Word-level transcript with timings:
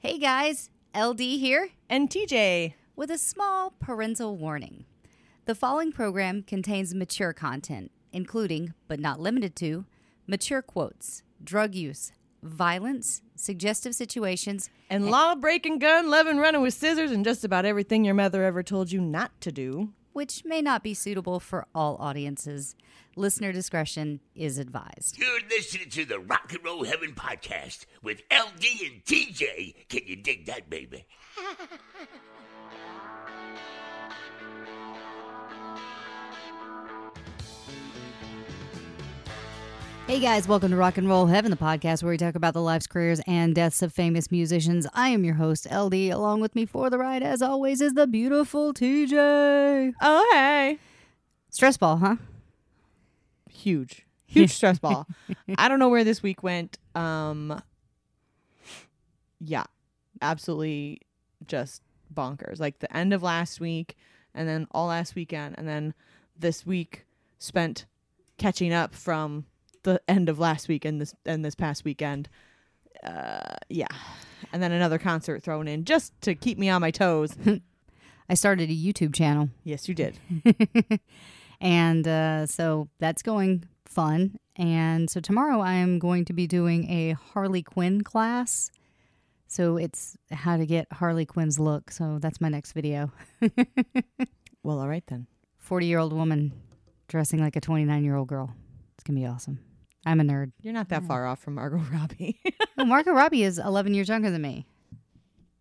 Hey 0.00 0.18
guys, 0.18 0.70
LD 0.96 1.20
here 1.20 1.70
And 1.88 2.08
TJ. 2.08 2.74
with 2.96 3.10
a 3.10 3.18
small 3.18 3.70
parental 3.80 4.36
warning. 4.36 4.84
The 5.46 5.54
following 5.54 5.92
program 5.92 6.42
contains 6.42 6.94
mature 6.94 7.32
content, 7.32 7.90
including, 8.12 8.74
but 8.86 9.00
not 9.00 9.20
limited 9.20 9.56
to, 9.56 9.86
mature 10.26 10.62
quotes, 10.62 11.22
drug 11.42 11.74
use, 11.74 12.12
violence, 12.42 13.22
suggestive 13.34 13.94
situations, 13.94 14.70
And 14.90 15.10
law 15.10 15.34
breaking, 15.34 15.78
gun 15.78 16.08
loving, 16.10 16.38
running 16.38 16.62
with 16.62 16.74
scissors, 16.74 17.10
and 17.10 17.24
just 17.24 17.44
about 17.44 17.64
everything 17.64 18.04
your 18.04 18.14
mother 18.14 18.44
ever 18.44 18.62
told 18.62 18.92
you 18.92 19.00
not 19.00 19.40
to 19.40 19.52
do. 19.52 19.92
Which 20.18 20.44
may 20.44 20.60
not 20.60 20.82
be 20.82 20.94
suitable 20.94 21.38
for 21.38 21.64
all 21.76 21.96
audiences. 22.00 22.74
Listener 23.14 23.52
discretion 23.52 24.18
is 24.34 24.58
advised. 24.58 25.16
You're 25.16 25.38
listening 25.48 25.90
to 25.90 26.04
the 26.04 26.18
Rock 26.18 26.52
and 26.52 26.64
Roll 26.64 26.82
Heaven 26.82 27.12
podcast 27.14 27.86
with 28.02 28.22
LD 28.28 28.64
and 28.84 29.04
TJ. 29.04 29.88
Can 29.88 30.00
you 30.06 30.16
dig 30.16 30.46
that, 30.46 30.68
baby? 30.68 31.06
Hey 40.08 40.20
guys, 40.20 40.48
welcome 40.48 40.70
to 40.70 40.76
Rock 40.78 40.96
and 40.96 41.06
Roll 41.06 41.26
Heaven, 41.26 41.50
the 41.50 41.56
podcast 41.58 42.02
where 42.02 42.08
we 42.08 42.16
talk 42.16 42.34
about 42.34 42.54
the 42.54 42.62
lives, 42.62 42.86
careers, 42.86 43.20
and 43.26 43.54
deaths 43.54 43.82
of 43.82 43.92
famous 43.92 44.30
musicians. 44.30 44.86
I 44.94 45.10
am 45.10 45.22
your 45.22 45.34
host, 45.34 45.70
LD. 45.70 45.92
Along 46.10 46.40
with 46.40 46.54
me 46.54 46.64
for 46.64 46.88
the 46.88 46.96
ride, 46.96 47.22
as 47.22 47.42
always, 47.42 47.82
is 47.82 47.92
the 47.92 48.06
beautiful 48.06 48.72
TJ. 48.72 49.92
Oh, 50.00 50.30
hey. 50.32 50.78
Stress 51.50 51.76
ball, 51.76 51.98
huh? 51.98 52.16
Huge. 53.50 54.06
Huge 54.24 54.50
stress 54.50 54.78
ball. 54.80 55.06
I 55.58 55.68
don't 55.68 55.78
know 55.78 55.90
where 55.90 56.04
this 56.04 56.22
week 56.22 56.42
went. 56.42 56.78
Um 56.94 57.62
Yeah. 59.38 59.64
Absolutely 60.22 61.02
just 61.46 61.82
bonkers. 62.12 62.58
Like 62.58 62.78
the 62.78 62.96
end 62.96 63.12
of 63.12 63.22
last 63.22 63.60
week 63.60 63.94
and 64.34 64.48
then 64.48 64.68
all 64.70 64.86
last 64.86 65.14
weekend 65.14 65.56
and 65.58 65.68
then 65.68 65.92
this 66.34 66.64
week 66.64 67.04
spent 67.38 67.84
catching 68.38 68.72
up 68.72 68.94
from 68.94 69.44
the 69.88 70.00
end 70.08 70.28
of 70.28 70.38
last 70.38 70.68
week 70.68 70.84
and 70.84 71.00
this 71.00 71.14
and 71.26 71.44
this 71.44 71.54
past 71.54 71.84
weekend. 71.84 72.28
Uh 73.02 73.56
yeah. 73.68 73.88
And 74.52 74.62
then 74.62 74.72
another 74.72 74.98
concert 74.98 75.42
thrown 75.42 75.68
in 75.68 75.84
just 75.84 76.12
to 76.22 76.34
keep 76.34 76.58
me 76.58 76.68
on 76.68 76.80
my 76.80 76.90
toes. 76.90 77.36
I 78.30 78.34
started 78.34 78.70
a 78.70 78.74
YouTube 78.74 79.14
channel, 79.14 79.48
yes, 79.64 79.88
you 79.88 79.94
did. 79.94 80.18
and 81.60 82.06
uh, 82.06 82.46
so 82.46 82.88
that's 82.98 83.22
going 83.22 83.64
fun. 83.86 84.36
And 84.54 85.08
so 85.08 85.20
tomorrow 85.20 85.60
I 85.60 85.74
am 85.74 85.98
going 85.98 86.26
to 86.26 86.34
be 86.34 86.46
doing 86.46 86.90
a 86.90 87.12
Harley 87.12 87.62
Quinn 87.62 88.02
class. 88.02 88.70
So 89.46 89.78
it's 89.78 90.16
how 90.30 90.58
to 90.58 90.66
get 90.66 90.92
Harley 90.92 91.24
Quinn's 91.24 91.58
look. 91.58 91.90
So 91.90 92.18
that's 92.20 92.38
my 92.38 92.50
next 92.50 92.72
video. 92.72 93.10
Well, 94.62 94.80
all 94.80 94.88
right 94.88 95.04
then. 95.06 95.26
40 95.58 95.86
year 95.86 95.98
old 95.98 96.12
woman 96.12 96.52
dressing 97.08 97.40
like 97.40 97.56
a 97.56 97.60
29 97.60 98.04
year 98.04 98.16
old 98.16 98.28
girl. 98.28 98.54
It's 98.94 99.04
going 99.04 99.16
to 99.16 99.20
be 99.22 99.26
awesome. 99.26 99.60
I'm 100.08 100.20
a 100.20 100.24
nerd. 100.24 100.52
You're 100.62 100.72
not 100.72 100.88
that 100.88 101.04
far 101.04 101.26
off 101.26 101.40
from 101.40 101.54
Margot 101.56 101.76
Robbie. 101.92 102.40
Oh, 102.78 102.84
Margot 102.84 103.12
Robbie 103.12 103.42
is 103.42 103.58
11 103.58 103.92
years 103.94 104.08
younger 104.08 104.30
than 104.30 104.40
me. 104.42 104.66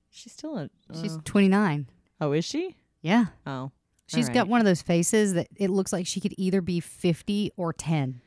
She's 0.09 0.31
still 0.33 0.57
a. 0.57 0.69
She's 1.01 1.15
uh, 1.17 1.21
29. 1.25 1.87
oh, 2.21 2.31
is 2.31 2.45
she? 2.45 2.75
Yeah. 3.01 3.25
Oh, 3.45 3.71
She's 4.07 4.29
All 4.29 4.33
got 4.35 4.47
one 4.47 4.61
of 4.61 4.65
those 4.65 4.81
faces 4.81 5.33
that 5.33 5.47
it 5.57 5.69
looks 5.69 5.91
like 5.91 6.07
she 6.07 6.21
could 6.21 6.33
either 6.37 6.61
be 6.61 6.79
50 6.79 7.51
or 7.57 7.73
10. 7.73 8.21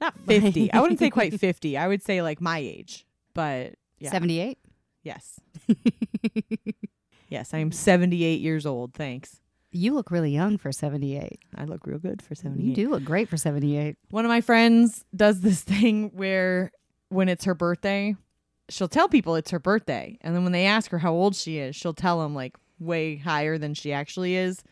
not 0.00 0.18
fifty. 0.26 0.70
I 0.72 0.80
wouldn't 0.80 0.98
say 0.98 1.08
quite 1.10 1.40
fifty. 1.40 1.76
I 1.78 1.88
would 1.88 2.02
say 2.02 2.20
like 2.22 2.40
my 2.40 2.58
age. 2.58 3.06
But 3.34 3.74
yeah, 3.98 4.10
78? 4.10 4.58
yes, 5.04 5.40
yes. 7.28 7.54
I 7.54 7.58
am 7.58 7.72
seventy-eight 7.72 8.40
years 8.40 8.66
old. 8.66 8.92
Thanks. 8.94 9.40
You 9.72 9.94
look 9.94 10.10
really 10.10 10.30
young 10.30 10.58
for 10.58 10.70
78. 10.70 11.40
I 11.56 11.64
look 11.64 11.86
real 11.86 11.98
good 11.98 12.20
for 12.22 12.34
78. 12.34 12.64
You 12.64 12.74
do 12.74 12.90
look 12.90 13.04
great 13.04 13.28
for 13.28 13.36
78. 13.36 13.96
One 14.10 14.24
of 14.24 14.28
my 14.28 14.42
friends 14.42 15.04
does 15.16 15.40
this 15.40 15.62
thing 15.62 16.10
where 16.14 16.70
when 17.08 17.28
it's 17.28 17.44
her 17.44 17.54
birthday, 17.54 18.14
she'll 18.68 18.88
tell 18.88 19.08
people 19.08 19.34
it's 19.34 19.50
her 19.50 19.58
birthday, 19.58 20.18
and 20.20 20.34
then 20.34 20.42
when 20.42 20.52
they 20.52 20.66
ask 20.66 20.90
her 20.90 20.98
how 20.98 21.12
old 21.12 21.34
she 21.34 21.58
is, 21.58 21.74
she'll 21.74 21.94
tell 21.94 22.20
them 22.20 22.34
like 22.34 22.56
way 22.78 23.16
higher 23.16 23.58
than 23.58 23.74
she 23.74 23.92
actually 23.92 24.36
is. 24.36 24.62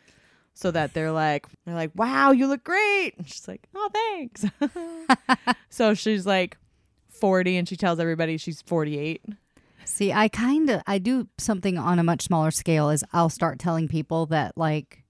So 0.53 0.71
that 0.72 0.93
they're 0.93 1.12
like, 1.12 1.47
they're 1.65 1.75
like, 1.75 1.93
wow, 1.94 2.33
you 2.33 2.47
look 2.47 2.65
great. 2.65 3.15
And 3.16 3.27
she's 3.27 3.49
like, 3.49 3.62
oh, 3.75 3.89
thanks. 3.93 4.44
so 5.71 5.94
she's 5.94 6.27
like 6.27 6.59
40 7.09 7.56
and 7.56 7.69
she 7.69 7.77
tells 7.77 7.99
everybody 7.99 8.37
she's 8.37 8.60
48. 8.62 9.22
See, 9.91 10.12
I 10.12 10.28
kind 10.28 10.71
of 10.71 10.83
I 10.87 10.99
do 10.99 11.28
something 11.37 11.77
on 11.77 11.99
a 11.99 12.05
much 12.05 12.23
smaller 12.23 12.51
scale 12.51 12.91
is 12.91 13.05
I'll 13.12 13.28
start 13.28 13.59
telling 13.59 13.89
people 13.89 14.27
that 14.27 14.56
like 14.56 15.05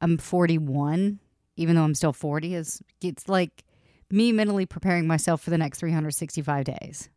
I'm 0.00 0.16
41 0.18 1.20
even 1.56 1.76
though 1.76 1.82
I'm 1.82 1.94
still 1.94 2.12
40 2.12 2.54
is 2.54 2.82
it's 3.02 3.28
like 3.28 3.64
me 4.10 4.32
mentally 4.32 4.66
preparing 4.66 5.06
myself 5.06 5.42
for 5.42 5.50
the 5.50 5.58
next 5.58 5.78
365 5.78 6.64
days. 6.64 7.10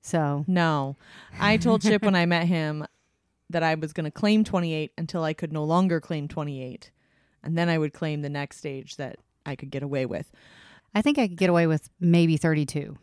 So, 0.00 0.44
No. 0.46 0.96
I 1.38 1.56
told 1.56 1.82
Chip 1.82 2.02
when 2.02 2.14
I 2.14 2.24
met 2.24 2.46
him 2.46 2.86
that 3.50 3.62
I 3.62 3.74
was 3.74 3.92
going 3.92 4.04
to 4.04 4.10
claim 4.10 4.44
28 4.44 4.92
until 4.96 5.24
I 5.24 5.32
could 5.32 5.52
no 5.52 5.64
longer 5.64 6.00
claim 6.00 6.28
28. 6.28 6.90
And 7.42 7.58
then 7.58 7.68
I 7.68 7.78
would 7.78 7.92
claim 7.92 8.22
the 8.22 8.28
next 8.28 8.58
stage 8.58 8.96
that 8.96 9.16
I 9.44 9.56
could 9.56 9.70
get 9.70 9.82
away 9.82 10.06
with. 10.06 10.30
I 10.94 11.02
think 11.02 11.18
I 11.18 11.28
could 11.28 11.36
get 11.36 11.50
away 11.50 11.66
with 11.66 11.90
maybe 12.00 12.36
32. 12.36 12.96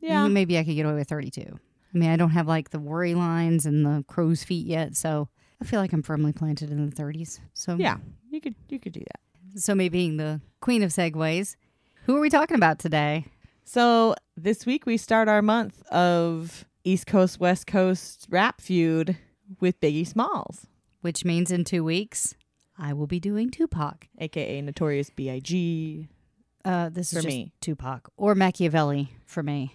Yeah. 0.00 0.26
Maybe 0.28 0.58
I 0.58 0.64
could 0.64 0.74
get 0.74 0.86
away 0.86 0.96
with 0.96 1.08
32. 1.08 1.58
I 1.94 1.98
mean, 1.98 2.10
I 2.10 2.16
don't 2.16 2.30
have 2.30 2.46
like 2.48 2.70
the 2.70 2.78
worry 2.80 3.14
lines 3.14 3.66
and 3.66 3.84
the 3.84 4.04
crow's 4.06 4.44
feet 4.44 4.66
yet, 4.66 4.96
so 4.96 5.28
I 5.60 5.64
feel 5.64 5.80
like 5.80 5.92
I'm 5.92 6.02
firmly 6.02 6.32
planted 6.32 6.70
in 6.70 6.88
the 6.88 6.94
30s. 6.94 7.40
So 7.52 7.76
Yeah. 7.76 7.98
You 8.30 8.40
could 8.40 8.54
you 8.68 8.78
could 8.78 8.92
do 8.92 9.00
that. 9.00 9.60
So 9.60 9.74
me 9.74 9.88
being 9.88 10.16
the 10.16 10.40
queen 10.60 10.82
of 10.84 10.90
segues, 10.92 11.56
who 12.04 12.16
are 12.16 12.20
we 12.20 12.30
talking 12.30 12.56
about 12.56 12.78
today? 12.78 13.26
So, 13.64 14.14
this 14.36 14.66
week 14.66 14.84
we 14.86 14.96
start 14.96 15.28
our 15.28 15.42
month 15.42 15.82
of 15.90 16.64
East 16.82 17.06
Coast 17.06 17.38
West 17.38 17.66
Coast 17.68 18.26
rap 18.30 18.60
feud 18.60 19.16
with 19.60 19.80
Biggie 19.80 20.06
Smalls, 20.06 20.66
Which 21.02 21.24
means 21.24 21.50
in 21.52 21.64
two 21.64 21.84
weeks, 21.84 22.34
I 22.78 22.92
will 22.94 23.06
be 23.06 23.20
doing 23.20 23.50
Tupac. 23.50 24.08
aka 24.18 24.60
Notorious 24.62 25.10
B.I.G. 25.10 26.08
Uh, 26.64 26.88
this 26.88 27.12
For 27.12 27.18
is 27.18 27.24
just 27.24 27.36
me. 27.36 27.52
Tupac 27.60 28.08
or 28.16 28.34
Makaveli 28.34 29.08
for 29.26 29.42
me. 29.42 29.74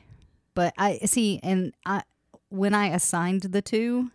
But 0.56 0.74
I 0.78 1.00
see, 1.06 1.40
and 1.44 1.74
I 1.86 2.02
when 2.50 2.74
I 2.74 2.88
assigned 2.88 3.42
the 3.44 3.62
two, 3.62 4.12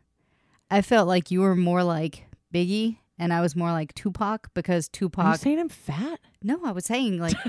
I 0.70 0.82
felt 0.82 1.06
like 1.06 1.30
you 1.30 1.40
were 1.42 1.54
more 1.54 1.84
like 1.84 2.26
Biggie, 2.52 2.96
and 3.18 3.32
I 3.32 3.40
was 3.42 3.54
more 3.54 3.70
like 3.70 3.94
Tupac 3.94 4.48
because 4.54 4.86
Are 4.86 4.88
you 4.88 5.08
Tupac. 5.08 5.36
saying 5.36 5.58
I'm 5.60 5.68
fat? 5.68 6.18
No, 6.42 6.60
I 6.64 6.72
was 6.72 6.86
saying 6.86 7.18
like. 7.20 7.36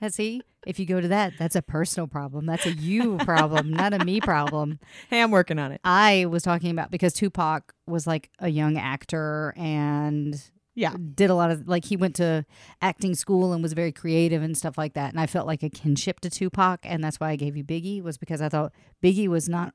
That's 0.00 0.16
see, 0.16 0.42
if 0.66 0.80
you 0.80 0.86
go 0.86 1.00
to 1.00 1.06
that, 1.08 1.34
that's 1.38 1.54
a 1.54 1.62
personal 1.62 2.08
problem. 2.08 2.44
That's 2.44 2.66
a 2.66 2.72
you 2.72 3.18
problem, 3.18 3.72
not 3.72 3.94
a 3.94 4.04
me 4.04 4.20
problem. 4.20 4.80
Hey, 5.08 5.22
I'm 5.22 5.30
working 5.30 5.60
on 5.60 5.70
it. 5.70 5.80
I 5.84 6.26
was 6.28 6.42
talking 6.42 6.72
about 6.72 6.90
because 6.90 7.12
Tupac 7.12 7.72
was 7.86 8.04
like 8.04 8.28
a 8.40 8.48
young 8.48 8.76
actor 8.78 9.54
and 9.56 10.42
Yeah. 10.74 10.94
did 11.14 11.28
a 11.30 11.34
lot 11.34 11.50
of 11.50 11.68
like 11.68 11.84
he 11.84 11.96
went 11.96 12.16
to 12.16 12.44
acting 12.80 13.14
school 13.14 13.52
and 13.52 13.62
was 13.62 13.72
very 13.74 13.92
creative 13.92 14.42
and 14.42 14.56
stuff 14.56 14.78
like 14.78 14.94
that. 14.94 15.10
And 15.10 15.20
I 15.20 15.26
felt 15.26 15.46
like 15.46 15.62
a 15.62 15.68
kinship 15.68 16.20
to 16.20 16.30
Tupac, 16.30 16.80
and 16.84 17.02
that's 17.04 17.20
why 17.20 17.30
I 17.30 17.36
gave 17.36 17.56
you 17.56 17.64
Biggie 17.64 18.02
was 18.02 18.16
because 18.18 18.40
I 18.40 18.48
thought 18.48 18.72
Biggie 19.02 19.28
was 19.28 19.48
not 19.48 19.74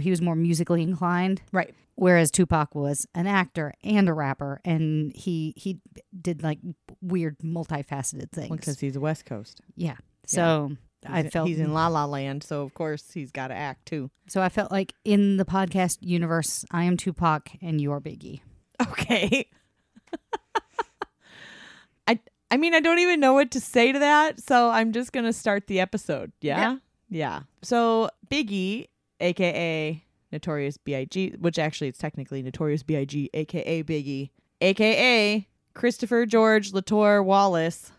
he 0.00 0.10
was 0.10 0.20
more 0.22 0.36
musically 0.36 0.82
inclined, 0.82 1.42
Right. 1.50 1.74
whereas 1.96 2.30
Tupac 2.30 2.74
was 2.74 3.06
an 3.14 3.26
actor 3.26 3.72
and 3.82 4.08
a 4.08 4.12
rapper, 4.12 4.60
and 4.64 5.12
he 5.16 5.54
he 5.56 5.80
did 6.20 6.42
like 6.42 6.58
weird 7.00 7.38
multifaceted 7.38 8.30
things. 8.30 8.50
Because 8.56 8.78
he's 8.80 8.96
a 8.96 9.00
West 9.00 9.24
Coast. 9.26 9.60
yeah, 9.74 9.96
so. 10.26 10.72
I 11.04 11.24
felt 11.24 11.48
he's 11.48 11.58
in 11.58 11.72
La 11.74 11.88
La 11.88 12.04
Land, 12.04 12.44
so 12.44 12.62
of 12.62 12.74
course 12.74 13.10
he's 13.12 13.32
got 13.32 13.48
to 13.48 13.54
act 13.54 13.86
too. 13.86 14.08
so. 14.28 14.40
I 14.40 14.48
felt 14.48 14.70
like 14.70 14.94
in 15.04 15.36
the 15.36 15.44
podcast 15.44 15.98
universe, 16.00 16.64
I 16.70 16.84
am 16.84 16.96
Tupac 16.96 17.50
and 17.60 17.80
you're 17.80 18.00
Biggie. 18.00 18.40
Okay. 18.88 19.48
I 22.06 22.18
I 22.50 22.56
mean 22.56 22.74
I 22.74 22.80
don't 22.80 22.98
even 22.98 23.20
know 23.20 23.32
what 23.34 23.50
to 23.52 23.60
say 23.60 23.92
to 23.92 23.98
that, 23.98 24.40
so 24.40 24.70
I'm 24.70 24.92
just 24.92 25.12
gonna 25.12 25.32
start 25.32 25.66
the 25.66 25.80
episode. 25.80 26.32
Yeah. 26.40 26.58
Yeah. 26.60 26.76
Yeah. 27.08 27.40
So 27.62 28.08
Biggie, 28.30 28.88
aka 29.20 30.02
Notorious 30.32 30.78
B.I.G., 30.78 31.34
which 31.40 31.58
actually 31.58 31.88
it's 31.88 31.98
technically 31.98 32.42
Notorious 32.42 32.82
B.I.G., 32.82 33.28
aka 33.34 33.82
Biggie, 33.82 34.30
aka 34.62 35.46
Christopher 35.74 36.24
George 36.26 36.72
Latour 36.72 37.22
Wallace. 37.22 37.92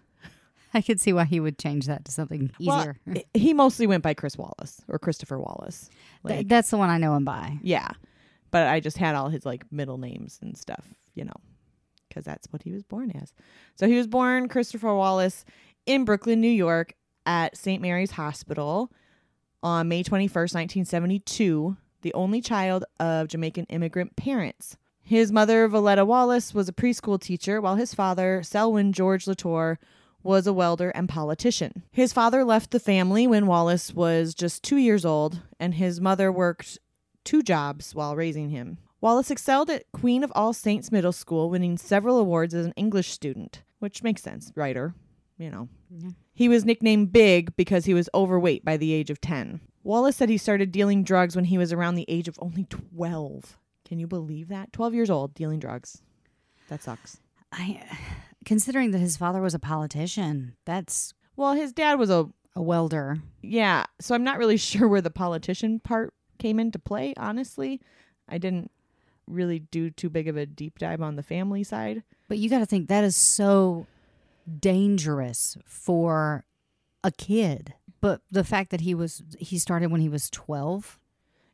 I 0.74 0.81
could 0.81 1.00
see 1.00 1.13
why 1.13 1.25
he 1.25 1.39
would 1.39 1.60
change 1.60 1.86
that 1.86 2.04
to 2.06 2.12
something 2.12 2.50
easier. 2.57 2.98
i- 3.07 3.24
he 3.36 3.54
mostly 3.54 3.86
went 3.86 4.01
by 4.01 4.15
Chris 4.15 4.36
Wallace 4.36 4.81
or 4.88 4.98
Christopher 4.98 5.38
Wallace. 5.38 5.92
Th- 6.27 6.48
that's 6.48 6.71
the 6.71 6.77
one 6.77 6.89
I 6.89 6.98
know 6.98 7.15
him 7.15 7.24
by. 7.25 7.60
yeah. 7.62 7.89
But 8.50 8.68
I 8.68 8.80
just 8.80 8.98
had 8.98 9.13
all 9.15 9.30
his 9.30 9.45
like 9.45 9.71
middle 9.71 10.00
names 10.00 10.39
and 10.42 10.57
stuff, 10.57 10.86
you 11.13 11.25
know, 11.25 11.33
because 12.13 12.25
that's 12.25 12.48
what 12.51 12.63
he 12.63 12.71
was 12.71 12.83
born 12.83 13.12
as. 13.12 13.33
So 13.75 13.88
he 13.88 13.98
was 13.98 14.07
born 14.07 14.48
Christopher 14.48 14.94
Wallace 14.94 15.45
in 15.86 16.06
Brooklyn, 16.06 16.42
New 16.42 16.48
York 16.48 16.94
at 17.25 17.57
St. 17.57 17.81
Mary's 17.81 18.12
Hospital 18.12 18.92
on 19.63 19.88
May 19.88 20.04
21st, 20.04 20.54
1972. 20.54 21.77
the 22.01 22.13
only 22.13 22.42
child 22.42 22.83
of 23.00 23.30
Jamaican 23.30 23.65
immigrant 23.69 24.15
parents. 24.18 24.75
His 25.01 25.31
mother, 25.31 25.68
Voletta 25.68 26.06
Wallace, 26.06 26.54
was 26.54 26.69
a 26.69 26.74
preschool 26.74 27.19
teacher, 27.19 27.60
while 27.60 27.75
his 27.75 27.94
father, 27.94 28.44
Selwyn 28.44 28.94
George 28.94 29.25
Latour, 29.25 29.80
was 30.21 30.48
a 30.48 30.54
welder 30.54 30.89
and 30.89 31.10
politician. 31.10 31.83
His 31.92 32.13
father 32.13 32.44
left 32.44 32.71
the 32.71 32.80
family 32.80 33.25
when 33.25 33.48
Wallace 33.48 33.94
was 33.94 34.33
just 34.33 34.63
two 34.63 34.77
years 34.77 35.06
old, 35.06 35.42
and 35.60 35.74
his 35.75 36.00
mother 36.00 36.31
worked 36.31 36.77
two 37.24 37.42
jobs 37.42 37.95
while 37.95 38.15
raising 38.15 38.50
him. 38.50 38.77
Wallace 39.04 39.30
excelled 39.30 39.70
at 39.70 39.84
Queen 39.92 40.24
of 40.24 40.32
All 40.34 40.54
Saints 40.54 40.90
Middle 40.90 41.12
School, 41.12 41.50
winning 41.50 41.78
several 41.78 42.18
awards 42.18 42.54
as 42.54 42.66
an 42.66 42.72
English 42.78 43.12
student, 43.12 43.62
which 43.80 44.02
makes 44.02 44.22
sense. 44.22 44.54
Writer, 44.56 44.94
you 45.38 45.50
know. 45.50 45.68
Yeah. 45.90 46.12
He 46.34 46.48
was 46.48 46.64
nicknamed 46.64 47.12
Big 47.12 47.54
because 47.58 47.84
he 47.84 47.94
was 47.94 48.08
overweight 48.16 48.64
by 48.64 48.78
the 48.78 48.94
age 48.94 49.10
of 49.10 49.20
10. 49.20 49.60
Wallace 49.84 50.16
said 50.16 50.30
he 50.30 50.38
started 50.38 50.72
dealing 50.72 51.04
drugs 51.04 51.36
when 51.36 51.44
he 51.44 51.58
was 51.58 51.74
around 51.74 51.96
the 51.96 52.06
age 52.08 52.30
of 52.30 52.40
only 52.40 52.64
12. 52.64 53.58
Can 53.86 54.00
you 54.00 54.08
believe 54.08 54.48
that? 54.48 54.72
12 54.72 54.94
years 54.94 55.10
old 55.10 55.34
dealing 55.34 55.60
drugs. 55.60 56.02
That 56.70 56.82
sucks. 56.82 57.20
I, 57.52 57.84
considering 58.46 58.92
that 58.92 59.00
his 59.00 59.18
father 59.18 59.42
was 59.42 59.54
a 59.54 59.60
politician, 59.60 60.56
that's 60.64 61.14
Well, 61.36 61.56
his 61.56 61.74
dad 61.74 62.00
was 62.00 62.10
a 62.10 62.30
a 62.56 62.62
welder. 62.62 63.18
yeah, 63.42 63.84
so 64.00 64.16
I'm 64.16 64.24
not 64.24 64.38
really 64.38 64.56
sure 64.72 64.88
where 64.88 65.02
the 65.02 65.12
politician 65.12 65.82
part 65.82 66.14
came 66.40 66.58
into 66.58 66.80
play, 66.80 67.14
honestly. 67.18 67.82
I 68.30 68.38
didn't 68.38 68.72
really 69.28 69.60
do 69.60 69.90
too 69.90 70.10
big 70.10 70.28
of 70.28 70.38
a 70.38 70.46
deep 70.46 70.80
dive 70.80 71.02
on 71.02 71.16
the 71.16 71.24
family 71.24 71.64
side. 71.64 72.04
But 72.28 72.38
you 72.38 72.50
got 72.50 72.60
to 72.60 72.66
think 72.66 72.88
that 72.88 73.04
is 73.04 73.16
so 73.16 73.86
dangerous 74.60 75.58
for 75.66 76.46
a 77.04 77.12
kid. 77.12 77.74
But 78.02 78.22
the 78.30 78.44
fact 78.44 78.72
that 78.72 78.81
he 78.81 78.94
was 78.94 79.24
he 79.40 79.58
started 79.58 79.92
when 79.92 80.02
he 80.02 80.10
was 80.10 80.30
12. 80.30 81.00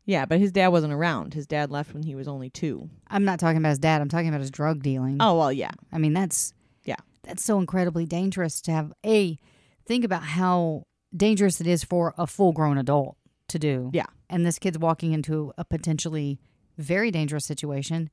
Yeah, 0.06 0.26
but 0.26 0.40
his 0.40 0.52
dad 0.52 0.70
wasn't 0.70 0.94
around. 0.94 1.36
His 1.36 1.46
dad 1.46 1.70
left 1.70 1.94
when 1.94 2.02
he 2.02 2.16
was 2.16 2.28
only 2.28 2.50
2. 2.50 2.90
I'm 3.10 3.26
not 3.26 3.40
talking 3.40 3.58
about 3.58 3.70
his 3.70 3.80
dad. 3.80 4.02
I'm 4.02 4.10
talking 4.10 4.30
about 4.30 4.42
his 4.42 4.50
drug 4.50 4.82
dealing. 4.82 5.18
Oh, 5.20 5.38
well, 5.38 5.54
yeah. 5.54 5.70
I 5.92 6.00
mean, 6.00 6.14
that's 6.14 6.56
Yeah. 6.84 6.96
That's 7.24 7.44
so 7.44 7.60
incredibly 7.60 8.06
dangerous 8.06 8.62
to 8.62 8.72
have 8.72 8.94
a 9.06 9.38
think 9.86 10.04
about 10.04 10.24
how 10.24 10.86
dangerous 11.16 11.62
it 11.62 11.68
is 11.68 11.84
for 11.84 12.14
a 12.18 12.26
full-grown 12.26 12.78
adult 12.78 13.18
to 13.50 13.60
do. 13.60 13.92
Yeah. 13.94 14.08
And 14.30 14.46
this 14.46 14.60
kid's 14.60 14.80
walking 14.80 15.14
into 15.14 15.54
a 15.58 15.66
potentially 15.66 16.40
very 16.82 17.12
dangerous 17.12 17.46
situation. 17.46 18.10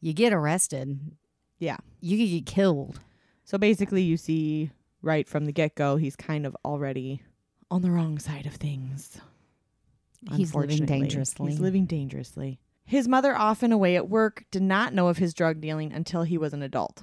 You 0.00 0.12
get 0.12 0.32
arrested. 0.32 0.98
Yeah. 1.58 1.78
You 2.00 2.18
could 2.18 2.30
get 2.30 2.46
killed. 2.46 3.00
So 3.44 3.58
basically, 3.58 4.02
you 4.02 4.16
see 4.16 4.70
right 5.02 5.28
from 5.28 5.44
the 5.44 5.52
get 5.52 5.74
go, 5.74 5.96
he's 5.96 6.16
kind 6.16 6.46
of 6.46 6.56
already 6.64 7.22
on 7.70 7.82
the 7.82 7.90
wrong 7.90 8.18
side 8.18 8.46
of 8.46 8.54
things. 8.54 9.18
He's 10.32 10.54
living 10.54 10.86
dangerously. 10.86 11.50
He's 11.50 11.60
living 11.60 11.86
dangerously. 11.86 12.60
His 12.86 13.08
mother, 13.08 13.34
often 13.34 13.72
away 13.72 13.96
at 13.96 14.08
work, 14.08 14.44
did 14.50 14.62
not 14.62 14.94
know 14.94 15.08
of 15.08 15.18
his 15.18 15.34
drug 15.34 15.60
dealing 15.60 15.92
until 15.92 16.22
he 16.22 16.38
was 16.38 16.52
an 16.52 16.62
adult. 16.62 17.02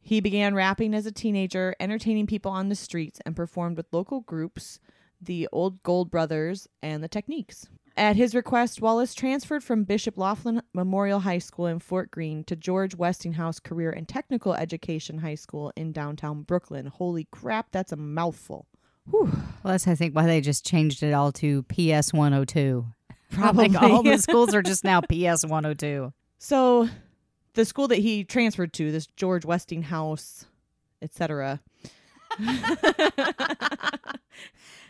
He 0.00 0.20
began 0.20 0.54
rapping 0.54 0.94
as 0.94 1.06
a 1.06 1.12
teenager, 1.12 1.74
entertaining 1.78 2.26
people 2.26 2.50
on 2.50 2.68
the 2.68 2.74
streets, 2.74 3.20
and 3.24 3.36
performed 3.36 3.76
with 3.76 3.92
local 3.92 4.20
groups, 4.20 4.80
the 5.20 5.48
Old 5.52 5.82
Gold 5.82 6.10
Brothers 6.10 6.68
and 6.82 7.02
the 7.02 7.08
Techniques. 7.08 7.68
At 7.96 8.16
his 8.16 8.34
request, 8.34 8.80
Wallace 8.80 9.14
transferred 9.14 9.62
from 9.62 9.84
Bishop 9.84 10.16
Laughlin 10.16 10.62
Memorial 10.72 11.20
High 11.20 11.38
School 11.38 11.66
in 11.66 11.78
Fort 11.78 12.10
Greene 12.10 12.42
to 12.44 12.56
George 12.56 12.94
Westinghouse 12.94 13.60
Career 13.60 13.90
and 13.90 14.08
Technical 14.08 14.54
Education 14.54 15.18
High 15.18 15.34
School 15.34 15.72
in 15.76 15.92
downtown 15.92 16.42
Brooklyn. 16.42 16.86
Holy 16.86 17.28
crap, 17.30 17.68
that's 17.70 17.92
a 17.92 17.96
mouthful. 17.96 18.66
Well, 19.10 19.30
that's 19.62 19.86
I 19.86 19.94
think 19.94 20.14
why 20.14 20.26
they 20.26 20.40
just 20.40 20.64
changed 20.64 21.02
it 21.02 21.12
all 21.12 21.32
to 21.32 21.64
PS 21.64 22.12
102. 22.12 22.86
Probably. 23.30 23.68
Like 23.68 23.82
all 23.82 24.02
the 24.02 24.18
schools 24.18 24.54
are 24.54 24.62
just 24.62 24.84
now 24.84 25.00
PS 25.00 25.44
102. 25.44 26.12
So, 26.38 26.88
the 27.54 27.64
school 27.64 27.88
that 27.88 27.98
he 27.98 28.24
transferred 28.24 28.72
to, 28.74 28.90
this 28.90 29.06
George 29.16 29.44
Westinghouse, 29.44 30.46
etc. 31.02 31.60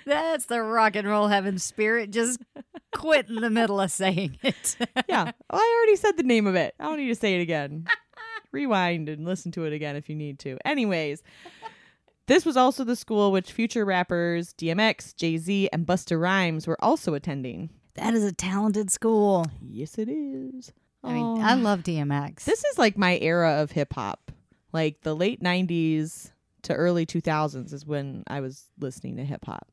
That's 0.05 0.46
the 0.46 0.62
rock 0.62 0.96
and 0.96 1.06
roll 1.08 1.28
heaven 1.28 1.58
spirit. 1.58 2.10
Just 2.10 2.40
quit 2.92 3.28
in 3.28 3.36
the 3.36 3.50
middle 3.50 3.80
of 3.80 3.90
saying 3.90 4.38
it. 4.42 4.76
yeah, 5.08 5.24
well, 5.24 5.32
I 5.50 5.76
already 5.78 5.96
said 5.96 6.16
the 6.16 6.22
name 6.22 6.46
of 6.46 6.54
it. 6.54 6.74
I 6.78 6.84
don't 6.84 6.98
need 6.98 7.08
to 7.08 7.14
say 7.14 7.34
it 7.34 7.42
again. 7.42 7.86
Rewind 8.52 9.08
and 9.08 9.24
listen 9.24 9.50
to 9.52 9.64
it 9.64 9.72
again 9.72 9.96
if 9.96 10.08
you 10.08 10.14
need 10.14 10.38
to. 10.40 10.58
Anyways, 10.64 11.22
this 12.26 12.44
was 12.44 12.56
also 12.56 12.84
the 12.84 12.96
school 12.96 13.32
which 13.32 13.52
future 13.52 13.84
rappers 13.84 14.52
DMX, 14.54 15.16
Jay 15.16 15.38
Z, 15.38 15.68
and 15.72 15.86
Busta 15.86 16.20
Rhymes 16.20 16.66
were 16.66 16.82
also 16.84 17.14
attending. 17.14 17.70
that 17.94 18.14
is 18.14 18.24
a 18.24 18.32
talented 18.32 18.90
school. 18.90 19.46
Yes, 19.60 19.98
it 19.98 20.08
is. 20.08 20.72
I 21.02 21.14
mean. 21.14 21.42
I 21.42 21.54
love 21.54 21.80
DMX. 21.80 22.44
This 22.44 22.64
is 22.64 22.78
like 22.78 22.96
my 22.96 23.18
era 23.18 23.62
of 23.62 23.72
hip 23.72 23.94
hop. 23.94 24.30
Like 24.72 25.00
the 25.02 25.14
late 25.14 25.42
90s 25.42 26.30
to 26.62 26.74
early 26.74 27.04
2000s 27.06 27.72
is 27.72 27.84
when 27.84 28.22
I 28.26 28.40
was 28.40 28.66
listening 28.78 29.16
to 29.16 29.24
hip 29.24 29.44
hop. 29.44 29.66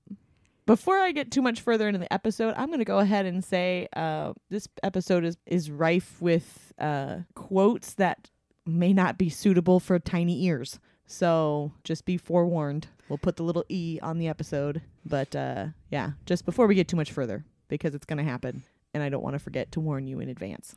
Before 0.69 1.00
I 1.00 1.13
get 1.13 1.31
too 1.31 1.42
much 1.42 1.62
further 1.62 1.88
into 1.88 1.98
the 1.98 2.13
episode, 2.13 2.54
I'm 2.56 2.68
going 2.68 2.77
to 2.77 2.86
go 2.86 3.00
ahead 3.00 3.25
and 3.25 3.44
say 3.44 3.88
uh, 3.95 4.33
this 4.51 4.68
episode 4.83 5.25
is, 5.25 5.36
is 5.48 5.71
rife 5.71 6.21
with 6.21 6.71
uh, 6.77 7.21
quotes 7.33 7.95
that 7.95 8.30
may 8.68 8.94
not 8.94 9.18
be 9.18 9.30
suitable 9.30 9.80
for 9.80 9.98
tiny 9.98 10.44
ears. 10.44 10.80
So 11.07 11.71
just 11.83 12.06
be 12.06 12.18
forewarned. 12.18 12.86
We'll 13.07 13.18
put 13.18 13.38
the 13.38 13.42
little 13.42 13.66
E 13.68 13.98
on 14.04 14.19
the 14.19 14.27
episode. 14.27 14.83
But 15.04 15.36
uh, 15.36 15.69
yeah, 15.89 16.12
just 16.27 16.45
before 16.45 16.68
we 16.68 16.75
get 16.75 16.88
too 16.88 16.98
much 16.98 17.12
further, 17.12 17.45
because 17.68 17.95
it's 17.95 18.06
going 18.06 18.24
to 18.24 18.24
happen. 18.24 18.62
And 18.94 19.01
I 19.01 19.10
don't 19.10 19.24
want 19.24 19.33
to 19.33 19.39
forget 19.39 19.72
to 19.72 19.80
warn 19.80 20.06
you 20.06 20.19
in 20.19 20.30
advance. 20.30 20.75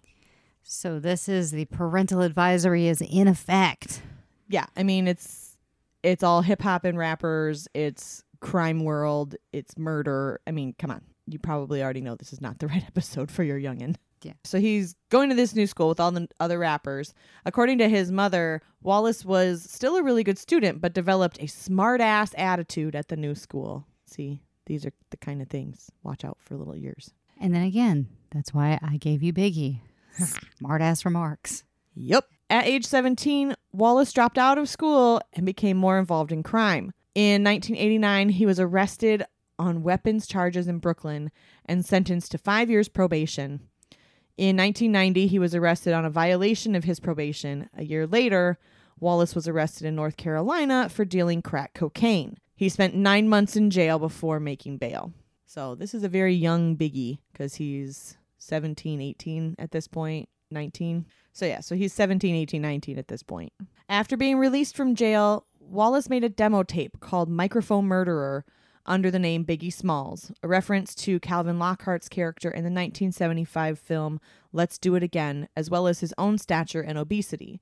so 0.63 1.01
this 1.01 1.29
is 1.29 1.51
the 1.51 1.67
parental 1.67 2.23
advisory 2.23 2.87
is 2.87 3.03
in 3.03 3.29
effect. 3.29 4.01
yeah 4.49 4.65
i 4.75 4.83
mean 4.83 5.07
it's 5.07 5.59
it's 6.03 6.23
all 6.23 6.41
hip-hop 6.41 6.85
and 6.87 6.97
rappers 6.97 7.69
it's 7.75 8.25
crime 8.43 8.83
world 8.85 9.35
it's 9.53 9.79
murder 9.79 10.41
i 10.47 10.51
mean 10.51 10.75
come 10.79 10.91
on 10.91 11.01
you 11.27 11.39
probably 11.39 11.83
already 11.83 12.01
know 12.01 12.15
this 12.17 12.33
is 12.33 12.41
not 12.41 12.59
the 12.59 12.67
right 12.73 12.85
episode 12.87 13.31
for 13.31 13.43
your 13.45 13.59
youngin 13.59 13.95
Yeah. 14.23 14.33
so 14.45 14.59
he's 14.59 14.97
going 15.11 15.29
to 15.31 15.35
this 15.37 15.55
new 15.55 15.67
school 15.67 15.89
with 15.89 16.01
all 16.01 16.11
the 16.11 16.27
other 16.41 16.59
rappers 16.59 17.15
according 17.47 17.79
to 17.79 17.89
his 17.89 18.11
mother 18.11 18.61
wallace 18.83 19.25
was 19.25 19.63
still 19.63 19.97
a 19.97 20.03
really 20.03 20.25
good 20.25 20.39
student 20.39 20.81
but 20.81 20.93
developed 20.93 21.39
a 21.41 21.47
smart 21.47 22.01
ass 22.01 22.35
attitude 22.37 22.95
at 22.97 23.09
the 23.09 23.17
new 23.17 23.35
school 23.35 23.87
see 24.07 24.43
these 24.67 24.85
are 24.85 24.93
the 25.11 25.17
kind 25.17 25.41
of 25.41 25.49
things 25.49 25.91
watch 26.03 26.25
out 26.25 26.39
for 26.41 26.57
little 26.57 26.75
ears 26.77 27.13
And 27.41 27.53
then 27.55 27.63
again, 27.63 28.07
that's 28.31 28.55
why 28.55 28.79
I 28.83 28.97
gave 28.99 29.21
you 29.23 29.33
Biggie. 29.33 29.81
Smart 30.59 30.81
ass 30.81 31.05
remarks. 31.05 31.65
Yep. 31.97 32.25
At 32.49 32.67
age 32.67 32.87
17, 32.87 33.55
Wallace 33.73 34.13
dropped 34.13 34.39
out 34.39 34.59
of 34.59 34.69
school 34.69 35.21
and 35.33 35.45
became 35.45 35.77
more 35.77 35.99
involved 35.99 36.31
in 36.31 36.43
crime. 36.45 36.93
In 37.15 37.45
1989, 37.45 38.31
he 38.31 38.47
was 38.47 38.59
arrested 38.59 39.25
on 39.59 39.83
weapons 39.83 40.27
charges 40.27 40.67
in 40.67 40.79
Brooklyn 40.79 41.31
and 41.67 41.85
sentenced 41.85 42.33
to 42.33 42.39
five 42.39 42.71
years 42.71 42.89
probation. 42.89 43.61
In 44.39 44.57
1990, 44.57 45.27
he 45.27 45.39
was 45.39 45.55
arrested 45.55 45.93
on 45.93 46.05
a 46.05 46.11
violation 46.11 46.75
of 46.75 46.85
his 46.85 47.01
probation. 47.01 47.69
A 47.77 47.85
year 47.85 48.07
later, 48.07 48.59
Wallace 48.99 49.35
was 49.35 49.47
arrested 49.47 49.87
in 49.87 49.95
North 49.95 50.17
Carolina 50.17 50.89
for 50.89 51.05
dealing 51.05 51.43
crack 51.43 51.75
cocaine. 51.75 52.39
He 52.55 52.69
spent 52.69 52.95
nine 52.95 53.29
months 53.29 53.57
in 53.57 53.71
jail 53.71 53.99
before 53.99 54.41
making 54.41 54.79
bail. 54.79 55.13
So 55.45 55.75
this 55.75 55.93
is 55.93 56.03
a 56.03 56.09
very 56.09 56.35
young 56.35 56.77
biggie 56.77 57.19
because 57.33 57.57
he's 57.57 58.17
17, 58.39 59.01
18 59.01 59.57
at 59.59 59.71
this 59.71 59.87
point, 59.87 60.29
19. 60.51 61.05
So 61.33 61.45
yeah, 61.45 61.61
so 61.61 61.75
he's 61.75 61.93
17, 61.93 62.35
18, 62.35 62.63
19 62.63 62.99
at 62.99 63.09
this 63.09 63.23
point. 63.23 63.53
After 63.89 64.17
being 64.17 64.39
released 64.39 64.77
from 64.77 64.95
jail, 64.95 65.47
Wallace 65.69 66.11
made 66.11 66.25
a 66.25 66.29
demo 66.29 66.63
tape 66.63 67.01
called 67.01 67.29
Microphone 67.29 67.87
Murderer 67.87 68.45
under 68.85 69.11
the 69.11 69.19
name 69.19 69.45
Biggie 69.45 69.73
Smalls, 69.73 70.33
a 70.43 70.49
reference 70.49 70.95
to 70.97 71.21
Calvin 71.21 71.59
Lockhart's 71.59 72.09
character 72.09 72.49
in 72.49 72.65
the 72.65 72.71
1975 72.71 73.79
film 73.79 74.21
Let's 74.53 74.79
Do 74.79 74.95
It 74.97 75.03
Again, 75.03 75.49
as 75.57 75.71
well 75.71 75.87
as 75.87 76.01
his 76.01 76.13
own 76.19 76.39
stature 76.39 76.81
and 76.81 76.99
obesity. 76.99 77.61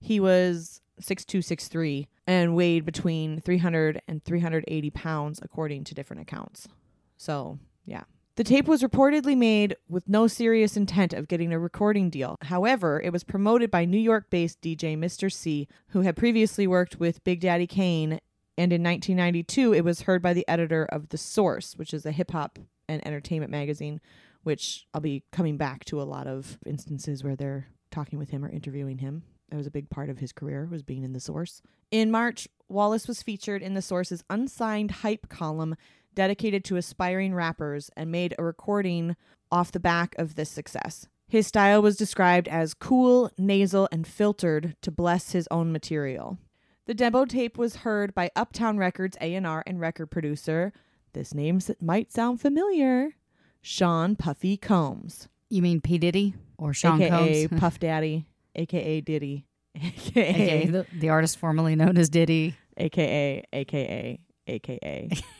He 0.00 0.20
was 0.20 0.80
6263 1.00 2.08
and 2.26 2.54
weighed 2.54 2.84
between 2.84 3.40
300 3.40 4.00
and 4.06 4.24
380 4.24 4.90
pounds 4.90 5.40
according 5.42 5.84
to 5.84 5.94
different 5.94 6.22
accounts. 6.22 6.68
So, 7.16 7.58
yeah. 7.84 8.04
The 8.40 8.44
tape 8.44 8.68
was 8.68 8.82
reportedly 8.82 9.36
made 9.36 9.76
with 9.86 10.08
no 10.08 10.26
serious 10.26 10.74
intent 10.74 11.12
of 11.12 11.28
getting 11.28 11.52
a 11.52 11.58
recording 11.58 12.08
deal. 12.08 12.38
However, 12.40 12.98
it 12.98 13.12
was 13.12 13.22
promoted 13.22 13.70
by 13.70 13.84
New 13.84 13.98
York 13.98 14.30
based 14.30 14.62
DJ 14.62 14.96
Mister 14.96 15.28
Cee, 15.28 15.68
who 15.88 16.00
had 16.00 16.16
previously 16.16 16.66
worked 16.66 16.98
with 16.98 17.22
Big 17.22 17.40
Daddy 17.40 17.66
Kane, 17.66 18.18
and 18.56 18.72
in 18.72 18.82
1992 18.82 19.74
it 19.74 19.84
was 19.84 20.00
heard 20.00 20.22
by 20.22 20.32
the 20.32 20.48
editor 20.48 20.86
of 20.86 21.10
The 21.10 21.18
Source, 21.18 21.74
which 21.76 21.92
is 21.92 22.06
a 22.06 22.12
hip 22.12 22.30
hop 22.30 22.58
and 22.88 23.06
entertainment 23.06 23.50
magazine, 23.50 24.00
which 24.42 24.86
I'll 24.94 25.02
be 25.02 25.22
coming 25.32 25.58
back 25.58 25.84
to 25.84 26.00
a 26.00 26.04
lot 26.04 26.26
of 26.26 26.58
instances 26.64 27.22
where 27.22 27.36
they're 27.36 27.66
talking 27.90 28.18
with 28.18 28.30
him 28.30 28.42
or 28.42 28.48
interviewing 28.48 29.00
him. 29.00 29.22
That 29.50 29.58
was 29.58 29.66
a 29.66 29.70
big 29.70 29.90
part 29.90 30.08
of 30.08 30.18
his 30.18 30.32
career 30.32 30.66
was 30.70 30.82
being 30.82 31.02
in 31.02 31.12
The 31.12 31.20
Source. 31.20 31.60
In 31.90 32.10
March, 32.10 32.48
Wallace 32.70 33.06
was 33.06 33.22
featured 33.22 33.62
in 33.62 33.74
The 33.74 33.82
Source's 33.82 34.24
unsigned 34.30 34.92
hype 34.92 35.28
column 35.28 35.76
dedicated 36.14 36.64
to 36.64 36.76
aspiring 36.76 37.34
rappers 37.34 37.90
and 37.96 38.10
made 38.10 38.34
a 38.38 38.44
recording 38.44 39.16
off 39.50 39.72
the 39.72 39.80
back 39.80 40.14
of 40.18 40.34
this 40.34 40.48
success. 40.50 41.06
His 41.28 41.46
style 41.46 41.80
was 41.80 41.96
described 41.96 42.48
as 42.48 42.74
cool, 42.74 43.30
nasal, 43.38 43.88
and 43.92 44.06
filtered 44.06 44.76
to 44.82 44.90
bless 44.90 45.32
his 45.32 45.46
own 45.50 45.70
material. 45.72 46.38
The 46.86 46.94
demo 46.94 47.24
tape 47.24 47.56
was 47.56 47.76
heard 47.76 48.14
by 48.14 48.30
Uptown 48.34 48.76
Records 48.78 49.16
A&R 49.20 49.62
and 49.64 49.78
record 49.80 50.10
producer, 50.10 50.72
this 51.12 51.32
name 51.34 51.60
might 51.80 52.12
sound 52.12 52.40
familiar, 52.40 53.14
Sean 53.62 54.16
Puffy 54.16 54.56
Combs, 54.56 55.28
You 55.48 55.62
mean 55.62 55.80
P 55.80 55.98
Diddy 55.98 56.34
or 56.58 56.72
Sean 56.72 57.00
aka 57.00 57.46
Combs? 57.46 57.60
Puff 57.60 57.78
Daddy, 57.78 58.26
aka 58.56 59.00
Diddy, 59.00 59.46
aka 59.76 60.28
aka 60.28 60.66
the, 60.66 60.86
the 60.98 61.08
artist 61.10 61.38
formerly 61.38 61.76
known 61.76 61.96
as 61.96 62.08
Diddy. 62.08 62.56
aka 62.76 63.44
aka 63.52 64.18
aka 64.48 65.10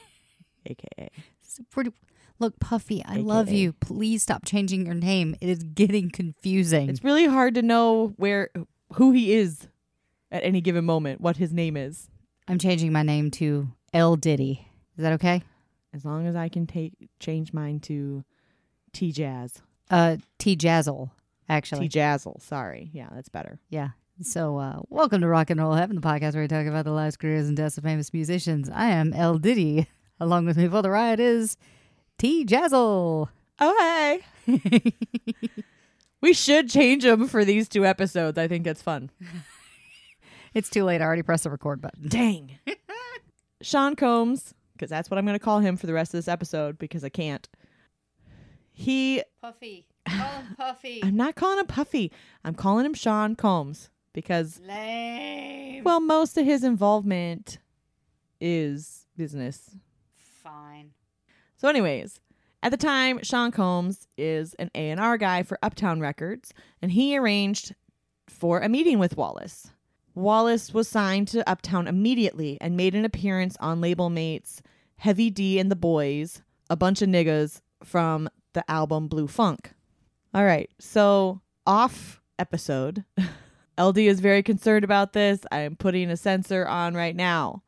aka. 0.66 1.10
Pretty- 1.70 1.92
Look, 2.38 2.58
Puffy, 2.58 3.04
I 3.04 3.16
love 3.16 3.50
you. 3.50 3.74
Please 3.74 4.22
stop 4.22 4.46
changing 4.46 4.86
your 4.86 4.94
name. 4.94 5.36
It 5.42 5.50
is 5.50 5.62
getting 5.62 6.10
confusing. 6.10 6.88
It's 6.88 7.04
really 7.04 7.26
hard 7.26 7.54
to 7.56 7.62
know 7.62 8.14
where 8.16 8.48
who 8.94 9.12
he 9.12 9.34
is 9.34 9.68
at 10.32 10.42
any 10.42 10.62
given 10.62 10.86
moment, 10.86 11.20
what 11.20 11.36
his 11.36 11.52
name 11.52 11.76
is. 11.76 12.08
I'm 12.48 12.58
changing 12.58 12.92
my 12.92 13.02
name 13.02 13.30
to 13.32 13.68
L 13.92 14.16
Diddy. 14.16 14.66
Is 14.96 15.02
that 15.02 15.12
okay? 15.14 15.42
As 15.92 16.04
long 16.06 16.26
as 16.26 16.34
I 16.34 16.48
can 16.48 16.66
take 16.66 16.94
change 17.18 17.52
mine 17.52 17.78
to 17.80 18.24
T 18.94 19.12
Jazz. 19.12 19.60
Uh, 19.90 20.16
T 20.38 20.56
Jazzle, 20.56 21.10
actually. 21.48 21.88
T 21.90 21.98
Jazzle. 21.98 22.40
Sorry. 22.40 22.88
Yeah, 22.94 23.08
that's 23.12 23.28
better. 23.28 23.58
Yeah. 23.68 23.90
So, 24.22 24.56
uh, 24.58 24.80
welcome 24.88 25.20
to 25.20 25.28
Rock 25.28 25.50
and 25.50 25.60
Roll 25.60 25.74
Heaven, 25.74 25.96
the 25.96 26.02
podcast 26.02 26.32
where 26.34 26.42
we 26.42 26.48
talk 26.48 26.66
about 26.66 26.84
the 26.86 26.90
lives, 26.92 27.16
careers, 27.18 27.48
and 27.48 27.56
deaths 27.56 27.76
of 27.76 27.84
famous 27.84 28.12
musicians. 28.14 28.70
I 28.70 28.86
am 28.86 29.12
L 29.12 29.36
Diddy. 29.36 29.86
Along 30.20 30.44
with 30.44 30.56
me 30.56 30.68
for 30.68 30.82
the 30.82 30.90
ride 30.90 31.18
is 31.18 31.56
T 32.18 32.44
Jazzle. 32.44 33.28
Oh 33.58 34.20
hey. 34.46 34.94
we 36.20 36.32
should 36.32 36.68
change 36.68 37.04
them 37.04 37.26
for 37.26 37.44
these 37.44 37.68
two 37.68 37.86
episodes. 37.86 38.36
I 38.38 38.46
think 38.46 38.66
it's 38.66 38.82
fun. 38.82 39.10
It's 40.52 40.68
too 40.68 40.84
late. 40.84 41.00
I 41.00 41.04
already 41.04 41.22
pressed 41.22 41.44
the 41.44 41.50
record 41.50 41.80
button. 41.80 42.08
Dang. 42.08 42.58
Sean 43.62 43.94
Combs, 43.94 44.54
because 44.72 44.90
that's 44.90 45.10
what 45.10 45.18
I'm 45.18 45.24
going 45.24 45.38
to 45.38 45.44
call 45.44 45.60
him 45.60 45.76
for 45.76 45.86
the 45.86 45.92
rest 45.92 46.12
of 46.12 46.18
this 46.18 46.28
episode 46.28 46.78
because 46.78 47.04
I 47.04 47.08
can't. 47.08 47.48
He, 48.72 49.22
Puffy. 49.40 49.86
Call 50.08 50.28
him 50.40 50.56
Puffy. 50.56 51.00
I'm 51.04 51.16
not 51.16 51.36
calling 51.36 51.58
him 51.58 51.66
Puffy. 51.66 52.10
I'm 52.44 52.54
calling 52.54 52.84
him 52.86 52.94
Sean 52.94 53.36
Combs 53.36 53.90
because, 54.12 54.60
Lame. 54.66 55.84
well, 55.84 56.00
most 56.00 56.36
of 56.36 56.44
his 56.44 56.64
involvement 56.64 57.58
is 58.40 59.06
business. 59.16 59.76
Fine. 60.42 60.92
So, 61.56 61.68
anyways, 61.68 62.20
at 62.62 62.70
the 62.70 62.78
time, 62.78 63.22
Sean 63.22 63.50
Combs 63.50 64.06
is 64.16 64.54
an 64.54 64.70
A&R 64.74 65.18
guy 65.18 65.42
for 65.42 65.58
Uptown 65.62 66.00
Records, 66.00 66.54
and 66.80 66.92
he 66.92 67.16
arranged 67.16 67.74
for 68.26 68.60
a 68.60 68.68
meeting 68.68 68.98
with 68.98 69.16
Wallace. 69.16 69.70
Wallace 70.14 70.72
was 70.72 70.88
signed 70.88 71.28
to 71.28 71.48
Uptown 71.48 71.86
immediately 71.86 72.56
and 72.60 72.76
made 72.76 72.94
an 72.94 73.04
appearance 73.04 73.56
on 73.60 73.80
label 73.80 74.08
mates 74.08 74.62
Heavy 74.96 75.30
D 75.30 75.58
and 75.58 75.70
the 75.70 75.76
Boys, 75.76 76.42
a 76.68 76.76
bunch 76.76 77.02
of 77.02 77.08
niggas 77.08 77.60
from 77.84 78.28
the 78.52 78.68
album 78.70 79.08
Blue 79.08 79.28
Funk. 79.28 79.72
All 80.32 80.44
right, 80.44 80.70
so 80.78 81.40
off 81.66 82.20
episode. 82.38 83.04
LD 83.78 83.98
is 83.98 84.20
very 84.20 84.42
concerned 84.42 84.84
about 84.84 85.12
this. 85.12 85.40
I 85.50 85.60
am 85.60 85.76
putting 85.76 86.10
a 86.10 86.16
censor 86.16 86.66
on 86.66 86.94
right 86.94 87.16
now. 87.16 87.62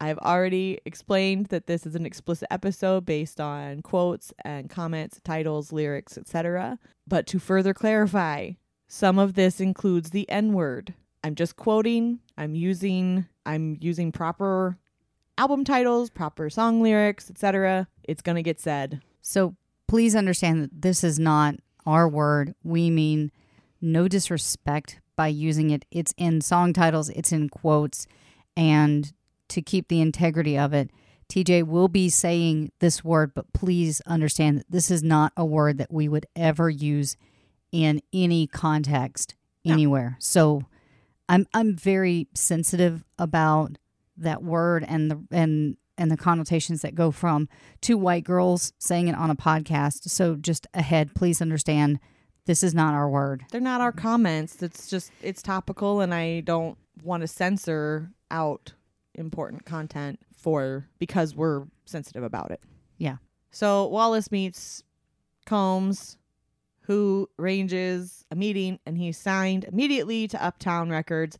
I've 0.00 0.18
already 0.18 0.80
explained 0.86 1.46
that 1.46 1.66
this 1.66 1.84
is 1.86 1.94
an 1.94 2.06
explicit 2.06 2.48
episode 2.50 3.04
based 3.04 3.40
on 3.40 3.82
quotes 3.82 4.32
and 4.44 4.70
comments, 4.70 5.20
titles, 5.22 5.72
lyrics, 5.72 6.16
etc. 6.16 6.78
But 7.06 7.26
to 7.28 7.38
further 7.38 7.74
clarify, 7.74 8.52
some 8.88 9.18
of 9.18 9.34
this 9.34 9.60
includes 9.60 10.10
the 10.10 10.28
N-word. 10.30 10.94
I'm 11.22 11.34
just 11.34 11.56
quoting, 11.56 12.20
I'm 12.38 12.54
using 12.54 13.26
I'm 13.44 13.76
using 13.80 14.10
proper 14.10 14.78
album 15.36 15.64
titles, 15.64 16.08
proper 16.08 16.48
song 16.48 16.82
lyrics, 16.82 17.30
etc. 17.30 17.88
It's 18.04 18.22
going 18.22 18.36
to 18.36 18.42
get 18.42 18.60
said. 18.60 19.02
So 19.20 19.54
please 19.86 20.16
understand 20.16 20.62
that 20.62 20.82
this 20.82 21.04
is 21.04 21.18
not 21.18 21.56
our 21.84 22.08
word. 22.08 22.54
We 22.62 22.90
mean 22.90 23.32
no 23.80 24.08
disrespect 24.08 25.00
by 25.16 25.28
using 25.28 25.70
it. 25.70 25.84
It's 25.90 26.14
in 26.16 26.40
song 26.40 26.72
titles, 26.72 27.10
it's 27.10 27.32
in 27.32 27.48
quotes, 27.48 28.06
and 28.56 29.12
to 29.50 29.62
keep 29.62 29.88
the 29.88 30.00
integrity 30.00 30.58
of 30.58 30.72
it, 30.72 30.90
TJ 31.28 31.64
will 31.64 31.88
be 31.88 32.08
saying 32.08 32.72
this 32.80 33.04
word, 33.04 33.32
but 33.34 33.52
please 33.52 34.00
understand 34.06 34.58
that 34.58 34.70
this 34.70 34.90
is 34.90 35.02
not 35.02 35.32
a 35.36 35.44
word 35.44 35.78
that 35.78 35.92
we 35.92 36.08
would 36.08 36.26
ever 36.34 36.68
use 36.68 37.16
in 37.70 38.00
any 38.12 38.46
context 38.48 39.34
No. 39.64 39.72
anywhere. 39.74 40.16
So 40.18 40.62
I'm 41.28 41.46
I'm 41.54 41.76
very 41.76 42.26
sensitive 42.34 43.04
about 43.18 43.78
that 44.16 44.42
word 44.42 44.84
and 44.88 45.10
the 45.10 45.22
and 45.30 45.76
and 45.96 46.10
the 46.10 46.16
connotations 46.16 46.82
that 46.82 46.94
go 46.96 47.10
from 47.12 47.48
two 47.80 47.96
white 47.96 48.24
girls 48.24 48.72
saying 48.78 49.06
it 49.06 49.14
on 49.14 49.30
a 49.30 49.36
podcast. 49.36 50.08
So 50.08 50.34
just 50.34 50.66
ahead, 50.74 51.14
please 51.14 51.40
understand 51.40 52.00
this 52.46 52.64
is 52.64 52.74
not 52.74 52.94
our 52.94 53.08
word. 53.08 53.44
They're 53.52 53.60
not 53.60 53.80
our 53.80 53.92
comments. 53.92 54.60
It's 54.62 54.88
just 54.88 55.12
it's 55.22 55.42
topical 55.42 56.00
and 56.00 56.12
I 56.12 56.40
don't 56.40 56.76
want 57.04 57.20
to 57.20 57.28
censor 57.28 58.10
out 58.32 58.72
important 59.14 59.64
content 59.64 60.20
for 60.36 60.86
because 60.98 61.34
we're 61.34 61.64
sensitive 61.84 62.22
about 62.22 62.50
it. 62.50 62.60
Yeah. 62.98 63.16
So 63.50 63.86
Wallace 63.86 64.30
meets 64.30 64.82
Combs, 65.46 66.16
who 66.82 67.28
ranges 67.36 68.24
a 68.30 68.36
meeting, 68.36 68.78
and 68.86 68.96
he 68.96 69.12
signed 69.12 69.64
immediately 69.64 70.28
to 70.28 70.44
Uptown 70.44 70.90
Records, 70.90 71.38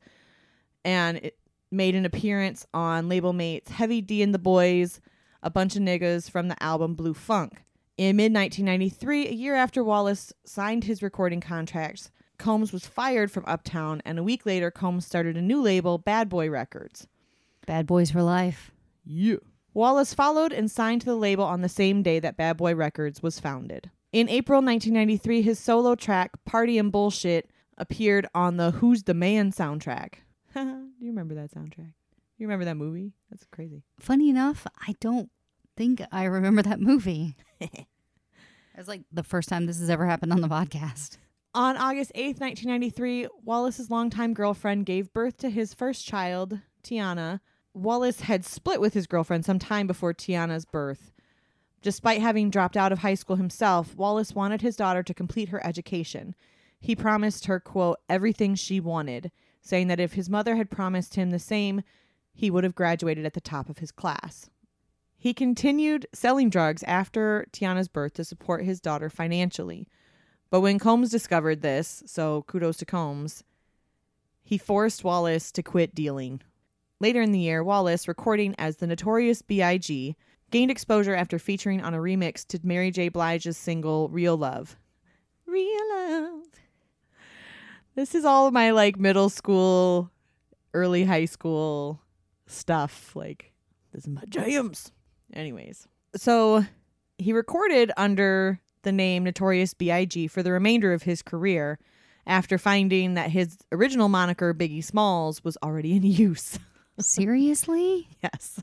and 0.84 1.18
it 1.18 1.38
made 1.70 1.94
an 1.94 2.04
appearance 2.04 2.66
on 2.74 3.08
label 3.08 3.32
mates 3.32 3.70
Heavy 3.70 4.00
D 4.00 4.22
and 4.22 4.34
the 4.34 4.38
Boys, 4.38 5.00
a 5.42 5.50
bunch 5.50 5.76
of 5.76 5.82
niggas 5.82 6.30
from 6.30 6.48
the 6.48 6.60
album 6.62 6.94
Blue 6.94 7.14
Funk. 7.14 7.62
In 7.96 8.16
mid 8.16 8.32
1993, 8.32 9.28
a 9.28 9.32
year 9.32 9.54
after 9.54 9.84
Wallace 9.84 10.32
signed 10.44 10.84
his 10.84 11.02
recording 11.02 11.40
contracts, 11.40 12.10
Combs 12.38 12.72
was 12.72 12.86
fired 12.86 13.30
from 13.30 13.44
Uptown, 13.46 14.00
and 14.04 14.18
a 14.18 14.22
week 14.22 14.46
later, 14.46 14.70
Combs 14.70 15.04
started 15.04 15.36
a 15.36 15.42
new 15.42 15.60
label, 15.60 15.98
Bad 15.98 16.28
Boy 16.28 16.48
Records. 16.48 17.06
Bad 17.70 17.86
boys 17.86 18.10
for 18.10 18.20
life. 18.20 18.72
Yeah. 19.04 19.36
Wallace 19.74 20.12
followed 20.12 20.52
and 20.52 20.68
signed 20.68 21.02
to 21.02 21.06
the 21.06 21.14
label 21.14 21.44
on 21.44 21.60
the 21.60 21.68
same 21.68 22.02
day 22.02 22.18
that 22.18 22.36
Bad 22.36 22.56
Boy 22.56 22.74
Records 22.74 23.22
was 23.22 23.38
founded. 23.38 23.92
In 24.12 24.28
April 24.28 24.56
1993, 24.56 25.42
his 25.42 25.60
solo 25.60 25.94
track, 25.94 26.32
Party 26.44 26.78
and 26.78 26.90
Bullshit, 26.90 27.48
appeared 27.78 28.26
on 28.34 28.56
the 28.56 28.72
Who's 28.72 29.04
the 29.04 29.14
Man 29.14 29.52
soundtrack. 29.52 30.14
Do 30.54 30.82
you 30.98 31.10
remember 31.10 31.36
that 31.36 31.52
soundtrack? 31.52 31.92
You 32.38 32.48
remember 32.48 32.64
that 32.64 32.76
movie? 32.76 33.12
That's 33.30 33.46
crazy. 33.52 33.84
Funny 34.00 34.30
enough, 34.30 34.66
I 34.88 34.96
don't 34.98 35.30
think 35.76 36.02
I 36.10 36.24
remember 36.24 36.62
that 36.62 36.80
movie. 36.80 37.36
It's 38.76 38.88
like 38.88 39.02
the 39.12 39.22
first 39.22 39.48
time 39.48 39.66
this 39.66 39.78
has 39.78 39.90
ever 39.90 40.06
happened 40.06 40.32
on 40.32 40.40
the 40.40 40.48
podcast. 40.48 41.18
On 41.54 41.76
August 41.76 42.12
8th, 42.14 42.40
1993, 42.40 43.28
Wallace's 43.44 43.90
longtime 43.90 44.32
girlfriend 44.32 44.86
gave 44.86 45.12
birth 45.12 45.36
to 45.38 45.50
his 45.50 45.74
first 45.74 46.06
child, 46.06 46.60
T'yanna. 46.82 47.40
Wallace 47.74 48.22
had 48.22 48.44
split 48.44 48.80
with 48.80 48.94
his 48.94 49.06
girlfriend 49.06 49.44
some 49.44 49.58
time 49.58 49.86
before 49.86 50.12
T'yanna's 50.12 50.64
birth. 50.64 51.12
Despite 51.82 52.20
having 52.20 52.50
dropped 52.50 52.76
out 52.76 52.92
of 52.92 52.98
high 52.98 53.14
school 53.14 53.36
himself, 53.36 53.96
Wallace 53.96 54.34
wanted 54.34 54.60
his 54.60 54.76
daughter 54.76 55.02
to 55.02 55.14
complete 55.14 55.48
her 55.48 55.64
education. 55.64 56.34
He 56.78 56.96
promised 56.96 57.46
her, 57.46 57.60
quote, 57.60 57.98
everything 58.08 58.54
she 58.54 58.80
wanted, 58.80 59.30
saying 59.62 59.88
that 59.88 60.00
if 60.00 60.14
his 60.14 60.28
mother 60.28 60.56
had 60.56 60.70
promised 60.70 61.14
him 61.14 61.30
the 61.30 61.38
same, 61.38 61.82
he 62.32 62.50
would 62.50 62.64
have 62.64 62.74
graduated 62.74 63.24
at 63.24 63.34
the 63.34 63.40
top 63.40 63.68
of 63.68 63.78
his 63.78 63.92
class. 63.92 64.50
He 65.16 65.34
continued 65.34 66.06
selling 66.14 66.48
drugs 66.48 66.82
after 66.84 67.46
T'yanna's 67.52 67.88
birth 67.88 68.14
to 68.14 68.24
support 68.24 68.64
his 68.64 68.80
daughter 68.80 69.10
financially. 69.10 69.86
But 70.48 70.62
when 70.62 70.78
Combs 70.78 71.10
discovered 71.10 71.60
this, 71.60 72.02
so 72.06 72.42
kudos 72.46 72.78
to 72.78 72.86
Combs, 72.86 73.44
he 74.42 74.58
forced 74.58 75.04
Wallace 75.04 75.52
to 75.52 75.62
quit 75.62 75.94
dealing. 75.94 76.40
Later 77.00 77.22
in 77.22 77.32
the 77.32 77.38
year, 77.38 77.64
Wallace, 77.64 78.06
recording 78.06 78.54
as 78.58 78.76
the 78.76 78.86
Notorious 78.86 79.40
B.I.G., 79.40 80.14
gained 80.50 80.70
exposure 80.70 81.14
after 81.14 81.38
featuring 81.38 81.80
on 81.80 81.94
a 81.94 81.98
remix 81.98 82.46
to 82.48 82.60
Mary 82.62 82.90
J. 82.90 83.08
Blige's 83.08 83.56
single 83.56 84.10
Real 84.10 84.36
Love. 84.36 84.76
Real 85.46 85.88
Love. 85.88 86.42
This 87.94 88.14
is 88.14 88.26
all 88.26 88.50
my 88.50 88.72
like 88.72 88.98
middle 88.98 89.30
school, 89.30 90.10
early 90.74 91.04
high 91.04 91.24
school 91.24 92.02
stuff. 92.46 93.16
Like, 93.16 93.52
this 93.92 94.02
is 94.02 94.08
my 94.08 94.22
jams. 94.28 94.92
Anyways, 95.32 95.88
so 96.16 96.64
he 97.16 97.32
recorded 97.32 97.92
under 97.96 98.60
the 98.82 98.92
name 98.92 99.24
Notorious 99.24 99.72
B.I.G. 99.72 100.26
for 100.26 100.42
the 100.42 100.52
remainder 100.52 100.92
of 100.92 101.04
his 101.04 101.22
career 101.22 101.78
after 102.26 102.58
finding 102.58 103.14
that 103.14 103.30
his 103.30 103.56
original 103.72 104.10
moniker 104.10 104.52
Biggie 104.52 104.84
Smalls 104.84 105.42
was 105.42 105.56
already 105.62 105.96
in 105.96 106.02
use. 106.02 106.58
Seriously? 107.02 108.08
yes. 108.22 108.62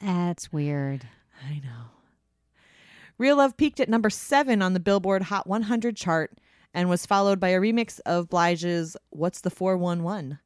That's 0.00 0.52
weird. 0.52 1.08
I 1.48 1.54
know. 1.54 1.90
Real 3.16 3.36
Love 3.36 3.56
peaked 3.56 3.80
at 3.80 3.88
number 3.88 4.10
seven 4.10 4.60
on 4.60 4.74
the 4.74 4.80
Billboard 4.80 5.22
Hot 5.22 5.46
100 5.46 5.96
chart 5.96 6.38
and 6.72 6.88
was 6.88 7.06
followed 7.06 7.38
by 7.38 7.50
a 7.50 7.60
remix 7.60 8.00
of 8.04 8.28
Blige's 8.28 8.96
What's 9.10 9.40
the 9.40 9.50
411. 9.50 10.38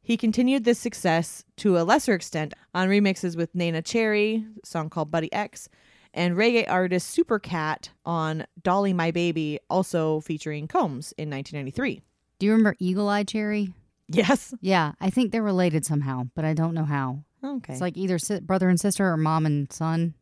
He 0.00 0.16
continued 0.16 0.62
this 0.62 0.78
success 0.78 1.44
to 1.56 1.76
a 1.76 1.82
lesser 1.82 2.14
extent 2.14 2.54
on 2.72 2.88
remixes 2.88 3.36
with 3.36 3.52
Neneh 3.54 3.84
Cherry, 3.84 4.46
a 4.62 4.66
song 4.66 4.88
called 4.88 5.10
Buddy 5.10 5.32
X, 5.32 5.68
and 6.14 6.36
reggae 6.36 6.70
artist 6.70 7.16
Supercat 7.16 7.88
on 8.04 8.46
Dolly 8.62 8.92
My 8.92 9.10
Baby, 9.10 9.58
also 9.68 10.20
featuring 10.20 10.68
Combs 10.68 11.12
in 11.18 11.28
1993. 11.28 12.00
Do 12.38 12.46
you 12.46 12.52
remember 12.52 12.76
Eagle 12.78 13.08
Eye 13.08 13.24
Cherry? 13.24 13.72
Yes. 14.08 14.54
Yeah, 14.60 14.92
I 15.00 15.10
think 15.10 15.32
they're 15.32 15.42
related 15.42 15.84
somehow, 15.84 16.28
but 16.34 16.44
I 16.44 16.54
don't 16.54 16.74
know 16.74 16.84
how. 16.84 17.24
Okay. 17.44 17.72
It's 17.72 17.82
like 17.82 17.96
either 17.96 18.18
si- 18.18 18.40
brother 18.40 18.68
and 18.68 18.78
sister 18.80 19.06
or 19.10 19.16
mom 19.16 19.46
and 19.46 19.70
son, 19.72 20.14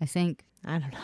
I 0.00 0.06
think. 0.06 0.44
I 0.64 0.78
don't 0.78 0.92
know. 0.92 0.98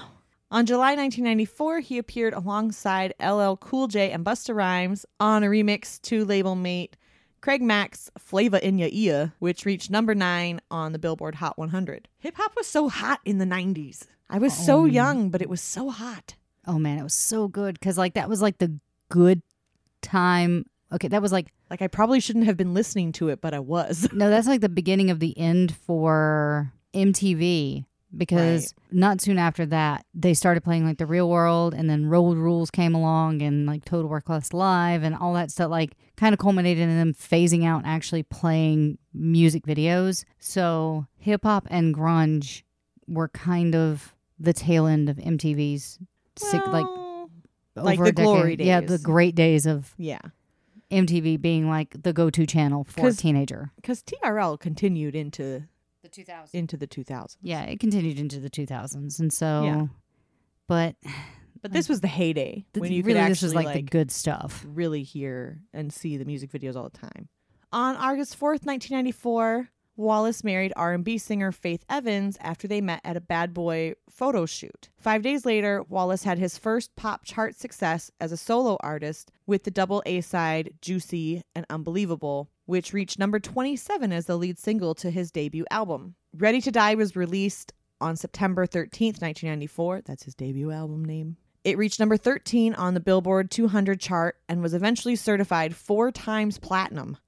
On 0.51 0.67
July 0.67 0.95
1994, 0.97 1.81
he 1.81 1.99
appeared 1.99 2.35
alongside 2.35 3.15
LL 3.23 3.55
Cool 3.57 3.89
J 3.89 4.11
and 4.11 4.25
Busta 4.25 4.55
Rhymes 4.55 5.07
on 5.19 5.43
a 5.43 5.47
remix 5.47 6.01
to 6.03 6.25
label 6.27 6.55
mate 6.57 6.97
Craig 7.41 7.63
Mack's 7.63 8.11
Flava 8.19 8.65
in 8.67 8.79
Ya 8.79 8.89
Ear, 8.93 9.33
which 9.39 9.65
reached 9.65 9.91
number 9.91 10.15
nine 10.15 10.61
on 10.71 10.93
the 10.93 10.99
Billboard 10.99 11.37
Hot 11.37 11.57
100. 11.59 12.07
Hip 12.19 12.37
hop 12.37 12.53
was 12.57 12.67
so 12.67 12.89
hot 12.89 13.21
in 13.25 13.39
the 13.39 13.45
90s. 13.47 14.07
I 14.31 14.39
was 14.39 14.53
so 14.55 14.83
Oh. 14.83 14.85
young, 14.85 15.31
but 15.31 15.43
it 15.43 15.49
was 15.49 15.61
so 15.61 15.91
hot. 15.91 16.37
Oh 16.67 16.79
man, 16.79 16.99
it 16.99 17.03
was 17.03 17.15
so 17.15 17.49
good 17.49 17.75
because 17.81 17.97
like 17.99 18.15
that 18.15 18.29
was 18.29 18.41
like 18.43 18.59
the 18.59 18.79
good 19.09 19.43
time. 20.03 20.67
Okay, 20.93 21.09
that 21.09 21.23
was 21.23 21.33
like 21.33 21.53
Like, 21.73 21.81
I 21.81 21.89
probably 21.89 22.21
shouldn't 22.21 22.45
have 22.45 22.59
been 22.59 22.75
listening 22.75 23.13
to 23.13 23.31
it, 23.31 23.41
but 23.41 23.55
I 23.55 23.59
was. 23.59 24.07
no, 24.13 24.29
that's 24.29 24.47
like 24.47 24.61
the 24.61 24.69
beginning 24.69 25.11
of 25.11 25.21
the 25.21 25.37
end 25.39 25.75
for 25.75 26.71
MTV 26.95 27.87
because 28.15 28.75
not 28.91 29.23
soon 29.23 29.39
after 29.39 29.65
that 29.65 30.05
they 30.13 30.35
started 30.35 30.63
playing 30.63 30.85
like 30.85 30.99
the 30.99 31.07
Real 31.07 31.31
World 31.31 31.73
and 31.73 31.89
then 31.89 32.05
Road 32.05 32.37
Rules 32.37 32.71
came 32.71 32.95
along 32.95 33.41
and 33.41 33.65
like 33.65 33.87
Total 33.87 34.07
Workless 34.07 34.53
Live 34.53 35.03
and 35.03 35.15
all 35.15 35.33
that 35.33 35.51
stuff 35.51 35.71
like 35.71 35.97
kind 36.19 36.35
of 36.35 36.39
culminated 36.39 36.83
in 36.83 36.99
them 36.99 37.15
phasing 37.15 37.65
out 37.65 37.83
actually 37.87 38.23
playing 38.23 38.99
music 39.15 39.65
videos. 39.65 40.27
So 40.39 41.07
hip 41.17 41.45
hop 41.45 41.67
and 41.71 41.95
grunge 41.95 42.65
were 43.09 43.29
kind 43.29 43.75
of 43.75 44.15
the 44.39 44.53
tail 44.53 44.87
end 44.87 45.09
of 45.09 45.17
MTV's 45.17 45.99
sick, 46.37 46.67
like 46.67 46.85
Well, 46.85 47.31
over 47.77 47.85
like 47.85 47.99
a 47.99 48.03
the 48.03 48.13
glory 48.13 48.57
decade. 48.57 48.67
Yeah, 48.67 48.81
the 48.81 48.99
great 48.99 49.35
days 49.35 49.65
of 49.65 49.95
yeah. 49.97 50.21
MTV 50.93 51.41
being 51.41 51.69
like 51.69 52.03
the 52.03 52.13
go-to 52.13 52.47
channel 52.47 52.85
for 52.85 53.09
a 53.09 53.13
teenager. 53.13 53.71
Because 53.77 54.03
TRL 54.03 54.59
continued 54.61 55.15
into 55.17 55.65
The 56.03 56.09
2000s. 56.09 56.51
into 56.53 56.77
the 56.77 56.87
2000s. 56.87 57.37
Yeah, 57.43 57.63
it 57.63 57.81
continued 57.81 58.19
into 58.19 58.39
the 58.41 58.51
2000s, 58.51 59.19
and 59.19 59.33
so, 59.33 59.65
Yeah. 59.65 59.87
but 60.69 60.97
But 61.63 61.73
this 61.73 61.89
was 61.89 62.01
the 62.01 62.09
heyday 62.09 62.65
th- 62.75 62.81
when 62.81 62.93
you 62.93 63.03
really 63.03 63.21
could 63.21 63.31
this 63.31 63.43
was 63.43 63.53
actually 63.53 63.65
like, 63.67 63.75
the 63.77 63.83
good 63.83 64.11
stuff. 64.11 64.65
really 64.69 65.03
hear 65.05 65.61
and 65.73 65.93
see 65.93 66.17
the 66.17 66.25
music 66.25 66.51
videos 66.53 66.77
all 66.77 66.89
the 66.89 66.99
time. 66.99 67.29
On 67.73 67.97
August 67.97 68.39
4th, 68.39 68.67
1994, 68.67 69.69
Wallace 69.97 70.43
married 70.43 70.73
R&B 70.75 71.19
singer 71.19 71.53
Faith 71.53 71.85
Evans 71.89 72.39
after 72.41 72.67
they 72.67 72.81
met 72.81 73.01
at 73.05 73.17
a 73.17 73.21
Bad 73.21 73.53
Boy 73.53 73.95
photo 74.09 74.47
shoot. 74.47 74.89
5 74.99 75.23
days 75.23 75.45
later, 75.45 75.83
Wallace 75.89 76.23
had 76.23 76.39
his 76.39 76.57
first 76.57 76.97
pop 76.97 77.25
chart 77.25 77.55
success 77.55 78.11
as 78.19 78.33
a 78.33 78.37
solo 78.37 78.79
artist 78.81 79.31
with 79.47 79.65
the 79.65 79.71
double 79.71 80.03
A-side 80.07 80.75
Juicy 80.81 81.43
and 81.55 81.67
Unbelievable, 81.69 82.49
which 82.65 82.93
reached 82.95 83.19
number 83.19 83.39
27 83.39 84.13
as 84.13 84.27
the 84.27 84.37
lead 84.37 84.59
single 84.59 84.95
to 84.95 85.11
his 85.11 85.31
debut 85.31 85.67
album. 85.71 86.15
Ready 86.35 86.63
to 86.63 86.71
Die 86.71 86.95
was 86.95 87.15
released 87.15 87.75
on 88.01 88.17
September 88.17 88.67
13th, 88.67 89.21
1994. 89.21 90.03
That's 90.07 90.25
his 90.25 90.35
debut 90.35 90.71
album 90.71 91.05
name. 91.05 91.37
It 91.65 91.79
reached 91.79 92.01
number 92.01 92.17
13 92.17 92.75
on 92.75 92.95
the 92.95 93.01
Billboard 93.01 93.51
200 93.51 94.01
chart 94.01 94.39
and 94.49 94.63
was 94.63 94.75
eventually 94.75 95.15
certified 95.17 95.77
four 95.77 96.11
times 96.11 96.59
platinum. 96.59 97.19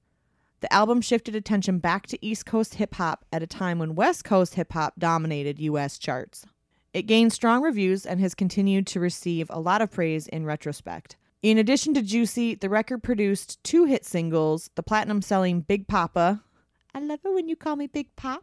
The 0.65 0.73
album 0.73 0.99
shifted 0.99 1.35
attention 1.35 1.77
back 1.77 2.07
to 2.07 2.25
East 2.25 2.47
Coast 2.47 2.73
hip 2.73 2.95
hop 2.95 3.23
at 3.31 3.43
a 3.43 3.45
time 3.45 3.77
when 3.77 3.93
West 3.93 4.23
Coast 4.23 4.55
hip 4.55 4.73
hop 4.73 4.95
dominated 4.97 5.59
U.S. 5.59 5.99
charts. 5.99 6.43
It 6.91 7.03
gained 7.03 7.33
strong 7.33 7.61
reviews 7.61 8.03
and 8.03 8.19
has 8.19 8.33
continued 8.33 8.87
to 8.87 8.99
receive 8.99 9.45
a 9.51 9.59
lot 9.59 9.83
of 9.83 9.91
praise 9.91 10.25
in 10.27 10.43
retrospect. 10.43 11.17
In 11.43 11.59
addition 11.59 11.93
to 11.93 12.01
Juicy, 12.01 12.55
the 12.55 12.67
record 12.67 13.03
produced 13.03 13.63
two 13.63 13.85
hit 13.85 14.05
singles 14.05 14.71
the 14.73 14.81
platinum 14.81 15.21
selling 15.21 15.61
Big 15.61 15.87
Papa. 15.87 16.41
I 16.95 16.99
love 16.99 17.19
it 17.23 17.31
when 17.31 17.47
you 17.47 17.55
call 17.55 17.75
me 17.75 17.85
Big 17.85 18.15
Papa. 18.15 18.41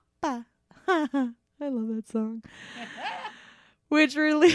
I 0.87 1.33
love 1.59 1.89
that 1.89 2.09
song. 2.09 2.45
Which 3.89 4.15
really. 4.15 4.55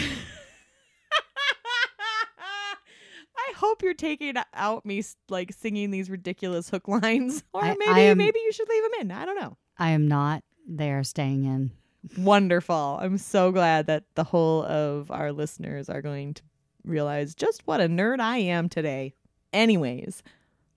I 3.36 3.47
hope 3.58 3.82
you're 3.82 3.94
taking 3.94 4.34
out 4.54 4.86
me 4.86 5.02
like 5.28 5.52
singing 5.52 5.90
these 5.90 6.08
ridiculous 6.10 6.70
hook 6.70 6.88
lines, 6.88 7.42
or 7.52 7.62
I- 7.64 7.76
maybe 7.78 7.90
I 7.92 8.00
am- 8.00 8.18
maybe 8.18 8.38
you 8.38 8.52
should 8.52 8.68
leave 8.68 8.82
them 8.84 8.92
in. 9.00 9.10
I 9.12 9.24
don't 9.24 9.40
know. 9.40 9.56
I 9.78 9.90
am 9.90 10.08
not 10.08 10.42
there 10.66 11.02
staying 11.04 11.44
in. 11.44 11.70
Wonderful. 12.16 12.98
I'm 13.00 13.18
so 13.18 13.52
glad 13.52 13.86
that 13.86 14.04
the 14.14 14.24
whole 14.24 14.62
of 14.64 15.10
our 15.10 15.32
listeners 15.32 15.88
are 15.88 16.00
going 16.02 16.34
to 16.34 16.42
realize 16.84 17.34
just 17.34 17.66
what 17.66 17.80
a 17.80 17.88
nerd 17.88 18.20
I 18.20 18.38
am 18.38 18.68
today. 18.68 19.14
Anyways, 19.52 20.22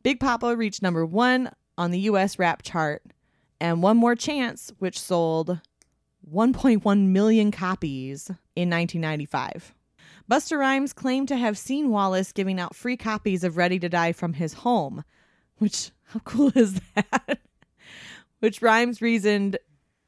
Big 0.03 0.19
Papa 0.19 0.55
reached 0.55 0.81
number 0.81 1.05
one 1.05 1.51
on 1.77 1.91
the 1.91 1.99
US 2.01 2.37
rap 2.39 2.63
chart, 2.63 3.03
and 3.59 3.81
One 3.83 3.97
More 3.97 4.15
Chance, 4.15 4.71
which 4.79 4.99
sold 4.99 5.59
1.1 6.31 7.07
million 7.07 7.51
copies 7.51 8.29
in 8.55 8.69
1995. 8.69 9.73
Busta 10.31 10.57
Rhymes 10.57 10.93
claimed 10.93 11.27
to 11.27 11.35
have 11.35 11.57
seen 11.57 11.89
Wallace 11.89 12.31
giving 12.31 12.57
out 12.57 12.73
free 12.73 12.95
copies 12.95 13.43
of 13.43 13.57
Ready 13.57 13.77
to 13.79 13.89
Die 13.89 14.13
from 14.13 14.31
his 14.31 14.53
home, 14.53 15.03
which, 15.57 15.91
how 16.05 16.21
cool 16.21 16.53
is 16.55 16.79
that? 16.95 17.41
which 18.39 18.61
Rhymes 18.61 19.01
reasoned 19.01 19.57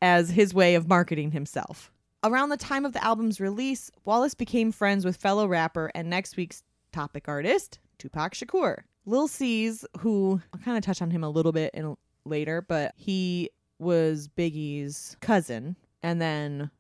as 0.02 0.30
his 0.30 0.54
way 0.54 0.76
of 0.76 0.88
marketing 0.88 1.32
himself. 1.32 1.92
Around 2.24 2.50
the 2.50 2.58
time 2.58 2.86
of 2.86 2.94
the 2.94 3.04
album's 3.04 3.42
release, 3.42 3.92
Wallace 4.06 4.34
became 4.34 4.72
friends 4.72 5.04
with 5.04 5.18
fellow 5.18 5.46
rapper 5.46 5.92
and 5.94 6.10
next 6.10 6.38
week's 6.38 6.64
topic 6.94 7.28
artist, 7.28 7.80
Tupac 7.98 8.34
Shakur. 8.34 8.84
Lil 9.06 9.28
Cease, 9.28 9.84
who 10.00 10.40
I'll 10.54 10.62
kind 10.62 10.78
of 10.78 10.86
touch 10.86 11.02
on 11.02 11.12
him 11.12 11.26
a 11.26 11.30
little 11.30 11.52
bit 11.52 11.72
in 11.74 11.98
later, 12.24 12.62
but 12.62 12.94
he 12.96 13.50
was 13.78 14.30
Biggie's 14.30 15.18
cousin 15.20 15.76
and 16.02 16.22
then 16.22 16.72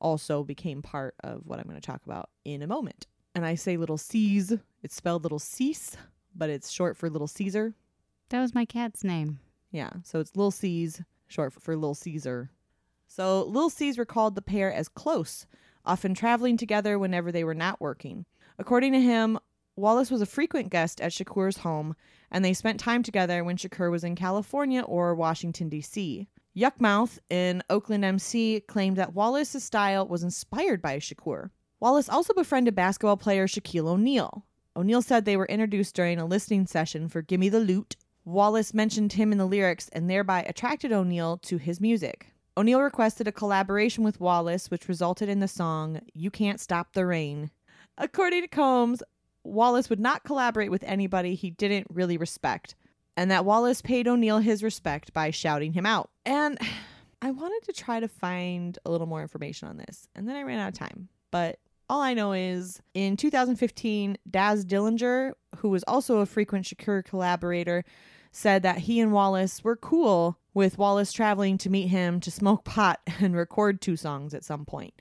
also 0.00 0.44
became 0.44 0.82
part 0.82 1.14
of 1.20 1.42
what 1.44 1.58
I'm 1.58 1.66
going 1.66 1.80
to 1.80 1.86
talk 1.86 2.04
about 2.06 2.30
in 2.44 2.62
a 2.62 2.66
moment. 2.66 3.06
And 3.34 3.44
I 3.44 3.54
say 3.54 3.76
little 3.76 3.98
C's, 3.98 4.54
it's 4.82 4.94
spelled 4.94 5.22
little 5.22 5.38
Cease, 5.38 5.96
but 6.34 6.50
it's 6.50 6.70
short 6.70 6.96
for 6.96 7.10
little 7.10 7.26
Caesar. 7.26 7.74
That 8.30 8.40
was 8.40 8.54
my 8.54 8.64
cat's 8.64 9.04
name. 9.04 9.40
Yeah, 9.70 9.90
so 10.04 10.20
it's 10.20 10.36
little 10.36 10.50
C's, 10.50 11.02
short 11.26 11.52
for, 11.52 11.76
little 11.76 11.94
Caesar. 11.94 12.50
So 13.06 13.44
little 13.44 13.70
Cease 13.70 13.98
recalled 13.98 14.34
the 14.34 14.42
pair 14.42 14.72
as 14.72 14.88
close, 14.88 15.46
often 15.84 16.14
traveling 16.14 16.56
together 16.56 16.98
whenever 16.98 17.30
they 17.30 17.44
were 17.44 17.54
not 17.54 17.80
working. 17.80 18.24
According 18.58 18.92
to 18.92 19.00
him, 19.00 19.38
Wallace 19.76 20.10
was 20.10 20.22
a 20.22 20.26
frequent 20.26 20.70
guest 20.70 21.00
at 21.00 21.12
Shakur's 21.12 21.58
home, 21.58 21.94
and 22.30 22.44
they 22.44 22.54
spent 22.54 22.80
time 22.80 23.02
together 23.02 23.44
when 23.44 23.58
Shakur 23.58 23.90
was 23.90 24.02
in 24.02 24.16
California 24.16 24.80
or 24.80 25.14
Washington, 25.14 25.68
D.C. 25.68 26.26
Yukmouth 26.56 27.18
in 27.28 27.62
Oakland, 27.68 28.02
MC, 28.02 28.60
claimed 28.60 28.96
that 28.96 29.12
Wallace's 29.12 29.62
style 29.62 30.08
was 30.08 30.22
inspired 30.22 30.80
by 30.80 30.98
Shakur. 30.98 31.50
Wallace 31.80 32.08
also 32.08 32.32
befriended 32.32 32.74
basketball 32.74 33.18
player 33.18 33.46
Shaquille 33.46 33.88
O'Neal. 33.88 34.46
O'Neal 34.74 35.02
said 35.02 35.24
they 35.24 35.36
were 35.36 35.46
introduced 35.46 35.94
during 35.94 36.18
a 36.18 36.24
listening 36.24 36.66
session 36.66 37.08
for 37.08 37.20
Gimme 37.20 37.50
the 37.50 37.60
Loot. 37.60 37.96
Wallace 38.24 38.72
mentioned 38.72 39.12
him 39.12 39.32
in 39.32 39.38
the 39.38 39.44
lyrics 39.44 39.90
and 39.90 40.08
thereby 40.08 40.42
attracted 40.44 40.92
O'Neal 40.92 41.36
to 41.38 41.58
his 41.58 41.78
music. 41.78 42.32
O'Neal 42.56 42.80
requested 42.80 43.28
a 43.28 43.32
collaboration 43.32 44.02
with 44.02 44.18
Wallace, 44.18 44.70
which 44.70 44.88
resulted 44.88 45.28
in 45.28 45.40
the 45.40 45.48
song 45.48 46.00
You 46.14 46.30
Can't 46.30 46.58
Stop 46.58 46.94
the 46.94 47.04
Rain. 47.04 47.50
According 47.98 48.42
to 48.42 48.48
Combs, 48.48 49.02
Wallace 49.44 49.90
would 49.90 50.00
not 50.00 50.24
collaborate 50.24 50.70
with 50.70 50.82
anybody 50.84 51.34
he 51.34 51.50
didn't 51.50 51.86
really 51.90 52.16
respect, 52.16 52.74
and 53.16 53.30
that 53.30 53.44
Wallace 53.44 53.82
paid 53.82 54.06
O'Neal 54.06 54.38
his 54.38 54.62
respect 54.62 55.12
by 55.12 55.30
shouting 55.30 55.72
him 55.72 55.86
out. 55.86 56.10
And 56.24 56.58
I 57.22 57.30
wanted 57.30 57.64
to 57.66 57.72
try 57.72 57.98
to 57.98 58.08
find 58.08 58.78
a 58.84 58.90
little 58.90 59.06
more 59.06 59.22
information 59.22 59.68
on 59.68 59.78
this, 59.78 60.06
and 60.14 60.28
then 60.28 60.36
I 60.36 60.42
ran 60.42 60.58
out 60.58 60.68
of 60.68 60.78
time. 60.78 61.08
But 61.30 61.58
all 61.88 62.00
I 62.00 62.14
know 62.14 62.32
is 62.32 62.80
in 62.94 63.16
2015, 63.16 64.18
Daz 64.30 64.64
Dillinger, 64.64 65.32
who 65.56 65.70
was 65.70 65.82
also 65.84 66.18
a 66.18 66.26
frequent 66.26 66.66
Shakur 66.66 67.04
collaborator, 67.04 67.84
said 68.32 68.62
that 68.64 68.78
he 68.78 69.00
and 69.00 69.12
Wallace 69.12 69.64
were 69.64 69.76
cool 69.76 70.38
with 70.52 70.78
Wallace 70.78 71.12
traveling 71.12 71.56
to 71.58 71.70
meet 71.70 71.86
him 71.86 72.20
to 72.20 72.30
smoke 72.30 72.64
pot 72.66 73.00
and 73.20 73.34
record 73.34 73.80
two 73.80 73.96
songs 73.96 74.34
at 74.34 74.44
some 74.44 74.64
point. 74.64 74.94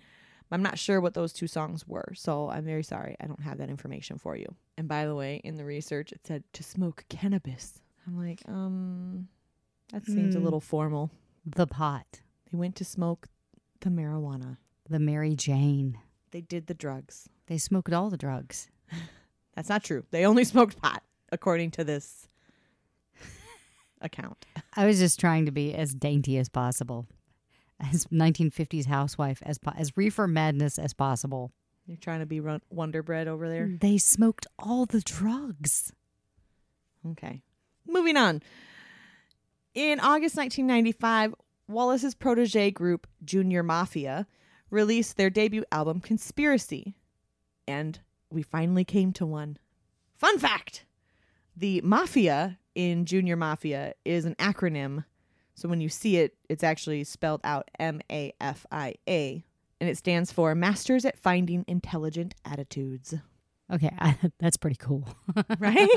I'm 0.52 0.64
not 0.64 0.80
sure 0.80 1.02
what 1.02 1.16
those 1.16 1.34
two 1.34 1.48
songs 1.48 1.86
were, 1.86 2.14
so 2.16 2.50
I'm 2.50 2.64
very 2.64 2.84
sorry. 2.84 3.18
I 3.20 3.26
don't 3.26 3.42
have 3.42 3.58
that 3.58 3.70
information 3.70 4.18
for 4.18 4.38
you. 4.38 4.46
And 4.78 4.88
by 4.88 5.06
the 5.06 5.16
way, 5.16 5.42
in 5.44 5.56
the 5.56 5.66
research, 5.66 6.14
it 6.14 6.22
said 6.26 6.44
to 6.54 6.64
smoke 6.64 7.04
cannabis. 7.10 7.82
I'm 8.08 8.18
like, 8.18 8.42
um, 8.48 9.28
that 9.92 10.06
seems 10.06 10.36
a 10.36 10.40
Hmm. 10.40 10.44
little 10.46 10.62
formal. 10.62 11.12
The 11.46 11.68
pot. 11.68 12.22
They 12.52 12.58
went 12.58 12.76
to 12.78 12.86
smoke 12.86 13.28
the 13.82 13.90
marijuana. 13.90 14.58
The 14.90 15.00
Mary 15.00 15.36
Jane. 15.36 15.98
They 16.32 16.42
did 16.42 16.68
the 16.68 16.74
drugs. 16.74 17.30
They 17.48 17.58
smoked 17.58 17.92
all 17.94 18.10
the 18.10 18.18
drugs. 18.18 18.70
That's 19.56 19.70
not 19.70 19.84
true. 19.84 20.06
They 20.12 20.26
only 20.26 20.44
smoked 20.44 20.82
pot, 20.82 21.04
according 21.32 21.72
to 21.72 21.84
this 21.84 22.28
account. 24.02 24.46
I 24.76 24.86
was 24.86 25.00
just 25.00 25.20
trying 25.20 25.46
to 25.46 25.52
be 25.52 25.74
as 25.74 25.94
dainty 25.96 26.38
as 26.38 26.50
possible, 26.50 27.08
as 27.80 28.06
1950s 28.08 28.86
housewife 28.86 29.42
as 29.46 29.58
po- 29.58 29.74
as 29.76 29.96
reefer 29.98 30.28
madness 30.28 30.78
as 30.78 30.94
possible. 30.94 31.52
You're 31.88 31.98
trying 31.98 32.20
to 32.20 32.26
be 32.26 32.40
run- 32.40 32.62
Wonder 32.70 33.04
Bread 33.04 33.28
over 33.28 33.48
there. 33.48 33.68
They 33.80 33.98
smoked 33.98 34.48
all 34.58 34.86
the 34.86 35.02
drugs. 35.02 35.94
Okay. 37.08 37.44
Moving 37.88 38.18
on. 38.18 38.42
In 39.74 40.00
August 40.00 40.38
1995, 40.38 41.36
Wallace's 41.68 42.16
protege 42.16 42.72
group, 42.72 43.08
Junior 43.24 43.64
Mafia, 43.64 44.28
released 44.70 45.18
their 45.18 45.30
debut 45.30 45.66
album, 45.72 46.00
Conspiracy. 46.00 46.96
And 47.68 48.00
we 48.30 48.42
finally 48.42 48.86
came 48.86 49.12
to 49.14 49.26
one. 49.26 49.58
Fun 50.16 50.40
fact 50.40 50.86
the 51.58 51.82
Mafia 51.82 52.60
in 52.74 53.06
Junior 53.06 53.36
Mafia 53.36 53.94
is 54.04 54.26
an 54.26 54.36
acronym. 54.36 55.06
So 55.56 55.70
when 55.70 55.80
you 55.80 55.88
see 55.88 56.18
it, 56.18 56.36
it's 56.50 56.64
actually 56.64 57.04
spelled 57.06 57.42
out 57.44 57.72
M 57.80 58.02
A 58.12 58.34
F 58.42 58.66
I 58.72 58.96
A. 59.08 59.44
And 59.80 59.90
it 59.90 59.98
stands 59.98 60.32
for 60.32 60.54
Masters 60.56 61.06
at 61.06 61.18
Finding 61.18 61.64
Intelligent 61.68 62.36
Attitudes. 62.46 63.14
Okay, 63.72 63.94
I, 63.98 64.18
that's 64.40 64.58
pretty 64.58 64.78
cool. 64.78 65.08
right? 65.60 65.90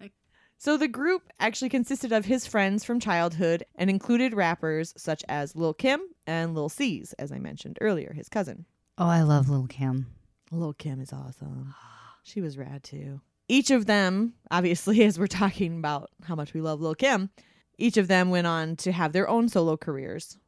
so 0.58 0.76
the 0.76 0.88
group 0.88 1.30
actually 1.38 1.68
consisted 1.68 2.12
of 2.12 2.24
his 2.24 2.46
friends 2.46 2.84
from 2.84 3.00
childhood 3.00 3.64
and 3.74 3.90
included 3.90 4.34
rappers 4.34 4.94
such 4.96 5.24
as 5.28 5.54
Lil 5.54 5.74
Kim 5.74 6.00
and 6.26 6.54
Lil 6.54 6.68
Cease, 6.68 7.12
as 7.14 7.30
I 7.30 7.38
mentioned 7.38 7.78
earlier, 7.80 8.12
his 8.12 8.28
cousin. 8.28 8.64
Oh, 8.98 9.08
I 9.08 9.22
love 9.22 9.48
Lil 9.48 9.66
Kim. 9.66 10.06
Lil 10.50 10.72
Kim 10.72 11.00
is 11.00 11.12
awesome. 11.12 11.74
She 12.22 12.40
was 12.40 12.56
rad 12.56 12.82
too. 12.82 13.20
Each 13.48 13.70
of 13.70 13.86
them, 13.86 14.34
obviously, 14.50 15.02
as 15.04 15.18
we're 15.18 15.26
talking 15.26 15.78
about 15.78 16.10
how 16.24 16.34
much 16.34 16.54
we 16.54 16.60
love 16.60 16.80
Lil 16.80 16.94
Kim, 16.94 17.30
each 17.78 17.96
of 17.96 18.08
them 18.08 18.30
went 18.30 18.46
on 18.46 18.76
to 18.76 18.92
have 18.92 19.12
their 19.12 19.28
own 19.28 19.48
solo 19.48 19.76
careers. 19.76 20.38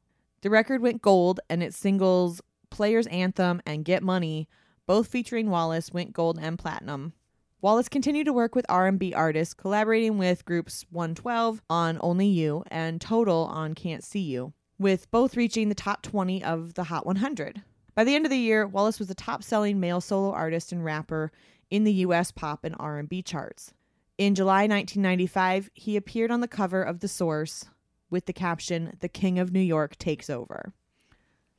The 0.40 0.51
record 0.51 0.81
went 0.81 1.03
gold, 1.03 1.40
and 1.51 1.62
its 1.62 1.77
singles 1.77 2.40
Player's 2.71 3.07
Anthem 3.09 3.61
and 3.66 3.85
Get 3.85 4.03
Money, 4.03 4.49
both 4.87 5.09
featuring 5.09 5.51
Wallace, 5.51 5.92
went 5.92 6.12
gold 6.12 6.38
and 6.40 6.59
platinum. 6.59 7.12
Wallace 7.61 7.88
continued 7.88 8.27
to 8.27 8.33
work 8.33 8.55
with 8.55 8.64
R&B 8.68 9.12
artists, 9.14 9.53
collaborating 9.53 10.16
with 10.16 10.44
groups 10.44 10.87
112 10.90 11.61
on 11.68 11.99
Only 12.01 12.29
You 12.29 12.62
and 12.71 13.01
Total 13.01 13.47
on 13.47 13.75
Can't 13.75 14.05
See 14.05 14.21
You, 14.21 14.53
with 14.79 15.11
both 15.11 15.37
reaching 15.37 15.68
the 15.68 15.75
top 15.75 16.03
20 16.03 16.44
of 16.44 16.75
the 16.75 16.85
Hot 16.85 17.05
100. 17.05 17.62
By 17.97 18.05
the 18.05 18.14
end 18.14 18.25
of 18.25 18.31
the 18.31 18.38
year, 18.38 18.64
Wallace 18.64 19.01
was 19.01 19.09
the 19.09 19.14
top-selling 19.16 19.81
male 19.81 20.01
solo 20.01 20.31
artist 20.31 20.71
and 20.71 20.85
rapper 20.85 21.33
in 21.68 21.83
the 21.83 21.94
US 21.94 22.31
pop 22.31 22.62
and 22.62 22.77
R&B 22.79 23.23
charts. 23.23 23.75
In 24.18 24.37
July 24.37 24.68
1995, 24.68 25.68
he 25.75 25.97
appeared 25.97 26.31
on 26.31 26.40
the 26.40 26.47
cover 26.47 26.85
of 26.85 27.01
The 27.01 27.09
Source 27.09 27.64
with 28.09 28.27
the 28.27 28.33
caption 28.33 28.97
"The 29.01 29.09
King 29.09 29.40
of 29.40 29.53
New 29.53 29.59
York 29.59 29.99
takes 29.99 30.31
over." 30.31 30.75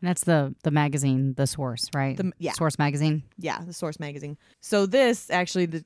And 0.01 0.09
that's 0.09 0.23
the 0.23 0.55
the 0.63 0.71
magazine, 0.71 1.33
the 1.35 1.47
Source, 1.47 1.87
right? 1.93 2.15
The- 2.15 2.31
yeah. 2.37 2.53
Source 2.53 2.79
magazine. 2.79 3.23
Yeah, 3.37 3.61
the 3.65 3.73
Source 3.73 3.99
magazine. 3.99 4.37
So 4.61 4.85
this 4.85 5.29
actually 5.29 5.65
the 5.65 5.85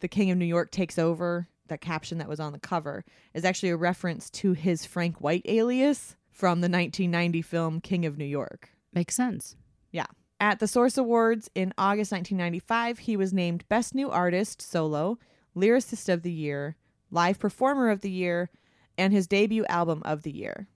the 0.00 0.08
King 0.08 0.30
of 0.30 0.38
New 0.38 0.44
York 0.44 0.70
takes 0.70 0.98
over. 0.98 1.48
That 1.68 1.80
caption 1.80 2.18
that 2.18 2.28
was 2.28 2.40
on 2.40 2.52
the 2.52 2.58
cover 2.58 3.06
is 3.32 3.42
actually 3.42 3.70
a 3.70 3.76
reference 3.76 4.28
to 4.30 4.52
his 4.52 4.84
Frank 4.84 5.22
White 5.22 5.40
alias 5.46 6.14
from 6.30 6.60
the 6.60 6.68
1990 6.68 7.40
film 7.40 7.80
King 7.80 8.04
of 8.04 8.18
New 8.18 8.26
York. 8.26 8.68
Makes 8.92 9.14
sense. 9.14 9.56
Yeah. 9.90 10.04
At 10.38 10.58
the 10.58 10.68
Source 10.68 10.98
Awards 10.98 11.48
in 11.54 11.72
August 11.78 12.12
1995, 12.12 12.98
he 12.98 13.16
was 13.16 13.32
named 13.32 13.66
Best 13.70 13.94
New 13.94 14.10
Artist 14.10 14.60
Solo, 14.60 15.18
Lyricist 15.56 16.12
of 16.12 16.22
the 16.22 16.30
Year, 16.32 16.76
Live 17.10 17.38
Performer 17.38 17.88
of 17.88 18.02
the 18.02 18.10
Year, 18.10 18.50
and 18.98 19.12
his 19.12 19.26
debut 19.26 19.64
album 19.64 20.02
of 20.04 20.22
the 20.22 20.32
year. 20.32 20.66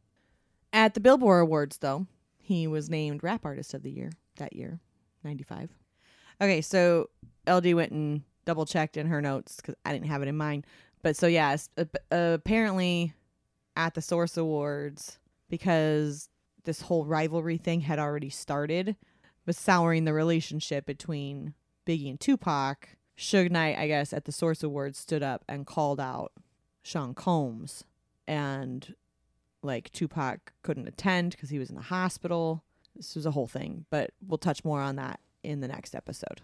At 0.72 0.94
the 0.94 1.00
Billboard 1.00 1.42
Awards, 1.42 1.78
though, 1.78 2.06
he 2.48 2.66
was 2.66 2.88
named 2.88 3.22
Rap 3.22 3.44
Artist 3.44 3.74
of 3.74 3.82
the 3.82 3.90
Year 3.90 4.10
that 4.38 4.54
year, 4.54 4.80
95. 5.22 5.68
Okay, 6.40 6.62
so 6.62 7.10
LD 7.46 7.74
went 7.74 7.92
and 7.92 8.22
double 8.46 8.64
checked 8.64 8.96
in 8.96 9.06
her 9.08 9.20
notes 9.20 9.56
because 9.56 9.74
I 9.84 9.92
didn't 9.92 10.06
have 10.06 10.22
it 10.22 10.28
in 10.28 10.36
mind. 10.36 10.66
But 11.02 11.14
so, 11.14 11.26
yeah, 11.26 11.54
apparently 12.10 13.12
at 13.76 13.92
the 13.92 14.00
Source 14.00 14.38
Awards, 14.38 15.18
because 15.50 16.30
this 16.64 16.80
whole 16.80 17.04
rivalry 17.04 17.58
thing 17.58 17.82
had 17.82 17.98
already 17.98 18.30
started, 18.30 18.96
was 19.44 19.58
souring 19.58 20.06
the 20.06 20.14
relationship 20.14 20.86
between 20.86 21.52
Biggie 21.86 22.08
and 22.08 22.18
Tupac. 22.18 22.88
Suge 23.18 23.50
Knight, 23.50 23.76
I 23.76 23.88
guess, 23.88 24.14
at 24.14 24.24
the 24.24 24.32
Source 24.32 24.62
Awards 24.62 24.98
stood 24.98 25.22
up 25.22 25.44
and 25.48 25.66
called 25.66 26.00
out 26.00 26.32
Sean 26.82 27.12
Combs. 27.12 27.84
And 28.26 28.94
like 29.62 29.90
Tupac 29.92 30.52
couldn't 30.62 30.88
attend 30.88 31.32
because 31.32 31.50
he 31.50 31.58
was 31.58 31.70
in 31.70 31.76
the 31.76 31.82
hospital. 31.82 32.64
This 32.94 33.14
was 33.14 33.26
a 33.26 33.30
whole 33.30 33.46
thing, 33.46 33.84
but 33.90 34.10
we'll 34.26 34.38
touch 34.38 34.64
more 34.64 34.80
on 34.80 34.96
that 34.96 35.20
in 35.42 35.60
the 35.60 35.68
next 35.68 35.94
episode. 35.94 36.40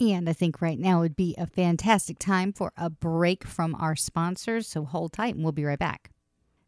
And 0.00 0.28
I 0.28 0.32
think 0.32 0.60
right 0.60 0.78
now 0.78 1.00
would 1.00 1.16
be 1.16 1.34
a 1.38 1.46
fantastic 1.46 2.18
time 2.18 2.52
for 2.52 2.72
a 2.76 2.90
break 2.90 3.44
from 3.44 3.74
our 3.76 3.94
sponsors. 3.94 4.66
So 4.66 4.84
hold 4.84 5.12
tight 5.12 5.34
and 5.34 5.44
we'll 5.44 5.52
be 5.52 5.64
right 5.64 5.78
back. 5.78 6.10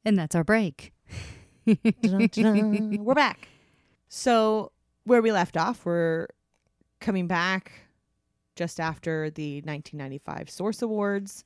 And 0.04 0.18
that's 0.18 0.34
our 0.34 0.44
break. 0.44 0.92
We're 1.66 3.14
back. 3.14 3.48
So, 4.08 4.70
where 5.04 5.22
we 5.22 5.32
left 5.32 5.56
off, 5.56 5.84
we're 5.84 6.28
coming 7.00 7.26
back 7.26 7.72
just 8.54 8.78
after 8.78 9.30
the 9.30 9.56
1995 9.62 10.50
Source 10.50 10.82
Awards. 10.82 11.44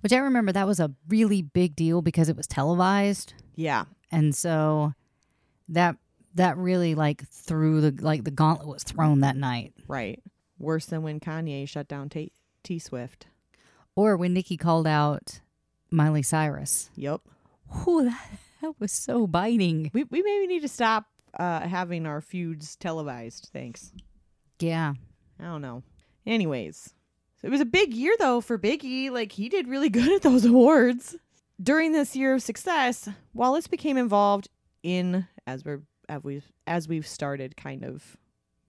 Which 0.00 0.12
I 0.12 0.18
remember 0.18 0.52
that 0.52 0.66
was 0.66 0.80
a 0.80 0.92
really 1.08 1.42
big 1.42 1.74
deal 1.74 2.02
because 2.02 2.28
it 2.28 2.36
was 2.36 2.46
televised. 2.46 3.34
Yeah. 3.54 3.84
And 4.10 4.34
so 4.34 4.92
that 5.68 5.96
that 6.34 6.56
really 6.56 6.94
like 6.94 7.26
threw 7.28 7.80
the 7.80 8.02
like 8.02 8.24
the 8.24 8.30
gauntlet 8.30 8.68
was 8.68 8.84
thrown 8.84 9.20
that 9.20 9.36
night. 9.36 9.72
Right. 9.88 10.22
Worse 10.58 10.86
than 10.86 11.02
when 11.02 11.20
Kanye 11.20 11.68
shut 11.68 11.88
down 11.88 12.08
T, 12.08 12.32
T 12.62 12.78
Swift. 12.78 13.26
Or 13.94 14.16
when 14.16 14.34
Nikki 14.34 14.56
called 14.56 14.86
out 14.86 15.40
Miley 15.90 16.22
Cyrus. 16.22 16.90
Yep. 16.94 17.22
Whew, 17.84 18.04
that, 18.04 18.30
that 18.62 18.74
was 18.78 18.92
so 18.92 19.26
biting. 19.26 19.90
We 19.92 20.04
we 20.04 20.22
maybe 20.22 20.46
need 20.46 20.60
to 20.60 20.68
stop 20.68 21.06
uh, 21.38 21.60
having 21.60 22.06
our 22.06 22.20
feuds 22.20 22.76
televised. 22.76 23.50
Thanks. 23.52 23.92
Yeah. 24.60 24.94
I 25.40 25.44
don't 25.44 25.62
know. 25.62 25.82
Anyways, 26.26 26.94
it 27.46 27.50
was 27.50 27.60
a 27.60 27.64
big 27.64 27.94
year 27.94 28.12
though 28.18 28.40
for 28.40 28.58
Biggie. 28.58 29.08
Like 29.08 29.30
he 29.30 29.48
did 29.48 29.68
really 29.68 29.88
good 29.90 30.12
at 30.12 30.22
those 30.22 30.44
awards. 30.44 31.14
During 31.62 31.92
this 31.92 32.16
year 32.16 32.34
of 32.34 32.42
success, 32.42 33.08
Wallace 33.32 33.68
became 33.68 33.96
involved 33.96 34.48
in 34.82 35.28
as 35.46 35.64
we're 35.64 35.82
as 36.08 36.24
we've 36.24 36.52
as 36.66 36.88
we've 36.88 37.06
started 37.06 37.56
kind 37.56 37.84
of 37.84 38.16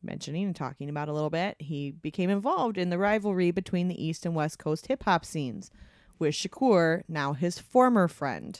mentioning 0.03 0.45
and 0.45 0.55
talking 0.55 0.89
about 0.89 1.09
a 1.09 1.13
little 1.13 1.31
bit. 1.31 1.55
He 1.57 1.89
became 1.91 2.29
involved 2.29 2.77
in 2.77 2.91
the 2.91 2.99
rivalry 2.99 3.49
between 3.49 3.87
the 3.87 4.01
East 4.01 4.27
and 4.27 4.35
West 4.35 4.59
Coast 4.59 4.85
hip 4.85 5.03
hop 5.03 5.25
scenes 5.25 5.71
with 6.19 6.35
Shakur, 6.35 7.01
now 7.07 7.33
his 7.33 7.57
former 7.57 8.07
friend. 8.07 8.59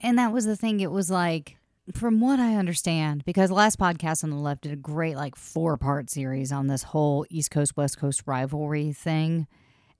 And 0.00 0.18
that 0.18 0.32
was 0.32 0.46
the 0.46 0.56
thing. 0.56 0.80
It 0.80 0.90
was 0.90 1.10
like, 1.10 1.56
from 1.94 2.20
what 2.20 2.38
I 2.38 2.54
understand, 2.56 3.24
because 3.24 3.50
last 3.50 3.78
podcast 3.78 4.22
on 4.22 4.30
the 4.30 4.36
left 4.36 4.62
did 4.62 4.72
a 4.72 4.76
great, 4.76 5.16
like, 5.16 5.34
four 5.36 5.76
part 5.76 6.10
series 6.10 6.52
on 6.52 6.68
this 6.68 6.84
whole 6.84 7.26
East 7.28 7.50
Coast, 7.50 7.76
West 7.76 7.98
Coast 7.98 8.22
rivalry 8.26 8.92
thing. 8.92 9.46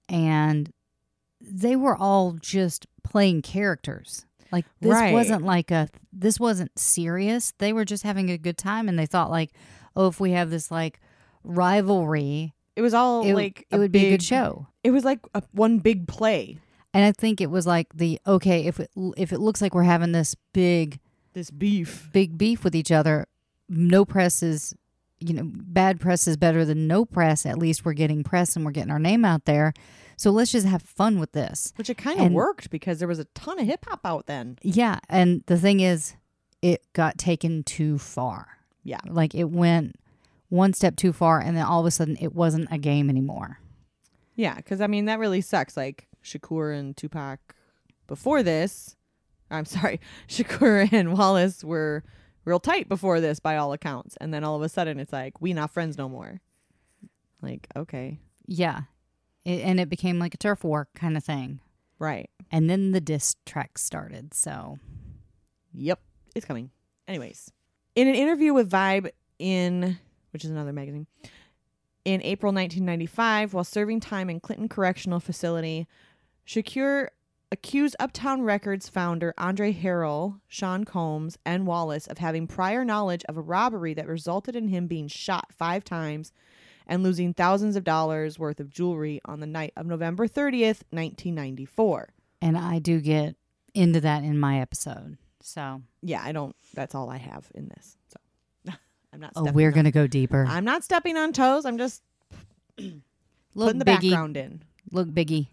And 0.08 0.72
they 1.40 1.74
were 1.74 1.96
all 1.96 2.36
just 2.40 2.86
playing 3.02 3.42
characters. 3.42 4.26
Like, 4.52 4.66
this 4.80 4.92
Right. 4.92 5.12
wasn't 5.12 5.44
like 5.44 5.70
a, 5.70 5.88
this 6.12 6.38
wasn't 6.38 6.78
serious. 6.78 7.52
They 7.58 7.72
were 7.72 7.84
just 7.84 8.04
having 8.04 8.30
a 8.30 8.38
good 8.38 8.58
time. 8.58 8.88
And 8.88 8.98
they 8.98 9.06
thought, 9.06 9.30
like, 9.30 9.50
oh, 9.96 10.06
if 10.06 10.20
we 10.20 10.32
have 10.32 10.50
this, 10.50 10.70
like, 10.70 11.00
rivalry, 11.42 12.54
It 12.76 12.82
was 12.82 12.94
all 12.94 13.24
it, 13.26 13.34
like 13.34 13.66
it 13.70 13.78
would 13.78 13.92
be 13.92 14.06
a 14.06 14.10
good 14.10 14.22
show. 14.22 14.68
It 14.84 14.90
was 14.92 15.04
like 15.04 15.20
a, 15.34 15.42
one 15.52 15.78
big 15.78 16.06
play. 16.06 16.58
And 16.94 17.04
I 17.04 17.12
think 17.12 17.40
it 17.40 17.50
was 17.50 17.66
like 17.66 17.88
the, 17.94 18.20
okay, 18.26 18.66
if 18.66 18.78
it, 18.78 18.90
if 19.16 19.32
it 19.32 19.40
looks 19.40 19.60
like 19.62 19.74
we're 19.74 19.82
having 19.82 20.12
this 20.12 20.34
big, 20.52 21.00
This 21.32 21.50
beef. 21.50 22.10
big 22.12 22.36
beef 22.38 22.64
with 22.64 22.74
each 22.74 22.92
other. 22.92 23.26
No 23.68 24.04
press 24.04 24.42
is, 24.42 24.74
you 25.18 25.34
know, 25.34 25.44
bad 25.44 26.00
press 26.00 26.26
is 26.26 26.36
better 26.36 26.64
than 26.64 26.86
no 26.86 27.04
press. 27.04 27.46
At 27.46 27.58
least 27.58 27.84
we're 27.84 27.92
getting 27.94 28.22
press 28.22 28.56
and 28.56 28.64
we're 28.64 28.72
getting 28.72 28.90
our 28.90 28.98
name 28.98 29.24
out 29.24 29.44
there. 29.44 29.72
So 30.16 30.30
let's 30.30 30.52
just 30.52 30.66
have 30.66 30.82
fun 30.82 31.18
with 31.18 31.32
this. 31.32 31.72
Which 31.76 31.90
it 31.90 31.96
kind 31.96 32.20
of 32.20 32.32
worked 32.32 32.70
because 32.70 32.98
there 32.98 33.08
was 33.08 33.18
a 33.18 33.24
ton 33.34 33.58
of 33.58 33.66
hip 33.66 33.84
hop 33.88 34.00
out 34.04 34.26
then. 34.26 34.58
Yeah. 34.62 34.98
And 35.08 35.42
the 35.46 35.58
thing 35.58 35.80
is, 35.80 36.14
it 36.60 36.84
got 36.92 37.18
taken 37.18 37.64
too 37.64 37.98
far. 37.98 38.58
Yeah. 38.84 39.00
Like 39.08 39.34
it 39.34 39.50
went 39.50 39.96
one 40.48 40.74
step 40.74 40.96
too 40.96 41.12
far 41.12 41.40
and 41.40 41.56
then 41.56 41.64
all 41.64 41.80
of 41.80 41.86
a 41.86 41.90
sudden 41.90 42.16
it 42.20 42.34
wasn't 42.34 42.68
a 42.70 42.78
game 42.78 43.08
anymore. 43.08 43.58
Yeah, 44.34 44.54
because 44.54 44.80
I 44.80 44.86
mean 44.86 45.06
that 45.06 45.18
really 45.18 45.40
sucks. 45.40 45.76
Like 45.76 46.08
Shakur 46.24 46.78
and 46.78 46.96
Tupac 46.96 47.40
before 48.06 48.42
this, 48.42 48.96
I'm 49.52 49.64
sorry, 49.64 50.00
Shakur 50.28 50.92
and 50.92 51.16
Wallace 51.16 51.62
were 51.62 52.02
real 52.44 52.60
tight 52.60 52.88
before 52.88 53.20
this 53.20 53.38
by 53.40 53.56
all 53.56 53.72
accounts. 53.72 54.16
And 54.20 54.32
then 54.32 54.44
all 54.44 54.56
of 54.56 54.62
a 54.62 54.68
sudden 54.68 54.98
it's 54.98 55.12
like, 55.12 55.40
we 55.40 55.52
not 55.52 55.70
friends 55.70 55.96
no 55.96 56.08
more. 56.08 56.40
Like, 57.40 57.68
okay. 57.76 58.18
Yeah. 58.46 58.82
It, 59.44 59.60
and 59.62 59.78
it 59.80 59.88
became 59.88 60.18
like 60.18 60.34
a 60.34 60.38
turf 60.38 60.64
war 60.64 60.88
kind 60.94 61.16
of 61.16 61.24
thing. 61.24 61.60
Right. 61.98 62.30
And 62.50 62.68
then 62.68 62.90
the 62.90 63.00
diss 63.00 63.36
track 63.46 63.78
started. 63.78 64.34
So 64.34 64.78
Yep. 65.74 66.00
It's 66.34 66.46
coming. 66.46 66.70
Anyways, 67.08 67.50
in 67.94 68.08
an 68.08 68.14
interview 68.14 68.52
with 68.54 68.70
Vibe 68.70 69.10
in, 69.38 69.98
which 70.32 70.44
is 70.44 70.50
another 70.50 70.72
magazine, 70.72 71.06
in 72.04 72.22
April 72.22 72.52
1995, 72.52 73.54
while 73.54 73.64
serving 73.64 74.00
time 74.00 74.28
in 74.28 74.40
Clinton 74.40 74.68
Correctional 74.68 75.20
Facility, 75.20 75.86
Shakur 76.46 77.08
accused 77.52 77.94
Uptown 78.00 78.42
Records 78.42 78.88
founder 78.88 79.34
Andre 79.36 79.74
Harrell, 79.74 80.40
Sean 80.48 80.84
Combs, 80.84 81.38
and 81.44 81.66
Wallace 81.66 82.06
of 82.06 82.16
having 82.16 82.46
prior 82.46 82.82
knowledge 82.82 83.24
of 83.28 83.36
a 83.36 83.42
robbery 83.42 83.92
that 83.94 84.08
resulted 84.08 84.56
in 84.56 84.68
him 84.68 84.86
being 84.86 85.06
shot 85.06 85.52
five 85.52 85.84
times 85.84 86.32
and 86.86 87.02
losing 87.02 87.34
thousands 87.34 87.76
of 87.76 87.84
dollars 87.84 88.38
worth 88.38 88.58
of 88.58 88.70
jewelry 88.70 89.20
on 89.26 89.40
the 89.40 89.46
night 89.46 89.74
of 89.76 89.86
November 89.86 90.26
30th, 90.26 90.82
1994. 90.90 92.08
and 92.40 92.56
I 92.56 92.78
do 92.78 93.00
get 93.00 93.36
into 93.74 94.00
that 94.00 94.24
in 94.24 94.38
my 94.38 94.60
episode. 94.60 95.18
So 95.42 95.82
Yeah, 96.00 96.22
I 96.24 96.32
don't, 96.32 96.56
that's 96.74 96.94
all 96.94 97.10
I 97.10 97.18
have 97.18 97.50
in 97.54 97.68
this. 97.68 97.96
So 98.08 98.72
I'm 99.12 99.20
not 99.20 99.32
oh, 99.36 99.52
we're 99.52 99.72
gonna 99.72 99.92
go 99.92 100.06
deeper. 100.06 100.46
I'm 100.48 100.64
not 100.64 100.84
stepping 100.84 101.18
on 101.18 101.34
toes. 101.34 101.66
I'm 101.66 101.76
just 101.76 102.02
putting 102.76 103.02
the 103.78 103.84
Biggie. 103.84 104.10
background 104.10 104.38
in. 104.38 104.62
Look, 104.90 105.08
Biggie. 105.08 105.48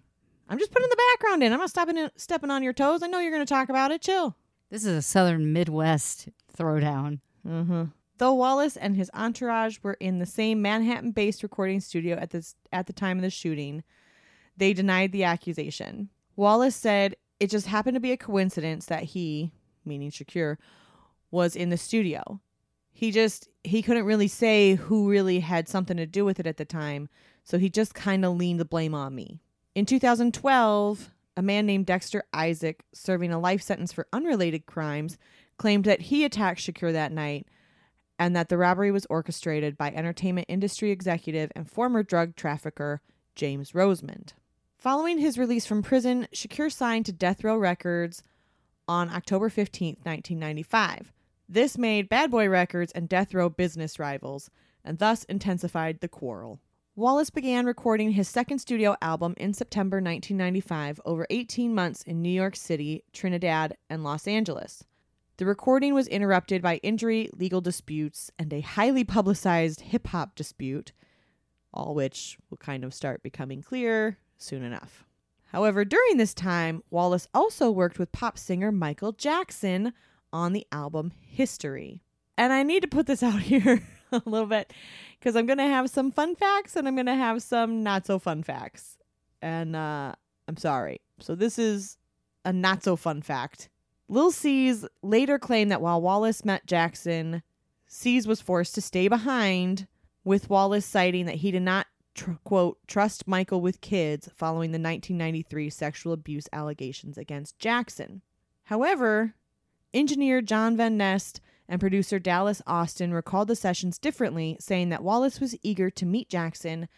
I'm 0.50 0.58
just 0.58 0.72
putting 0.72 0.90
the 0.90 0.98
background 1.14 1.44
in. 1.44 1.54
I'm 1.54 1.60
not 1.60 1.70
stepping 1.70 1.98
in, 1.98 2.10
stepping 2.16 2.50
on 2.50 2.64
your 2.64 2.74
toes. 2.74 3.04
I 3.04 3.08
know 3.08 3.20
you're 3.20 3.32
going 3.32 3.46
to 3.46 3.54
talk 3.54 3.70
about 3.70 3.92
it. 3.92 4.02
Chill. 4.02 4.36
This 4.72 4.84
is 4.84 4.98
a 4.98 5.02
Southern 5.02 5.54
Midwest 5.54 6.30
throwdown. 6.58 7.20
Mm-hmm. 7.48 7.84
Though 8.18 8.34
Wallace 8.34 8.76
and 8.76 8.98
his 8.98 9.12
entourage 9.14 9.78
were 9.82 9.94
in 9.94 10.20
the 10.20 10.26
same 10.26 10.62
Manhattan-based 10.62 11.44
recording 11.44 11.80
studio 11.80 12.18
at 12.18 12.32
this 12.32 12.56
at 12.74 12.88
the 12.88 12.94
time 12.94 13.18
of 13.18 13.22
the 13.22 13.30
shooting, 13.30 13.84
they 14.58 14.74
denied 14.74 15.12
the 15.12 15.24
accusation. 15.24 16.10
Wallace 16.36 16.76
said 16.76 17.16
it 17.40 17.50
just 17.50 17.68
happened 17.68 17.96
to 17.96 18.02
be 18.02 18.12
a 18.12 18.18
coincidence 18.18 18.88
that 18.88 19.04
he, 19.04 19.52
meaning 19.86 20.12
Shakur, 20.12 20.58
was 21.32 21.56
in 21.56 21.70
the 21.70 21.78
studio. 21.78 22.42
He 22.92 23.12
just 23.12 23.48
he 23.64 23.82
couldn't 23.82 24.06
really 24.06 24.28
say 24.28 24.76
who 24.76 25.10
really 25.10 25.40
had 25.40 25.70
something 25.70 25.96
to 25.96 26.06
do 26.06 26.26
with 26.26 26.40
it 26.40 26.48
at 26.48 26.58
the 26.58 26.66
time, 26.66 27.08
so 27.44 27.58
he 27.58 27.70
just 27.70 27.94
kind 27.94 28.26
of 28.26 28.36
leaned 28.36 28.60
the 28.60 28.66
blame 28.66 28.94
on 28.94 29.16
me. 29.16 29.40
In 29.80 29.86
2012, 29.86 31.10
a 31.38 31.42
man 31.42 31.66
named 31.66 31.86
Dexter 31.86 32.26
Isaac, 32.34 32.84
serving 32.92 33.32
a 33.32 33.40
life 33.40 33.62
sentence 33.62 33.94
for 33.94 34.08
unrelated 34.12 34.66
crimes, 34.66 35.18
claimed 35.58 35.86
that 35.86 36.02
he 36.02 36.26
attacked 36.26 36.60
Shakur 36.60 36.92
that 36.92 37.14
night 37.14 37.48
and 38.20 38.36
that 38.36 38.50
the 38.50 38.58
robbery 38.58 38.92
was 38.92 39.08
orchestrated 39.10 39.78
by 39.78 39.92
entertainment 39.92 40.48
industry 40.50 40.92
executive 40.92 41.50
and 41.56 41.72
former 41.72 42.04
drug 42.04 42.36
trafficker 42.36 43.00
James 43.36 43.72
Rosemond. 43.72 44.34
Following 44.78 45.18
his 45.18 45.38
release 45.38 45.66
from 45.66 45.82
prison, 45.82 46.28
Shakur 46.34 46.70
signed 46.70 47.06
to 47.06 47.14
Death 47.14 47.42
Row 47.46 47.56
Records 47.56 48.22
on 48.86 49.10
October 49.10 49.48
15, 49.48 49.96
1995. 50.04 51.14
This 51.48 51.78
made 51.78 52.10
Bad 52.10 52.30
Boy 52.32 52.50
Records 52.50 52.92
and 52.92 53.08
Death 53.08 53.34
Row 53.34 53.48
business 53.48 53.98
rivals 53.98 54.50
and 54.84 54.98
thus 54.98 55.24
intensified 55.24 56.02
the 56.02 56.10
quarrel. 56.10 56.60
Wallace 57.00 57.30
began 57.30 57.66
recording 57.66 58.12
his 58.12 58.28
second 58.28 58.60
studio 58.60 58.94
album 59.02 59.34
in 59.38 59.54
September 59.54 60.02
1995 60.02 61.00
over 61.06 61.26
18 61.30 61.74
months 61.74 62.02
in 62.02 62.22
New 62.22 62.28
York 62.28 62.58
City, 62.58 63.06
Trinidad, 63.14 63.78
and 63.90 64.04
Los 64.04 64.28
Angeles. 64.28 64.84
The 65.38 65.46
recording 65.46 65.94
was 65.94 66.10
interrupted 66.10 66.62
by 66.62 66.76
injury, 66.84 67.30
legal 67.32 67.62
disputes, 67.62 68.32
and 68.38 68.52
a 68.52 68.60
highly 68.60 69.06
publicized 69.06 69.80
hip 69.80 70.08
hop 70.08 70.36
dispute, 70.36 70.92
all 71.74 71.96
which 71.96 72.38
will 72.50 72.58
kind 72.58 72.84
of 72.84 72.94
start 72.94 73.24
becoming 73.24 73.62
clear 73.62 74.18
soon 74.38 74.62
enough. 74.62 75.06
However, 75.54 75.86
during 75.86 76.18
this 76.18 76.34
time, 76.34 76.84
Wallace 76.90 77.30
also 77.34 77.72
worked 77.72 77.98
with 77.98 78.12
pop 78.12 78.38
singer 78.38 78.74
Michael 78.74 79.14
Jackson 79.14 79.94
on 80.34 80.52
the 80.52 80.68
album 80.74 81.14
History. 81.22 82.04
And 82.38 82.52
I 82.52 82.64
need 82.64 82.82
to 82.82 82.90
put 82.90 83.06
this 83.06 83.24
out 83.24 83.40
here 83.44 83.88
a 84.26 84.30
little 84.30 84.48
bit 84.48 84.74
because 85.20 85.36
I'm 85.36 85.46
going 85.46 85.58
to 85.58 85.68
have 85.68 85.90
some 85.90 86.12
fun 86.12 86.36
facts 86.36 86.76
and 86.76 86.88
I'm 86.88 86.96
going 86.96 87.06
to 87.06 87.16
have 87.16 87.42
some 87.42 87.84
not 87.84 88.06
so 88.06 88.20
fun 88.20 88.44
facts. 88.44 88.98
And 89.42 89.76
uh, 89.76 90.14
I'm 90.48 90.58
sorry. 90.58 91.02
So, 91.20 91.36
this 91.36 91.58
is 91.60 91.98
a 92.46 92.54
not 92.54 92.84
so 92.84 92.96
fun 92.96 93.22
fact. 93.22 93.70
Lil 94.08 94.32
Cease 94.32 94.86
later 95.04 95.38
claimed 95.38 95.72
that 95.72 95.82
while 95.82 96.02
Wallace 96.02 96.44
met 96.44 96.66
Jackson, 96.66 97.44
Cease 97.88 98.26
was 98.26 98.42
forced 98.42 98.76
to 98.76 98.82
stay 98.82 99.08
behind, 99.08 99.88
with 100.24 100.50
Wallace 100.50 100.86
citing 100.86 101.26
that 101.26 101.36
he 101.36 101.52
did 101.52 101.62
not, 101.62 101.88
tr- 102.14 102.32
quote, 102.44 102.78
trust 102.88 103.28
Michael 103.28 103.62
with 103.62 103.82
kids 103.82 104.30
following 104.36 104.72
the 104.72 104.80
1993 104.80 105.70
sexual 105.70 106.14
abuse 106.14 106.48
allegations 106.52 107.18
against 107.18 107.60
Jackson. 107.60 108.22
However, 108.66 109.34
engineer 109.94 110.42
John 110.42 110.78
Van 110.78 110.98
Nest 110.98 111.42
and 111.70 111.80
producer 111.80 112.18
Dallas 112.18 112.62
Austin 112.66 113.14
recalled 113.14 113.48
the 113.48 113.56
sessions 113.56 114.00
differently, 114.00 114.58
saying 114.60 114.90
that 114.90 115.04
Wallace 115.04 115.40
was 115.40 115.56
eager 115.62 115.92
to 115.92 116.06
meet 116.06 116.28
Jackson 116.28 116.90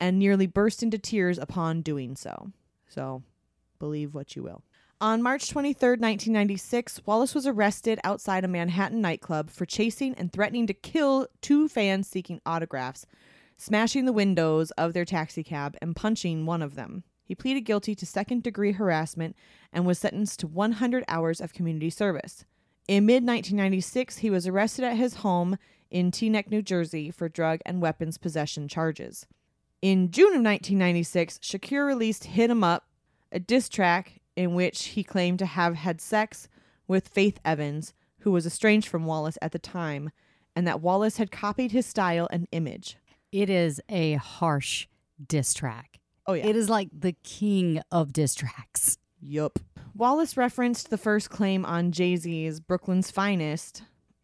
and 0.00 0.18
nearly 0.18 0.46
burst 0.46 0.82
into 0.82 0.98
tears 0.98 1.36
upon 1.36 1.82
doing 1.82 2.14
so. 2.14 2.52
So, 2.88 3.24
believe 3.80 4.14
what 4.14 4.36
you 4.36 4.44
will. 4.44 4.62
On 5.00 5.20
March 5.20 5.50
23, 5.50 5.90
1996, 5.90 7.02
Wallace 7.04 7.34
was 7.34 7.46
arrested 7.46 7.98
outside 8.04 8.44
a 8.44 8.48
Manhattan 8.48 9.00
nightclub 9.00 9.50
for 9.50 9.66
chasing 9.66 10.14
and 10.14 10.32
threatening 10.32 10.68
to 10.68 10.74
kill 10.74 11.26
two 11.42 11.68
fans 11.68 12.08
seeking 12.08 12.40
autographs, 12.46 13.04
smashing 13.56 14.04
the 14.04 14.12
windows 14.12 14.70
of 14.72 14.92
their 14.92 15.04
taxicab 15.04 15.76
and 15.82 15.96
punching 15.96 16.46
one 16.46 16.62
of 16.62 16.76
them. 16.76 17.02
He 17.24 17.34
pleaded 17.34 17.62
guilty 17.62 17.94
to 17.96 18.06
second 18.06 18.44
degree 18.44 18.72
harassment 18.72 19.34
and 19.72 19.84
was 19.84 19.98
sentenced 19.98 20.40
to 20.40 20.46
100 20.46 21.04
hours 21.08 21.40
of 21.40 21.52
community 21.52 21.90
service. 21.90 22.44
In 22.86 23.06
mid 23.06 23.24
1996, 23.24 24.18
he 24.18 24.30
was 24.30 24.46
arrested 24.46 24.84
at 24.84 24.96
his 24.96 25.16
home 25.16 25.56
in 25.90 26.10
Teaneck, 26.10 26.50
New 26.50 26.60
Jersey 26.60 27.10
for 27.10 27.28
drug 27.28 27.60
and 27.64 27.80
weapons 27.80 28.18
possession 28.18 28.68
charges. 28.68 29.26
In 29.80 30.10
June 30.10 30.28
of 30.28 30.42
1996, 30.42 31.38
Shakur 31.38 31.86
released 31.86 32.24
Hit 32.24 32.50
'em 32.50 32.64
Up, 32.64 32.88
a 33.32 33.38
diss 33.38 33.68
track 33.68 34.20
in 34.36 34.54
which 34.54 34.86
he 34.86 35.04
claimed 35.04 35.38
to 35.38 35.46
have 35.46 35.76
had 35.76 36.00
sex 36.00 36.48
with 36.86 37.08
Faith 37.08 37.40
Evans, 37.44 37.94
who 38.20 38.32
was 38.32 38.46
estranged 38.46 38.88
from 38.88 39.06
Wallace 39.06 39.38
at 39.40 39.52
the 39.52 39.58
time, 39.58 40.10
and 40.54 40.66
that 40.66 40.80
Wallace 40.80 41.16
had 41.16 41.30
copied 41.30 41.72
his 41.72 41.86
style 41.86 42.28
and 42.30 42.48
image. 42.52 42.96
It 43.32 43.48
is 43.48 43.80
a 43.88 44.14
harsh 44.14 44.86
diss 45.26 45.54
track. 45.54 46.00
Oh, 46.26 46.34
yeah. 46.34 46.46
It 46.46 46.56
is 46.56 46.68
like 46.68 46.88
the 46.92 47.12
king 47.22 47.80
of 47.90 48.12
diss 48.12 48.34
tracks. 48.34 48.98
Yup. 49.20 49.58
Wallace 49.96 50.36
referenced 50.36 50.90
the 50.90 50.98
first 50.98 51.30
claim 51.30 51.64
on 51.64 51.92
Jay 51.92 52.16
Z's 52.16 52.58
Brooklyn's 52.58 53.10
Finest, 53.10 53.82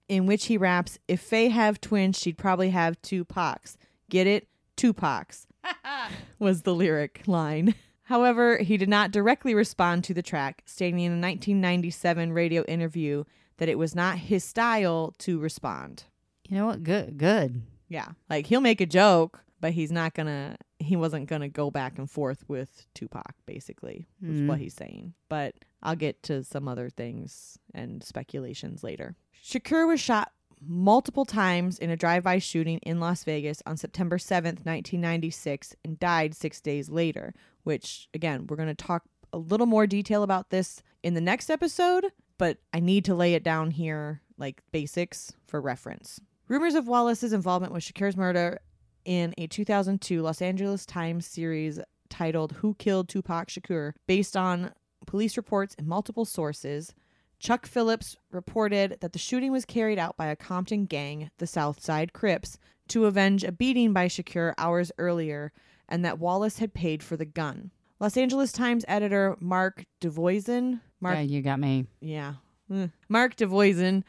in 0.08 0.26
which 0.26 0.46
he 0.46 0.56
raps, 0.56 0.98
If 1.06 1.20
Faye 1.20 1.48
have 1.48 1.80
twins, 1.80 2.18
she'd 2.18 2.38
probably 2.38 2.70
have 2.70 3.00
two 3.02 3.24
Pacs. 3.24 3.76
Get 4.08 4.26
it? 4.26 4.48
Two 4.76 4.92
Pacs. 4.92 5.46
was 6.38 6.62
the 6.62 6.74
lyric 6.74 7.22
line. 7.26 7.74
However, 8.04 8.58
he 8.58 8.76
did 8.76 8.88
not 8.88 9.12
directly 9.12 9.54
respond 9.54 10.02
to 10.04 10.14
the 10.14 10.22
track, 10.22 10.62
stating 10.66 10.98
in 10.98 11.12
a 11.12 11.14
1997 11.14 12.32
radio 12.32 12.64
interview 12.64 13.22
that 13.58 13.68
it 13.68 13.78
was 13.78 13.94
not 13.94 14.18
his 14.18 14.42
style 14.42 15.14
to 15.18 15.38
respond. 15.38 16.04
You 16.48 16.56
know 16.56 16.66
what? 16.66 16.82
Good. 16.82 17.18
Good. 17.18 17.62
Yeah. 17.88 18.08
Like 18.28 18.46
he'll 18.46 18.60
make 18.60 18.80
a 18.80 18.86
joke, 18.86 19.44
but 19.60 19.72
he's 19.74 19.92
not 19.92 20.14
gonna 20.14 20.56
he 20.80 20.96
wasn't 20.96 21.28
gonna 21.28 21.48
go 21.48 21.70
back 21.70 21.98
and 21.98 22.10
forth 22.10 22.44
with 22.48 22.86
Tupac, 22.94 23.34
basically, 23.46 24.08
was 24.20 24.40
what 24.42 24.58
hmm. 24.58 24.62
he's 24.62 24.74
saying. 24.74 25.14
But 25.28 25.54
I'll 25.82 25.96
get 25.96 26.22
to 26.24 26.42
some 26.42 26.68
other 26.68 26.90
things 26.90 27.58
and 27.74 28.02
speculations 28.02 28.82
later. 28.82 29.14
Shakur 29.42 29.86
was 29.86 30.00
shot 30.00 30.32
multiple 30.60 31.24
times 31.24 31.78
in 31.78 31.90
a 31.90 31.96
drive-by 31.96 32.38
shooting 32.38 32.78
in 32.78 33.00
Las 33.00 33.24
Vegas 33.24 33.62
on 33.64 33.76
September 33.76 34.18
7th, 34.18 34.64
1996 34.66 35.74
and 35.84 35.98
died 35.98 36.34
6 36.34 36.60
days 36.60 36.90
later, 36.90 37.32
which 37.62 38.08
again, 38.12 38.46
we're 38.46 38.56
going 38.56 38.68
to 38.68 38.74
talk 38.74 39.04
a 39.32 39.38
little 39.38 39.66
more 39.66 39.86
detail 39.86 40.22
about 40.22 40.50
this 40.50 40.82
in 41.02 41.14
the 41.14 41.20
next 41.20 41.50
episode, 41.50 42.06
but 42.36 42.58
I 42.72 42.80
need 42.80 43.04
to 43.06 43.14
lay 43.14 43.34
it 43.34 43.44
down 43.44 43.70
here 43.70 44.20
like 44.38 44.62
basics 44.72 45.32
for 45.46 45.60
reference. 45.60 46.20
Rumors 46.48 46.74
of 46.74 46.88
Wallace's 46.88 47.32
involvement 47.32 47.72
with 47.72 47.84
Shakur's 47.84 48.16
murder 48.16 48.60
in 49.04 49.34
a 49.38 49.46
2002 49.46 50.22
Los 50.22 50.42
Angeles 50.42 50.84
Times 50.86 51.26
series 51.26 51.80
titled 52.08 52.52
Who 52.52 52.74
Killed 52.74 53.08
Tupac 53.08 53.48
Shakur, 53.48 53.92
based 54.06 54.36
on 54.36 54.72
police 55.06 55.36
reports 55.36 55.74
and 55.78 55.86
multiple 55.86 56.24
sources. 56.24 56.92
Chuck 57.38 57.64
Phillips 57.66 58.16
reported 58.30 58.98
that 59.00 59.12
the 59.12 59.18
shooting 59.18 59.50
was 59.50 59.64
carried 59.64 59.98
out 59.98 60.16
by 60.16 60.26
a 60.26 60.36
Compton 60.36 60.84
gang, 60.84 61.30
the 61.38 61.46
Southside 61.46 62.12
Crips, 62.12 62.58
to 62.88 63.06
avenge 63.06 63.44
a 63.44 63.52
beating 63.52 63.92
by 63.92 64.06
Shakur 64.08 64.52
hours 64.58 64.92
earlier, 64.98 65.52
and 65.88 66.04
that 66.04 66.18
Wallace 66.18 66.58
had 66.58 66.74
paid 66.74 67.02
for 67.02 67.16
the 67.16 67.24
gun. 67.24 67.70
Los 67.98 68.16
Angeles 68.16 68.52
Times 68.52 68.84
editor 68.88 69.36
Marc 69.40 69.84
Duvoisin, 70.00 70.80
Mark 71.00 71.14
Yeah, 71.16 71.22
you 71.22 71.40
got 71.42 71.60
me. 71.60 71.86
yeah. 72.00 72.34
Mm. 72.70 72.92
Marc 73.08 73.36
Duvoisin 73.36 74.02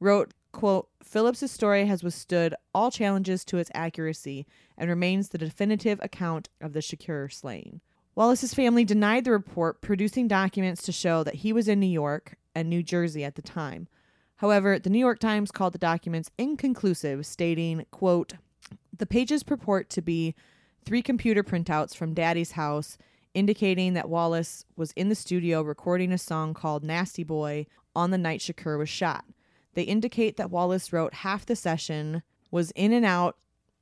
wrote 0.00 0.32
quote, 0.52 0.88
Phillips' 1.02 1.50
story 1.50 1.86
has 1.86 2.04
withstood 2.04 2.54
all 2.74 2.90
challenges 2.90 3.44
to 3.46 3.58
its 3.58 3.70
accuracy 3.74 4.46
and 4.76 4.88
remains 4.88 5.28
the 5.28 5.38
definitive 5.38 5.98
account 6.02 6.48
of 6.60 6.72
the 6.72 6.80
Shakur 6.80 7.32
slaying. 7.32 7.80
Wallace's 8.14 8.54
family 8.54 8.84
denied 8.84 9.24
the 9.24 9.30
report, 9.30 9.80
producing 9.80 10.28
documents 10.28 10.82
to 10.82 10.92
show 10.92 11.24
that 11.24 11.36
he 11.36 11.52
was 11.52 11.66
in 11.66 11.80
New 11.80 11.86
York 11.86 12.36
and 12.54 12.68
New 12.68 12.82
Jersey 12.82 13.24
at 13.24 13.36
the 13.36 13.42
time. 13.42 13.88
However, 14.36 14.78
the 14.78 14.90
New 14.90 14.98
York 14.98 15.18
Times 15.18 15.50
called 15.50 15.72
the 15.72 15.78
documents 15.78 16.30
inconclusive, 16.36 17.24
stating, 17.24 17.86
quote, 17.90 18.34
The 18.96 19.06
pages 19.06 19.42
purport 19.42 19.88
to 19.90 20.02
be 20.02 20.34
three 20.84 21.00
computer 21.00 21.42
printouts 21.42 21.94
from 21.94 22.12
Daddy's 22.12 22.52
house 22.52 22.98
indicating 23.34 23.94
that 23.94 24.08
Wallace 24.08 24.64
was 24.76 24.92
in 24.92 25.08
the 25.08 25.14
studio 25.14 25.62
recording 25.62 26.12
a 26.12 26.18
song 26.18 26.54
called 26.54 26.84
Nasty 26.84 27.24
Boy 27.24 27.66
on 27.94 28.10
the 28.10 28.18
night 28.18 28.40
Shakur 28.40 28.78
was 28.78 28.88
shot. 28.88 29.24
They 29.74 29.82
indicate 29.82 30.36
that 30.36 30.50
Wallace 30.50 30.92
wrote 30.92 31.14
half 31.14 31.46
the 31.46 31.56
session, 31.56 32.22
was 32.50 32.70
in 32.72 32.92
and 32.92 33.04
out, 33.04 33.36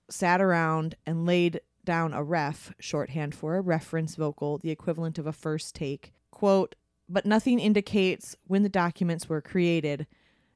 sat 0.08 0.40
around, 0.40 0.96
and 1.06 1.26
laid 1.26 1.60
down 1.84 2.12
a 2.12 2.22
ref, 2.22 2.72
shorthand 2.78 3.34
for 3.34 3.56
a 3.56 3.60
reference 3.60 4.14
vocal, 4.14 4.58
the 4.58 4.70
equivalent 4.70 5.18
of 5.18 5.26
a 5.26 5.32
first 5.32 5.74
take. 5.74 6.12
Quote, 6.30 6.74
but 7.08 7.26
nothing 7.26 7.58
indicates 7.58 8.36
when 8.46 8.62
the 8.62 8.68
documents 8.68 9.28
were 9.28 9.40
created. 9.40 10.06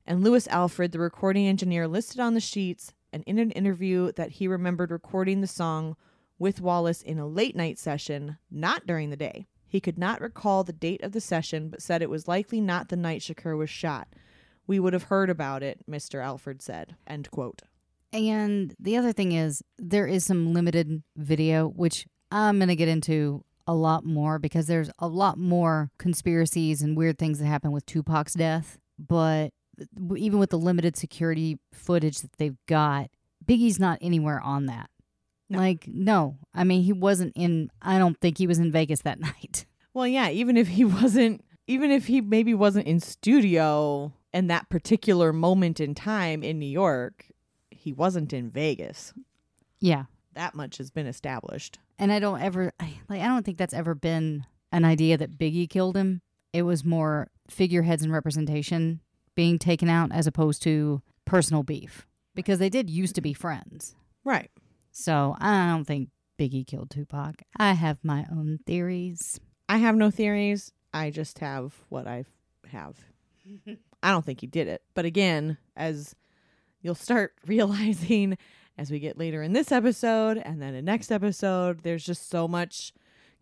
And 0.07 0.23
Lewis 0.23 0.47
Alfred, 0.49 0.93
the 0.93 0.99
recording 0.99 1.47
engineer, 1.47 1.89
listed 1.89 2.21
on 2.21 2.35
the 2.35 2.41
sheets 2.41 2.93
and 3.13 3.25
in 3.27 3.39
an 3.39 3.51
interview 3.53 4.13
that 4.13 4.33
he 4.33 4.47
remembered 4.47 4.91
recording 4.91 5.41
the 5.41 5.47
song 5.47 5.97
with 6.39 6.61
Wallace 6.61 7.03
in 7.03 7.19
a 7.19 7.27
late 7.27 7.57
night 7.57 7.79
session, 7.79 8.39
not 8.51 8.87
during 8.87 9.11
the 9.11 9.17
day. 9.17 9.47
He 9.67 9.81
could 9.81 9.99
not 9.99 10.21
recall 10.21 10.63
the 10.63 10.73
date 10.73 11.03
of 11.03 11.13
the 11.13 11.21
session, 11.21 11.69
but 11.69 11.83
said 11.83 12.03
it 12.03 12.11
was 12.11 12.29
likely 12.29 12.61
not 12.61 12.89
the 12.89 12.97
night 12.97 13.21
Shakur 13.21 13.57
was 13.57 13.71
shot. 13.71 14.09
We 14.67 14.81
would 14.81 14.93
have 14.93 15.05
heard 15.05 15.31
about 15.31 15.63
it, 15.63 15.81
Mr. 15.91 16.23
Alfred 16.23 16.63
said. 16.63 16.97
End 17.07 17.31
quote. 17.31 17.63
And 18.13 18.75
the 18.79 18.97
other 18.97 19.13
thing 19.13 19.33
is, 19.33 19.63
there 19.77 20.07
is 20.07 20.25
some 20.25 20.55
limited 20.55 21.03
video, 21.17 21.69
which 21.69 22.07
I'm 22.31 22.59
going 22.59 22.69
to 22.69 22.77
get 22.77 22.89
into 22.89 23.45
a 23.67 23.75
lot 23.75 24.05
more 24.05 24.39
because 24.39 24.67
there's 24.67 24.91
a 24.99 25.09
lot 25.09 25.39
more 25.39 25.91
conspiracies 25.99 26.83
and 26.83 26.97
weird 26.97 27.19
things 27.19 27.39
that 27.39 27.47
happen 27.47 27.73
with 27.73 27.87
Tupac's 27.87 28.35
death. 28.35 28.79
But 28.99 29.51
even 30.17 30.39
with 30.39 30.51
the 30.51 30.59
limited 30.59 30.97
security 30.97 31.59
footage 31.73 32.19
that 32.19 32.33
they've 32.39 32.57
got, 32.67 33.11
Biggie's 33.45 33.81
not 33.81 33.99
anywhere 34.01 34.41
on 34.41 34.67
that. 34.67 34.91
No. 35.51 35.59
Like, 35.59 35.87
no. 35.89 36.39
I 36.55 36.65
mean, 36.65 36.83
he 36.83 36.93
wasn't 36.93 37.33
in, 37.35 37.71
I 37.83 37.99
don't 37.99 38.19
think 38.21 38.39
he 38.39 38.47
was 38.47 38.59
in 38.59 38.73
Vegas 38.73 39.03
that 39.03 39.21
night. 39.21 39.67
Well, 39.93 40.07
yeah, 40.07 40.31
even 40.31 40.57
if 40.57 40.69
he 40.69 40.85
wasn't, 40.85 41.45
even 41.67 41.91
if 41.91 42.07
he 42.07 42.21
maybe 42.21 42.55
wasn't 42.55 42.87
in 42.87 43.01
studio 43.01 44.13
in 44.35 44.49
that 44.49 44.69
particular 44.69 45.33
moment 45.33 45.81
in 45.81 45.95
time 45.95 46.43
in 46.43 46.59
New 46.59 46.67
York, 46.67 47.27
he 47.71 47.93
wasn't 47.93 48.33
in 48.35 48.51
Vegas. 48.51 49.15
Yeah. 49.81 50.05
That 50.35 50.55
much 50.55 50.77
has 50.79 50.91
been 50.91 51.07
established. 51.07 51.79
And 51.99 52.13
I 52.13 52.19
don't 52.19 52.43
ever, 52.43 52.73
I- 52.81 52.99
like, 53.09 53.21
I 53.23 53.27
don't 53.29 53.45
think 53.47 53.57
that's 53.57 53.73
ever 53.73 53.95
been 53.95 54.45
an 54.73 54.85
idea 54.85 55.17
that 55.17 55.39
Biggie 55.39 55.71
killed 55.71 55.97
him. 55.97 56.21
It 56.53 56.63
was 56.63 56.85
more 56.85 57.29
figureheads 57.49 58.03
and 58.03 58.13
representation 58.13 59.01
being 59.37 59.59
taken 59.59 59.89
out 59.89 60.11
as 60.13 60.27
opposed 60.27 60.63
to 60.65 61.01
personal 61.25 61.63
beef 61.63 62.07
because 62.35 62.59
they 62.59 62.69
did 62.69 62.91
used 62.91 63.15
to 63.15 63.21
be 63.21 63.33
friends. 63.33 63.95
Right. 64.25 64.51
So 64.91 65.37
I 65.39 65.69
don't 65.69 65.85
think 65.85 66.11
Biggie 66.39 66.67
killed 66.67 66.91
Tupac. 66.91 67.43
I 67.57 67.73
have 67.75 67.99
my 68.03 68.27
own 68.31 68.59
theories. 68.67 69.39
I 69.69 69.79
have 69.79 69.95
no 69.97 70.11
theories. 70.11 70.73
I 70.93 71.11
just 71.11 71.39
have 71.39 71.75
what 71.89 72.07
I 72.09 72.25
have. 72.73 72.97
I 74.05 74.11
don't 74.11 74.25
think 74.25 74.43
he 74.43 74.47
did 74.47 74.69
it. 74.69 74.83
But 74.93 75.07
again, 75.07 75.57
as 75.77 76.15
you'll 76.83 76.95
start 76.95 77.35
realizing 77.47 78.37
as 78.77 78.91
we 78.91 78.99
get 78.99 79.19
later 79.19 79.43
in 79.43 79.55
this 79.55 79.73
episode 79.73 80.37
and 80.37 80.61
then 80.61 80.75
the 80.75 80.83
next 80.83 81.11
episode, 81.11 81.81
there's 81.81 82.05
just 82.05 82.29
so 82.29 82.47
much 82.47 82.93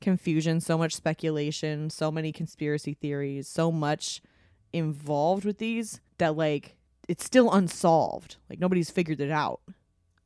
confusion, 0.01 0.61
so 0.61 0.79
much 0.79 0.95
speculation, 0.95 1.91
so 1.91 2.13
many 2.13 2.33
conspiracy 2.33 2.95
theories, 2.95 3.49
so 3.49 3.73
much 3.73 4.23
involved 4.73 5.45
with 5.45 5.59
these 5.59 6.01
that 6.19 6.37
like 6.37 6.77
it's 7.09 7.25
still 7.25 7.53
unsolved. 7.53 8.37
Like 8.49 8.61
nobody's 8.61 8.91
figured 8.91 9.21
it 9.21 9.31
out. 9.33 9.61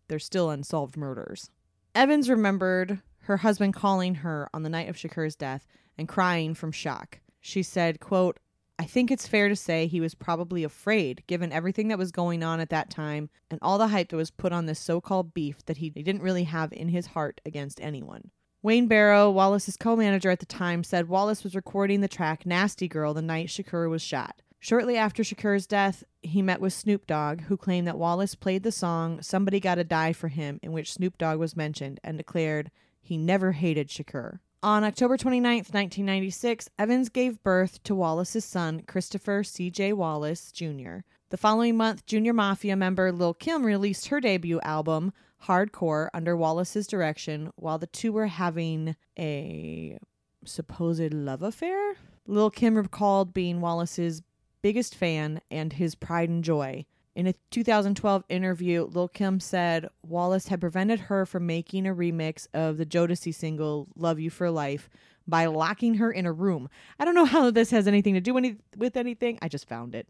There's 0.09 0.25
still 0.25 0.51
unsolved 0.51 0.96
murders. 0.96 1.51
Evans 1.94 2.29
remembered 2.29 3.01
her 3.22 3.38
husband 3.38 3.75
calling 3.75 4.16
her 4.16 4.51
on 4.53 4.62
the 4.62 4.68
night 4.68 4.88
of 4.88 4.96
Shakur's 4.96 5.35
death 5.35 5.66
and 5.96 6.07
crying 6.07 6.55
from 6.55 6.72
shock. 6.72 7.20
She 7.40 7.62
said, 7.62 8.01
quote, 8.01 8.38
I 8.78 8.84
think 8.84 9.10
it's 9.10 9.26
fair 9.26 9.48
to 9.48 9.56
say 9.56 9.86
he 9.86 10.00
was 10.00 10.14
probably 10.14 10.62
afraid, 10.62 11.22
given 11.26 11.50
everything 11.50 11.88
that 11.88 11.98
was 11.98 12.12
going 12.12 12.42
on 12.42 12.60
at 12.60 12.68
that 12.70 12.90
time 12.90 13.30
and 13.50 13.58
all 13.62 13.78
the 13.78 13.88
hype 13.88 14.10
that 14.10 14.16
was 14.16 14.30
put 14.30 14.52
on 14.52 14.66
this 14.66 14.78
so 14.78 15.00
called 15.00 15.32
beef 15.32 15.64
that 15.64 15.78
he 15.78 15.88
didn't 15.88 16.20
really 16.20 16.44
have 16.44 16.72
in 16.72 16.88
his 16.88 17.06
heart 17.08 17.40
against 17.46 17.80
anyone. 17.80 18.30
Wayne 18.62 18.86
Barrow, 18.86 19.30
Wallace's 19.30 19.76
co 19.76 19.96
manager 19.96 20.30
at 20.30 20.40
the 20.40 20.46
time, 20.46 20.84
said 20.84 21.08
Wallace 21.08 21.42
was 21.42 21.54
recording 21.54 22.00
the 22.00 22.08
track 22.08 22.44
Nasty 22.44 22.88
Girl 22.88 23.14
the 23.14 23.22
night 23.22 23.48
Shakur 23.48 23.88
was 23.88 24.02
shot. 24.02 24.42
Shortly 24.58 24.96
after 24.96 25.22
Shakur's 25.22 25.66
death, 25.66 26.04
he 26.22 26.42
met 26.42 26.60
with 26.60 26.72
Snoop 26.72 27.06
Dogg, 27.06 27.42
who 27.42 27.56
claimed 27.56 27.86
that 27.86 27.98
Wallace 27.98 28.34
played 28.34 28.62
the 28.62 28.72
song 28.72 29.22
Somebody 29.22 29.60
Gotta 29.60 29.84
Die 29.84 30.12
for 30.12 30.28
Him, 30.28 30.58
in 30.62 30.72
which 30.72 30.92
Snoop 30.92 31.16
Dogg 31.16 31.38
was 31.38 31.56
mentioned, 31.56 32.00
and 32.02 32.18
declared 32.18 32.70
he 33.00 33.16
never 33.16 33.52
hated 33.52 33.88
Shakur. 33.88 34.40
On 34.66 34.83
October 34.83 35.16
29th, 35.16 35.72
1996, 35.72 36.68
Evans 36.76 37.09
gave 37.09 37.40
birth 37.44 37.81
to 37.85 37.94
Wallace's 37.94 38.44
son, 38.44 38.83
Christopher 38.83 39.44
C.J. 39.44 39.92
Wallace 39.92 40.50
Jr. 40.50 41.02
The 41.31 41.37
following 41.37 41.76
month, 41.76 42.05
Junior 42.05 42.33
Mafia 42.33 42.74
member 42.74 43.12
Lil 43.12 43.33
Kim 43.33 43.64
released 43.64 44.09
her 44.09 44.18
debut 44.18 44.59
album, 44.62 45.12
Hardcore, 45.44 46.09
under 46.12 46.37
Wallace's 46.37 46.88
direction, 46.88 47.52
while 47.55 47.79
the 47.79 47.87
two 47.87 48.11
were 48.11 48.26
having 48.26 48.96
a 49.16 49.98
supposed 50.44 51.14
love 51.14 51.42
affair. 51.42 51.94
Lil 52.26 52.50
Kim 52.50 52.74
recalled 52.74 53.33
being 53.33 53.61
Wallace's 53.61 54.20
biggest 54.62 54.96
fan 54.96 55.40
and 55.48 55.74
his 55.74 55.94
pride 55.94 56.29
and 56.29 56.42
joy. 56.42 56.85
In 57.16 57.26
a 57.26 57.33
2012 57.50 58.24
interview, 58.29 58.85
Lil 58.85 59.09
Kim 59.09 59.40
said 59.40 59.88
Wallace 60.02 60.48
had 60.48 60.61
prevented 60.61 61.00
her 61.00 61.24
from 61.24 61.46
making 61.46 61.87
a 61.87 61.94
remix 61.94 62.46
of 62.52 62.76
the 62.76 62.85
Jodeci 62.85 63.35
single 63.35 63.88
Love 63.96 64.20
You 64.20 64.29
for 64.29 64.50
Life 64.50 64.90
by 65.26 65.46
locking 65.46 65.94
her 65.94 66.12
in 66.12 66.26
a 66.26 66.33
room. 66.33 66.68
I 67.00 67.07
don't 67.07 67.14
know 67.14 67.24
how 67.37 67.50
this 67.50 67.70
has 67.70 67.88
anything 67.88 68.12
to 68.14 68.20
do 68.20 68.37
any- 68.37 68.59
with 68.76 68.98
anything. 68.98 69.38
I 69.40 69.48
just 69.48 69.66
found 69.66 69.94
it. 69.94 70.07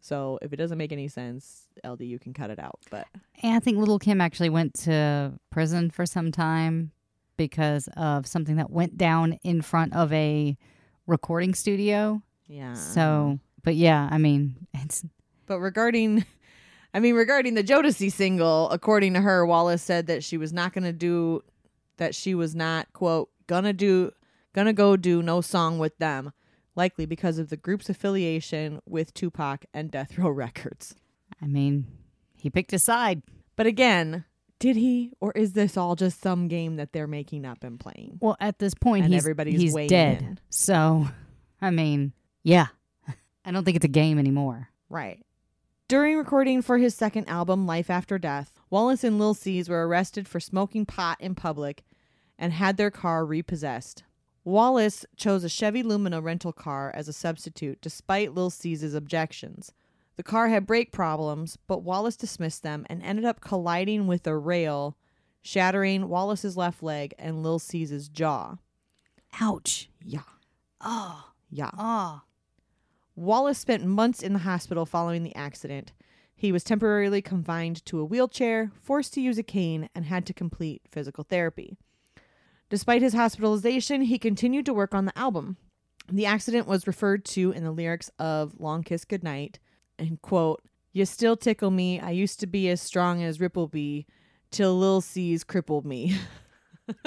So 0.00 0.38
if 0.40 0.52
it 0.52 0.56
doesn't 0.56 0.78
make 0.78 0.92
any 0.92 1.08
sense, 1.08 1.66
LD, 1.84 2.02
you 2.02 2.20
can 2.20 2.32
cut 2.32 2.48
it 2.50 2.60
out. 2.60 2.78
But 2.92 3.08
And 3.42 3.56
I 3.56 3.58
think 3.58 3.76
Little 3.78 3.98
Kim 3.98 4.20
actually 4.20 4.50
went 4.50 4.74
to 4.84 5.32
prison 5.50 5.90
for 5.90 6.06
some 6.06 6.30
time 6.30 6.92
because 7.36 7.88
of 7.96 8.24
something 8.28 8.54
that 8.54 8.70
went 8.70 8.96
down 8.96 9.32
in 9.42 9.62
front 9.62 9.94
of 9.96 10.12
a 10.12 10.56
recording 11.08 11.54
studio. 11.54 12.22
yeah. 12.46 12.74
So, 12.74 13.40
but 13.64 13.74
yeah, 13.74 14.08
I 14.12 14.18
mean, 14.18 14.68
it's 14.74 15.04
But 15.50 15.58
regarding, 15.58 16.24
I 16.94 17.00
mean, 17.00 17.16
regarding 17.16 17.54
the 17.54 17.64
Jodeci 17.64 18.12
single, 18.12 18.70
according 18.70 19.14
to 19.14 19.20
her, 19.20 19.44
Wallace 19.44 19.82
said 19.82 20.06
that 20.06 20.22
she 20.22 20.36
was 20.36 20.52
not 20.52 20.72
going 20.72 20.84
to 20.84 20.92
do, 20.92 21.42
that 21.96 22.14
she 22.14 22.36
was 22.36 22.54
not, 22.54 22.92
quote, 22.92 23.30
gonna 23.48 23.72
do, 23.72 24.12
gonna 24.52 24.72
go 24.72 24.96
do 24.96 25.24
no 25.24 25.40
song 25.40 25.80
with 25.80 25.98
them, 25.98 26.30
likely 26.76 27.04
because 27.04 27.38
of 27.38 27.48
the 27.48 27.56
group's 27.56 27.90
affiliation 27.90 28.80
with 28.86 29.12
Tupac 29.12 29.64
and 29.74 29.90
Death 29.90 30.16
Row 30.16 30.30
Records. 30.30 30.94
I 31.42 31.46
mean, 31.46 31.84
he 32.36 32.48
picked 32.48 32.72
a 32.72 32.78
side. 32.78 33.22
But 33.56 33.66
again, 33.66 34.24
did 34.60 34.76
he, 34.76 35.14
or 35.18 35.32
is 35.32 35.54
this 35.54 35.76
all 35.76 35.96
just 35.96 36.20
some 36.20 36.46
game 36.46 36.76
that 36.76 36.92
they're 36.92 37.08
making 37.08 37.44
up 37.44 37.64
and 37.64 37.80
playing? 37.80 38.18
Well, 38.22 38.36
at 38.38 38.60
this 38.60 38.74
point, 38.74 39.06
And 39.06 39.12
he's 39.12 39.20
everybody's 39.24 39.60
he's 39.60 39.74
dead. 39.88 40.22
in. 40.22 40.38
So, 40.48 41.08
I 41.60 41.70
mean, 41.70 42.12
yeah, 42.44 42.68
I 43.44 43.50
don't 43.50 43.64
think 43.64 43.74
it's 43.74 43.84
a 43.84 43.88
game 43.88 44.16
anymore. 44.20 44.68
Right. 44.88 45.24
During 45.90 46.16
recording 46.18 46.62
for 46.62 46.78
his 46.78 46.94
second 46.94 47.28
album, 47.28 47.66
Life 47.66 47.90
After 47.90 48.16
Death, 48.16 48.52
Wallace 48.70 49.02
and 49.02 49.18
Lil 49.18 49.34
C's 49.34 49.68
were 49.68 49.88
arrested 49.88 50.28
for 50.28 50.38
smoking 50.38 50.86
pot 50.86 51.20
in 51.20 51.34
public 51.34 51.82
and 52.38 52.52
had 52.52 52.76
their 52.76 52.92
car 52.92 53.26
repossessed. 53.26 54.04
Wallace 54.44 55.04
chose 55.16 55.42
a 55.42 55.48
Chevy 55.48 55.82
Lumina 55.82 56.20
rental 56.20 56.52
car 56.52 56.92
as 56.94 57.08
a 57.08 57.12
substitute 57.12 57.80
despite 57.80 58.32
Lil 58.32 58.50
C's 58.50 58.94
objections. 58.94 59.72
The 60.14 60.22
car 60.22 60.46
had 60.46 60.64
brake 60.64 60.92
problems, 60.92 61.58
but 61.66 61.82
Wallace 61.82 62.16
dismissed 62.16 62.62
them 62.62 62.86
and 62.88 63.02
ended 63.02 63.24
up 63.24 63.40
colliding 63.40 64.06
with 64.06 64.24
a 64.28 64.36
rail, 64.36 64.96
shattering 65.42 66.08
Wallace's 66.08 66.56
left 66.56 66.84
leg 66.84 67.14
and 67.18 67.42
Lil 67.42 67.58
C's 67.58 68.08
jaw. 68.08 68.58
Ouch. 69.40 69.90
Yeah. 70.04 70.22
Oh, 70.80 71.32
Yeah. 71.50 71.72
oh. 71.76 72.20
Wallace 73.16 73.58
spent 73.58 73.84
months 73.84 74.22
in 74.22 74.32
the 74.32 74.40
hospital 74.40 74.86
following 74.86 75.22
the 75.22 75.34
accident. 75.34 75.92
He 76.34 76.52
was 76.52 76.64
temporarily 76.64 77.20
confined 77.20 77.84
to 77.86 78.00
a 78.00 78.04
wheelchair, 78.04 78.72
forced 78.80 79.12
to 79.14 79.20
use 79.20 79.36
a 79.36 79.42
cane, 79.42 79.90
and 79.94 80.06
had 80.06 80.24
to 80.26 80.32
complete 80.32 80.82
physical 80.90 81.24
therapy. 81.24 81.76
Despite 82.70 83.02
his 83.02 83.14
hospitalization, 83.14 84.02
he 84.02 84.18
continued 84.18 84.64
to 84.66 84.72
work 84.72 84.94
on 84.94 85.04
the 85.04 85.18
album. 85.18 85.58
The 86.10 86.26
accident 86.26 86.66
was 86.66 86.86
referred 86.86 87.24
to 87.26 87.50
in 87.52 87.62
the 87.62 87.72
lyrics 87.72 88.10
of 88.18 88.58
Long 88.58 88.82
Kiss 88.82 89.04
Goodnight, 89.04 89.58
and 89.98 90.22
quote, 90.22 90.62
You 90.92 91.04
still 91.04 91.36
tickle 91.36 91.70
me. 91.70 92.00
I 92.00 92.10
used 92.10 92.40
to 92.40 92.46
be 92.46 92.70
as 92.70 92.80
strong 92.80 93.22
as 93.22 93.38
Rippleby 93.38 94.06
till 94.50 94.78
Lil 94.78 95.00
C's 95.00 95.44
crippled 95.44 95.84
me. 95.84 96.16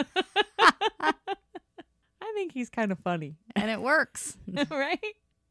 I 1.02 1.14
think 2.34 2.52
he's 2.54 2.70
kind 2.70 2.92
of 2.92 3.00
funny. 3.00 3.36
And 3.56 3.72
it 3.72 3.82
works. 3.82 4.38
right? 4.70 5.00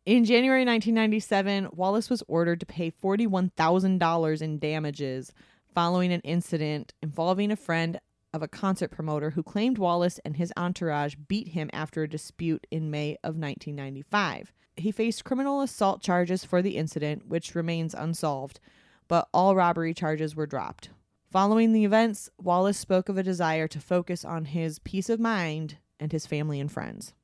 In 0.04 0.24
January 0.24 0.64
1997, 0.64 1.68
Wallace 1.74 2.10
was 2.10 2.24
ordered 2.26 2.58
to 2.58 2.66
pay 2.66 2.90
$41,000 2.90 4.42
in 4.42 4.58
damages 4.58 5.32
following 5.72 6.12
an 6.12 6.20
incident 6.22 6.92
involving 7.00 7.52
a 7.52 7.56
friend 7.56 8.00
of 8.34 8.42
a 8.42 8.48
concert 8.48 8.90
promoter 8.90 9.30
who 9.30 9.44
claimed 9.44 9.78
Wallace 9.78 10.18
and 10.24 10.36
his 10.36 10.52
entourage 10.56 11.14
beat 11.28 11.48
him 11.48 11.70
after 11.72 12.02
a 12.02 12.08
dispute 12.08 12.66
in 12.68 12.90
May 12.90 13.12
of 13.22 13.36
1995. 13.36 14.52
He 14.76 14.90
faced 14.90 15.24
criminal 15.24 15.60
assault 15.60 16.02
charges 16.02 16.44
for 16.44 16.62
the 16.62 16.76
incident, 16.76 17.28
which 17.28 17.54
remains 17.54 17.94
unsolved, 17.94 18.58
but 19.06 19.28
all 19.32 19.54
robbery 19.54 19.94
charges 19.94 20.34
were 20.34 20.46
dropped. 20.46 20.88
Following 21.30 21.72
the 21.72 21.84
events, 21.84 22.28
Wallace 22.38 22.78
spoke 22.78 23.08
of 23.08 23.18
a 23.18 23.22
desire 23.22 23.68
to 23.68 23.78
focus 23.78 24.24
on 24.24 24.46
his 24.46 24.80
peace 24.80 25.08
of 25.08 25.20
mind 25.20 25.76
and 26.00 26.10
his 26.10 26.26
family 26.26 26.58
and 26.58 26.72
friends. 26.72 27.14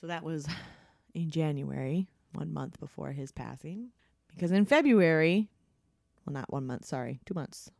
So 0.00 0.08
that 0.08 0.24
was 0.24 0.48
in 1.14 1.30
January, 1.30 2.08
one 2.34 2.52
month 2.52 2.78
before 2.78 3.12
his 3.12 3.32
passing. 3.32 3.90
Because 4.34 4.52
in 4.52 4.64
February, 4.66 5.48
well, 6.26 6.34
not 6.34 6.52
one 6.52 6.66
month, 6.66 6.84
sorry, 6.84 7.20
two 7.24 7.34
months. 7.34 7.70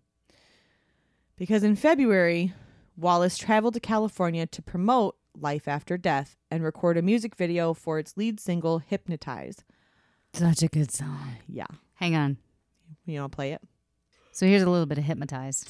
Because 1.37 1.65
in 1.65 1.77
February, 1.77 2.53
Wallace 2.97 3.37
traveled 3.37 3.75
to 3.75 3.81
California 3.81 4.47
to 4.47 4.63
promote 4.63 5.17
Life 5.39 5.67
After 5.67 5.99
Death 5.99 6.37
and 6.51 6.63
record 6.63 6.97
a 6.97 7.03
music 7.03 7.35
video 7.35 7.75
for 7.75 7.99
its 7.99 8.17
lead 8.17 8.39
single, 8.39 8.79
Hypnotize. 8.79 9.65
Such 10.33 10.63
a 10.63 10.69
good 10.69 10.93
song. 10.93 11.37
Yeah. 11.49 11.67
Hang 11.95 12.15
on. 12.15 12.39
You 13.07 13.21
want 13.21 13.33
to 13.33 13.37
play 13.37 13.53
it. 13.53 13.63
So 14.33 14.47
here's 14.47 14.63
a 14.63 14.71
little 14.71 14.87
bit 14.87 14.99
of 14.99 15.05
hypnotize. 15.05 15.65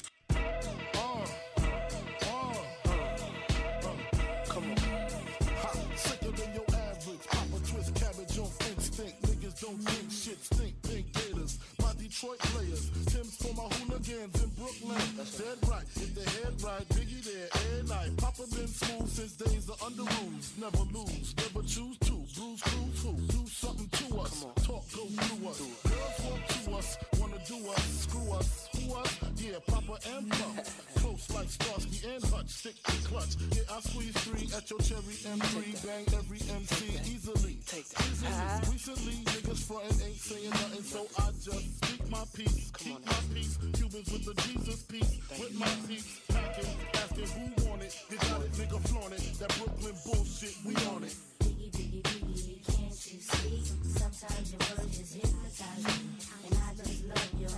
Detroit 12.15 12.39
players. 12.39 12.89
Tim's 13.07 13.35
for 13.35 13.53
my 13.55 13.67
hooligans 13.75 14.41
in 14.41 14.49
Brooklyn. 14.55 15.03
That's 15.17 15.37
dead 15.37 15.57
right. 15.67 15.83
If 15.95 16.15
the 16.15 16.23
head 16.23 16.55
right, 16.63 16.87
Biggie 16.95 17.21
there 17.27 17.49
every 17.51 17.89
night. 17.89 18.15
Papa 18.15 18.43
been 18.55 18.67
smooth 18.67 19.09
since 19.09 19.33
days 19.33 19.67
of 19.67 19.83
under 19.83 20.03
rules. 20.23 20.53
Never 20.57 20.85
lose, 20.95 21.35
never 21.35 21.67
choose 21.67 21.97
to. 22.07 22.15
Bruise, 22.39 22.61
cruise, 22.63 23.03
who? 23.03 23.13
Do 23.35 23.43
something 23.47 23.89
to 23.91 24.19
us. 24.21 24.45
Talk, 24.63 24.87
go 24.95 25.03
through 25.11 25.49
us. 25.49 25.59
Girls 25.59 26.19
want 26.23 26.47
to 26.47 26.71
us. 26.71 26.97
Wanna 27.19 27.39
do 27.47 27.57
us. 27.67 27.83
Screw 28.07 28.31
us. 28.31 28.69
Who 28.79 28.95
us? 28.95 29.19
Yeah, 29.35 29.59
Papa 29.67 29.99
and 30.15 30.31
Pump. 30.31 30.63
Close 30.95 31.29
like 31.35 31.49
Starsky 31.49 31.99
and 32.15 32.23
Hutch. 32.31 32.47
Stick 32.47 32.81
to 32.81 32.97
clutch. 33.09 33.35
Yeah, 33.51 33.75
I 33.75 33.81
squeeze 33.81 34.15
three 34.23 34.47
at 34.55 34.69
your 34.71 34.79
cherry 34.79 35.19
M3. 35.19 35.85
Bang 35.85 36.05
every 36.15 36.39
MC 36.47 36.95
easily. 37.11 37.59
Easily. 37.75 38.31
Recently, 38.71 39.19
niggas 39.35 39.67
frontin' 39.67 40.07
ain't 40.07 40.15
saying 40.15 40.49
nothing, 40.49 40.83
so 40.83 41.07
I 41.19 41.31
just 41.43 41.84
my 42.15 42.23
peace. 42.33 42.71
Keep 42.77 43.05
my 43.05 43.19
peace. 43.33 43.57
Cubans 43.73 44.11
with 44.11 44.25
the 44.25 44.33
Jesus 44.41 44.83
peace. 44.83 45.19
With 45.39 45.59
my 45.59 45.67
peace. 45.87 46.21
Packing, 46.29 46.71
asking 46.93 47.29
who 47.35 47.69
want 47.69 47.83
it. 47.83 47.93
You 48.09 48.17
got 48.17 48.41
it, 48.41 48.51
nigga, 48.53 48.79
flaunt 48.87 49.13
it. 49.13 49.23
That 49.39 49.51
Brooklyn 49.57 49.95
bullshit, 50.05 50.55
we 50.65 50.75
on 50.87 51.03
it. 51.03 51.15
Biggie, 51.39 51.71
biggie, 51.75 52.01
biggie, 52.03 52.59
can't 52.71 52.99
you 53.11 53.19
see? 53.19 53.63
Sometimes 53.99 54.51
your 54.51 54.61
words 54.63 54.97
just 54.97 55.15
hypnotize 55.15 55.83
me. 55.83 56.07
And 56.45 56.55
I 56.55 56.73
just 56.79 57.05
love 57.05 57.31
your 57.39 57.49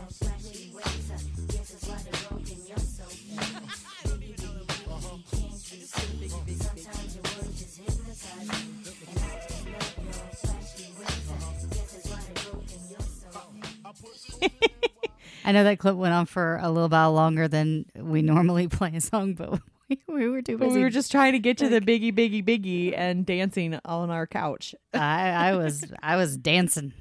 I 15.46 15.52
know 15.54 15.64
that 15.64 15.80
clip 15.80 15.96
went 15.96 16.14
on 16.14 16.26
for 16.26 16.58
a 16.62 16.70
little 16.70 16.90
while 16.90 17.14
longer 17.14 17.48
than 17.48 17.86
we 17.96 18.22
normally 18.22 18.68
play 18.70 18.92
a 18.96 19.02
song, 19.02 19.34
but 19.34 19.60
we, 19.90 20.00
we 20.08 20.28
were 20.28 20.42
too 20.42 20.58
busy. 20.58 20.76
we 20.76 20.82
were 20.84 20.90
just 20.90 21.12
trying 21.12 21.34
to 21.34 21.40
get 21.40 21.58
to 21.60 21.70
the 21.70 21.80
biggie, 21.80 22.14
biggie, 22.14 22.44
biggie 22.44 22.94
and 22.98 23.26
dancing 23.26 23.80
on 23.86 24.10
our 24.10 24.28
couch. 24.28 24.76
I, 24.94 25.30
I 25.30 25.56
was 25.56 25.84
I 26.04 26.18
was 26.18 26.36
dancing. 26.38 26.94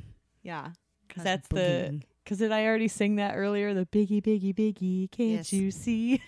Yeah. 0.43 0.69
Because 1.09 1.25
that's 1.25 1.49
the. 1.49 2.01
Because 2.25 2.39
did 2.39 2.51
I 2.53 2.67
already 2.67 2.89
sing 2.89 3.17
that 3.17 3.35
earlier? 3.37 3.73
The 3.73 3.87
biggie, 3.87 4.21
biggie, 4.23 4.53
biggie. 4.55 5.11
Can't 5.13 5.31
Yes. 5.31 5.53
you 5.53 5.71
see? 5.71 6.21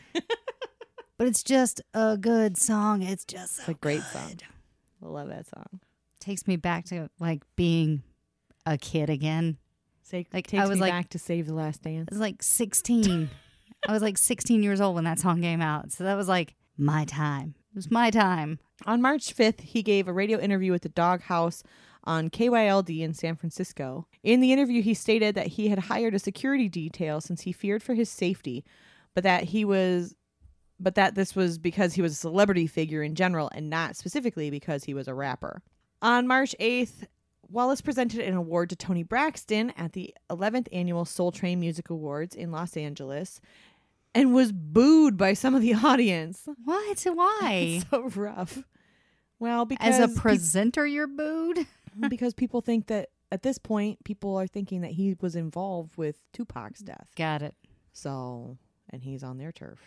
But 1.16 1.26
it's 1.26 1.42
just 1.42 1.80
a 1.94 2.16
good 2.16 2.56
song. 2.56 3.02
It's 3.02 3.24
just 3.24 3.56
so 3.56 3.61
It's 3.62 3.68
a 3.70 3.74
great 3.74 4.02
good. 4.12 4.20
song. 4.20 4.32
I 5.02 5.06
love 5.06 5.28
that 5.28 5.46
song. 5.48 5.80
Takes 6.20 6.46
me 6.46 6.54
back 6.56 6.84
to 6.86 7.11
like 7.18 7.42
being 7.56 8.02
a 8.64 8.78
kid 8.78 9.11
again. 9.11 9.59
Like, 10.12 10.46
takes 10.46 10.62
I 10.62 10.66
was 10.66 10.76
me 10.76 10.82
like- 10.82 10.92
back 10.92 11.09
to 11.11 11.18
save 11.18 11.46
the 11.46 11.54
last 11.54 11.82
Dance. 11.82 12.09
I 12.11 12.14
was 12.14 12.20
like 12.20 12.42
16. 12.42 13.30
I 13.88 13.92
was 13.92 14.02
like 14.02 14.18
16 14.18 14.62
years 14.62 14.80
old 14.80 14.94
when 14.96 15.04
that 15.04 15.18
song 15.20 15.40
came 15.42 15.61
out. 15.61 15.92
So 15.92 16.04
that 16.04 16.14
was 16.16 16.28
like 16.28 16.54
my 16.76 17.04
time. 17.04 17.54
It 17.72 17.76
was 17.76 17.90
my 17.90 18.11
time. 18.11 18.59
On 18.86 19.00
March 19.02 19.34
5th, 19.36 19.61
he 19.61 19.82
gave 19.82 20.09
a 20.09 20.12
radio 20.12 20.38
interview 20.38 20.74
at 20.74 20.82
the 20.82 20.88
Dog 20.88 21.22
House 21.22 21.62
on 22.04 22.30
KYLD 22.30 23.00
in 23.02 23.12
San 23.14 23.36
Francisco. 23.36 24.06
In 24.22 24.40
the 24.40 24.52
interview, 24.52 24.82
he 24.82 24.94
stated 24.94 25.34
that 25.34 25.48
he 25.48 25.68
had 25.68 25.78
hired 25.80 26.14
a 26.14 26.18
security 26.18 26.68
detail 26.68 27.20
since 27.20 27.42
he 27.42 27.52
feared 27.52 27.82
for 27.82 27.94
his 27.94 28.09
safety, 28.09 28.64
but 29.14 29.24
that 29.24 29.44
he 29.44 29.64
was 29.64 30.14
but 30.80 30.94
that 30.94 31.16
this 31.16 31.34
was 31.34 31.59
because 31.59 31.94
he 31.94 32.02
was 32.02 32.12
a 32.12 32.16
celebrity 32.16 32.66
figure 32.68 33.02
in 33.02 33.16
general 33.16 33.50
and 33.52 33.68
not 33.68 33.96
specifically 33.96 34.48
because 34.48 34.84
he 34.84 34.94
was 34.94 35.09
a 35.09 35.14
rapper. 35.14 35.61
On 36.02 36.24
March 36.26 36.54
8th, 36.61 37.04
Wallace 37.51 37.80
presented 37.80 38.20
an 38.20 38.34
award 38.34 38.70
to 38.70 38.76
Tony 38.76 39.03
Braxton 39.03 39.72
at 39.76 39.92
the 39.92 40.14
11th 40.30 40.68
annual 40.72 41.05
Soul 41.05 41.32
Train 41.32 41.61
Music 41.61 41.88
Awards 41.90 42.34
in 42.34 42.51
Los 42.53 42.76
Angeles 42.76 43.40
and 44.14 44.34
was 44.34 44.53
booed 44.53 45.16
by 45.16 45.32
some 45.32 45.55
of 45.55 45.62
the 45.62 45.74
audience. 45.84 46.46
What? 46.64 47.01
Why? 47.05 47.82
so 47.90 48.09
rough. 48.14 48.64
Well, 49.38 49.64
because 49.64 49.99
As 49.99 50.11
a 50.11 50.20
presenter, 50.20 50.86
you're 50.86 51.07
booed? 51.07 51.66
because 52.09 52.34
people 52.34 52.61
think 52.61 52.88
that 52.88 53.11
at 53.30 53.42
this 53.42 53.59
point, 53.59 54.03
people 54.05 54.36
are 54.36 54.46
thinking 54.46 54.80
that 54.80 54.92
he 54.92 55.14
was 55.20 55.36
involved 55.36 55.96
with 55.96 56.16
Tupac's 56.32 56.80
death. 56.80 57.11
Got 57.16 57.42
it. 57.42 57.55
So, 57.92 58.57
and 58.90 59.03
he's 59.03 59.22
on 59.22 59.38
their 59.38 59.53
turf. 59.53 59.78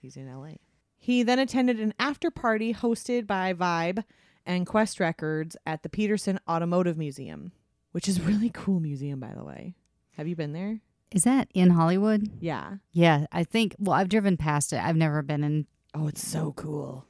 He's 0.00 0.16
in 0.16 0.32
LA. 0.32 0.54
He 0.96 1.22
then 1.22 1.38
attended 1.38 1.80
an 1.80 1.94
after 1.98 2.30
party 2.30 2.74
hosted 2.74 3.26
by 3.26 3.52
Vibe 3.54 4.02
and 4.46 4.66
Quest 4.66 5.00
Records 5.00 5.56
at 5.66 5.82
the 5.82 5.88
Peterson 5.88 6.38
Automotive 6.48 6.96
Museum, 6.96 7.52
which 7.92 8.08
is 8.08 8.18
a 8.18 8.22
really 8.22 8.50
cool 8.50 8.80
museum, 8.80 9.20
by 9.20 9.34
the 9.36 9.44
way. 9.44 9.74
Have 10.12 10.28
you 10.28 10.36
been 10.36 10.52
there? 10.52 10.80
Is 11.12 11.24
that 11.24 11.48
in 11.54 11.70
Hollywood? 11.70 12.30
Yeah. 12.40 12.76
Yeah, 12.92 13.26
I 13.32 13.44
think. 13.44 13.74
Well, 13.78 13.94
I've 13.94 14.08
driven 14.08 14.36
past 14.36 14.72
it. 14.72 14.82
I've 14.82 14.96
never 14.96 15.22
been 15.22 15.44
in. 15.44 15.66
Oh, 15.94 16.08
it's 16.08 16.26
so 16.26 16.52
cool. 16.52 17.06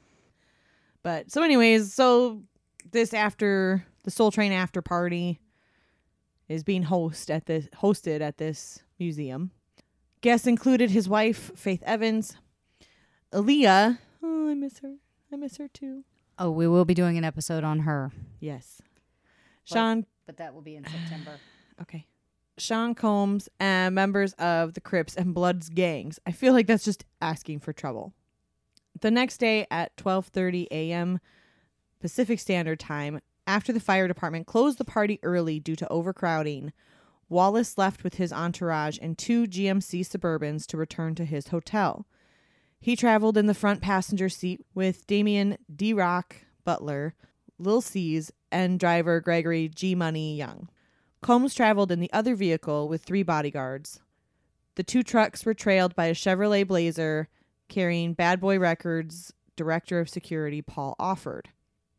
But 1.03 1.31
so, 1.31 1.43
anyways, 1.43 1.95
so 1.95 2.43
this 2.91 3.15
after 3.15 3.85
the 4.05 4.11
Soul 4.11 4.31
Train 4.31 4.53
after 4.53 4.83
party 4.83 5.41
is 6.49 6.63
being 6.63 6.85
host 6.85 7.31
at 7.31 7.47
this 7.47 7.69
hosted 7.77 8.21
at 8.21 8.39
this 8.39 8.81
museum. 8.99 9.51
Guests 10.21 10.47
included 10.47 10.91
his 10.91 11.09
wife 11.09 11.53
Faith 11.55 11.83
Evans, 11.85 12.37
Aaliyah. 13.33 13.99
Oh, 14.23 14.49
I 14.49 14.55
miss 14.55 14.79
her. 14.81 14.97
I 15.33 15.37
miss 15.37 15.57
her 15.59 15.69
too. 15.69 16.05
Oh, 16.39 16.51
we 16.51 16.69
will 16.69 16.85
be 16.85 16.95
doing 16.95 17.17
an 17.17 17.25
episode 17.25 17.65
on 17.65 17.81
her, 17.81 18.13
Yes, 18.41 18.81
Sean. 19.65 20.05
but 20.27 20.37
that 20.37 20.55
will 20.55 20.63
be 20.63 20.77
in 20.77 20.85
September. 20.85 21.33
Okay. 21.81 22.07
Sean 22.57 22.95
Combs 22.95 23.51
and 23.61 23.95
members 23.95 24.33
of 24.35 24.73
the 24.73 24.81
Crips 24.81 25.15
and 25.15 25.35
Bloods 25.35 25.69
gangs. 25.69 26.19
I 26.27 26.33
feel 26.33 26.55
like 26.55 26.67
that's 26.67 26.87
just 26.87 27.05
asking 27.21 27.61
for 27.61 27.75
trouble. 27.75 28.15
The 28.99 29.11
next 29.11 29.37
day 29.37 29.67
at 29.71 29.95
12:30 29.99 30.69
a.m. 30.71 31.21
Pacific 32.01 32.41
Standard 32.41 32.81
Time, 32.81 33.21
after 33.47 33.75
the 33.75 33.81
fire 33.81 34.09
department 34.09 34.47
closed 34.47 34.79
the 34.79 34.87
party 34.87 35.21
early 35.23 35.61
due 35.61 35.77
to 35.77 35.89
overcrowding, 35.93 36.73
Wallace 37.29 37.77
left 37.77 38.03
with 38.03 38.15
his 38.15 38.33
entourage 38.33 38.99
and 39.03 39.19
two 39.19 39.47
GMC 39.47 40.01
Suburbans 40.01 40.65
to 40.69 40.79
return 40.79 41.15
to 41.17 41.27
his 41.27 41.49
hotel. 41.49 42.07
He 42.81 42.97
traveled 42.97 43.37
in 43.37 43.47
the 43.47 43.55
front 43.55 43.81
passenger 43.81 44.29
seat 44.29 44.65
with 44.75 45.07
Damien 45.07 45.59
D. 45.75 45.93
Rock 45.93 46.37
Butler, 46.65 47.15
Lil 47.59 47.81
C's, 47.81 48.33
and 48.53 48.79
driver 48.79 49.21
Gregory 49.21 49.69
G. 49.69 49.95
Money 49.95 50.37
Young. 50.37 50.69
Combs 51.21 51.55
traveled 51.55 51.91
in 51.91 52.01
the 52.01 52.13
other 52.13 52.35
vehicle 52.35 52.89
with 52.89 53.03
three 53.03 53.23
bodyguards. 53.23 54.01
The 54.77 54.85
two 54.85 55.03
trucks 55.03 55.45
were 55.45 55.55
trailed 55.55 55.97
by 55.97 56.07
a 56.07 56.15
Chevrolet 56.15 56.67
Blazer 56.67 57.29
carrying 57.69 58.13
Bad 58.13 58.41
Boy 58.41 58.59
Records 58.59 59.33
director 59.57 59.99
of 59.99 60.09
security 60.09 60.63
Paul 60.63 60.95
Offord. 61.01 61.47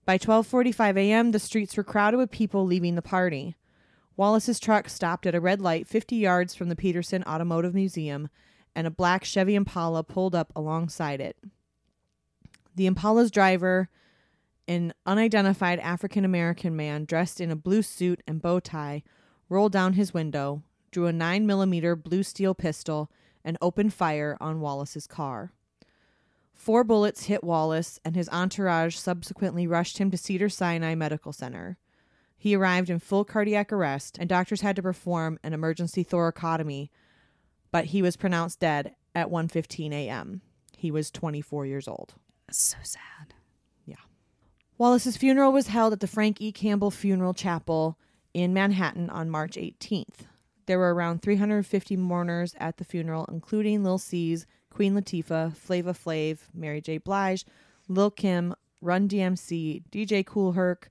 By 0.06 0.18
12:45 0.18 0.96
a.m., 0.98 1.32
the 1.32 1.40
streets 1.40 1.76
were 1.76 1.84
crowded 1.84 2.18
with 2.18 2.32
people 2.32 2.66
leaving 2.66 2.96
the 2.96 3.02
party. 3.02 3.56
Wallace's 4.16 4.60
truck 4.60 4.90
stopped 4.90 5.26
at 5.26 5.36
a 5.36 5.42
red 5.42 5.60
light 5.60 5.88
50 5.88 6.16
yards 6.16 6.56
from 6.56 6.70
the 6.70 6.76
Peterson 6.76 7.24
Automotive 7.26 7.76
Museum, 7.76 8.30
and 8.78 8.86
a 8.86 8.92
black 8.92 9.24
Chevy 9.24 9.56
Impala 9.56 10.04
pulled 10.04 10.36
up 10.36 10.54
alongside 10.56 11.20
it. 11.20 11.36
The 12.76 12.86
Impala's 12.86 13.32
driver, 13.32 13.90
an 14.68 14.94
unidentified 15.04 15.80
African 15.80 16.24
American 16.24 16.76
man 16.76 17.06
dressed 17.06 17.42
in 17.42 17.50
a 17.50 17.56
blue 17.56 17.82
suit 17.82 18.22
and 18.28 18.40
bow 18.40 18.60
tie, 18.60 19.02
rolled 19.50 19.72
down 19.72 19.94
his 19.94 20.14
window, 20.14 20.62
drew 20.92 21.08
a 21.08 21.12
9mm 21.12 22.04
blue 22.04 22.22
steel 22.22 22.54
pistol, 22.54 23.12
and 23.44 23.58
opened 23.62 23.96
fire 23.96 24.38
on 24.40 24.62
Wallace's 24.62 25.08
car. 25.08 25.54
Four 26.54 26.84
bullets 26.84 27.26
hit 27.26 27.44
Wallace, 27.44 28.00
and 28.06 28.16
his 28.16 28.30
entourage 28.30 28.96
subsequently 28.96 29.66
rushed 29.66 29.98
him 29.98 30.12
to 30.12 30.18
Cedar 30.18 30.50
Sinai 30.50 30.94
Medical 30.94 31.34
Center. 31.34 31.80
He 32.38 32.56
arrived 32.56 32.92
in 32.92 33.00
full 33.00 33.26
cardiac 33.26 33.74
arrest, 33.74 34.20
and 34.20 34.30
doctors 34.30 34.62
had 34.62 34.76
to 34.76 34.84
perform 34.84 35.40
an 35.42 35.54
emergency 35.54 36.06
thoracotomy, 36.06 36.90
but 37.72 37.86
he 37.86 38.02
was 38.02 38.16
pronounced 38.16 38.60
dead 38.60 38.96
at 39.14 39.30
1:15 39.30 39.92
a.m. 39.92 40.42
He 40.78 40.92
was 40.92 41.12
24 41.12 41.66
years 41.66 41.88
old. 41.88 42.16
That's 42.48 42.60
so 42.60 42.78
sad. 42.84 43.34
Yeah. 43.86 43.96
Wallace's 44.78 45.18
funeral 45.18 45.52
was 45.52 45.68
held 45.68 45.94
at 45.94 46.00
the 46.00 46.08
Frank 46.08 46.40
E. 46.40 46.52
Campbell 46.52 46.92
Funeral 46.92 47.34
Chapel 47.34 47.98
in 48.34 48.54
Manhattan 48.54 49.10
on 49.10 49.30
March 49.30 49.56
18th. 49.56 50.28
There 50.68 50.78
were 50.78 50.94
around 50.94 51.22
350 51.22 51.98
mourners 51.98 52.54
at 52.60 52.78
the 52.78 52.84
funeral, 52.84 53.26
including 53.32 53.84
Lil 53.84 53.98
C's, 53.98 54.46
Queen 54.70 54.94
Latifah, 54.94 55.56
Flava 55.56 55.94
Flav, 55.94 56.40
Mary 56.54 56.82
J. 56.82 56.98
Blige, 56.98 57.46
Lil 57.88 58.12
Kim, 58.12 58.54
Run 58.82 59.08
DMC, 59.08 59.84
DJ 59.90 60.26
Cool 60.26 60.52
Herc, 60.52 60.90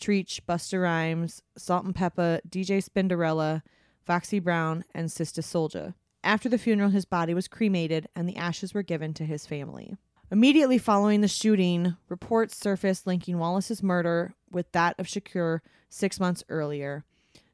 Treach, 0.00 0.40
Busta 0.48 0.82
Rhymes, 0.82 1.42
Salt 1.56 1.84
and 1.84 1.94
Peppa, 1.94 2.40
DJ 2.48 2.82
Spinderella, 2.84 3.62
Foxy 4.04 4.38
Brown, 4.38 4.84
and 4.94 5.08
Sista 5.08 5.44
Soldier. 5.44 5.94
After 6.28 6.50
the 6.50 6.58
funeral, 6.58 6.90
his 6.90 7.06
body 7.06 7.32
was 7.32 7.48
cremated 7.48 8.06
and 8.14 8.28
the 8.28 8.36
ashes 8.36 8.74
were 8.74 8.82
given 8.82 9.14
to 9.14 9.24
his 9.24 9.46
family. 9.46 9.96
Immediately 10.30 10.76
following 10.76 11.22
the 11.22 11.26
shooting, 11.26 11.96
reports 12.10 12.54
surfaced 12.54 13.06
linking 13.06 13.38
Wallace's 13.38 13.82
murder 13.82 14.34
with 14.50 14.70
that 14.72 14.94
of 14.98 15.06
Shakur 15.06 15.60
six 15.88 16.20
months 16.20 16.44
earlier, 16.50 17.06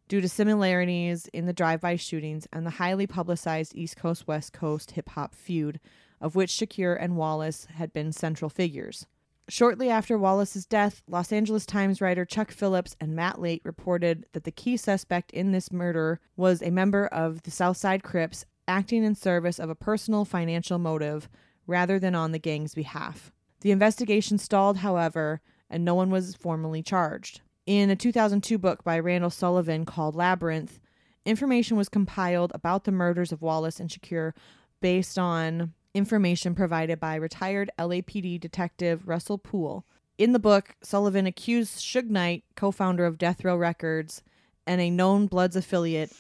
due 0.09 0.21
to 0.21 0.29
similarities 0.29 1.29
in 1.29 1.47
the 1.47 1.53
drive-by 1.53 1.95
shootings 1.95 2.49
and 2.53 2.67
the 2.67 2.71
highly 2.71 3.07
publicized 3.07 3.77
East 3.77 3.97
Coast 3.97 4.27
West 4.27 4.53
Coast 4.53 4.91
hip 4.91 5.11
hop 5.11 5.37
feud, 5.37 5.79
of 6.21 6.35
which 6.35 6.51
Shakur 6.51 6.97
and 7.01 7.17
Wallace 7.17 7.67
had 7.67 7.93
been 7.93 8.11
central 8.11 8.49
figures. 8.49 9.07
Shortly 9.49 9.89
after 9.89 10.19
Wallace's 10.19 10.67
death, 10.67 11.01
Los 11.07 11.31
Angeles 11.31 11.65
Times 11.65 12.01
writer 12.01 12.25
Chuck 12.25 12.51
Phillips 12.51 12.97
and 13.01 13.15
Matt 13.15 13.41
Late 13.41 13.63
reported 13.63 14.27
that 14.33 14.43
the 14.43 14.51
key 14.51 14.77
suspect 14.77 15.31
in 15.31 15.53
this 15.53 15.71
murder 15.71 16.19
was 16.35 16.61
a 16.61 16.71
member 16.71 17.07
of 17.07 17.45
the 17.45 17.53
Southside 17.53 18.03
Crips 18.03 18.45
acting 18.67 19.05
in 19.05 19.15
service 19.15 19.59
of 19.59 19.71
a 19.71 19.75
personal 19.75 20.25
financial 20.25 20.79
motive 20.79 21.29
rather 21.67 21.99
than 21.99 22.15
on 22.15 22.33
the 22.33 22.39
gang's 22.39 22.75
behalf. 22.75 23.33
The 23.61 23.71
investigation 23.71 24.39
stalled, 24.39 24.79
however, 24.79 25.41
and 25.71 25.85
no 25.85 25.95
one 25.95 26.11
was 26.11 26.35
formally 26.35 26.83
charged. 26.83 27.41
In 27.67 27.89
a 27.89 27.97
2002 27.97 28.59
book 28.59 28.85
by 28.85 28.99
Randall 28.99 29.31
Sullivan 29.31 29.87
called 29.87 30.15
Labyrinth, 30.15 30.81
information 31.25 31.77
was 31.77 31.89
compiled 31.89 32.53
about 32.55 32.85
the 32.85 32.93
murders 32.93 33.33
of 33.33 33.41
Wallace 33.41 33.81
and 33.81 33.89
Shakur 33.89 34.33
based 34.81 35.19
on 35.19 35.73
information 35.95 36.55
provided 36.55 37.01
by 37.01 37.15
retired 37.15 37.71
LAPD 37.79 38.39
detective 38.39 39.09
Russell 39.09 39.39
Poole. 39.39 39.87
In 40.19 40.33
the 40.33 40.39
book, 40.39 40.77
Sullivan 40.83 41.27
accused 41.27 41.79
Suge 41.79 42.11
Knight, 42.11 42.45
co 42.55 42.71
founder 42.71 43.07
of 43.07 43.19
Death 43.19 43.43
Row 43.45 43.57
Records 43.57 44.23
and 44.67 44.81
a 44.81 44.91
known 44.91 45.27
Bloods 45.27 45.57
affiliate, 45.57 46.13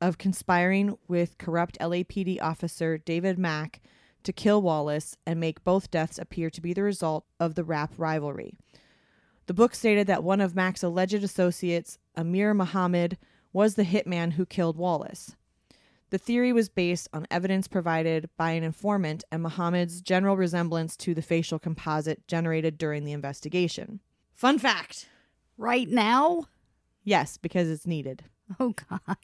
of 0.00 0.18
conspiring 0.18 0.96
with 1.08 1.38
corrupt 1.38 1.78
LAPD 1.80 2.40
officer 2.40 2.98
David 2.98 3.38
Mack 3.38 3.80
to 4.22 4.32
kill 4.32 4.60
Wallace 4.60 5.16
and 5.26 5.38
make 5.38 5.64
both 5.64 5.90
deaths 5.90 6.18
appear 6.18 6.50
to 6.50 6.60
be 6.60 6.72
the 6.72 6.82
result 6.82 7.24
of 7.38 7.54
the 7.54 7.64
rap 7.64 7.92
rivalry. 7.96 8.54
The 9.46 9.54
book 9.54 9.74
stated 9.74 10.06
that 10.08 10.24
one 10.24 10.40
of 10.40 10.56
Mack's 10.56 10.82
alleged 10.82 11.22
associates, 11.22 11.98
Amir 12.16 12.52
Muhammad, 12.52 13.16
was 13.52 13.74
the 13.76 13.84
hitman 13.84 14.32
who 14.32 14.44
killed 14.44 14.76
Wallace. 14.76 15.36
The 16.10 16.18
theory 16.18 16.52
was 16.52 16.68
based 16.68 17.08
on 17.12 17.26
evidence 17.30 17.66
provided 17.68 18.28
by 18.36 18.52
an 18.52 18.62
informant 18.62 19.24
and 19.32 19.42
Muhammad's 19.42 20.00
general 20.00 20.36
resemblance 20.36 20.96
to 20.98 21.14
the 21.14 21.22
facial 21.22 21.58
composite 21.58 22.26
generated 22.28 22.78
during 22.78 23.04
the 23.04 23.12
investigation. 23.12 24.00
Fun 24.34 24.58
fact 24.58 25.08
Right 25.58 25.88
now? 25.88 26.46
yes, 27.02 27.36
because 27.38 27.70
it's 27.70 27.86
needed. 27.86 28.24
Oh 28.60 28.74
God. 28.88 29.16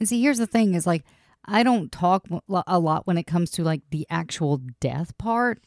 And 0.00 0.08
see, 0.08 0.20
here's 0.20 0.38
the 0.38 0.46
thing: 0.46 0.74
is 0.74 0.86
like 0.86 1.04
I 1.44 1.62
don't 1.62 1.90
talk 1.92 2.26
a 2.66 2.78
lot 2.78 3.06
when 3.06 3.18
it 3.18 3.26
comes 3.26 3.50
to 3.52 3.62
like 3.64 3.82
the 3.90 4.06
actual 4.10 4.60
death 4.80 5.16
part 5.18 5.62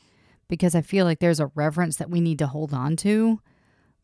because 0.47 0.76
I 0.76 0.82
feel 0.82 1.05
like 1.05 1.20
there's 1.20 1.39
a 1.39 1.47
reverence 1.55 1.97
that 1.97 2.10
we 2.10 2.20
need 2.22 2.39
to 2.39 2.47
hold 2.47 2.74
on 2.74 2.95
to. 2.97 3.39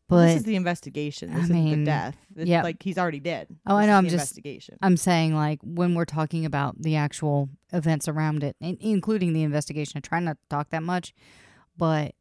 But 0.08 0.26
this 0.26 0.36
is 0.36 0.42
the 0.44 0.54
investigation. 0.54 1.32
I 1.32 1.40
This 1.40 1.48
the 1.48 1.54
mean, 1.54 1.84
death. 1.84 2.16
It's 2.36 2.48
yeah. 2.48 2.62
like 2.62 2.80
he's 2.80 2.96
already 2.96 3.18
dead. 3.18 3.48
Oh, 3.66 3.74
I 3.74 3.86
know, 3.86 3.96
I'm 3.98 4.04
the 4.04 4.10
just- 4.10 4.22
investigation. 4.22 4.78
I'm 4.80 4.96
saying 4.96 5.34
like 5.34 5.58
when 5.64 5.94
we're 5.94 6.04
talking 6.04 6.44
about 6.46 6.80
the 6.80 6.94
actual 6.94 7.48
events 7.72 8.06
around 8.06 8.44
it, 8.44 8.54
in- 8.60 8.78
including 8.80 9.32
the 9.32 9.42
investigation. 9.42 9.98
I 9.98 10.00
try 10.00 10.20
not 10.20 10.36
to 10.40 10.48
talk 10.48 10.70
that 10.70 10.84
much, 10.84 11.12
but 11.76 12.14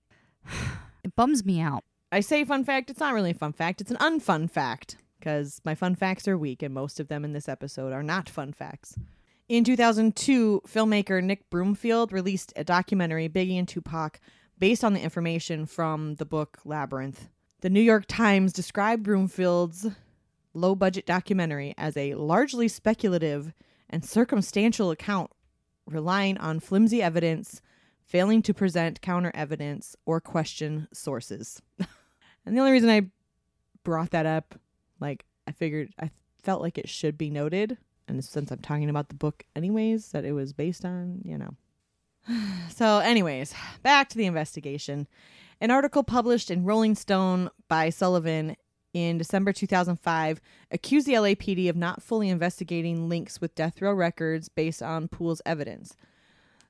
it 1.04 1.16
bums 1.16 1.46
me 1.46 1.62
out. 1.62 1.84
I 2.12 2.22
say 2.22 2.44
fun 2.44 2.64
fact. 2.64 2.90
It's 2.90 3.00
not 3.00 3.14
really 3.14 3.32
a 3.32 3.36
fun 3.36 3.54
fact. 3.54 3.82
It's 3.82 3.92
an 3.92 3.98
unfun 3.98 4.50
fact 4.50 4.98
because 5.26 5.60
my 5.66 5.74
fun 5.74 5.96
facts 5.96 6.28
are 6.28 6.38
weak, 6.38 6.62
and 6.62 6.72
most 6.72 7.00
of 7.00 7.08
them 7.08 7.26
in 7.26 7.34
this 7.34 7.50
episode 7.50 7.92
are 7.92 8.04
not 8.04 8.30
fun 8.30 8.54
facts. 8.54 8.96
In 9.50 9.64
2002, 9.64 10.62
filmmaker 10.68 11.24
Nick 11.24 11.50
Broomfield 11.50 12.12
released 12.12 12.54
a 12.56 12.64
documentary, 12.64 13.28
Biggie 13.28 13.58
and 13.58 13.68
Tupac, 13.68 14.20
based 14.60 14.84
on 14.84 14.94
the 14.94 15.02
information 15.02 15.66
from 15.66 16.16
the 16.16 16.26
book 16.26 16.60
Labyrinth. 16.64 17.30
The 17.62 17.72
New 17.72 17.82
York 17.82 18.06
Times 18.08 18.54
described 18.54 19.02
Broomfield's 19.02 19.88
low 20.54 20.76
budget 20.76 21.08
documentary 21.08 21.74
as 21.76 21.98
a 21.98 22.14
largely 22.14 22.68
speculative 22.68 23.52
and 23.90 24.06
circumstantial 24.06 24.92
account 24.92 25.32
relying 25.88 26.38
on 26.38 26.60
flimsy 26.60 27.02
evidence, 27.02 27.64
failing 28.04 28.44
to 28.44 28.54
present 28.54 29.02
counter 29.02 29.32
evidence, 29.34 29.96
or 30.06 30.22
question 30.22 30.88
sources. 30.94 31.64
and 32.46 32.56
the 32.56 32.60
only 32.60 32.74
reason 32.74 32.92
I 32.92 33.10
brought 33.84 34.12
that 34.12 34.28
up, 34.28 34.60
like, 35.00 35.26
I 35.48 35.52
figured 35.52 35.94
I 36.00 36.12
felt 36.44 36.62
like 36.62 36.78
it 36.78 36.90
should 36.90 37.18
be 37.18 37.30
noted. 37.30 37.78
And 38.08 38.24
since 38.24 38.52
I'm 38.52 38.60
talking 38.60 38.90
about 38.90 39.10
the 39.10 39.16
book, 39.16 39.46
anyways, 39.56 40.12
that 40.12 40.26
it 40.26 40.34
was 40.34 40.54
based 40.54 40.86
on, 40.86 41.22
you 41.24 41.38
know. 41.38 41.56
So, 42.70 43.00
anyways, 43.00 43.54
back 43.84 44.10
to 44.10 44.18
the 44.18 44.26
investigation. 44.26 45.08
An 45.62 45.72
article 45.72 46.04
published 46.04 46.52
in 46.52 46.66
Rolling 46.66 46.96
Stone 46.96 47.50
by 47.70 47.90
Sullivan 47.90 48.58
in 48.94 49.18
December 49.18 49.54
2005 49.54 50.42
accused 50.72 51.08
the 51.08 51.14
LAPD 51.14 51.70
of 51.70 51.76
not 51.76 52.02
fully 52.02 52.30
investigating 52.30 53.08
links 53.08 53.40
with 53.40 53.56
Death 53.56 53.82
Row 53.82 53.94
Records 53.94 54.50
based 54.50 54.82
on 54.82 55.08
Poole's 55.08 55.42
evidence. 55.46 55.96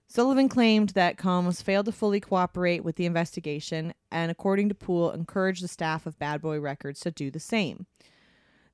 Sullivan 0.07 0.49
claimed 0.49 0.89
that 0.89 1.17
Combs 1.17 1.61
failed 1.61 1.87
to 1.87 1.91
fully 1.91 2.19
cooperate 2.19 2.83
with 2.83 2.95
the 2.95 3.05
investigation 3.05 3.93
and, 4.11 4.29
according 4.29 4.69
to 4.69 4.75
Poole, 4.75 5.11
encouraged 5.11 5.63
the 5.63 5.67
staff 5.67 6.05
of 6.05 6.19
Bad 6.19 6.41
Boy 6.41 6.59
Records 6.59 6.99
to 7.01 7.11
do 7.11 7.31
the 7.31 7.39
same. 7.39 7.87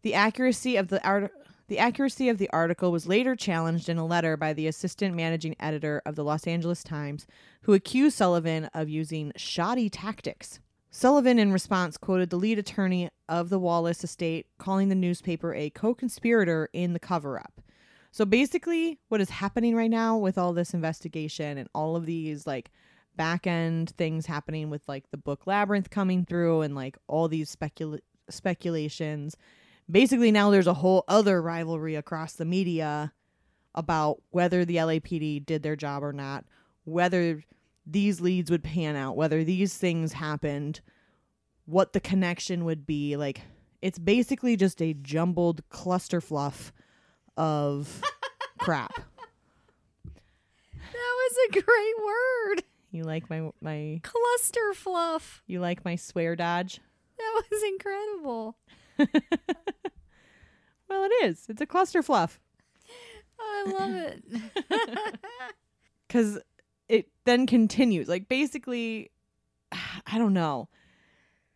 The 0.01 0.13
accuracy 0.13 0.77
of 0.77 0.87
the 0.87 1.05
art- 1.05 1.33
the 1.67 1.79
accuracy 1.79 2.27
of 2.27 2.37
the 2.37 2.49
article 2.49 2.91
was 2.91 3.07
later 3.07 3.33
challenged 3.35 3.87
in 3.87 3.97
a 3.97 4.05
letter 4.05 4.35
by 4.35 4.51
the 4.51 4.67
assistant 4.67 5.15
managing 5.15 5.55
editor 5.57 6.01
of 6.05 6.15
the 6.15 6.23
Los 6.23 6.45
Angeles 6.45 6.83
Times, 6.83 7.25
who 7.61 7.73
accused 7.73 8.17
Sullivan 8.17 8.65
of 8.73 8.89
using 8.89 9.31
shoddy 9.37 9.89
tactics. 9.89 10.59
Sullivan, 10.89 11.39
in 11.39 11.53
response, 11.53 11.95
quoted 11.95 12.29
the 12.29 12.35
lead 12.35 12.59
attorney 12.59 13.09
of 13.29 13.47
the 13.47 13.59
Wallace 13.59 14.03
estate, 14.03 14.47
calling 14.57 14.89
the 14.89 14.95
newspaper 14.95 15.53
a 15.55 15.69
co 15.69 15.95
conspirator 15.95 16.69
in 16.73 16.91
the 16.91 16.99
cover 16.99 17.39
up. 17.39 17.61
So 18.11 18.25
basically, 18.25 18.99
what 19.07 19.21
is 19.21 19.29
happening 19.29 19.73
right 19.73 19.89
now 19.89 20.17
with 20.17 20.37
all 20.37 20.51
this 20.51 20.73
investigation 20.73 21.57
and 21.57 21.69
all 21.73 21.95
of 21.95 22.05
these 22.05 22.45
like 22.45 22.71
back 23.15 23.47
end 23.47 23.91
things 23.91 24.25
happening 24.25 24.69
with 24.69 24.81
like 24.89 25.09
the 25.11 25.17
book 25.17 25.47
Labyrinth 25.47 25.89
coming 25.89 26.25
through 26.25 26.61
and 26.61 26.75
like 26.75 26.97
all 27.07 27.29
these 27.29 27.49
specula- 27.49 27.99
speculations. 28.29 29.37
Basically, 29.91 30.31
now 30.31 30.49
there's 30.49 30.67
a 30.67 30.73
whole 30.73 31.03
other 31.07 31.41
rivalry 31.41 31.95
across 31.95 32.33
the 32.33 32.45
media 32.45 33.13
about 33.75 34.21
whether 34.29 34.63
the 34.63 34.77
LAPD 34.77 35.45
did 35.45 35.63
their 35.63 35.75
job 35.75 36.03
or 36.03 36.13
not, 36.13 36.45
whether 36.85 37.43
these 37.85 38.21
leads 38.21 38.49
would 38.49 38.63
pan 38.63 38.95
out, 38.95 39.17
whether 39.17 39.43
these 39.43 39.77
things 39.77 40.13
happened, 40.13 40.81
what 41.65 41.93
the 41.93 41.99
connection 41.99 42.63
would 42.65 42.85
be. 42.85 43.17
Like, 43.17 43.41
it's 43.81 43.99
basically 43.99 44.55
just 44.55 44.81
a 44.81 44.93
jumbled 44.93 45.67
cluster 45.69 46.21
fluff 46.21 46.71
of 47.35 48.01
crap. 48.59 48.93
That 48.93 50.93
was 50.93 51.37
a 51.49 51.51
great 51.51 52.05
word. 52.05 52.63
You 52.91 53.03
like 53.03 53.29
my 53.29 53.49
my 53.61 54.01
Cluster 54.03 54.73
fluff. 54.73 55.41
you 55.47 55.61
like 55.61 55.85
my 55.85 55.95
swear 55.95 56.35
dodge? 56.35 56.81
That 57.17 57.43
was 57.49 57.63
incredible. 57.63 58.57
Well, 60.91 61.05
it 61.05 61.25
is. 61.25 61.45
It's 61.47 61.61
a 61.61 61.65
cluster 61.65 62.03
fluff. 62.03 62.37
Oh, 63.39 63.63
I 63.65 63.71
love 63.79 63.95
it. 63.95 64.23
because 66.07 66.37
it 66.89 67.07
then 67.23 67.47
continues. 67.47 68.09
Like 68.09 68.27
basically, 68.27 69.09
I 69.71 70.17
don't 70.17 70.33
know. 70.33 70.67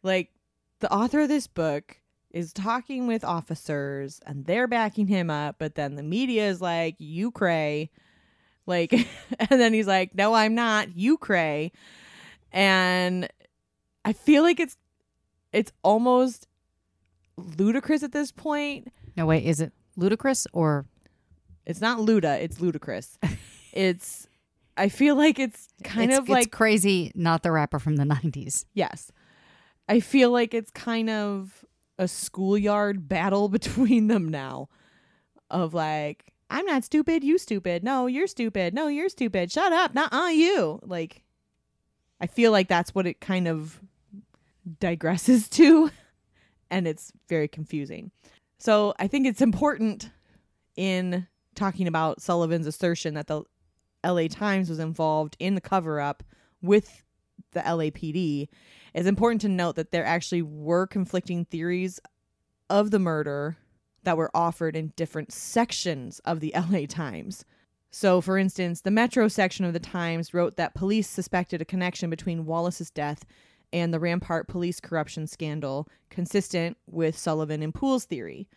Like 0.04 0.32
the 0.80 0.90
author 0.90 1.20
of 1.20 1.28
this 1.28 1.48
book 1.48 2.00
is 2.32 2.54
talking 2.54 3.08
with 3.08 3.26
officers 3.26 4.22
and 4.26 4.46
they're 4.46 4.68
backing 4.68 5.08
him 5.08 5.30
up, 5.30 5.58
but 5.60 5.76
then 5.76 5.96
the 5.96 6.04
media 6.04 6.48
is 6.48 6.62
like, 6.62 6.96
"You 7.00 7.30
cray," 7.32 7.92
like, 8.66 8.94
and 9.40 9.60
then 9.60 9.74
he's 9.74 9.88
like, 9.88 10.16
"No, 10.16 10.34
I'm 10.34 10.56
not. 10.56 10.96
You 10.96 11.18
cray," 11.18 11.74
and 12.54 13.28
I 14.06 14.14
feel 14.14 14.44
like 14.44 14.62
it's 14.62 14.78
it's 15.52 15.74
almost 15.84 16.48
ludicrous 17.38 18.04
at 18.04 18.12
this 18.12 18.32
point. 18.32 18.92
no, 19.16 19.26
wait, 19.26 19.44
is 19.44 19.62
it 19.62 19.74
ludicrous 19.96 20.48
or 20.54 20.86
It's 21.66 21.82
not 21.82 22.00
Luda, 22.00 22.40
it's 22.42 22.60
ludicrous. 22.60 23.18
it's 23.74 24.28
I 24.78 24.90
feel 24.90 25.16
like 25.16 25.40
it's 25.40 25.70
kind 25.84 26.12
it's, 26.12 26.20
of 26.20 26.30
like 26.30 26.52
crazy? 26.52 27.12
Not 27.16 27.44
the 27.44 27.52
rapper 27.52 27.80
from 27.80 27.96
the 27.96 28.04
'90s. 28.04 28.66
Yes. 28.74 29.12
I 29.88 30.00
feel 30.00 30.32
like 30.32 30.54
it's 30.54 30.72
kind 30.72 31.10
of 31.10 31.64
a 31.98 32.08
schoolyard 32.08 33.08
battle 33.08 33.50
between 33.50 34.08
them 34.08 34.30
now 34.30 34.70
of 35.50 35.74
like, 35.74 36.34
I'm 36.50 36.66
not 36.66 36.84
stupid, 36.84 37.24
you 37.24 37.38
stupid. 37.38 37.84
No, 37.84 38.08
you're 38.08 38.28
stupid. 38.28 38.74
No, 38.74 38.88
you're 38.88 39.10
stupid. 39.10 39.52
Shut 39.52 39.72
up. 39.72 39.94
Not 39.94 40.14
uh 40.14 40.30
you. 40.30 40.80
Like 40.84 41.24
I 42.20 42.28
feel 42.28 42.52
like 42.52 42.68
that's 42.68 42.94
what 42.94 43.08
it 43.08 43.22
kind 43.22 43.48
of 43.48 43.80
digresses 44.80 45.50
to 45.52 45.90
and 46.76 46.88
it's 46.88 47.14
very 47.30 47.48
confusing. 47.48 48.12
So, 48.60 48.94
I 49.00 49.08
think 49.08 49.26
it's 49.26 49.42
important 49.42 50.10
in 50.76 51.28
talking 51.56 51.88
about 51.88 52.22
Sullivan's 52.22 52.68
assertion 52.68 53.14
that 53.14 53.28
the 53.28 53.44
LA 54.06 54.28
Times 54.28 54.70
was 54.70 54.80
involved 54.80 55.38
in 55.40 55.56
the 55.56 55.62
cover 55.62 56.00
up 56.02 56.22
with 56.62 57.04
the 57.54 57.62
LAPD, 57.62 58.48
it's 58.94 59.08
important 59.08 59.42
to 59.42 59.50
note 59.50 59.76
that 59.78 59.92
there 59.92 60.06
actually 60.06 60.42
were 60.42 60.86
conflicting 60.86 61.46
theories 61.46 62.00
of 62.70 62.92
the 62.92 63.00
murder 63.00 63.58
that 64.04 64.18
were 64.18 64.32
offered 64.36 64.76
in 64.76 64.94
different 64.96 65.32
sections 65.32 66.20
of 66.20 66.40
the 66.40 66.54
LA 66.70 66.86
Times. 66.88 67.46
So, 67.90 68.20
for 68.20 68.38
instance, 68.38 68.82
the 68.82 68.92
Metro 68.92 69.28
section 69.30 69.64
of 69.64 69.74
the 69.74 69.80
Times 69.80 70.34
wrote 70.34 70.58
that 70.58 70.76
police 70.76 71.10
suspected 71.10 71.62
a 71.62 71.66
connection 71.66 72.10
between 72.10 72.46
Wallace's 72.46 72.92
death 72.92 73.26
and 73.76 73.94
the 73.94 74.00
Rampart 74.00 74.48
police 74.48 74.80
corruption 74.80 75.28
scandal, 75.28 75.90
consistent 76.10 76.78
with 76.90 77.18
Sullivan 77.18 77.62
and 77.62 77.76
Poole's 77.76 78.06
theory. 78.06 78.48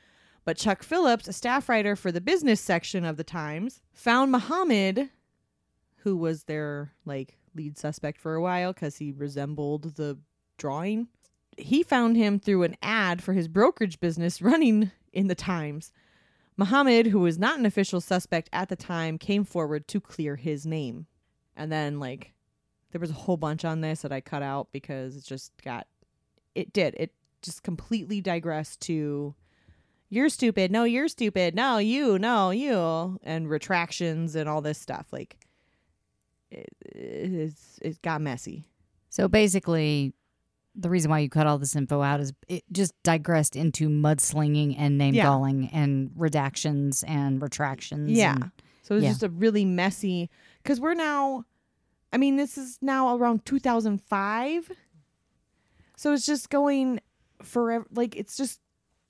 But 0.44 0.56
Chuck 0.56 0.84
Phillips, 0.84 1.26
a 1.26 1.32
staff 1.32 1.68
writer 1.68 1.96
for 1.96 2.12
the 2.12 2.20
business 2.20 2.60
section 2.60 3.04
of 3.04 3.16
the 3.16 3.24
Times, 3.24 3.82
found 3.92 4.30
Muhammad, 4.30 5.10
who 5.96 6.16
was 6.16 6.44
their 6.44 6.92
like 7.04 7.36
lead 7.56 7.76
suspect 7.76 8.20
for 8.20 8.36
a 8.36 8.40
while 8.40 8.72
because 8.72 8.98
he 8.98 9.10
resembled 9.10 9.96
the 9.96 10.16
drawing. 10.56 11.08
He 11.56 11.82
found 11.82 12.16
him 12.16 12.38
through 12.38 12.62
an 12.62 12.76
ad 12.80 13.20
for 13.20 13.32
his 13.32 13.48
brokerage 13.48 13.98
business 13.98 14.40
running 14.40 14.92
in 15.12 15.26
the 15.26 15.34
Times. 15.34 15.90
Muhammad, 16.56 17.08
who 17.08 17.18
was 17.18 17.40
not 17.40 17.58
an 17.58 17.66
official 17.66 18.00
suspect 18.00 18.48
at 18.52 18.68
the 18.68 18.76
time, 18.76 19.18
came 19.18 19.42
forward 19.42 19.88
to 19.88 20.00
clear 20.00 20.36
his 20.36 20.64
name. 20.64 21.08
And 21.56 21.72
then, 21.72 21.98
like, 21.98 22.34
there 22.90 23.00
was 23.00 23.10
a 23.10 23.14
whole 23.14 23.36
bunch 23.36 23.64
on 23.64 23.80
this 23.80 24.02
that 24.02 24.12
I 24.12 24.20
cut 24.20 24.42
out 24.42 24.68
because 24.72 25.16
it 25.16 25.24
just 25.24 25.52
got, 25.62 25.86
it 26.54 26.72
did. 26.72 26.94
It 26.98 27.12
just 27.42 27.62
completely 27.62 28.20
digressed 28.20 28.80
to, 28.82 29.34
you're 30.08 30.28
stupid. 30.30 30.70
No, 30.72 30.84
you're 30.84 31.08
stupid. 31.08 31.54
No, 31.54 31.78
you. 31.78 32.18
No, 32.18 32.50
you. 32.50 33.20
And 33.22 33.48
retractions 33.50 34.34
and 34.34 34.48
all 34.48 34.62
this 34.62 34.78
stuff. 34.78 35.06
Like, 35.12 35.36
it, 36.50 36.68
it's, 36.82 37.78
it 37.82 38.00
got 38.02 38.20
messy. 38.20 38.64
So 39.10 39.28
basically, 39.28 40.14
the 40.74 40.88
reason 40.88 41.10
why 41.10 41.18
you 41.18 41.28
cut 41.28 41.46
all 41.46 41.58
this 41.58 41.76
info 41.76 42.00
out 42.02 42.20
is 42.20 42.32
it 42.48 42.64
just 42.72 42.94
digressed 43.02 43.56
into 43.56 43.88
mudslinging 43.88 44.76
and 44.78 44.96
name 44.96 45.14
Yeah. 45.14 45.24
calling 45.24 45.68
and 45.72 46.10
redactions 46.10 47.04
and 47.06 47.42
retractions. 47.42 48.10
Yeah. 48.10 48.34
and- 48.36 48.50
So 48.82 48.94
it's 48.94 49.04
Yeah. 49.04 49.10
just 49.10 49.22
a 49.22 49.28
really 49.28 49.66
messy 49.66 50.30
because 50.62 50.80
we're 50.80 50.94
now, 50.94 51.44
I 52.12 52.16
mean, 52.16 52.36
this 52.36 52.56
is 52.56 52.78
now 52.80 53.16
around 53.16 53.44
2005. 53.44 54.70
So 55.96 56.12
it's 56.12 56.26
just 56.26 56.50
going 56.50 57.00
forever. 57.42 57.86
Like 57.92 58.16
it's 58.16 58.36
just 58.36 58.60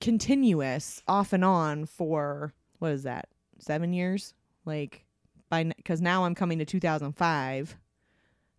continuous 0.01 1.01
off 1.07 1.33
and 1.33 1.45
on 1.45 1.85
for 1.85 2.53
what 2.79 2.91
is 2.91 3.03
that? 3.03 3.29
Seven 3.59 3.93
years? 3.93 4.33
Like 4.65 5.05
by 5.49 5.63
because 5.63 6.01
now 6.01 6.25
I'm 6.25 6.35
coming 6.35 6.59
to 6.59 6.65
2005, 6.65 7.77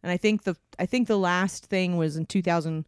and 0.03 0.13
I 0.13 0.17
think 0.17 0.45
the 0.45 0.57
I 0.79 0.87
think 0.87 1.09
the 1.09 1.19
last 1.19 1.67
thing 1.67 1.97
was 1.97 2.17
in 2.17 2.27
2000 2.27 2.87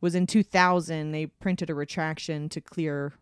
was 0.00 0.14
in 0.14 0.26
2000. 0.26 1.12
They 1.12 1.26
printed 1.26 1.70
a 1.70 1.74
retraction 1.74 2.48
to 2.50 2.60
clear 2.60 3.12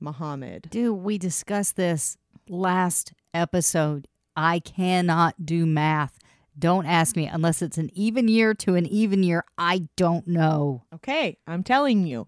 Muhammad. 0.00 0.68
Dude, 0.70 0.98
we 0.98 1.18
discussed 1.18 1.76
this 1.76 2.16
last 2.48 3.12
episode. 3.34 4.06
I 4.36 4.60
cannot 4.60 5.44
do 5.44 5.66
math. 5.66 6.17
Don't 6.58 6.86
ask 6.86 7.14
me 7.16 7.26
unless 7.26 7.62
it's 7.62 7.78
an 7.78 7.90
even 7.94 8.26
year 8.28 8.52
to 8.54 8.74
an 8.74 8.86
even 8.86 9.22
year. 9.22 9.44
I 9.56 9.88
don't 9.96 10.26
know. 10.26 10.82
Okay, 10.94 11.38
I'm 11.46 11.62
telling 11.62 12.06
you. 12.06 12.26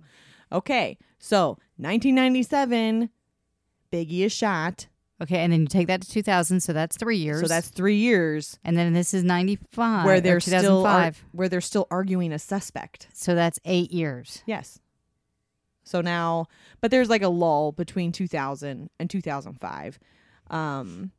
Okay, 0.53 0.99
so 1.19 1.59
1997, 1.77 3.11
Biggie 3.93 4.21
is 4.21 4.33
shot. 4.33 4.87
Okay, 5.23 5.39
and 5.39 5.53
then 5.53 5.61
you 5.63 5.67
take 5.67 5.87
that 5.89 6.01
to 6.01 6.09
2000, 6.09 6.61
so 6.61 6.73
that's 6.73 6.97
three 6.97 7.19
years. 7.19 7.43
So 7.43 7.47
that's 7.49 7.69
three 7.69 7.97
years 7.97 8.59
and 8.65 8.77
then 8.77 8.95
this 8.95 9.13
is 9.13 9.23
95 9.23 10.07
where 10.07 10.21
they're 10.21 10.41
still 10.41 10.87
ar- 10.87 11.13
where 11.33 11.49
they're 11.49 11.61
still 11.61 11.87
arguing 11.91 12.33
a 12.33 12.39
suspect. 12.39 13.09
so 13.13 13.35
that's 13.35 13.59
eight 13.65 13.93
years. 13.93 14.43
Yes. 14.47 14.79
So 15.83 16.01
now, 16.01 16.47
but 16.81 16.91
there's 16.91 17.11
like 17.11 17.23
a 17.23 17.29
lull 17.29 17.73
between 17.73 18.13
2000 18.13 18.89
and 18.99 19.11
2005, 19.11 19.99
um, 20.49 21.11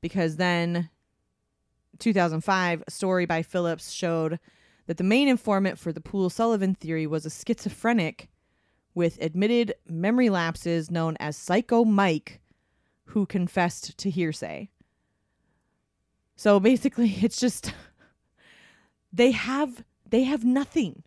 because 0.00 0.36
then 0.36 0.88
2005, 1.98 2.84
story 2.88 3.26
by 3.26 3.42
Phillips 3.42 3.90
showed 3.90 4.38
that 4.86 4.96
the 4.96 5.04
main 5.04 5.28
informant 5.28 5.78
for 5.78 5.92
the 5.92 6.00
Poole 6.00 6.30
Sullivan 6.30 6.74
theory 6.74 7.06
was 7.06 7.26
a 7.26 7.30
schizophrenic 7.30 8.28
with 8.94 9.20
admitted 9.20 9.74
memory 9.86 10.30
lapses 10.30 10.90
known 10.90 11.16
as 11.20 11.36
Psycho 11.36 11.84
Mike, 11.84 12.40
who 13.04 13.26
confessed 13.26 13.96
to 13.98 14.10
hearsay. 14.10 14.70
So 16.36 16.58
basically, 16.58 17.10
it's 17.22 17.38
just 17.38 17.72
they 19.12 19.30
have 19.30 19.84
they 20.08 20.24
have 20.24 20.44
nothing. 20.44 21.02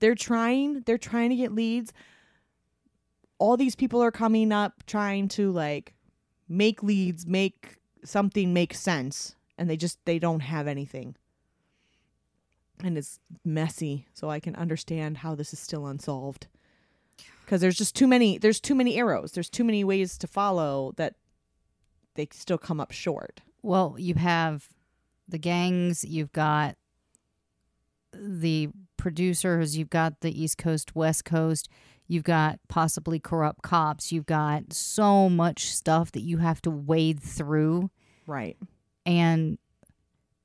They're 0.00 0.14
trying, 0.14 0.80
they're 0.82 0.98
trying 0.98 1.30
to 1.30 1.36
get 1.36 1.52
leads. 1.52 1.92
All 3.38 3.56
these 3.56 3.74
people 3.74 4.02
are 4.02 4.10
coming 4.10 4.52
up 4.52 4.84
trying 4.86 5.28
to 5.28 5.50
like 5.50 5.94
make 6.48 6.82
leads, 6.82 7.26
make 7.26 7.76
something 8.04 8.52
make 8.52 8.74
sense, 8.74 9.36
and 9.58 9.68
they 9.68 9.76
just 9.76 9.98
they 10.04 10.18
don't 10.18 10.40
have 10.40 10.66
anything. 10.66 11.16
And 12.82 12.96
it's 12.96 13.18
messy, 13.44 14.06
so 14.14 14.30
I 14.30 14.38
can 14.38 14.54
understand 14.54 15.18
how 15.18 15.34
this 15.34 15.52
is 15.52 15.58
still 15.58 15.86
unsolved. 15.86 16.46
Cuz 17.46 17.60
there's 17.60 17.76
just 17.76 17.96
too 17.96 18.06
many 18.06 18.38
there's 18.38 18.60
too 18.60 18.74
many 18.74 18.96
arrows. 18.96 19.32
There's 19.32 19.50
too 19.50 19.64
many 19.64 19.82
ways 19.84 20.16
to 20.18 20.26
follow 20.26 20.92
that 20.96 21.16
they 22.14 22.28
still 22.30 22.58
come 22.58 22.80
up 22.80 22.92
short. 22.92 23.42
Well, 23.62 23.96
you 23.98 24.14
have 24.14 24.68
the 25.26 25.38
gangs, 25.38 26.04
you've 26.04 26.32
got 26.32 26.76
the 28.12 28.68
producers, 28.96 29.76
you've 29.76 29.90
got 29.90 30.20
the 30.20 30.42
East 30.42 30.58
Coast, 30.58 30.94
West 30.96 31.24
Coast, 31.24 31.68
you've 32.06 32.24
got 32.24 32.58
possibly 32.68 33.18
corrupt 33.18 33.62
cops, 33.62 34.10
you've 34.10 34.26
got 34.26 34.72
so 34.72 35.28
much 35.28 35.66
stuff 35.66 36.10
that 36.12 36.22
you 36.22 36.38
have 36.38 36.62
to 36.62 36.70
wade 36.70 37.20
through, 37.20 37.90
Right. 38.26 38.58
And 39.08 39.58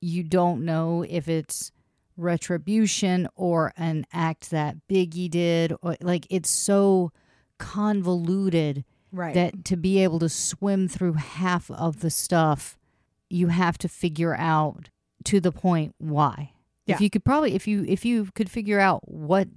you 0.02 0.24
don't 0.24 0.64
know 0.66 1.06
if 1.08 1.28
it's 1.28 1.72
retribution 2.18 3.28
or 3.36 3.74
an 3.78 4.06
act 4.14 4.50
that 4.52 4.76
Biggie 4.90 5.30
did. 5.30 5.74
Or, 5.82 5.96
like, 6.02 6.26
it's 6.30 6.50
so 6.50 7.12
convoluted 7.58 8.84
Right. 9.12 9.34
that 9.36 9.64
to 9.66 9.76
be 9.78 10.00
able 10.00 10.18
to 10.20 10.30
swim 10.30 10.88
through 10.88 11.14
half 11.14 11.70
of 11.70 12.00
the 12.00 12.10
stuff 12.10 12.78
you 13.30 13.48
have 13.48 13.78
to 13.80 13.88
figure 13.88 14.36
out 14.36 14.90
to 15.26 15.40
the 15.40 15.52
point 15.52 15.94
why 16.00 16.52
Yeah. 16.88 16.96
if 16.96 17.02
you 17.02 17.10
could 17.12 17.24
probably 17.24 17.54
if 17.54 17.68
you 17.68 17.86
if 17.88 18.04
you 18.06 18.30
could 18.36 18.50
figure 18.50 18.80
out 18.80 19.08
what 19.08 19.48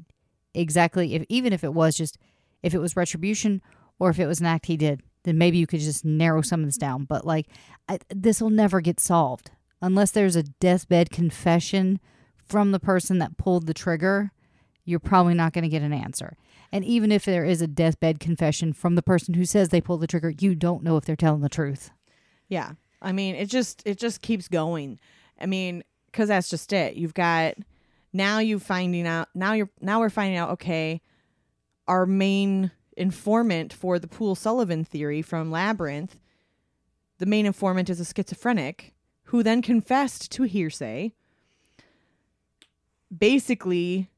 exactly 0.54 1.14
if 1.14 1.24
even 1.30 1.52
if 1.54 1.64
it 1.64 1.72
was 1.74 1.96
just 1.96 2.18
if 2.62 2.74
it 2.74 2.78
was 2.78 2.96
retribution 2.96 3.62
or 3.98 4.10
if 4.10 4.18
it 4.18 4.26
was 4.26 4.40
an 4.40 4.46
act 4.46 4.66
he 4.66 4.76
did 4.76 5.02
then 5.26 5.36
maybe 5.36 5.58
you 5.58 5.66
could 5.66 5.80
just 5.80 6.04
narrow 6.04 6.40
some 6.40 6.60
of 6.60 6.66
this 6.66 6.78
down 6.78 7.04
but 7.04 7.26
like 7.26 7.48
this 8.08 8.40
will 8.40 8.50
never 8.50 8.80
get 8.80 8.98
solved 8.98 9.50
unless 9.82 10.10
there's 10.10 10.36
a 10.36 10.42
deathbed 10.42 11.10
confession 11.10 12.00
from 12.44 12.72
the 12.72 12.80
person 12.80 13.18
that 13.18 13.36
pulled 13.36 13.66
the 13.66 13.74
trigger 13.74 14.32
you're 14.86 15.00
probably 15.00 15.34
not 15.34 15.52
going 15.52 15.64
to 15.64 15.68
get 15.68 15.82
an 15.82 15.92
answer. 15.92 16.36
And 16.72 16.84
even 16.84 17.12
if 17.12 17.24
there 17.24 17.44
is 17.44 17.60
a 17.60 17.66
deathbed 17.66 18.20
confession 18.20 18.72
from 18.72 18.94
the 18.94 19.02
person 19.02 19.34
who 19.34 19.44
says 19.44 19.68
they 19.68 19.80
pulled 19.80 20.00
the 20.00 20.06
trigger, 20.06 20.32
you 20.38 20.54
don't 20.54 20.82
know 20.82 20.96
if 20.96 21.04
they're 21.04 21.16
telling 21.16 21.42
the 21.42 21.48
truth. 21.48 21.90
Yeah. 22.48 22.72
I 23.02 23.12
mean, 23.12 23.34
it 23.34 23.46
just 23.46 23.82
it 23.84 23.98
just 23.98 24.22
keeps 24.22 24.48
going. 24.48 24.98
I 25.38 25.46
mean, 25.46 25.82
cuz 26.12 26.28
that's 26.28 26.48
just 26.48 26.72
it. 26.72 26.94
You've 26.94 27.14
got 27.14 27.54
now 28.12 28.38
you 28.38 28.58
finding 28.58 29.06
out 29.06 29.28
now 29.34 29.52
you're 29.52 29.70
now 29.80 30.00
we're 30.00 30.08
finding 30.08 30.38
out 30.38 30.50
okay, 30.50 31.02
our 31.86 32.06
main 32.06 32.70
informant 32.96 33.72
for 33.72 33.98
the 33.98 34.08
Pool 34.08 34.34
Sullivan 34.34 34.84
theory 34.84 35.22
from 35.22 35.50
Labyrinth, 35.50 36.18
the 37.18 37.26
main 37.26 37.46
informant 37.46 37.90
is 37.90 38.00
a 38.00 38.04
schizophrenic 38.04 38.94
who 39.24 39.42
then 39.42 39.62
confessed 39.62 40.30
to 40.32 40.44
hearsay. 40.44 41.12
Basically, 43.16 44.10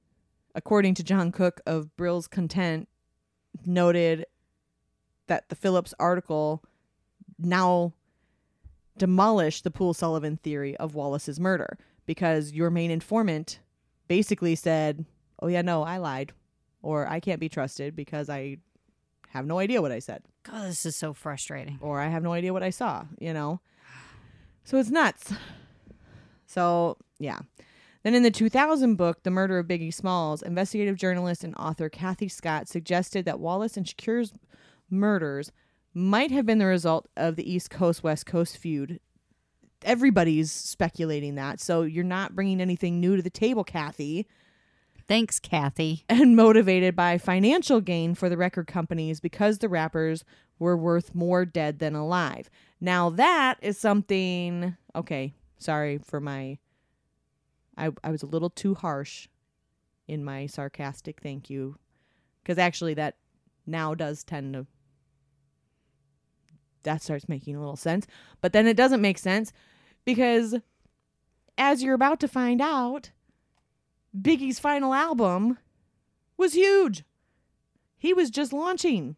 according 0.54 0.94
to 0.94 1.04
John 1.04 1.32
Cook 1.32 1.60
of 1.66 1.94
Brill's 1.96 2.26
Content, 2.26 2.88
noted 3.64 4.26
that 5.26 5.48
the 5.48 5.54
Phillips 5.54 5.94
article 5.98 6.62
now 7.38 7.92
demolished 8.96 9.64
the 9.64 9.70
Pool 9.70 9.94
Sullivan 9.94 10.36
theory 10.36 10.76
of 10.76 10.94
Wallace's 10.94 11.38
murder 11.38 11.78
because 12.06 12.52
your 12.52 12.70
main 12.70 12.90
informant 12.90 13.60
basically 14.08 14.54
said, 14.54 15.04
"Oh 15.40 15.46
yeah, 15.46 15.62
no, 15.62 15.82
I 15.82 15.98
lied." 15.98 16.32
Or 16.82 17.06
I 17.08 17.20
can't 17.20 17.40
be 17.40 17.48
trusted 17.48 17.94
because 17.94 18.28
I 18.28 18.58
have 19.30 19.46
no 19.46 19.58
idea 19.58 19.82
what 19.82 19.92
I 19.92 19.98
said 19.98 20.22
God, 20.42 20.68
this 20.68 20.86
is 20.86 20.96
so 20.96 21.12
frustrating. 21.12 21.78
or 21.80 22.00
I 22.00 22.08
have 22.08 22.22
no 22.22 22.32
idea 22.32 22.52
what 22.52 22.62
I 22.62 22.70
saw, 22.70 23.04
you 23.18 23.32
know. 23.32 23.60
So 24.64 24.78
it's 24.78 24.90
nuts. 24.90 25.32
So, 26.46 26.96
yeah. 27.18 27.40
Then 28.02 28.14
in 28.14 28.22
the 28.22 28.30
2000 28.30 28.96
book, 28.96 29.22
The 29.22 29.30
Murder 29.30 29.58
of 29.58 29.66
Biggie 29.66 29.92
Smalls, 29.92 30.42
investigative 30.42 30.96
journalist 30.96 31.44
and 31.44 31.54
author 31.56 31.88
Kathy 31.88 32.28
Scott 32.28 32.68
suggested 32.68 33.24
that 33.24 33.40
Wallace 33.40 33.76
and 33.76 33.86
Shakur's 33.86 34.32
murders 34.90 35.52
might 35.92 36.30
have 36.30 36.46
been 36.46 36.58
the 36.58 36.66
result 36.66 37.08
of 37.16 37.36
the 37.36 37.50
East 37.50 37.70
Coast 37.70 38.02
West 38.02 38.24
Coast 38.24 38.56
feud. 38.56 39.00
Everybody's 39.82 40.50
speculating 40.50 41.34
that. 41.34 41.60
So 41.60 41.82
you're 41.82 42.04
not 42.04 42.34
bringing 42.34 42.60
anything 42.60 43.00
new 43.00 43.16
to 43.16 43.22
the 43.22 43.30
table, 43.30 43.64
Kathy. 43.64 44.26
Thanks, 45.08 45.40
Kathy. 45.40 46.04
And 46.08 46.36
motivated 46.36 46.94
by 46.94 47.18
financial 47.18 47.80
gain 47.80 48.14
for 48.14 48.28
the 48.28 48.36
record 48.36 48.66
companies 48.66 49.20
because 49.20 49.58
the 49.58 49.68
rappers 49.68 50.24
were 50.58 50.76
worth 50.76 51.14
more 51.14 51.44
dead 51.44 51.78
than 51.78 51.94
alive. 51.94 52.50
Now 52.80 53.10
that 53.10 53.58
is 53.62 53.78
something 53.78 54.76
okay, 54.94 55.34
sorry 55.58 55.98
for 55.98 56.20
my 56.20 56.58
I 57.76 57.90
I 58.04 58.10
was 58.10 58.22
a 58.22 58.26
little 58.26 58.50
too 58.50 58.74
harsh 58.74 59.28
in 60.06 60.24
my 60.24 60.46
sarcastic 60.46 61.20
thank 61.20 61.48
you 61.50 61.76
cuz 62.44 62.58
actually 62.58 62.94
that 62.94 63.16
now 63.66 63.94
does 63.94 64.24
tend 64.24 64.54
to 64.54 64.66
that 66.82 67.02
starts 67.02 67.28
making 67.28 67.56
a 67.56 67.60
little 67.60 67.76
sense, 67.76 68.06
but 68.40 68.52
then 68.52 68.66
it 68.66 68.76
doesn't 68.76 69.00
make 69.00 69.18
sense 69.18 69.52
because 70.04 70.56
as 71.56 71.82
you're 71.82 71.94
about 71.94 72.20
to 72.20 72.28
find 72.28 72.60
out, 72.60 73.10
Biggie's 74.20 74.58
final 74.58 74.94
album 74.94 75.58
was 76.36 76.54
huge. 76.54 77.04
He 77.96 78.12
was 78.14 78.30
just 78.30 78.52
launching. 78.52 79.16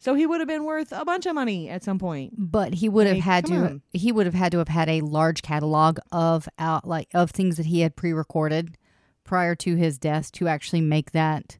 So 0.00 0.14
he 0.14 0.26
would 0.26 0.40
have 0.40 0.48
been 0.48 0.64
worth 0.64 0.92
a 0.92 1.04
bunch 1.04 1.26
of 1.26 1.34
money 1.34 1.68
at 1.68 1.82
some 1.82 1.98
point. 1.98 2.34
But 2.36 2.74
he 2.74 2.88
would 2.88 3.06
have 3.06 3.16
Like, 3.16 3.24
had 3.24 3.46
to 3.46 3.54
on. 3.56 3.82
he 3.92 4.12
would 4.12 4.26
have 4.26 4.34
had 4.34 4.52
to 4.52 4.58
have 4.58 4.68
had 4.68 4.88
a 4.88 5.00
large 5.00 5.42
catalog 5.42 5.98
of 6.12 6.48
out 6.58 6.86
like 6.86 7.08
of 7.14 7.30
things 7.32 7.56
that 7.56 7.66
he 7.66 7.80
had 7.80 7.96
pre-recorded 7.96 8.76
prior 9.24 9.54
to 9.56 9.74
his 9.76 9.98
death 9.98 10.30
to 10.32 10.46
actually 10.48 10.80
make 10.82 11.10
that. 11.12 11.58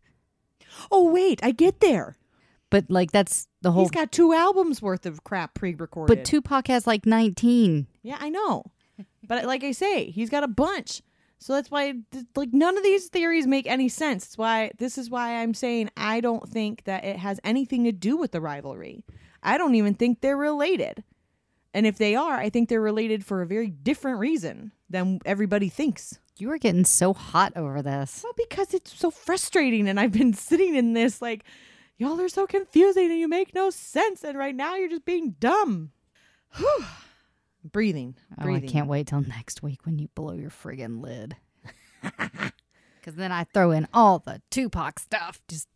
Oh 0.90 1.10
wait, 1.10 1.40
I 1.42 1.50
get 1.50 1.80
there. 1.80 2.16
But 2.70 2.84
like 2.90 3.10
that's 3.10 3.48
the 3.62 3.72
whole 3.72 3.84
He's 3.84 3.90
got 3.90 4.12
two 4.12 4.32
albums 4.32 4.80
worth 4.80 5.04
of 5.06 5.24
crap 5.24 5.54
pre-recorded. 5.54 6.14
But 6.16 6.24
Tupac 6.24 6.68
has 6.68 6.86
like 6.86 7.06
19. 7.06 7.88
Yeah, 8.02 8.18
I 8.20 8.28
know. 8.28 8.64
but 9.26 9.46
like 9.46 9.64
I 9.64 9.72
say, 9.72 10.10
he's 10.10 10.30
got 10.30 10.44
a 10.44 10.48
bunch. 10.48 11.02
So 11.38 11.54
that's 11.54 11.70
why 11.70 11.94
like 12.34 12.52
none 12.52 12.76
of 12.76 12.82
these 12.82 13.08
theories 13.08 13.46
make 13.46 13.66
any 13.66 13.88
sense. 13.88 14.24
That's 14.24 14.38
why 14.38 14.72
this 14.78 14.98
is 14.98 15.08
why 15.08 15.36
I'm 15.36 15.54
saying 15.54 15.90
I 15.96 16.20
don't 16.20 16.48
think 16.48 16.84
that 16.84 17.04
it 17.04 17.16
has 17.16 17.40
anything 17.44 17.84
to 17.84 17.92
do 17.92 18.16
with 18.16 18.32
the 18.32 18.40
rivalry. 18.40 19.04
I 19.42 19.56
don't 19.56 19.76
even 19.76 19.94
think 19.94 20.20
they're 20.20 20.36
related. 20.36 21.04
And 21.72 21.86
if 21.86 21.96
they 21.96 22.16
are, 22.16 22.34
I 22.34 22.50
think 22.50 22.68
they're 22.68 22.80
related 22.80 23.24
for 23.24 23.40
a 23.40 23.46
very 23.46 23.70
different 23.70 24.18
reason 24.18 24.72
than 24.90 25.20
everybody 25.24 25.68
thinks. 25.68 26.18
You 26.36 26.50
are 26.50 26.58
getting 26.58 26.84
so 26.84 27.12
hot 27.12 27.52
over 27.56 27.82
this. 27.82 28.22
Well, 28.24 28.32
because 28.36 28.74
it's 28.74 28.92
so 28.98 29.10
frustrating 29.10 29.88
and 29.88 30.00
I've 30.00 30.12
been 30.12 30.32
sitting 30.34 30.74
in 30.74 30.92
this 30.92 31.22
like 31.22 31.44
y'all 31.98 32.20
are 32.20 32.28
so 32.28 32.46
confusing 32.46 33.10
and 33.10 33.20
you 33.20 33.28
make 33.28 33.54
no 33.54 33.70
sense 33.70 34.24
and 34.24 34.36
right 34.36 34.54
now 34.54 34.74
you're 34.74 34.88
just 34.88 35.04
being 35.04 35.36
dumb. 35.38 35.92
Whew. 36.56 36.84
Breathing. 37.72 38.16
Oh. 38.40 38.52
I 38.52 38.60
can't 38.60 38.88
wait 38.88 39.06
till 39.06 39.20
next 39.20 39.62
week 39.62 39.80
when 39.84 39.98
you 39.98 40.08
blow 40.14 40.32
your 40.32 40.50
friggin' 40.50 41.02
lid. 41.02 41.36
Because 43.08 43.16
then 43.16 43.32
I 43.32 43.44
throw 43.44 43.70
in 43.70 43.88
all 43.94 44.18
the 44.18 44.42
Tupac 44.50 44.98
stuff. 44.98 45.40
Just 45.48 45.66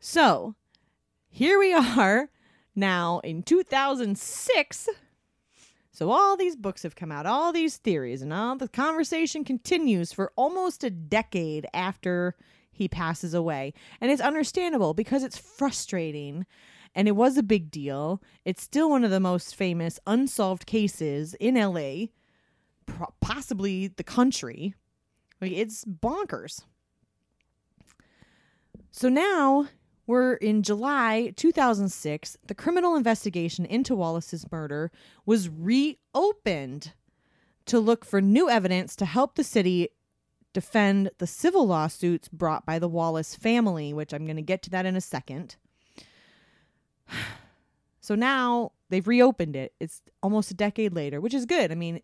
So, 0.00 0.54
here 1.30 1.58
we 1.58 1.72
are 1.72 2.28
now 2.76 3.20
in 3.20 3.42
2006. 3.42 4.88
So, 5.92 6.10
all 6.10 6.36
these 6.36 6.56
books 6.56 6.82
have 6.82 6.94
come 6.94 7.10
out, 7.10 7.24
all 7.24 7.54
these 7.54 7.78
theories, 7.78 8.20
and 8.20 8.34
all 8.34 8.56
the 8.56 8.68
conversation 8.68 9.44
continues 9.44 10.12
for 10.12 10.30
almost 10.36 10.84
a 10.84 10.90
decade 10.90 11.66
after 11.72 12.34
he 12.70 12.86
passes 12.86 13.32
away. 13.32 13.72
And 13.98 14.10
it's 14.10 14.20
understandable 14.20 14.92
because 14.92 15.22
it's 15.22 15.38
frustrating 15.38 16.44
and 16.94 17.08
it 17.08 17.12
was 17.12 17.36
a 17.36 17.42
big 17.42 17.70
deal. 17.70 18.22
It's 18.44 18.62
still 18.62 18.90
one 18.90 19.04
of 19.04 19.10
the 19.10 19.20
most 19.20 19.54
famous 19.54 19.98
unsolved 20.06 20.66
cases 20.66 21.34
in 21.34 21.54
LA, 21.54 22.06
possibly 23.20 23.88
the 23.88 24.04
country. 24.04 24.74
Like, 25.40 25.52
it's 25.52 25.84
bonkers. 25.84 26.62
So 28.90 29.08
now 29.08 29.68
we're 30.06 30.34
in 30.34 30.62
July 30.62 31.32
2006. 31.36 32.36
The 32.46 32.54
criminal 32.54 32.94
investigation 32.94 33.64
into 33.64 33.94
Wallace's 33.94 34.50
murder 34.52 34.90
was 35.24 35.48
reopened 35.48 36.92
to 37.66 37.80
look 37.80 38.04
for 38.04 38.20
new 38.20 38.50
evidence 38.50 38.94
to 38.96 39.04
help 39.04 39.34
the 39.34 39.44
city 39.44 39.88
defend 40.52 41.10
the 41.18 41.26
civil 41.26 41.66
lawsuits 41.66 42.28
brought 42.28 42.66
by 42.66 42.78
the 42.78 42.88
Wallace 42.88 43.34
family, 43.34 43.94
which 43.94 44.12
I'm 44.12 44.26
going 44.26 44.36
to 44.36 44.42
get 44.42 44.62
to 44.62 44.70
that 44.70 44.86
in 44.86 44.96
a 44.96 45.00
second. 45.00 45.56
So 48.00 48.14
now 48.14 48.72
they've 48.88 49.06
reopened 49.06 49.56
it. 49.56 49.72
It's 49.78 50.02
almost 50.22 50.50
a 50.50 50.54
decade 50.54 50.92
later, 50.92 51.20
which 51.20 51.34
is 51.34 51.46
good. 51.46 51.70
I 51.70 51.76
mean, 51.76 52.00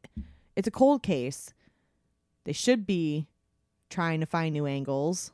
it's 0.54 0.68
a 0.68 0.72
cold 0.72 1.02
case. 1.02 1.52
They 2.44 2.52
should 2.52 2.86
be 2.86 3.26
trying 3.90 4.20
to 4.20 4.26
find 4.26 4.52
new 4.52 4.66
angles 4.66 5.32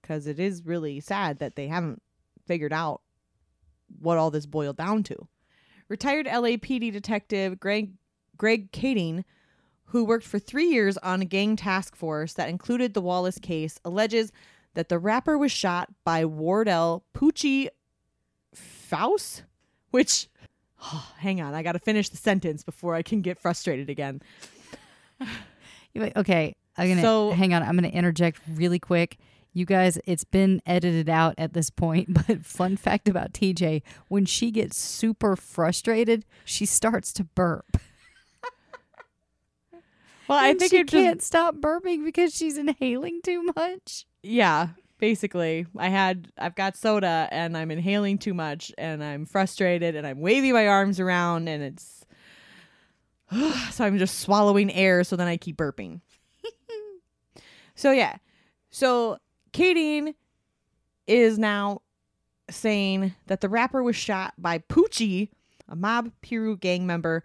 because 0.00 0.26
it 0.26 0.38
is 0.38 0.64
really 0.64 1.00
sad 1.00 1.38
that 1.40 1.56
they 1.56 1.68
haven't 1.68 2.02
figured 2.46 2.72
out 2.72 3.02
what 4.00 4.18
all 4.18 4.30
this 4.30 4.46
boiled 4.46 4.76
down 4.76 5.02
to. 5.04 5.28
Retired 5.88 6.26
LAPD 6.26 6.92
detective 6.92 7.58
Greg 7.58 7.92
Greg 8.36 8.70
Kading, 8.72 9.24
who 9.86 10.04
worked 10.04 10.26
for 10.26 10.38
three 10.38 10.68
years 10.68 10.96
on 10.98 11.22
a 11.22 11.24
gang 11.24 11.56
task 11.56 11.96
force 11.96 12.34
that 12.34 12.48
included 12.48 12.94
the 12.94 13.02
Wallace 13.02 13.38
case, 13.38 13.80
alleges 13.84 14.30
that 14.74 14.88
the 14.88 14.98
rapper 14.98 15.36
was 15.36 15.50
shot 15.50 15.88
by 16.04 16.24
Wardell 16.24 17.04
Poochie 17.14 17.68
Faust, 18.88 19.44
which 19.90 20.28
hang 21.18 21.40
on, 21.40 21.54
I 21.54 21.62
got 21.62 21.72
to 21.72 21.78
finish 21.78 22.08
the 22.08 22.16
sentence 22.16 22.62
before 22.64 22.94
I 22.94 23.02
can 23.02 23.20
get 23.20 23.38
frustrated 23.38 23.90
again. 23.90 24.22
Okay. 26.16 26.54
I'm 26.76 26.88
gonna 26.88 27.02
So- 27.02 27.32
hang 27.32 27.52
on. 27.54 27.62
I'm 27.62 27.74
gonna 27.76 27.88
interject 27.88 28.40
really 28.48 28.78
quick. 28.78 29.18
You 29.52 29.64
guys, 29.64 29.98
it's 30.06 30.22
been 30.24 30.62
edited 30.64 31.08
out 31.08 31.34
at 31.36 31.52
this 31.52 31.70
point, 31.70 32.14
but 32.28 32.46
fun 32.46 32.76
fact 32.76 33.08
about 33.08 33.32
TJ: 33.32 33.82
when 34.06 34.24
she 34.24 34.50
gets 34.52 34.76
super 34.78 35.34
frustrated, 35.34 36.24
she 36.44 36.64
starts 36.66 37.12
to 37.14 37.24
burp. 37.24 37.78
Well, 40.28 40.38
I 40.38 40.52
think 40.54 40.70
she 40.70 40.84
can't 40.84 41.22
stop 41.22 41.56
burping 41.56 42.04
because 42.04 42.34
she's 42.34 42.58
inhaling 42.58 43.20
too 43.24 43.50
much. 43.56 44.06
Yeah, 44.22 44.68
basically. 44.98 45.66
I 45.76 45.88
had 45.88 46.30
I've 46.38 46.54
got 46.54 46.76
soda 46.76 47.28
and 47.30 47.56
I'm 47.56 47.70
inhaling 47.70 48.18
too 48.18 48.34
much 48.34 48.72
and 48.76 49.02
I'm 49.02 49.26
frustrated 49.26 49.96
and 49.96 50.06
I'm 50.06 50.20
waving 50.20 50.52
my 50.52 50.68
arms 50.68 51.00
around 51.00 51.48
and 51.48 51.62
it's 51.62 52.04
so 53.70 53.84
I'm 53.84 53.98
just 53.98 54.20
swallowing 54.20 54.72
air 54.72 55.04
so 55.04 55.16
then 55.16 55.28
I 55.28 55.36
keep 55.36 55.56
burping. 55.56 56.00
so 57.74 57.92
yeah. 57.92 58.16
So 58.70 59.18
Kading 59.52 60.14
is 61.06 61.38
now 61.38 61.82
saying 62.50 63.14
that 63.26 63.40
the 63.40 63.48
rapper 63.48 63.82
was 63.82 63.96
shot 63.96 64.34
by 64.38 64.58
Poochie, 64.58 65.30
a 65.68 65.76
mob 65.76 66.10
Piru 66.22 66.56
gang 66.56 66.86
member 66.86 67.24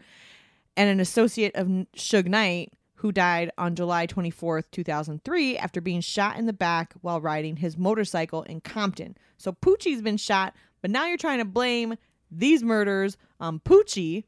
and 0.76 0.89
an 0.89 0.99
associate 0.99 1.55
of 1.55 1.67
Suge 1.95 2.28
Knight 2.28 2.74
who 3.04 3.12
died 3.12 3.51
on 3.58 3.76
July 3.76 4.08
24th, 4.08 4.64
2003, 4.72 5.58
after 5.58 5.82
being 5.82 5.99
shot 5.99 6.38
in 6.38 6.45
the 6.45 6.54
back 6.54 6.93
while 7.01 7.20
riding 7.20 7.58
his 7.58 7.78
motorcycle 7.78 8.43
in 8.43 8.62
Compton. 8.62 9.18
So 9.36 9.51
Poochie's 9.51 10.01
been 10.01 10.16
shot, 10.16 10.56
but 10.82 10.89
now 10.89 11.06
you're 11.06 11.18
trying 11.18 11.39
to 11.39 11.45
blame 11.45 11.95
these 12.32 12.64
murders 12.64 13.18
on 13.41 13.60
Poochie 13.60 14.24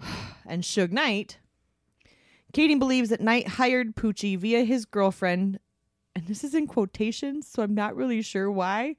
and 0.44 0.64
Suge 0.64 0.90
Knight. 0.90 1.38
Katie 2.52 2.74
believes 2.74 3.10
that 3.10 3.20
Knight 3.20 3.46
hired 3.46 3.94
Poochie 3.94 4.36
via 4.36 4.64
his 4.64 4.84
girlfriend, 4.84 5.60
and 6.16 6.26
this 6.26 6.42
is 6.42 6.56
in 6.56 6.66
quotations, 6.66 7.46
so 7.46 7.62
I'm 7.62 7.74
not 7.76 7.94
really 7.94 8.20
sure 8.20 8.50
why, 8.50 8.96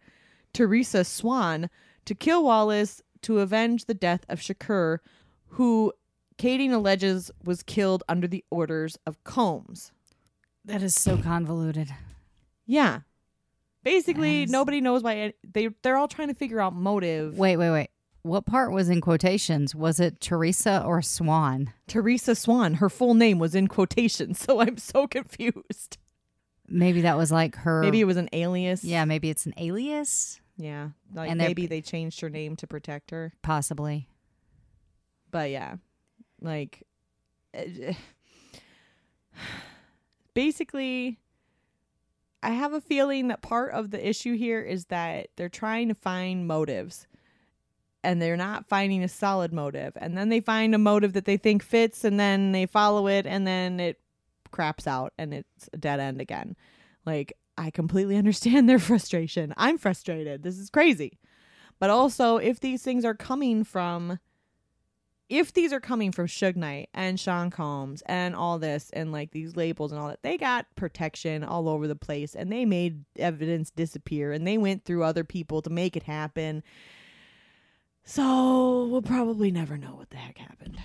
Teresa 0.53 1.03
Swan, 1.03 1.69
to 2.05 2.15
kill 2.15 2.45
Wallace 2.45 3.01
to 3.23 3.39
avenge 3.39 3.83
the 3.83 3.93
death 3.93 4.21
of 4.29 4.39
Shakur, 4.39 4.99
who 5.47 5.91
Kading 6.37 6.71
alleges 6.71 7.31
was 7.43 7.63
killed 7.63 8.03
under 8.07 8.27
the 8.27 8.43
orders 8.51 8.97
of 9.05 9.23
Combs. 9.23 9.91
That 10.65 10.83
is 10.83 10.93
so 10.95 11.17
convoluted. 11.17 11.89
Yeah. 12.65 13.01
Basically, 13.83 14.41
Yes. 14.41 14.49
nobody 14.49 14.81
knows 14.81 15.01
why 15.01 15.33
they 15.43 15.69
they're 15.81 15.95
all 15.97 16.07
trying 16.09 16.27
to 16.27 16.33
figure 16.33 16.59
out 16.59 16.75
motive. 16.75 17.37
Wait, 17.37 17.57
wait, 17.57 17.71
wait. 17.71 17.89
What 18.23 18.45
part 18.45 18.73
was 18.73 18.89
in 18.89 18.99
quotations? 18.99 19.73
Was 19.73 19.99
it 20.01 20.19
Teresa 20.19 20.83
or 20.85 21.01
Swan? 21.01 21.71
Teresa 21.87 22.35
Swan, 22.35 22.75
her 22.75 22.89
full 22.89 23.13
name 23.13 23.39
was 23.39 23.55
in 23.55 23.67
quotations, 23.67 24.39
so 24.43 24.59
I'm 24.59 24.77
so 24.77 25.07
confused. 25.07 25.97
Maybe 26.67 26.99
that 27.01 27.15
was 27.15 27.31
like 27.31 27.55
her. 27.55 27.81
Maybe 27.81 28.01
it 28.01 28.05
was 28.05 28.17
an 28.17 28.27
alias. 28.33 28.83
Yeah, 28.83 29.05
maybe 29.05 29.29
it's 29.29 29.45
an 29.45 29.53
alias. 29.57 30.41
Yeah. 30.57 30.89
Like 31.13 31.29
And 31.29 31.37
maybe 31.37 31.65
they 31.67 31.79
changed 31.81 32.19
her 32.19 32.29
name 32.29 32.57
to 32.57 32.67
protect 32.67 33.11
her. 33.11 33.31
Possibly. 33.41 34.09
But 35.31 35.49
yeah. 35.51 35.75
Like 36.41 36.83
basically 40.33 41.19
I 42.43 42.51
have 42.51 42.73
a 42.73 42.81
feeling 42.81 43.29
that 43.29 43.41
part 43.41 43.73
of 43.73 43.91
the 43.91 44.07
issue 44.07 44.35
here 44.37 44.61
is 44.61 44.85
that 44.85 45.27
they're 45.35 45.49
trying 45.49 45.87
to 45.89 45.95
find 45.95 46.47
motives 46.47 47.07
and 48.03 48.21
they're 48.21 48.37
not 48.37 48.67
finding 48.67 49.03
a 49.03 49.09
solid 49.09 49.51
motive. 49.51 49.93
And 49.97 50.17
then 50.17 50.29
they 50.29 50.39
find 50.39 50.73
a 50.75 50.77
motive 50.77 51.13
that 51.13 51.25
they 51.25 51.37
think 51.37 51.63
fits 51.63 52.03
and 52.03 52.19
then 52.19 52.51
they 52.51 52.65
follow 52.65 53.07
it 53.07 53.25
and 53.25 53.45
then 53.45 53.79
it 53.79 53.99
craps 54.51 54.87
out 54.87 55.13
and 55.17 55.33
it's 55.33 55.69
a 55.73 55.77
dead 55.77 55.99
end 55.99 56.21
again. 56.21 56.55
Like 57.05 57.33
I 57.57 57.71
completely 57.71 58.15
understand 58.17 58.69
their 58.69 58.79
frustration. 58.79 59.53
I'm 59.57 59.77
frustrated. 59.77 60.43
This 60.43 60.57
is 60.57 60.69
crazy. 60.69 61.19
But 61.79 61.89
also 61.89 62.37
if 62.37 62.59
these 62.59 62.83
things 62.83 63.03
are 63.03 63.15
coming 63.15 63.63
from 63.63 64.19
if 65.29 65.53
these 65.53 65.73
are 65.73 65.79
coming 65.79 66.11
from 66.11 66.27
Suge 66.27 66.55
Knight 66.55 66.89
and 66.93 67.19
Sean 67.19 67.49
Combs 67.49 68.01
and 68.05 68.35
all 68.35 68.59
this 68.59 68.89
and 68.91 69.11
like 69.11 69.31
these 69.31 69.55
labels 69.55 69.91
and 69.91 69.99
all 69.99 70.07
that, 70.07 70.23
they 70.23 70.37
got 70.37 70.67
protection 70.75 71.43
all 71.43 71.67
over 71.67 71.87
the 71.87 71.95
place 71.95 72.33
and 72.33 72.51
they 72.51 72.63
made 72.65 73.03
evidence 73.17 73.69
disappear 73.71 74.31
and 74.31 74.47
they 74.47 74.57
went 74.57 74.85
through 74.85 75.03
other 75.03 75.23
people 75.23 75.61
to 75.61 75.69
make 75.69 75.97
it 75.97 76.03
happen. 76.03 76.63
So 78.05 78.85
we'll 78.85 79.01
probably 79.01 79.51
never 79.51 79.77
know 79.77 79.95
what 79.95 80.11
the 80.11 80.17
heck 80.17 80.37
happened. 80.37 80.77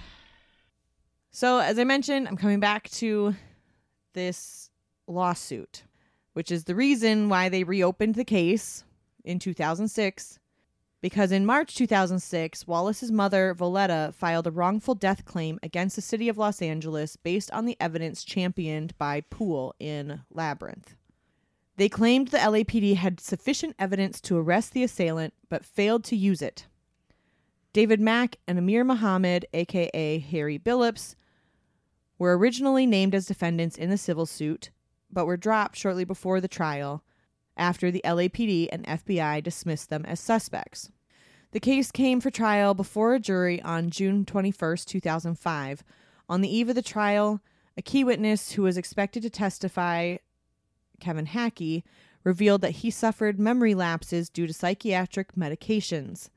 So, 1.30 1.60
as 1.60 1.78
I 1.78 1.84
mentioned, 1.84 2.28
I'm 2.28 2.36
coming 2.36 2.60
back 2.60 2.90
to 2.90 3.34
this 4.12 4.70
lawsuit, 5.06 5.84
which 6.34 6.50
is 6.50 6.64
the 6.64 6.74
reason 6.74 7.28
why 7.28 7.48
they 7.48 7.64
reopened 7.64 8.16
the 8.16 8.24
case 8.24 8.84
in 9.24 9.38
2006 9.38 10.38
because 11.02 11.32
in 11.32 11.44
March 11.44 11.74
2006, 11.74 12.66
Wallace's 12.66 13.10
mother, 13.10 13.54
Voletta, 13.58 14.14
filed 14.14 14.46
a 14.46 14.52
wrongful 14.52 14.94
death 14.94 15.24
claim 15.24 15.58
against 15.62 15.96
the 15.96 16.02
city 16.02 16.28
of 16.28 16.38
Los 16.38 16.62
Angeles 16.62 17.16
based 17.16 17.50
on 17.50 17.66
the 17.66 17.76
evidence 17.80 18.22
championed 18.22 18.96
by 18.96 19.20
Poole 19.22 19.74
in 19.80 20.20
Labyrinth. 20.30 20.94
They 21.76 21.88
claimed 21.88 22.28
the 22.28 22.38
LAPD 22.38 22.94
had 22.96 23.18
sufficient 23.18 23.74
evidence 23.78 24.20
to 24.22 24.38
arrest 24.38 24.72
the 24.72 24.84
assailant, 24.84 25.34
but 25.48 25.64
failed 25.64 26.04
to 26.04 26.16
use 26.16 26.40
it. 26.40 26.66
David 27.72 28.00
Mack 28.00 28.36
and 28.46 28.58
Amir 28.58 28.84
Muhammad, 28.84 29.44
aka 29.52 30.18
Harry 30.18 30.58
Billups, 30.58 31.16
were 32.16 32.38
originally 32.38 32.86
named 32.86 33.14
as 33.14 33.26
defendants 33.26 33.76
in 33.76 33.90
the 33.90 33.98
civil 33.98 34.26
suit, 34.26 34.70
but 35.10 35.26
were 35.26 35.36
dropped 35.36 35.76
shortly 35.76 36.04
before 36.04 36.40
the 36.40 36.46
trial 36.46 37.02
after 37.62 37.92
the 37.92 38.02
LAPD 38.04 38.68
and 38.72 38.84
FBI 38.84 39.40
dismissed 39.40 39.88
them 39.88 40.04
as 40.04 40.18
suspects. 40.18 40.90
The 41.52 41.60
case 41.60 41.92
came 41.92 42.20
for 42.20 42.30
trial 42.30 42.74
before 42.74 43.14
a 43.14 43.20
jury 43.20 43.62
on 43.62 43.90
June 43.90 44.24
21st, 44.24 44.84
2005. 44.86 45.84
On 46.28 46.40
the 46.40 46.54
eve 46.54 46.68
of 46.68 46.74
the 46.74 46.82
trial, 46.82 47.40
a 47.76 47.82
key 47.82 48.02
witness 48.02 48.52
who 48.52 48.62
was 48.62 48.76
expected 48.76 49.22
to 49.22 49.30
testify, 49.30 50.16
Kevin 50.98 51.26
Hackey, 51.26 51.84
revealed 52.24 52.62
that 52.62 52.70
he 52.70 52.90
suffered 52.90 53.38
memory 53.38 53.74
lapses 53.74 54.28
due 54.28 54.48
to 54.48 54.52
psychiatric 54.52 55.34
medications. 55.34 56.30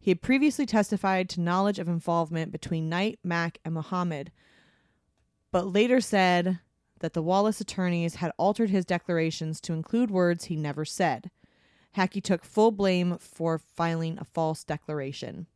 He 0.00 0.10
had 0.10 0.20
previously 0.20 0.66
testified 0.66 1.28
to 1.30 1.40
knowledge 1.40 1.78
of 1.78 1.88
involvement 1.88 2.50
between 2.50 2.88
Knight, 2.88 3.20
Mack, 3.22 3.58
and 3.64 3.72
Muhammad, 3.72 4.32
but 5.52 5.72
later 5.72 6.00
said 6.00 6.58
that 7.00 7.12
the 7.12 7.22
Wallace 7.22 7.60
attorneys 7.60 8.16
had 8.16 8.32
altered 8.38 8.70
his 8.70 8.84
declarations 8.84 9.60
to 9.60 9.72
include 9.72 10.10
words 10.10 10.44
he 10.44 10.56
never 10.56 10.84
said. 10.84 11.30
Hackey 11.92 12.20
took 12.20 12.44
full 12.44 12.70
blame 12.70 13.18
for 13.18 13.58
filing 13.58 14.18
a 14.18 14.24
false 14.24 14.64
declaration. 14.64 15.46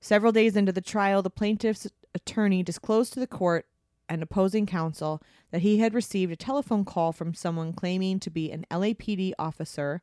Several 0.00 0.32
days 0.32 0.56
into 0.56 0.72
the 0.72 0.80
trial, 0.80 1.22
the 1.22 1.30
plaintiff's 1.30 1.88
attorney 2.14 2.62
disclosed 2.62 3.12
to 3.12 3.20
the 3.20 3.26
court 3.26 3.66
and 4.08 4.22
opposing 4.22 4.66
counsel 4.66 5.22
that 5.50 5.62
he 5.62 5.78
had 5.78 5.94
received 5.94 6.32
a 6.32 6.36
telephone 6.36 6.84
call 6.84 7.12
from 7.12 7.34
someone 7.34 7.72
claiming 7.72 8.18
to 8.20 8.30
be 8.30 8.50
an 8.50 8.64
LAPD 8.70 9.32
officer 9.38 10.02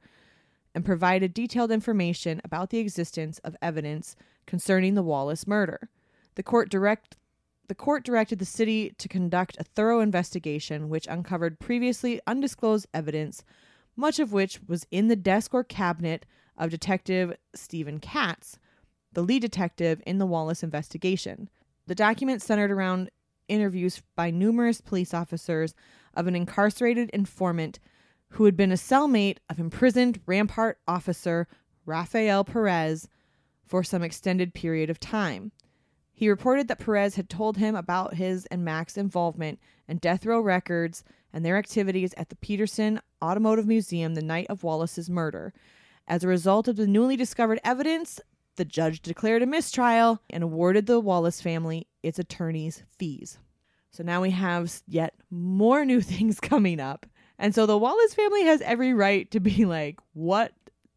and 0.74 0.86
provided 0.86 1.34
detailed 1.34 1.72
information 1.72 2.42
about 2.44 2.70
the 2.70 2.80
existence 2.80 3.40
of 3.40 3.56
evidence 3.62 4.16
concerning 4.46 4.94
the 4.94 5.04
Wallace 5.04 5.48
murder. 5.48 5.90
The 6.36 6.44
court 6.44 6.70
direct 6.70 7.16
the 7.68 7.76
court 7.76 8.04
directed 8.04 8.40
the 8.40 8.46
city 8.46 8.94
to 8.98 9.08
conduct 9.08 9.58
a 9.60 9.64
thorough 9.64 10.00
investigation 10.00 10.90
which 10.90 11.08
uncovered 11.08 11.60
previously 11.60 12.20
undisclosed 12.28 12.88
evidence, 12.94 13.44
much 13.96 14.20
of 14.20 14.34
which 14.34 14.60
was 14.68 14.86
in 14.92 15.08
the 15.08 15.16
desk 15.16 15.54
or 15.54 15.64
cabinet 15.64 16.26
of 16.58 16.70
Detective 16.70 17.36
Stephen 17.54 18.00
Katz, 18.00 18.58
the 19.14 19.22
lead 19.22 19.42
detective 19.42 20.02
in 20.06 20.18
the 20.18 20.26
Wallace 20.26 20.64
investigation. 20.64 21.50
The 21.88 21.96
documents 21.96 22.46
centered 22.46 22.72
around 22.72 23.10
interviews 23.48 24.02
by 24.16 24.32
numerous 24.32 24.82
police 24.82 25.14
officers 25.14 25.74
of 26.14 26.28
an 26.28 26.36
incarcerated 26.36 27.10
informant 27.12 27.80
who 28.30 28.46
had 28.46 28.58
been 28.58 28.72
a 28.72 28.76
cellmate 28.76 29.38
of 29.50 29.60
imprisoned 29.60 30.20
Rampart 30.26 30.80
officer 30.88 31.48
Rafael 31.86 32.44
Perez 32.44 33.08
for 33.66 33.84
some 33.84 34.04
extended 34.04 34.54
period 34.54 34.90
of 34.90 35.00
time. 35.00 35.52
He 36.18 36.30
reported 36.30 36.70
that 36.70 36.80
Perez 36.80 37.16
had 37.16 37.30
told 37.30 37.58
him 37.58 37.76
about 37.76 38.14
his 38.14 38.46
and 38.46 38.64
Mac's 38.64 38.96
involvement 38.96 39.60
in 39.86 39.98
death 39.98 40.26
row 40.26 40.40
records 40.40 41.04
and 41.34 41.44
their 41.44 41.58
activities 41.58 42.14
at 42.16 42.30
the 42.30 42.38
Peterson 42.38 43.02
Automotive 43.22 43.68
Museum 43.68 44.16
the 44.16 44.22
night 44.22 44.48
of 44.50 44.64
Wallace's 44.64 45.10
murder. 45.10 45.54
As 46.08 46.24
a 46.24 46.30
result 46.30 46.70
of 46.70 46.78
the 46.78 46.88
newly 46.88 47.18
discovered 47.18 47.60
evidence, 47.66 48.22
the 48.56 48.64
judge 48.64 49.02
declared 49.02 49.42
a 49.42 49.46
mistrial 49.46 50.22
and 50.30 50.42
awarded 50.42 50.86
the 50.86 51.02
Wallace 51.02 51.42
family 51.42 51.86
its 52.02 52.18
attorney's 52.18 52.84
fees. 52.98 53.38
So 53.92 54.02
now 54.02 54.22
we 54.22 54.32
have 54.32 54.82
yet 54.88 55.16
more 55.30 55.84
new 55.84 56.00
things 56.14 56.40
coming 56.40 56.80
up. 56.80 57.06
And 57.38 57.54
so 57.54 57.66
the 57.66 57.78
Wallace 57.78 58.14
family 58.14 58.44
has 58.44 58.62
every 58.62 58.94
right 58.94 59.30
to 59.32 59.42
be 59.42 59.66
like, 59.66 60.00
what 60.14 60.54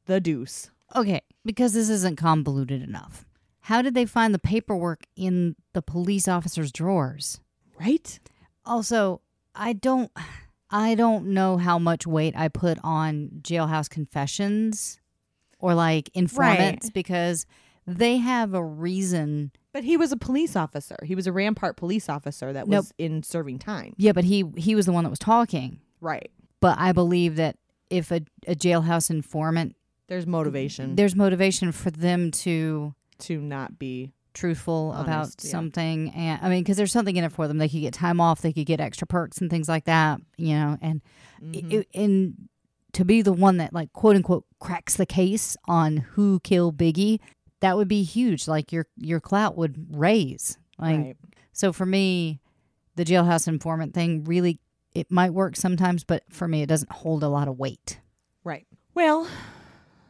the 0.06 0.20
deuce? 0.20 0.70
Okay, 0.94 1.22
because 1.44 1.72
this 1.72 1.88
isn't 1.88 2.18
convoluted 2.18 2.82
enough. 2.82 3.24
How 3.68 3.82
did 3.82 3.92
they 3.92 4.06
find 4.06 4.32
the 4.32 4.38
paperwork 4.38 5.04
in 5.14 5.54
the 5.74 5.82
police 5.82 6.26
officer's 6.26 6.72
drawers? 6.72 7.38
Right? 7.78 8.18
Also, 8.64 9.20
I 9.54 9.74
don't 9.74 10.10
I 10.70 10.94
don't 10.94 11.26
know 11.34 11.58
how 11.58 11.78
much 11.78 12.06
weight 12.06 12.34
I 12.34 12.48
put 12.48 12.78
on 12.82 13.28
jailhouse 13.42 13.90
confessions 13.90 14.98
or 15.58 15.74
like 15.74 16.08
informants 16.14 16.88
because 16.88 17.44
they 17.86 18.16
have 18.16 18.54
a 18.54 18.64
reason. 18.64 19.52
But 19.74 19.84
he 19.84 19.98
was 19.98 20.12
a 20.12 20.16
police 20.16 20.56
officer. 20.56 20.96
He 21.04 21.14
was 21.14 21.26
a 21.26 21.32
Rampart 21.32 21.76
police 21.76 22.08
officer 22.08 22.54
that 22.54 22.68
was 22.68 22.86
Nope. 22.86 22.92
in 22.96 23.22
serving 23.22 23.58
time. 23.58 23.92
Yeah, 23.98 24.12
but 24.12 24.24
he 24.24 24.44
he 24.56 24.74
was 24.76 24.86
the 24.86 24.92
one 24.92 25.04
that 25.04 25.10
was 25.10 25.18
talking. 25.18 25.80
Right. 26.00 26.30
But 26.60 26.78
I 26.78 26.92
believe 26.92 27.36
that 27.36 27.56
if 27.90 28.10
a, 28.12 28.22
a 28.46 28.54
jailhouse 28.54 29.10
informant 29.10 29.76
There's 30.06 30.26
motivation 30.26 30.96
there's 30.96 31.14
motivation 31.14 31.70
for 31.72 31.90
them 31.90 32.30
to 32.30 32.94
to 33.20 33.40
not 33.40 33.78
be. 33.78 34.12
truthful 34.34 34.92
about 34.94 35.28
yeah. 35.42 35.50
something 35.50 36.10
and 36.14 36.38
i 36.42 36.48
mean 36.48 36.62
because 36.62 36.76
there's 36.76 36.92
something 36.92 37.16
in 37.16 37.24
it 37.24 37.32
for 37.32 37.48
them 37.48 37.58
they 37.58 37.68
could 37.68 37.80
get 37.80 37.92
time 37.94 38.20
off 38.20 38.40
they 38.40 38.52
could 38.52 38.66
get 38.66 38.78
extra 38.78 39.04
perks 39.06 39.38
and 39.38 39.50
things 39.50 39.68
like 39.68 39.84
that 39.84 40.20
you 40.36 40.54
know 40.54 40.76
and 40.80 41.00
Mhm. 41.42 41.72
it, 41.72 41.88
and 41.94 42.48
to 42.92 43.04
be 43.04 43.20
the 43.22 43.32
one 43.32 43.56
that 43.56 43.72
like 43.72 43.92
quote 43.92 44.14
unquote 44.14 44.44
cracks 44.60 44.94
the 44.96 45.06
case 45.06 45.56
on 45.66 45.96
who 45.96 46.38
killed 46.40 46.76
biggie 46.76 47.18
that 47.60 47.76
would 47.76 47.88
be 47.88 48.04
huge 48.04 48.46
like 48.46 48.70
your 48.70 48.86
your 48.96 49.18
clout 49.18 49.56
would 49.56 49.74
raise 49.90 50.56
like 50.78 50.98
right. 50.98 51.16
so 51.52 51.72
for 51.72 51.86
me 51.86 52.38
the 52.94 53.04
jailhouse 53.04 53.48
informant 53.48 53.92
thing 53.94 54.22
really 54.24 54.60
it 54.94 55.10
might 55.10 55.32
work 55.34 55.54
sometimes, 55.54 56.02
but 56.04 56.22
for 56.30 56.48
me 56.48 56.62
it 56.62 56.68
doesn't 56.68 56.90
hold 56.90 57.22
a 57.22 57.28
lot 57.28 57.46
of 57.46 57.58
weight. 57.58 58.00
Right. 58.42 58.66
Well, 58.94 59.28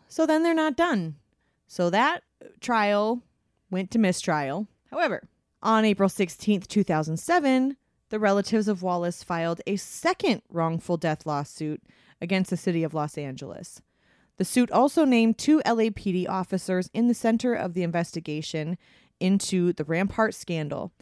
so 0.08 0.24
then 0.24 0.42
they're 0.42 0.54
not 0.54 0.76
done. 0.76 1.16
So 1.66 1.90
that 1.90 2.22
trial 2.60 3.22
went 3.70 3.90
to 3.92 3.98
mistrial. 3.98 4.68
However, 4.90 5.28
on 5.62 5.84
April 5.84 6.08
16th, 6.08 6.66
2007, 6.66 7.76
the 8.10 8.18
relatives 8.18 8.68
of 8.68 8.82
Wallace 8.82 9.22
filed 9.22 9.60
a 9.66 9.76
second 9.76 10.42
wrongful 10.48 10.96
death 10.96 11.26
lawsuit 11.26 11.82
against 12.20 12.50
the 12.50 12.56
city 12.56 12.82
of 12.82 12.94
Los 12.94 13.18
Angeles. 13.18 13.82
The 14.38 14.44
suit 14.44 14.70
also 14.70 15.04
named 15.04 15.36
two 15.36 15.60
LAPD 15.66 16.28
officers 16.28 16.90
in 16.94 17.08
the 17.08 17.14
center 17.14 17.54
of 17.54 17.74
the 17.74 17.82
investigation 17.82 18.78
into 19.20 19.72
the 19.72 19.84
Rampart 19.84 20.34
scandal 20.34 20.92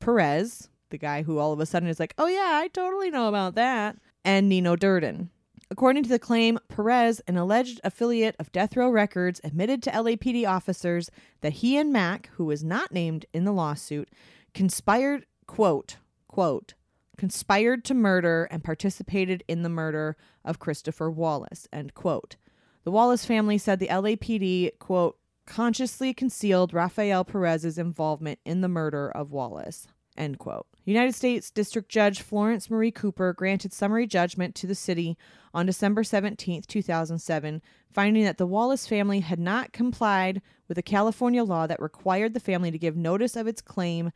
Perez, 0.00 0.68
the 0.88 0.98
guy 0.98 1.22
who 1.22 1.38
all 1.38 1.52
of 1.52 1.60
a 1.60 1.66
sudden 1.66 1.88
is 1.88 2.00
like, 2.00 2.14
oh, 2.18 2.26
yeah, 2.26 2.52
I 2.54 2.68
totally 2.68 3.10
know 3.10 3.28
about 3.28 3.54
that, 3.54 3.96
and 4.24 4.48
Nino 4.48 4.74
Durden. 4.74 5.30
According 5.70 6.02
to 6.02 6.08
the 6.08 6.18
claim, 6.18 6.58
Perez, 6.68 7.20
an 7.28 7.36
alleged 7.36 7.80
affiliate 7.84 8.34
of 8.40 8.50
Death 8.50 8.76
Row 8.76 8.90
Records, 8.90 9.40
admitted 9.44 9.82
to 9.84 9.90
LAPD 9.90 10.44
officers 10.46 11.10
that 11.42 11.54
he 11.54 11.76
and 11.76 11.92
Mack, 11.92 12.28
who 12.34 12.44
was 12.44 12.64
not 12.64 12.90
named 12.90 13.26
in 13.32 13.44
the 13.44 13.52
lawsuit, 13.52 14.08
conspired, 14.52 15.26
quote, 15.46 15.96
quote, 16.26 16.74
conspired 17.16 17.84
to 17.84 17.94
murder 17.94 18.48
and 18.50 18.64
participated 18.64 19.44
in 19.46 19.62
the 19.62 19.68
murder 19.68 20.16
of 20.44 20.58
Christopher 20.58 21.08
Wallace, 21.08 21.68
end 21.72 21.94
quote. 21.94 22.34
The 22.82 22.90
Wallace 22.90 23.24
family 23.24 23.58
said 23.58 23.78
the 23.78 23.88
LAPD, 23.88 24.78
quote, 24.80 25.18
consciously 25.46 26.12
concealed 26.14 26.74
Rafael 26.74 27.24
Perez's 27.24 27.78
involvement 27.78 28.40
in 28.44 28.60
the 28.60 28.68
murder 28.68 29.08
of 29.10 29.30
Wallace, 29.30 29.86
end 30.16 30.38
quote. 30.38 30.66
United 30.84 31.14
States 31.14 31.50
District 31.50 31.88
Judge 31.88 32.20
Florence 32.20 32.70
Marie 32.70 32.90
Cooper 32.90 33.32
granted 33.32 33.72
summary 33.72 34.06
judgment 34.06 34.54
to 34.56 34.66
the 34.66 34.74
city 34.74 35.16
on 35.54 35.66
December 35.66 36.02
17, 36.02 36.62
2007, 36.62 37.62
finding 37.92 38.24
that 38.24 38.38
the 38.38 38.46
Wallace 38.46 38.86
family 38.86 39.20
had 39.20 39.38
not 39.38 39.72
complied 39.72 40.42
with 40.68 40.78
a 40.78 40.82
California 40.82 41.44
law 41.44 41.66
that 41.66 41.80
required 41.80 42.34
the 42.34 42.40
family 42.40 42.70
to 42.70 42.78
give 42.78 42.96
notice 42.96 43.36
of 43.36 43.46
its 43.46 43.60
claim 43.60 44.10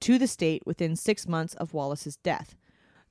to 0.00 0.18
the 0.18 0.26
state 0.26 0.62
within 0.66 0.96
six 0.96 1.26
months 1.26 1.54
of 1.54 1.74
Wallace's 1.74 2.16
death. 2.16 2.56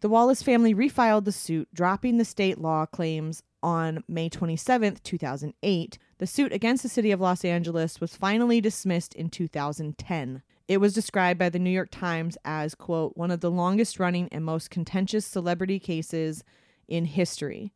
The 0.01 0.09
Wallace 0.09 0.43
family 0.43 0.73
refiled 0.75 1.25
the 1.25 1.31
suit, 1.31 1.67
dropping 1.73 2.17
the 2.17 2.25
state 2.25 2.59
law 2.59 2.85
claims 2.85 3.41
on 3.63 4.03
May 4.07 4.29
27, 4.29 4.97
2008. 5.03 5.97
The 6.17 6.27
suit 6.27 6.53
against 6.53 6.83
the 6.83 6.89
city 6.89 7.11
of 7.11 7.21
Los 7.21 7.43
Angeles 7.43 7.99
was 7.99 8.15
finally 8.15 8.61
dismissed 8.61 9.15
in 9.15 9.29
2010. 9.29 10.43
It 10.67 10.77
was 10.77 10.93
described 10.93 11.37
by 11.37 11.49
the 11.49 11.59
New 11.59 11.69
York 11.69 11.89
Times 11.91 12.37
as, 12.43 12.73
quote, 12.73 13.15
one 13.15 13.29
of 13.29 13.41
the 13.41 13.51
longest 13.51 13.99
running 13.99 14.27
and 14.31 14.43
most 14.43 14.69
contentious 14.69 15.25
celebrity 15.25 15.79
cases 15.79 16.43
in 16.87 17.05
history. 17.05 17.71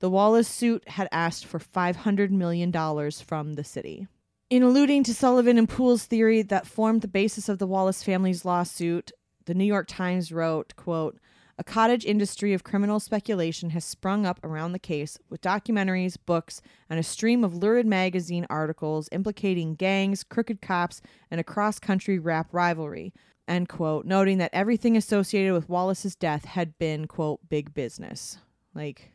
The 0.00 0.10
Wallace 0.10 0.48
suit 0.48 0.86
had 0.88 1.08
asked 1.10 1.46
for 1.46 1.58
$500 1.58 2.30
million 2.30 2.72
from 3.10 3.54
the 3.54 3.64
city. 3.64 4.08
In 4.50 4.62
alluding 4.62 5.04
to 5.04 5.14
Sullivan 5.14 5.56
and 5.56 5.68
Poole's 5.68 6.04
theory 6.04 6.42
that 6.42 6.66
formed 6.66 7.00
the 7.00 7.08
basis 7.08 7.48
of 7.48 7.58
the 7.58 7.66
Wallace 7.66 8.02
family's 8.02 8.44
lawsuit, 8.44 9.12
the 9.46 9.54
New 9.54 9.64
York 9.64 9.86
Times 9.88 10.30
wrote, 10.30 10.76
quote, 10.76 11.18
a 11.62 11.64
cottage 11.64 12.04
industry 12.04 12.52
of 12.54 12.64
criminal 12.64 12.98
speculation 12.98 13.70
has 13.70 13.84
sprung 13.84 14.26
up 14.26 14.40
around 14.42 14.72
the 14.72 14.80
case 14.80 15.16
with 15.30 15.40
documentaries, 15.40 16.16
books, 16.26 16.60
and 16.90 16.98
a 16.98 17.04
stream 17.04 17.44
of 17.44 17.54
lurid 17.54 17.86
magazine 17.86 18.44
articles 18.50 19.08
implicating 19.12 19.76
gangs, 19.76 20.24
crooked 20.24 20.60
cops, 20.60 21.00
and 21.30 21.40
a 21.40 21.44
cross 21.44 21.78
country 21.78 22.18
rap 22.18 22.48
rivalry. 22.50 23.14
End 23.46 23.68
quote, 23.68 24.04
noting 24.04 24.38
that 24.38 24.50
everything 24.52 24.96
associated 24.96 25.52
with 25.52 25.68
Wallace's 25.68 26.16
death 26.16 26.46
had 26.46 26.76
been, 26.78 27.06
quote, 27.06 27.38
big 27.48 27.72
business. 27.72 28.38
Like, 28.74 29.12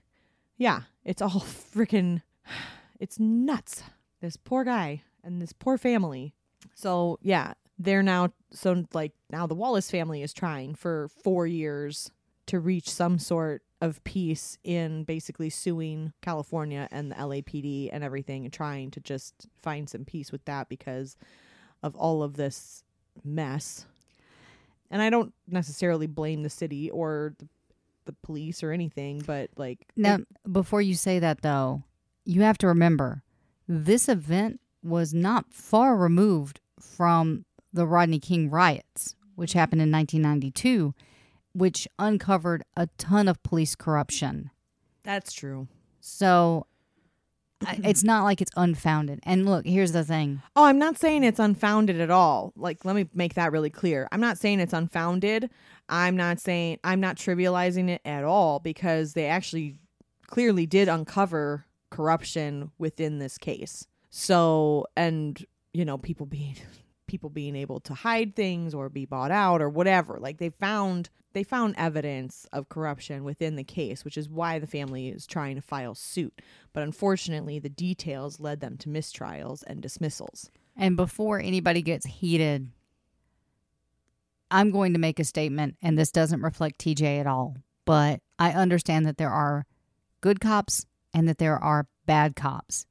yeah, 0.56 0.84
it's 1.04 1.22
all 1.22 1.30
freaking, 1.76 2.22
it's 2.98 3.20
nuts. 3.20 3.84
This 4.22 4.38
poor 4.38 4.64
guy 4.64 5.04
and 5.22 5.42
this 5.42 5.52
poor 5.52 5.78
family. 5.78 6.34
So, 6.76 7.20
yeah, 7.22 7.56
they're 7.78 8.02
now, 8.02 8.32
so 8.52 8.86
like, 8.94 9.12
now 9.30 9.48
the 9.48 9.54
Wallace 9.54 9.92
family 9.92 10.22
is 10.22 10.32
trying 10.32 10.76
for 10.76 11.10
four 11.22 11.46
years 11.46 12.10
to 12.48 12.60
reach 12.60 12.90
some 12.90 13.20
sort 13.20 13.62
of 13.82 14.04
peace 14.04 14.58
in 14.64 15.04
basically 15.04 15.50
suing 15.50 16.14
California 16.22 16.88
and 16.92 17.12
the 17.12 17.16
LAPD 17.16 17.90
and 17.92 18.04
everything 18.04 18.44
and 18.44 18.54
trying 18.54 18.90
to 18.92 19.00
just 19.00 19.48
find 19.62 19.90
some 19.90 20.04
peace 20.04 20.32
with 20.32 20.44
that 20.46 20.68
because 20.68 21.16
of 21.84 21.96
all 21.96 22.24
of 22.24 22.36
this 22.36 22.84
mess. 23.24 23.86
And 24.90 25.02
I 25.02 25.10
don't 25.10 25.34
necessarily 25.48 26.08
blame 26.08 26.44
the 26.44 26.50
city 26.50 26.90
or 26.90 27.34
the, 27.38 27.48
the 28.06 28.14
police 28.24 28.64
or 28.64 28.72
anything, 28.72 29.22
but 29.26 29.50
like 29.58 29.80
Now, 29.96 30.20
before 30.50 30.82
you 30.82 30.96
say 30.96 31.20
that, 31.20 31.42
though, 31.42 31.84
you 32.26 32.42
have 32.42 32.58
to 32.60 32.68
remember 32.68 33.24
this 33.68 34.10
event 34.10 34.60
was 34.82 35.14
not 35.14 35.52
far 35.52 35.96
removed 35.96 36.62
from 36.80 37.46
the 37.74 37.86
Rodney 37.86 38.20
King 38.20 38.50
riots, 38.50 39.16
which 39.36 39.54
happened 39.54 39.82
in 39.82 39.92
1992, 39.92 40.96
which 41.58 41.88
uncovered 41.98 42.64
a 42.76 42.88
ton 42.98 43.28
of 43.28 43.42
police 43.44 43.76
corruption. 43.76 44.52
that's 45.04 45.34
true. 45.34 45.68
So 46.00 46.68
it's 47.84 48.04
not 48.04 48.24
like 48.24 48.42
it's 48.42 48.52
unfounded. 48.56 49.20
And 49.24 49.46
look, 49.46 49.66
here's 49.66 49.92
the 49.92 50.04
thing. 50.04 50.42
Oh, 50.56 50.66
I'm 50.66 50.78
not 50.78 50.98
saying 50.98 51.24
it's 51.24 51.40
unfounded 51.40 52.00
at 52.00 52.12
all. 52.12 52.54
Like, 52.56 52.86
let 52.86 52.96
me 52.96 53.08
make 53.14 53.34
that 53.34 53.52
really 53.52 53.72
clear. 53.72 54.08
I'm 54.12 54.22
not 54.22 54.38
saying 54.38 54.60
it's 54.60 54.74
unfounded. 54.74 55.50
I'm 55.90 56.16
not 56.16 56.40
saying 56.40 56.78
I'm 56.84 57.00
not 57.00 57.16
trivializing 57.16 57.90
it 57.90 58.02
at 58.06 58.24
all 58.24 58.60
because 58.60 59.14
they 59.14 59.26
actually 59.26 59.80
clearly 60.28 60.66
did 60.66 60.88
uncover 60.88 61.66
corruption 61.90 62.72
within 62.78 63.18
this 63.20 63.38
case. 63.38 63.88
So, 64.10 64.86
and 64.96 65.44
you 65.74 65.86
know, 65.86 65.98
people 65.98 66.26
being 66.26 66.56
people 67.08 67.30
being 67.30 67.56
able 67.56 67.80
to 67.82 67.94
hide 67.94 68.36
things 68.36 68.74
or 68.74 68.90
be 68.90 69.06
bought 69.06 69.32
out 69.32 69.62
or 69.62 69.70
whatever. 69.70 70.18
Like 70.20 70.38
they 70.38 70.50
found 70.50 71.10
they 71.34 71.44
found 71.44 71.76
evidence 71.78 72.48
of 72.52 72.70
corruption 72.70 73.24
within 73.24 73.56
the 73.56 73.64
case, 73.64 74.04
which 74.04 74.18
is 74.18 74.30
why 74.30 74.60
the 74.60 74.68
family 74.68 75.10
is 75.10 75.28
trying 75.28 75.56
to 75.56 75.62
file 75.62 75.94
suit. 75.94 76.42
But 76.74 76.84
unfortunately, 76.84 77.60
the 77.60 77.70
details 77.70 78.40
led 78.40 78.60
them 78.60 78.78
to 78.78 78.90
mistrials 78.90 79.64
and 79.68 79.82
dismissals. 79.82 80.50
And 80.76 80.96
before 80.96 81.40
anybody 81.40 81.82
gets 81.82 82.06
heated, 82.06 82.72
I'm 84.50 84.72
going 84.72 84.94
to 84.94 85.00
make 85.00 85.20
a 85.20 85.24
statement, 85.24 85.76
and 85.82 85.98
this 85.98 86.12
doesn't 86.12 86.42
reflect 86.42 86.80
TJ 86.80 87.20
at 87.20 87.28
all. 87.28 87.58
But 87.86 88.22
I 88.40 88.52
understand 88.52 89.06
that 89.06 89.18
there 89.18 89.30
are 89.30 89.66
good 90.22 90.40
cops 90.40 90.86
and 91.14 91.28
that 91.28 91.38
there 91.38 91.58
are 91.58 91.88
bad 92.06 92.36
cops. 92.36 92.86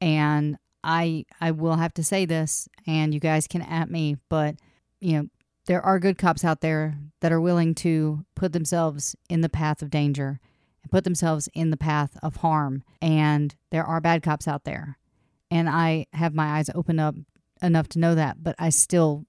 And 0.00 0.56
I 0.82 1.24
I 1.40 1.50
will 1.50 1.76
have 1.76 1.94
to 1.94 2.04
say 2.04 2.24
this, 2.24 2.68
and 2.86 3.12
you 3.12 3.20
guys 3.20 3.46
can 3.46 3.62
at 3.62 3.90
me, 3.90 4.16
but 4.28 4.56
you 5.00 5.18
know, 5.18 5.28
there 5.66 5.82
are 5.82 5.98
good 5.98 6.18
cops 6.18 6.44
out 6.44 6.60
there 6.60 6.98
that 7.20 7.32
are 7.32 7.40
willing 7.40 7.74
to 7.76 8.24
put 8.34 8.52
themselves 8.52 9.14
in 9.28 9.40
the 9.40 9.48
path 9.48 9.82
of 9.82 9.90
danger 9.90 10.40
and 10.82 10.90
put 10.90 11.04
themselves 11.04 11.48
in 11.54 11.70
the 11.70 11.76
path 11.76 12.16
of 12.22 12.36
harm. 12.36 12.82
And 13.00 13.54
there 13.70 13.84
are 13.84 14.00
bad 14.00 14.22
cops 14.22 14.48
out 14.48 14.64
there. 14.64 14.98
And 15.50 15.68
I 15.68 16.06
have 16.12 16.34
my 16.34 16.58
eyes 16.58 16.70
open 16.74 16.98
up 16.98 17.14
enough 17.62 17.88
to 17.90 17.98
know 17.98 18.14
that, 18.14 18.42
but 18.42 18.54
I 18.58 18.70
still 18.70 19.26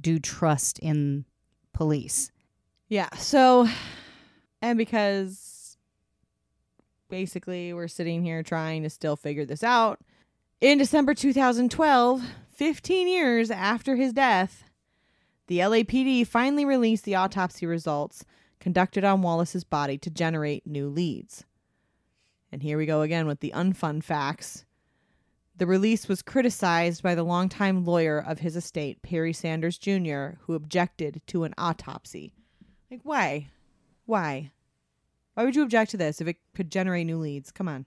do 0.00 0.18
trust 0.18 0.78
in 0.78 1.24
police. 1.72 2.30
Yeah. 2.88 3.08
So, 3.16 3.68
and 4.60 4.78
because 4.78 5.76
basically 7.08 7.72
we're 7.72 7.88
sitting 7.88 8.22
here 8.22 8.42
trying 8.42 8.82
to 8.82 8.90
still 8.90 9.16
figure 9.16 9.44
this 9.44 9.62
out, 9.62 10.00
in 10.60 10.78
December 10.78 11.14
2012, 11.14 12.22
15 12.50 13.08
years 13.08 13.50
after 13.50 13.96
his 13.96 14.12
death, 14.12 14.64
the 15.46 15.60
LAPD 15.60 16.26
finally 16.26 16.64
released 16.64 17.04
the 17.04 17.14
autopsy 17.14 17.64
results 17.64 18.24
conducted 18.58 19.04
on 19.04 19.22
Wallace's 19.22 19.64
body 19.64 19.96
to 19.98 20.10
generate 20.10 20.66
new 20.66 20.88
leads. 20.88 21.44
And 22.50 22.62
here 22.62 22.76
we 22.76 22.86
go 22.86 23.02
again 23.02 23.26
with 23.26 23.40
the 23.40 23.52
unfun 23.54 24.02
facts. 24.02 24.64
The 25.56 25.66
release 25.66 26.08
was 26.08 26.22
criticized 26.22 27.02
by 27.02 27.14
the 27.14 27.22
longtime 27.22 27.84
lawyer 27.84 28.18
of 28.18 28.40
his 28.40 28.56
estate, 28.56 29.02
Perry 29.02 29.32
Sanders 29.32 29.78
Jr., 29.78 30.38
who 30.40 30.54
objected 30.54 31.20
to 31.28 31.44
an 31.44 31.54
autopsy. 31.56 32.32
Like, 32.90 33.00
why? 33.04 33.48
Why? 34.06 34.50
Why 35.34 35.44
would 35.44 35.56
you 35.56 35.62
object 35.62 35.92
to 35.92 35.96
this 35.96 36.20
if 36.20 36.26
it 36.26 36.36
could 36.54 36.70
generate 36.70 37.06
new 37.06 37.18
leads? 37.18 37.52
Come 37.52 37.68
on. 37.68 37.86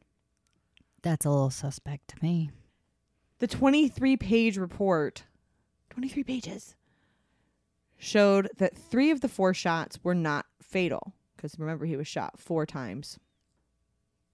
That's 1.02 1.26
a 1.26 1.30
little 1.30 1.50
suspect 1.50 2.10
to 2.10 2.16
me. 2.22 2.52
The 3.42 3.48
23 3.48 4.18
page 4.18 4.56
report, 4.56 5.24
23 5.90 6.24
pages, 6.24 6.76
showed 7.98 8.52
that 8.60 8.78
three 8.78 9.10
of 9.10 9.22
the 9.22 9.28
four 9.28 9.52
shots 9.56 9.98
were 10.04 10.14
not 10.14 10.46
fatal. 10.62 11.16
Because 11.36 11.58
remember, 11.58 11.88
he 11.88 11.98
was 11.98 12.08
shot 12.08 12.38
four 12.38 12.68
times. 12.68 13.18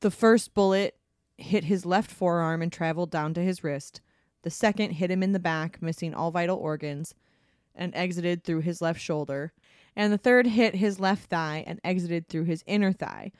The 0.02 0.12
first 0.12 0.54
bullet 0.54 0.98
hit 1.38 1.64
his 1.64 1.86
left 1.86 2.12
forearm 2.12 2.62
and 2.62 2.70
traveled 2.70 3.10
down 3.10 3.34
to 3.36 3.42
his 3.42 3.64
wrist. 3.64 4.02
The 4.42 4.50
second 4.50 4.92
hit 4.92 5.10
him 5.10 5.24
in 5.24 5.32
the 5.32 5.40
back, 5.40 5.82
missing 5.82 6.14
all 6.14 6.32
vital 6.32 6.58
organs, 6.58 7.16
and 7.74 7.96
exited 7.96 8.44
through 8.44 8.60
his 8.60 8.82
left 8.82 9.00
shoulder. 9.00 9.54
and 9.96 10.12
the 10.12 10.18
third 10.18 10.48
hit 10.48 10.76
his 10.76 11.00
left 11.00 11.30
thigh 11.30 11.64
and 11.66 11.80
exited 11.82 12.28
through 12.28 12.44
his 12.44 12.62
inner 12.68 12.92
thigh. 12.92 13.32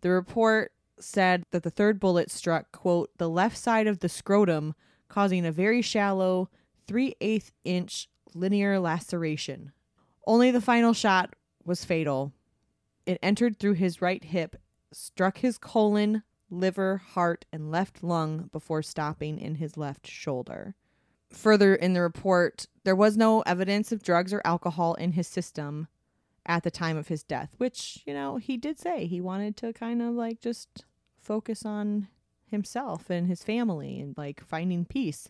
The 0.00 0.10
report 0.10 0.72
said 0.98 1.44
that 1.52 1.62
the 1.62 1.70
third 1.70 2.00
bullet 2.00 2.28
struck, 2.28 2.72
quote, 2.72 3.16
the 3.18 3.30
left 3.30 3.56
side 3.56 3.86
of 3.86 4.00
the 4.00 4.08
scrotum, 4.08 4.74
causing 5.12 5.44
a 5.44 5.52
very 5.52 5.82
shallow 5.82 6.48
3 6.86 7.14
8 7.20 7.52
inch 7.64 8.08
linear 8.34 8.80
laceration. 8.80 9.72
Only 10.26 10.50
the 10.50 10.60
final 10.60 10.94
shot 10.94 11.34
was 11.64 11.84
fatal. 11.84 12.32
It 13.04 13.18
entered 13.22 13.58
through 13.58 13.74
his 13.74 14.00
right 14.00 14.24
hip, 14.24 14.56
struck 14.90 15.38
his 15.38 15.58
colon, 15.58 16.22
liver, 16.50 17.02
heart, 17.14 17.44
and 17.52 17.70
left 17.70 18.02
lung 18.02 18.48
before 18.52 18.82
stopping 18.82 19.38
in 19.38 19.56
his 19.56 19.76
left 19.76 20.06
shoulder. 20.06 20.74
Further 21.30 21.74
in 21.74 21.92
the 21.92 22.00
report, 22.00 22.66
there 22.84 22.96
was 22.96 23.16
no 23.16 23.40
evidence 23.42 23.92
of 23.92 24.02
drugs 24.02 24.32
or 24.32 24.42
alcohol 24.44 24.94
in 24.94 25.12
his 25.12 25.26
system 25.26 25.88
at 26.46 26.62
the 26.62 26.70
time 26.70 26.96
of 26.96 27.08
his 27.08 27.22
death, 27.22 27.54
which, 27.58 28.02
you 28.06 28.14
know, 28.14 28.36
he 28.36 28.56
did 28.56 28.78
say 28.78 29.06
he 29.06 29.20
wanted 29.20 29.56
to 29.58 29.72
kind 29.72 30.00
of 30.00 30.14
like 30.14 30.40
just 30.40 30.84
focus 31.20 31.64
on 31.64 32.08
himself 32.52 33.10
and 33.10 33.26
his 33.26 33.42
family 33.42 33.98
and 34.00 34.16
like 34.16 34.40
finding 34.44 34.84
peace. 34.84 35.28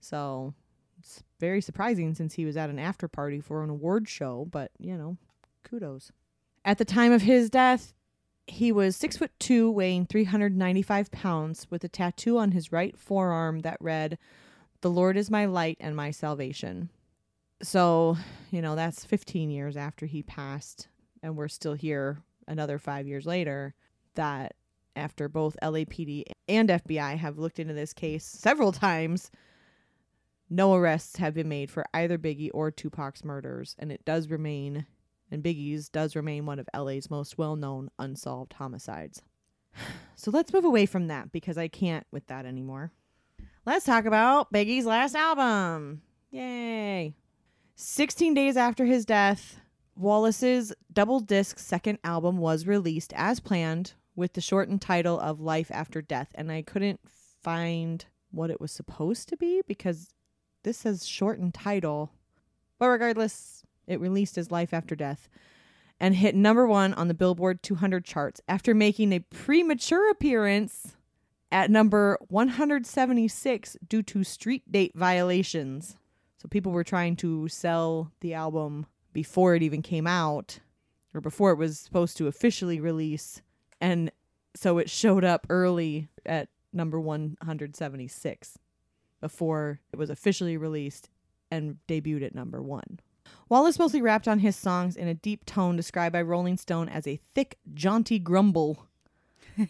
So 0.00 0.54
it's 0.98 1.22
very 1.38 1.60
surprising 1.60 2.14
since 2.14 2.34
he 2.34 2.44
was 2.44 2.56
at 2.56 2.70
an 2.70 2.78
after 2.78 3.08
party 3.08 3.40
for 3.40 3.62
an 3.62 3.70
award 3.70 4.08
show, 4.08 4.46
but 4.50 4.72
you 4.78 4.96
know, 4.96 5.16
kudos. 5.62 6.10
At 6.64 6.78
the 6.78 6.84
time 6.84 7.12
of 7.12 7.22
his 7.22 7.50
death, 7.50 7.92
he 8.46 8.72
was 8.72 8.96
six 8.96 9.16
foot 9.16 9.32
two, 9.38 9.70
weighing 9.70 10.06
395 10.06 11.10
pounds, 11.10 11.66
with 11.70 11.84
a 11.84 11.88
tattoo 11.88 12.38
on 12.38 12.52
his 12.52 12.72
right 12.72 12.96
forearm 12.98 13.60
that 13.60 13.78
read, 13.80 14.18
The 14.80 14.90
Lord 14.90 15.16
is 15.16 15.30
my 15.30 15.46
light 15.46 15.76
and 15.80 15.96
my 15.96 16.10
salvation. 16.10 16.90
So, 17.62 18.16
you 18.50 18.60
know, 18.60 18.74
that's 18.74 19.04
15 19.04 19.50
years 19.50 19.76
after 19.76 20.06
he 20.06 20.22
passed, 20.22 20.88
and 21.22 21.36
we're 21.36 21.48
still 21.48 21.74
here 21.74 22.22
another 22.48 22.78
five 22.78 23.06
years 23.06 23.26
later. 23.26 23.74
That 24.14 24.54
after 24.96 25.28
both 25.28 25.56
LAPD 25.62 26.24
and 26.48 26.68
FBI 26.68 27.16
have 27.16 27.38
looked 27.38 27.58
into 27.58 27.74
this 27.74 27.92
case 27.92 28.24
several 28.24 28.72
times, 28.72 29.30
no 30.50 30.74
arrests 30.74 31.16
have 31.16 31.34
been 31.34 31.48
made 31.48 31.70
for 31.70 31.84
either 31.94 32.18
Biggie 32.18 32.50
or 32.52 32.70
Tupac's 32.70 33.24
murders, 33.24 33.74
and 33.78 33.90
it 33.90 34.04
does 34.04 34.28
remain, 34.28 34.86
and 35.30 35.42
Biggie's 35.42 35.88
does 35.88 36.14
remain 36.14 36.44
one 36.44 36.58
of 36.58 36.68
LA's 36.76 37.10
most 37.10 37.38
well 37.38 37.56
known 37.56 37.90
unsolved 37.98 38.52
homicides. 38.54 39.22
So 40.14 40.30
let's 40.30 40.52
move 40.52 40.66
away 40.66 40.86
from 40.86 41.08
that 41.08 41.32
because 41.32 41.56
I 41.56 41.66
can't 41.66 42.06
with 42.12 42.26
that 42.26 42.44
anymore. 42.44 42.92
Let's 43.64 43.86
talk 43.86 44.04
about 44.04 44.52
Biggie's 44.52 44.84
last 44.84 45.14
album. 45.14 46.02
Yay. 46.30 47.14
16 47.76 48.34
days 48.34 48.56
after 48.56 48.84
his 48.84 49.04
death, 49.04 49.58
Wallace's 49.96 50.72
double 50.92 51.20
disc 51.20 51.58
second 51.58 51.98
album 52.04 52.36
was 52.38 52.66
released 52.66 53.12
as 53.16 53.40
planned 53.40 53.94
with 54.14 54.34
the 54.34 54.40
shortened 54.40 54.82
title 54.82 55.18
of 55.18 55.40
Life 55.40 55.70
After 55.70 56.02
Death. 56.02 56.30
And 56.34 56.50
I 56.50 56.62
couldn't 56.62 57.00
find 57.42 58.04
what 58.30 58.50
it 58.50 58.60
was 58.60 58.72
supposed 58.72 59.28
to 59.28 59.36
be 59.36 59.62
because 59.66 60.14
this 60.62 60.78
says 60.78 61.06
shortened 61.06 61.54
title. 61.54 62.12
But 62.78 62.88
regardless, 62.88 63.62
it 63.86 64.00
released 64.00 64.38
as 64.38 64.50
Life 64.50 64.72
After 64.72 64.94
Death 64.94 65.28
and 66.00 66.16
hit 66.16 66.34
number 66.34 66.66
one 66.66 66.94
on 66.94 67.08
the 67.08 67.14
Billboard 67.14 67.62
200 67.62 68.04
charts 68.04 68.40
after 68.48 68.74
making 68.74 69.12
a 69.12 69.20
premature 69.20 70.10
appearance 70.10 70.96
at 71.52 71.70
number 71.70 72.18
176 72.28 73.76
due 73.86 74.02
to 74.02 74.24
street 74.24 74.70
date 74.70 74.92
violations. 74.96 75.96
So 76.38 76.48
people 76.48 76.72
were 76.72 76.82
trying 76.82 77.14
to 77.16 77.46
sell 77.46 78.10
the 78.20 78.34
album 78.34 78.86
before 79.12 79.54
it 79.54 79.62
even 79.62 79.82
came 79.82 80.08
out 80.08 80.58
or 81.14 81.20
before 81.20 81.52
it 81.52 81.58
was 81.58 81.78
supposed 81.78 82.16
to 82.16 82.26
officially 82.26 82.80
release. 82.80 83.42
And 83.82 84.12
so 84.54 84.78
it 84.78 84.88
showed 84.88 85.24
up 85.24 85.46
early 85.50 86.08
at 86.24 86.48
number 86.72 86.98
176 87.00 88.58
before 89.20 89.80
it 89.92 89.98
was 89.98 90.08
officially 90.08 90.56
released 90.56 91.10
and 91.50 91.76
debuted 91.88 92.24
at 92.24 92.34
number 92.34 92.62
one. 92.62 93.00
Wallace 93.48 93.78
mostly 93.78 94.00
rapped 94.00 94.28
on 94.28 94.38
his 94.38 94.56
songs 94.56 94.96
in 94.96 95.08
a 95.08 95.14
deep 95.14 95.44
tone 95.44 95.76
described 95.76 96.12
by 96.12 96.22
Rolling 96.22 96.56
Stone 96.56 96.88
as 96.88 97.06
a 97.06 97.20
thick, 97.34 97.58
jaunty 97.74 98.18
grumble, 98.18 98.86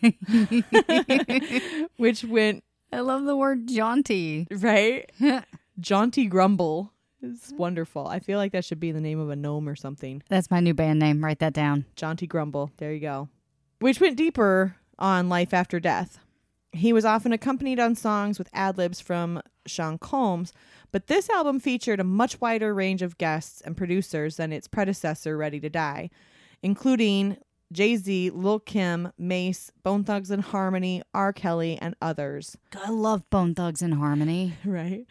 which 1.96 2.24
went 2.24 2.62
I 2.92 3.00
love 3.00 3.24
the 3.24 3.36
word 3.36 3.66
jaunty. 3.66 4.46
right. 4.50 5.10
jaunty 5.80 6.26
grumble 6.26 6.92
is 7.22 7.52
wonderful. 7.56 8.06
I 8.06 8.18
feel 8.18 8.38
like 8.38 8.52
that 8.52 8.64
should 8.64 8.80
be 8.80 8.92
the 8.92 9.00
name 9.00 9.18
of 9.18 9.30
a 9.30 9.36
gnome 9.36 9.68
or 9.68 9.74
something. 9.74 10.22
That's 10.28 10.50
my 10.50 10.60
new 10.60 10.74
band 10.74 10.98
name. 10.98 11.24
Write 11.24 11.38
that 11.38 11.54
down. 11.54 11.86
Jaunty 11.96 12.26
Grumble. 12.26 12.70
There 12.76 12.92
you 12.92 13.00
go. 13.00 13.28
Which 13.82 14.00
went 14.00 14.16
deeper 14.16 14.76
on 14.98 15.28
Life 15.28 15.52
After 15.52 15.80
Death. 15.80 16.18
He 16.72 16.92
was 16.92 17.04
often 17.04 17.32
accompanied 17.32 17.80
on 17.80 17.94
songs 17.94 18.38
with 18.38 18.48
ad 18.54 18.78
libs 18.78 19.00
from 19.00 19.42
Sean 19.66 19.98
Combs, 19.98 20.52
but 20.90 21.06
this 21.08 21.28
album 21.28 21.60
featured 21.60 22.00
a 22.00 22.04
much 22.04 22.40
wider 22.40 22.72
range 22.72 23.02
of 23.02 23.18
guests 23.18 23.60
and 23.60 23.76
producers 23.76 24.36
than 24.36 24.52
its 24.52 24.68
predecessor, 24.68 25.36
Ready 25.36 25.60
to 25.60 25.68
Die, 25.68 26.08
including 26.62 27.36
Jay 27.72 27.96
Z, 27.96 28.30
Lil 28.30 28.60
Kim, 28.60 29.12
Mase, 29.18 29.72
Bone 29.82 30.04
Thugs 30.04 30.30
and 30.30 30.42
Harmony, 30.42 31.02
R. 31.12 31.32
Kelly, 31.32 31.78
and 31.80 31.94
others. 32.00 32.56
I 32.80 32.90
love 32.90 33.28
Bone 33.30 33.54
Thugs 33.54 33.82
and 33.82 33.94
Harmony. 33.94 34.54
Right. 34.64 35.06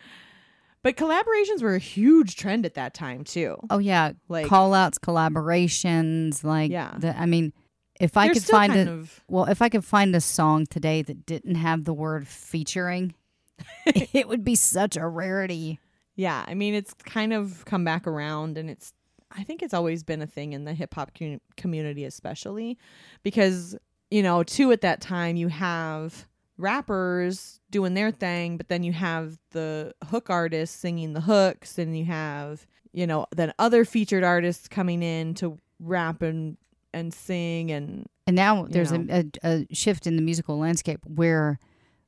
But 0.84 0.96
collaborations 0.96 1.62
were 1.62 1.76
a 1.76 1.80
huge 1.80 2.36
trend 2.38 2.66
at 2.66 2.74
that 2.74 2.96
time, 2.96 3.24
too. 3.24 3.56
Oh 3.70 3.78
yeah, 3.78 4.14
Like- 4.30 4.48
call 4.48 4.74
outs, 4.74 4.98
collaborations, 4.98 6.44
like 6.44 6.72
Yeah. 6.72 6.96
The, 6.98 7.16
I 7.20 7.28
mean, 7.28 7.54
if 8.02 8.18
I 8.18 8.26
They're 8.26 8.34
could 8.36 8.44
find 8.44 8.76
a 8.76 8.92
of- 8.92 9.24
well, 9.28 9.46
if 9.46 9.62
I 9.62 9.70
could 9.70 9.86
find 9.86 10.16
a 10.16 10.22
song 10.22 10.66
today 10.66 11.02
that 11.02 11.26
didn't 11.26 11.56
have 11.56 11.84
the 11.84 11.94
word 11.94 12.28
featuring, 12.28 13.14
it 13.86 14.28
would 14.28 14.44
be 14.44 14.56
such 14.56 14.98
a 14.98 15.08
rarity. 15.08 15.80
Yeah, 16.16 16.44
I 16.48 16.54
mean 16.54 16.74
it's 16.74 16.94
kind 16.94 17.34
of 17.34 17.64
come 17.66 17.84
back 17.86 18.08
around 18.08 18.58
and 18.58 18.70
it's 18.70 18.94
I 19.32 19.44
think 19.44 19.62
it's 19.62 19.74
always 19.74 20.04
been 20.04 20.22
a 20.22 20.28
thing 20.28 20.54
in 20.54 20.66
the 20.66 20.74
hip 20.74 20.94
hop 20.94 21.12
com- 21.18 21.40
community 21.56 22.04
especially 22.06 22.78
because 23.24 23.76
you 24.10 24.22
know, 24.22 24.44
too 24.44 24.72
at 24.74 24.82
that 24.82 25.00
time 25.00 25.38
you 25.38 25.48
have 25.48 26.28
rappers 26.58 27.60
doing 27.72 27.94
their 27.94 28.12
thing, 28.12 28.58
but 28.58 28.68
then 28.68 28.84
you 28.84 28.92
have 28.94 29.38
the 29.52 29.94
hook 30.10 30.30
artists 30.30 30.78
singing 30.78 31.14
the 31.14 31.22
hooks 31.22 31.78
and 31.78 31.98
you 31.98 32.06
have, 32.06 32.68
you 32.92 33.08
know, 33.08 33.26
then 33.36 33.54
other 33.58 33.86
featured 33.86 34.24
artists 34.24 34.68
coming 34.68 35.02
in 35.02 35.34
to 35.36 35.58
rap 35.80 36.22
and 36.22 36.58
and 36.94 37.14
sing 37.14 37.72
and 37.72 38.08
And 38.28 38.36
now 38.36 38.66
there's 38.70 38.92
a, 38.92 39.06
a, 39.10 39.26
a 39.44 39.68
shift 39.74 40.08
in 40.08 40.16
the 40.16 40.22
musical 40.22 40.58
landscape 40.58 41.00
where 41.06 41.60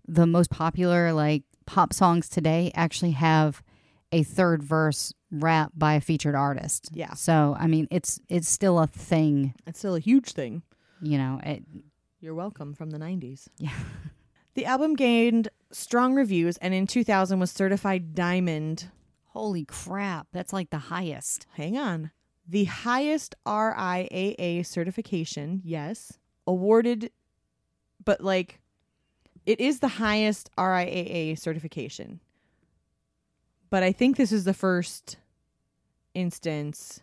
the 0.08 0.28
most 0.28 0.49
popular 0.49 1.14
like 1.14 1.44
pop 1.66 1.94
songs 1.94 2.30
today 2.30 2.72
actually 2.76 3.12
have 3.12 3.64
a 4.12 4.24
third 4.24 4.62
verse 4.62 5.14
rap 5.32 5.72
by 5.76 5.94
a 5.94 6.02
featured 6.02 6.36
artist. 6.36 6.90
Yeah. 6.94 7.14
So 7.14 7.56
I 7.60 7.68
mean, 7.68 7.88
it's 7.90 8.20
it's 8.30 8.49
still 8.49 8.80
a 8.80 8.88
thing. 8.88 9.53
it's 9.66 9.80
still 9.80 9.95
a 9.95 9.99
huge 9.99 10.34
thing. 10.34 10.64
You 11.02 11.18
know, 11.18 11.41
it, 11.44 11.64
You're 12.22 12.36
welcome 12.36 12.74
from 12.74 12.91
the 12.91 12.99
90s. 12.99 13.48
Yeah. 13.58 13.74
The 14.56 14.68
album 14.68 14.94
gained 14.94 15.49
strong 15.72 16.14
reviews 16.14 16.58
and 16.58 16.76
in 16.76 16.86
2000 16.86 17.40
was 17.40 17.49
certified 17.49 18.14
diamond 18.14 18.91
holy 19.34 19.66
crap, 19.66 20.28
that's 20.32 20.53
like 20.53 20.70
the 20.70 20.78
highest. 20.78 21.48
hang 21.56 21.78
on. 21.78 22.12
The 22.48 22.65
highest 22.65 23.36
RIAA 23.45 24.65
certification, 24.65 25.61
yes, 25.64 26.14
awarded, 26.45 27.11
but 28.03 28.22
like 28.22 28.60
it 29.45 29.60
is 29.60 29.80
the 29.80 29.88
highest 29.88 30.49
RIAA 30.57 31.38
certification. 31.38 32.20
But 33.70 33.84
I 33.84 33.91
think 33.91 34.18
this 34.18 34.32
is 34.32 34.44
the 34.44 34.53
first 34.53 35.18
instance 36.14 37.02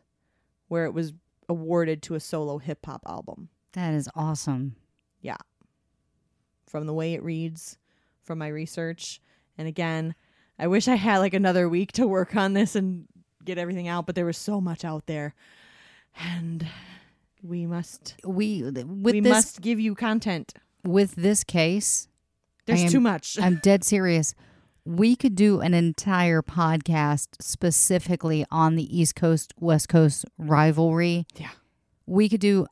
where 0.68 0.84
it 0.84 0.94
was 0.94 1.12
awarded 1.48 2.02
to 2.02 2.14
a 2.14 2.20
solo 2.20 2.58
hip 2.58 2.86
hop 2.86 3.02
album. 3.06 3.48
That 3.72 3.94
is 3.94 4.08
awesome. 4.14 4.76
Yeah. 5.20 5.36
From 6.66 6.86
the 6.86 6.94
way 6.94 7.14
it 7.14 7.22
reads, 7.22 7.76
from 8.22 8.38
my 8.38 8.48
research. 8.48 9.20
And 9.58 9.66
again, 9.66 10.14
I 10.58 10.68
wish 10.68 10.86
I 10.86 10.94
had 10.94 11.18
like 11.18 11.34
another 11.34 11.68
week 11.68 11.92
to 11.92 12.06
work 12.06 12.36
on 12.36 12.52
this 12.52 12.76
and 12.76 13.06
get 13.44 13.58
everything 13.58 13.88
out, 13.88 14.06
but 14.06 14.14
there 14.14 14.26
was 14.26 14.36
so 14.36 14.60
much 14.60 14.84
out 14.84 15.06
there. 15.06 15.34
And 16.18 16.66
we 17.42 17.66
must 17.66 18.16
We 18.24 18.62
with 18.62 18.86
we 18.86 19.20
this 19.20 19.30
must 19.30 19.60
give 19.60 19.78
you 19.80 19.94
content. 19.94 20.54
with 20.84 21.14
this 21.14 21.44
case, 21.44 22.08
There's 22.66 22.82
am- 22.82 22.90
too 22.90 23.00
much. 23.00 23.38
I'm 23.40 23.56
dead 23.62 23.84
serious. 23.84 24.34
We 24.84 25.14
could 25.14 25.34
do 25.34 25.60
an 25.60 25.74
entire 25.74 26.42
podcast 26.42 27.28
specifically 27.40 28.44
on 28.50 28.76
the 28.76 28.98
East 28.98 29.14
Coast 29.14 29.52
West 29.60 29.88
Coast 29.88 30.24
rivalry. 30.38 31.26
Yeah. 31.36 31.50
We 32.06 32.28
could 32.28 32.40
do 32.40 32.66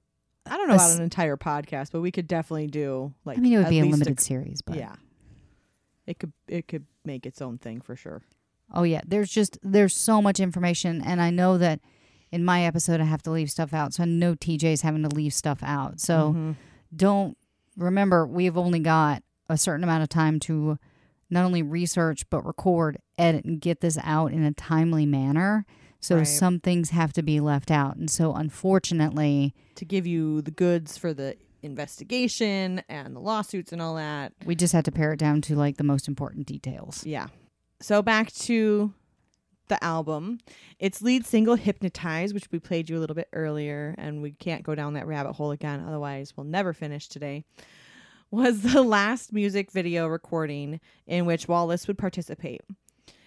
I 0.46 0.56
don't 0.56 0.68
know 0.68 0.74
about 0.74 0.96
an 0.96 1.02
entire 1.02 1.36
podcast, 1.36 1.92
but 1.92 2.00
we 2.00 2.10
could 2.10 2.26
definitely 2.26 2.66
do 2.68 3.12
like 3.24 3.38
I 3.38 3.40
mean 3.40 3.52
it 3.52 3.58
would 3.58 3.68
be 3.68 3.80
a 3.80 3.84
limited 3.84 4.18
series, 4.20 4.62
but 4.62 4.76
yeah. 4.76 4.96
It 6.06 6.18
could 6.18 6.32
it 6.48 6.66
could 6.66 6.86
make 7.04 7.26
its 7.26 7.40
own 7.42 7.58
thing 7.58 7.80
for 7.80 7.94
sure. 7.94 8.22
Oh 8.72 8.82
yeah, 8.82 9.00
there's 9.06 9.30
just 9.30 9.58
there's 9.62 9.94
so 9.96 10.20
much 10.22 10.40
information 10.40 11.02
and 11.02 11.20
I 11.20 11.30
know 11.30 11.56
that 11.58 11.80
in 12.30 12.44
my 12.44 12.64
episode, 12.64 13.00
I 13.00 13.04
have 13.04 13.22
to 13.22 13.30
leave 13.30 13.50
stuff 13.50 13.72
out. 13.72 13.94
So 13.94 14.02
I 14.02 14.06
know 14.06 14.34
TJ's 14.34 14.82
having 14.82 15.02
to 15.02 15.08
leave 15.14 15.32
stuff 15.32 15.60
out. 15.62 15.98
So 16.00 16.34
Mhm. 16.34 16.56
don't 16.94 17.38
remember, 17.76 18.26
we've 18.26 18.56
only 18.58 18.80
got 18.80 19.22
a 19.48 19.56
certain 19.56 19.82
amount 19.82 20.02
of 20.02 20.10
time 20.10 20.38
to 20.40 20.78
not 21.30 21.44
only 21.46 21.62
research, 21.62 22.28
but 22.28 22.44
record, 22.44 22.98
edit, 23.16 23.44
and 23.46 23.60
get 23.60 23.80
this 23.80 23.96
out 24.02 24.32
in 24.32 24.42
a 24.42 24.52
timely 24.52 25.06
manner. 25.06 25.64
So 26.00 26.16
Right. 26.16 26.24
some 26.24 26.60
things 26.60 26.90
have 26.90 27.12
to 27.14 27.22
be 27.22 27.40
left 27.40 27.70
out. 27.70 27.96
And 27.96 28.10
so, 28.10 28.34
unfortunately, 28.34 29.54
to 29.76 29.84
give 29.86 30.06
you 30.06 30.42
the 30.42 30.50
goods 30.50 30.96
for 30.98 31.12
the 31.14 31.36
investigation 31.62 32.82
and 32.88 33.16
the 33.16 33.20
lawsuits 33.20 33.72
and 33.72 33.80
all 33.80 33.94
that. 33.96 34.32
we 34.44 34.54
just 34.54 34.72
had 34.72 34.84
to 34.84 34.92
pare 34.92 35.12
it 35.14 35.18
down 35.18 35.40
to 35.42 35.56
like 35.56 35.76
the 35.76 35.84
most 35.84 36.06
important 36.08 36.46
details. 36.46 37.04
Yeah. 37.06 37.28
So 37.80 38.02
back 38.02 38.32
to 38.32 38.92
the 39.68 39.82
album. 39.82 40.38
Its 40.78 41.02
lead 41.02 41.24
single, 41.26 41.54
Hypnotize, 41.54 42.34
which 42.34 42.50
we 42.50 42.58
played 42.58 42.90
you 42.90 42.98
a 42.98 43.00
little 43.00 43.14
bit 43.14 43.28
earlier, 43.32 43.94
and 43.98 44.22
we 44.22 44.32
can't 44.32 44.62
go 44.62 44.74
down 44.74 44.94
that 44.94 45.06
rabbit 45.06 45.34
hole 45.34 45.50
again, 45.50 45.84
otherwise, 45.86 46.36
we'll 46.36 46.44
never 46.44 46.72
finish 46.72 47.08
today, 47.08 47.44
was 48.30 48.62
the 48.72 48.82
last 48.82 49.32
music 49.32 49.70
video 49.70 50.06
recording 50.06 50.80
in 51.06 51.26
which 51.26 51.48
Wallace 51.48 51.86
would 51.86 51.98
participate. 51.98 52.62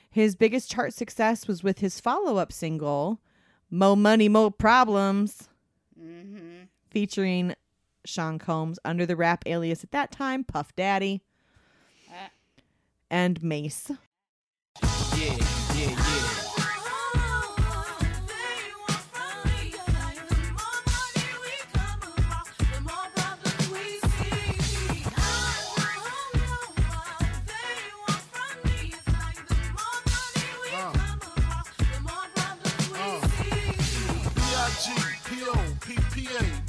His 0.10 0.36
biggest 0.36 0.70
chart 0.70 0.94
success 0.94 1.48
was 1.48 1.64
with 1.64 1.80
his 1.80 2.00
follow 2.00 2.38
up 2.38 2.52
single, 2.52 3.22
Mo 3.70 3.96
Money, 3.96 4.28
Mo 4.28 4.50
Problems, 4.50 5.48
mm-hmm. 5.98 6.64
featuring 6.90 7.56
Sean 8.04 8.38
Combs 8.38 8.78
under 8.84 9.06
the 9.06 9.16
rap 9.16 9.44
alias 9.46 9.84
at 9.84 9.92
that 9.92 10.12
time, 10.12 10.44
Puff 10.44 10.76
Daddy, 10.76 11.22
uh. 12.10 12.28
and 13.10 13.42
Mase. 13.42 13.92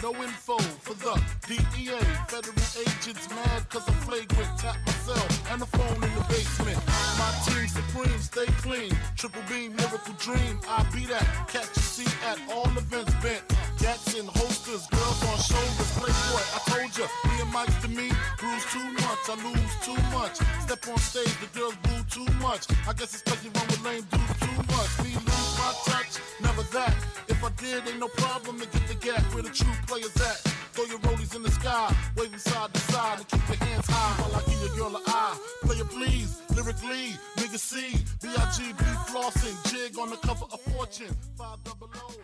No 0.03 0.13
info 0.23 0.59
for 0.59 0.95
the 0.95 1.15
DEA. 1.47 2.03
Federal 2.27 2.59
agents 2.83 3.31
mad 3.31 3.69
cause 3.71 3.87
I'm 3.87 3.95
flagrant. 4.03 4.59
Tap 4.59 4.77
myself 4.85 5.53
and 5.53 5.63
the 5.63 5.67
phone 5.67 5.95
in 5.95 6.13
the 6.19 6.25
basement. 6.29 6.79
My 7.19 7.31
team 7.47 7.69
supreme, 7.69 8.19
stay 8.19 8.47
clean. 8.67 8.91
Triple 9.17 9.43
beam, 9.49 9.77
miracle 9.77 10.15
dream. 10.19 10.59
I 10.69 10.83
be 10.93 11.07
that. 11.07 11.27
Catch 11.47 11.77
a 11.77 11.81
seat 11.81 12.15
at 12.27 12.39
all 12.51 12.67
events 12.77 13.15
bent. 13.23 13.43
Gats 13.79 14.15
in 14.19 14.27
holsters, 14.27 14.87
girls 14.91 15.23
on 15.31 15.39
shoulders. 15.39 15.91
Playboy, 15.95 16.45
I 16.51 16.59
told 16.67 16.99
ya. 16.99 17.07
Me 17.29 17.41
and 17.41 17.53
Mike's 17.53 17.79
to 17.83 17.89
me, 17.89 18.11
bruise 18.39 18.67
too 18.75 18.89
much. 19.07 19.23
I 19.31 19.35
lose 19.47 19.75
too 19.87 20.01
much. 20.11 20.37
Step 20.67 20.83
on 20.89 20.99
stage, 20.99 21.35
the 21.39 21.49
girls 21.57 21.77
boo 21.87 22.03
too 22.11 22.29
much. 22.43 22.67
I 22.89 22.93
guess 22.93 23.15
it's 23.15 23.23
cause 23.23 23.43
you 23.45 23.51
run 23.55 23.67
with 23.69 23.85
lame 23.85 24.07
dudes 24.11 24.35
too 24.41 24.57
much. 24.75 24.91
Me 25.07 25.15
lose 25.15 25.42
my 25.63 25.73
touch, 25.87 26.13
never 26.41 26.63
that. 26.77 26.95
If 27.29 27.43
I 27.45 27.51
did, 27.63 27.89
ain't 27.89 28.01
no 28.01 28.09
problem 28.09 28.59
to 28.61 28.67
get 28.67 28.85
the 28.89 28.95
gap 28.95 29.23
where 29.33 29.43
the 29.43 29.51
true 29.51 29.73
players 29.87 30.17
at. 30.17 30.39
Throw 30.75 30.85
your 30.85 30.99
rollies 31.01 31.37
in 31.37 31.43
the 31.43 31.51
sky, 31.51 31.95
waving 32.17 32.39
side 32.39 32.73
to 32.75 32.81
side, 32.93 33.19
and 33.19 33.29
keep 33.29 33.47
your 33.49 33.69
hands 33.69 33.87
high 33.89 34.23
while 34.23 34.35
I 34.41 34.43
give 34.49 34.61
your 34.65 34.75
girl 34.77 34.97
an 34.97 35.03
eye. 35.07 35.39
Player 35.63 35.85
please, 35.85 36.41
lyrically, 36.57 37.05
nigga 37.37 37.59
C, 37.59 37.93
B-I-G-B 38.23 38.85
flossing, 39.11 39.57
jig 39.71 39.99
on 39.99 40.11
the 40.11 40.17
cover 40.17 40.47
of 40.51 40.61
Fortune, 40.73 41.15
five 41.37 41.63
double 41.65 41.91
O. 41.95 42.15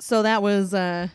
So 0.00 0.22
that 0.22 0.42
was 0.42 0.74
uh 0.74 1.08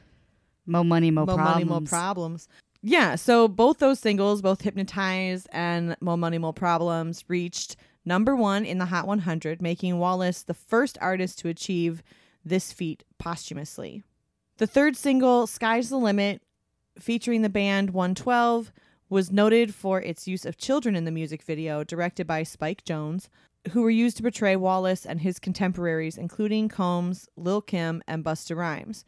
Mo 0.65 0.83
money, 0.83 1.11
mo, 1.11 1.25
Mo 1.25 1.35
problems. 1.35 1.53
Money, 1.53 1.65
Mo 1.65 1.81
Problems. 1.81 2.47
Yeah, 2.81 3.15
so 3.15 3.47
both 3.47 3.79
those 3.79 3.99
singles, 3.99 4.41
both 4.41 4.61
Hypnotize 4.61 5.47
and 5.51 5.95
Mo 5.99 6.15
Money, 6.15 6.37
Mo 6.37 6.53
Problems, 6.53 7.25
reached 7.27 7.75
number 8.09 8.35
one 8.35 8.65
in 8.65 8.79
the 8.79 8.87
Hot 8.87 9.07
100, 9.07 9.61
making 9.61 9.99
Wallace 9.99 10.41
the 10.41 10.55
first 10.55 10.97
artist 10.99 11.37
to 11.39 11.47
achieve 11.47 12.03
this 12.43 12.73
feat 12.73 13.03
posthumously. 13.19 14.03
The 14.57 14.67
third 14.67 14.97
single, 14.97 15.45
Sky's 15.45 15.89
the 15.89 15.97
Limit, 15.97 16.41
featuring 16.99 17.43
the 17.43 17.49
band 17.49 17.91
112, 17.91 18.73
was 19.09 19.31
noted 19.31 19.73
for 19.73 20.01
its 20.01 20.27
use 20.27 20.43
of 20.43 20.57
children 20.57 20.95
in 20.95 21.05
the 21.05 21.11
music 21.11 21.43
video, 21.43 21.83
directed 21.83 22.25
by 22.25 22.43
Spike 22.43 22.83
Jonze, 22.83 23.29
who 23.71 23.83
were 23.83 23.89
used 23.89 24.17
to 24.17 24.23
portray 24.23 24.55
Wallace 24.55 25.05
and 25.05 25.21
his 25.21 25.39
contemporaries, 25.39 26.17
including 26.17 26.67
Combs, 26.67 27.29
Lil 27.37 27.61
Kim, 27.61 28.01
and 28.07 28.23
Busta 28.23 28.55
Rhymes. 28.55 29.05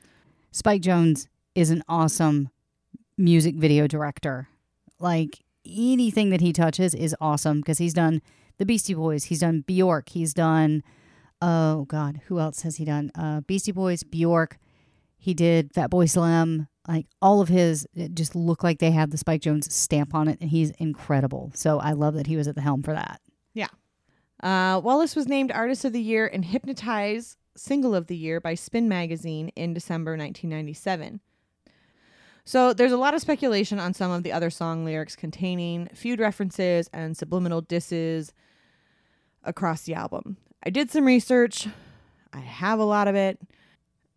Spike 0.51 0.83
Jonze 0.83 1.27
is 1.55 1.71
an 1.71 1.83
awesome 1.89 2.49
music 3.17 3.55
video 3.55 3.87
director. 3.87 4.47
Like 4.99 5.39
anything 5.65 6.29
that 6.29 6.41
he 6.41 6.53
touches 6.53 6.93
is 6.93 7.15
awesome 7.19 7.61
because 7.61 7.79
he's 7.79 7.93
done 7.93 8.21
the 8.61 8.65
Beastie 8.67 8.93
Boys, 8.93 9.23
he's 9.23 9.39
done 9.39 9.61
Bjork, 9.61 10.09
he's 10.09 10.35
done 10.35 10.83
oh 11.41 11.85
god, 11.85 12.21
who 12.27 12.39
else 12.39 12.61
has 12.61 12.75
he 12.75 12.85
done? 12.85 13.09
Uh 13.15 13.41
Beastie 13.41 13.71
Boys, 13.71 14.03
Bjork, 14.03 14.59
he 15.17 15.33
did 15.33 15.73
Fat 15.73 15.89
Boy 15.89 16.05
Slim, 16.05 16.67
like 16.87 17.07
all 17.23 17.41
of 17.41 17.49
his 17.49 17.87
it 17.95 18.13
just 18.13 18.35
look 18.35 18.63
like 18.63 18.77
they 18.77 18.91
have 18.91 19.09
the 19.09 19.17
Spike 19.17 19.41
Jonze 19.41 19.71
stamp 19.71 20.13
on 20.13 20.27
it 20.27 20.37
and 20.39 20.51
he's 20.51 20.69
incredible. 20.77 21.51
So 21.55 21.79
I 21.79 21.93
love 21.93 22.13
that 22.13 22.27
he 22.27 22.37
was 22.37 22.47
at 22.47 22.53
the 22.53 22.61
helm 22.61 22.83
for 22.83 22.93
that. 22.93 23.19
Yeah. 23.55 23.69
Uh, 24.43 24.79
Wallace 24.79 25.15
was 25.15 25.27
named 25.27 25.51
Artist 25.51 25.83
of 25.83 25.93
the 25.93 25.99
Year 25.99 26.27
and 26.31 26.45
Hypnotize 26.45 27.37
Single 27.57 27.95
of 27.95 28.05
the 28.05 28.15
Year 28.15 28.39
by 28.39 28.53
Spin 28.53 28.87
Magazine 28.87 29.47
in 29.55 29.73
December 29.73 30.11
1997. 30.11 31.19
So 32.45 32.73
there's 32.73 32.91
a 32.91 32.97
lot 32.97 33.15
of 33.15 33.21
speculation 33.21 33.79
on 33.79 33.95
some 33.95 34.11
of 34.11 34.21
the 34.21 34.31
other 34.31 34.51
song 34.51 34.85
lyrics 34.85 35.15
containing 35.15 35.87
feud 35.95 36.19
references 36.19 36.91
and 36.93 37.17
subliminal 37.17 37.61
disses 37.61 38.33
across 39.43 39.83
the 39.83 39.93
album. 39.93 40.37
I 40.63 40.69
did 40.69 40.91
some 40.91 41.05
research. 41.05 41.67
I 42.33 42.39
have 42.39 42.79
a 42.79 42.83
lot 42.83 43.07
of 43.07 43.15
it 43.15 43.39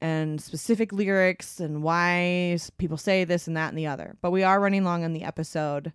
and 0.00 0.40
specific 0.40 0.92
lyrics 0.92 1.60
and 1.60 1.82
why 1.82 2.58
people 2.78 2.96
say 2.96 3.24
this 3.24 3.46
and 3.46 3.56
that 3.56 3.70
and 3.70 3.78
the 3.78 3.86
other. 3.86 4.16
But 4.20 4.30
we 4.30 4.42
are 4.42 4.60
running 4.60 4.84
long 4.84 5.04
on 5.04 5.12
the 5.12 5.24
episode. 5.24 5.92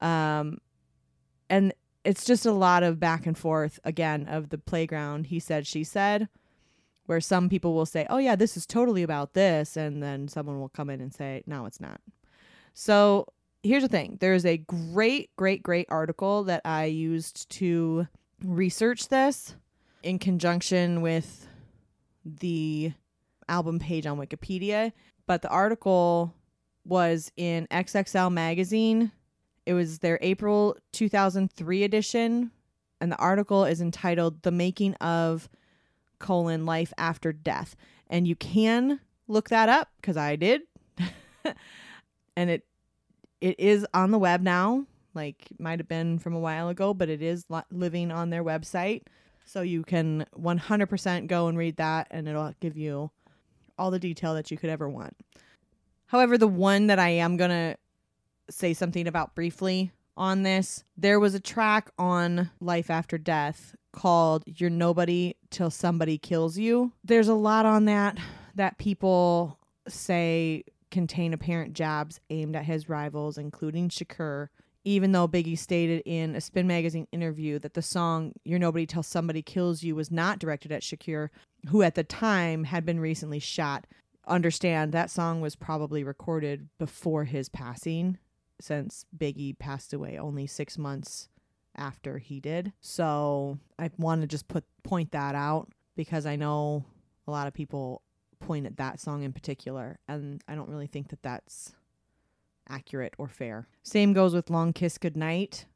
Um 0.00 0.58
and 1.50 1.72
it's 2.04 2.24
just 2.24 2.46
a 2.46 2.52
lot 2.52 2.82
of 2.82 3.00
back 3.00 3.26
and 3.26 3.36
forth 3.36 3.78
again 3.84 4.26
of 4.28 4.50
the 4.50 4.58
playground 4.58 5.26
he 5.26 5.38
said 5.38 5.66
she 5.66 5.84
said 5.84 6.28
where 7.06 7.20
some 7.20 7.48
people 7.48 7.74
will 7.74 7.86
say 7.86 8.06
oh 8.08 8.18
yeah 8.18 8.36
this 8.36 8.56
is 8.56 8.66
totally 8.66 9.02
about 9.02 9.34
this 9.34 9.76
and 9.76 10.02
then 10.02 10.28
someone 10.28 10.60
will 10.60 10.68
come 10.68 10.90
in 10.90 11.00
and 11.00 11.12
say 11.12 11.42
no 11.46 11.66
it's 11.66 11.80
not 11.80 12.00
so 12.72 13.26
here's 13.62 13.82
the 13.82 13.88
thing 13.88 14.16
there's 14.20 14.46
a 14.46 14.58
great 14.58 15.34
great 15.36 15.62
great 15.62 15.86
article 15.90 16.44
that 16.44 16.62
i 16.64 16.84
used 16.84 17.48
to 17.50 18.06
research 18.44 19.08
this 19.08 19.54
in 20.02 20.18
conjunction 20.18 21.00
with 21.00 21.46
the 22.24 22.92
album 23.48 23.78
page 23.78 24.06
on 24.06 24.18
wikipedia 24.18 24.92
but 25.26 25.42
the 25.42 25.48
article 25.48 26.34
was 26.84 27.32
in 27.36 27.66
xxl 27.70 28.30
magazine 28.32 29.10
it 29.68 29.74
was 29.74 29.98
their 29.98 30.18
April 30.22 30.78
2003 30.92 31.84
edition, 31.84 32.52
and 33.02 33.12
the 33.12 33.18
article 33.18 33.66
is 33.66 33.82
entitled 33.82 34.40
"The 34.40 34.50
Making 34.50 34.94
of 34.94 35.50
colon 36.18 36.64
Life 36.64 36.94
After 36.96 37.34
Death." 37.34 37.76
And 38.06 38.26
you 38.26 38.34
can 38.34 38.98
look 39.26 39.50
that 39.50 39.68
up 39.68 39.90
because 40.00 40.16
I 40.16 40.36
did, 40.36 40.62
and 42.34 42.48
it 42.48 42.64
it 43.42 43.60
is 43.60 43.86
on 43.92 44.10
the 44.10 44.18
web 44.18 44.40
now. 44.40 44.86
Like 45.18 45.48
might 45.58 45.80
have 45.80 45.88
been 45.88 46.20
from 46.20 46.32
a 46.34 46.38
while 46.38 46.68
ago, 46.68 46.94
but 46.94 47.08
it 47.08 47.22
is 47.22 47.44
li- 47.48 47.62
living 47.72 48.12
on 48.12 48.30
their 48.30 48.44
website, 48.44 49.02
so 49.44 49.62
you 49.62 49.82
can 49.82 50.24
100% 50.38 51.26
go 51.26 51.48
and 51.48 51.58
read 51.58 51.76
that, 51.78 52.06
and 52.12 52.28
it'll 52.28 52.54
give 52.60 52.76
you 52.76 53.10
all 53.76 53.90
the 53.90 53.98
detail 53.98 54.34
that 54.34 54.52
you 54.52 54.56
could 54.56 54.70
ever 54.70 54.88
want. 54.88 55.16
However, 56.06 56.38
the 56.38 56.46
one 56.46 56.86
that 56.86 57.00
I 57.00 57.08
am 57.10 57.36
gonna 57.36 57.76
say 58.48 58.74
something 58.74 59.08
about 59.08 59.34
briefly 59.34 59.90
on 60.16 60.42
this. 60.42 60.84
There 60.96 61.20
was 61.20 61.34
a 61.34 61.40
track 61.40 61.90
on 61.98 62.50
Life 62.60 62.90
After 62.90 63.18
Death 63.18 63.74
called 63.92 64.44
You're 64.46 64.70
Nobody 64.70 65.34
Till 65.50 65.70
Somebody 65.70 66.18
Kills 66.18 66.58
You. 66.58 66.92
There's 67.04 67.28
a 67.28 67.34
lot 67.34 67.66
on 67.66 67.86
that 67.86 68.18
that 68.54 68.78
people 68.78 69.58
say 69.86 70.64
contain 70.90 71.32
apparent 71.32 71.74
jabs 71.74 72.20
aimed 72.30 72.56
at 72.56 72.64
his 72.64 72.88
rivals, 72.88 73.38
including 73.38 73.88
Shakur. 73.88 74.48
Even 74.88 75.12
though 75.12 75.28
Biggie 75.28 75.58
stated 75.58 76.02
in 76.06 76.34
a 76.34 76.40
Spin 76.40 76.66
Magazine 76.66 77.06
interview 77.12 77.58
that 77.58 77.74
the 77.74 77.82
song 77.82 78.32
You're 78.42 78.58
Nobody 78.58 78.86
Till 78.86 79.02
Somebody 79.02 79.42
Kills 79.42 79.82
You 79.82 79.94
was 79.94 80.10
not 80.10 80.38
directed 80.38 80.72
at 80.72 80.80
Shakur, 80.80 81.28
who 81.68 81.82
at 81.82 81.94
the 81.94 82.02
time 82.02 82.64
had 82.64 82.86
been 82.86 82.98
recently 82.98 83.38
shot. 83.38 83.86
Understand 84.26 84.92
that 84.92 85.10
song 85.10 85.42
was 85.42 85.56
probably 85.56 86.02
recorded 86.02 86.70
before 86.78 87.24
his 87.24 87.50
passing 87.50 88.16
since 88.62 89.04
Biggie 89.14 89.58
passed 89.58 89.92
away 89.92 90.16
only 90.16 90.46
six 90.46 90.78
months 90.78 91.28
after 91.76 92.16
he 92.16 92.40
did. 92.40 92.72
So 92.80 93.58
I 93.78 93.90
want 93.98 94.22
to 94.22 94.26
just 94.26 94.48
put 94.48 94.64
point 94.84 95.12
that 95.12 95.34
out 95.34 95.68
because 95.96 96.24
I 96.24 96.36
know 96.36 96.86
a 97.26 97.30
lot 97.30 97.46
of 97.46 97.52
people 97.52 98.00
point 98.40 98.64
at 98.64 98.78
that 98.78 99.00
song 99.00 99.22
in 99.22 99.34
particular, 99.34 99.98
and 100.08 100.42
I 100.48 100.54
don't 100.54 100.70
really 100.70 100.86
think 100.86 101.10
that 101.10 101.22
that's 101.22 101.74
accurate 102.68 103.14
or 103.18 103.28
fair. 103.28 103.66
Same 103.82 104.12
goes 104.12 104.34
with 104.34 104.50
Long 104.50 104.72
Kiss 104.72 104.98
Goodnight. 104.98 105.66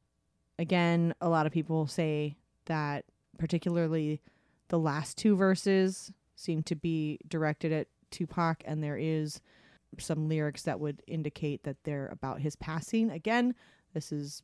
Again, 0.58 1.14
a 1.20 1.28
lot 1.28 1.46
of 1.46 1.52
people 1.52 1.86
say 1.86 2.36
that 2.66 3.04
particularly 3.38 4.20
the 4.68 4.78
last 4.78 5.16
two 5.16 5.36
verses 5.36 6.12
seem 6.36 6.62
to 6.64 6.74
be 6.74 7.18
directed 7.28 7.72
at 7.72 7.88
Tupac, 8.10 8.62
and 8.64 8.82
there 8.82 8.96
is 8.96 9.40
some 9.98 10.28
lyrics 10.28 10.62
that 10.62 10.80
would 10.80 11.02
indicate 11.06 11.64
that 11.64 11.76
they're 11.84 12.08
about 12.08 12.40
his 12.40 12.56
passing. 12.56 13.10
Again, 13.10 13.54
this 13.94 14.12
is 14.12 14.42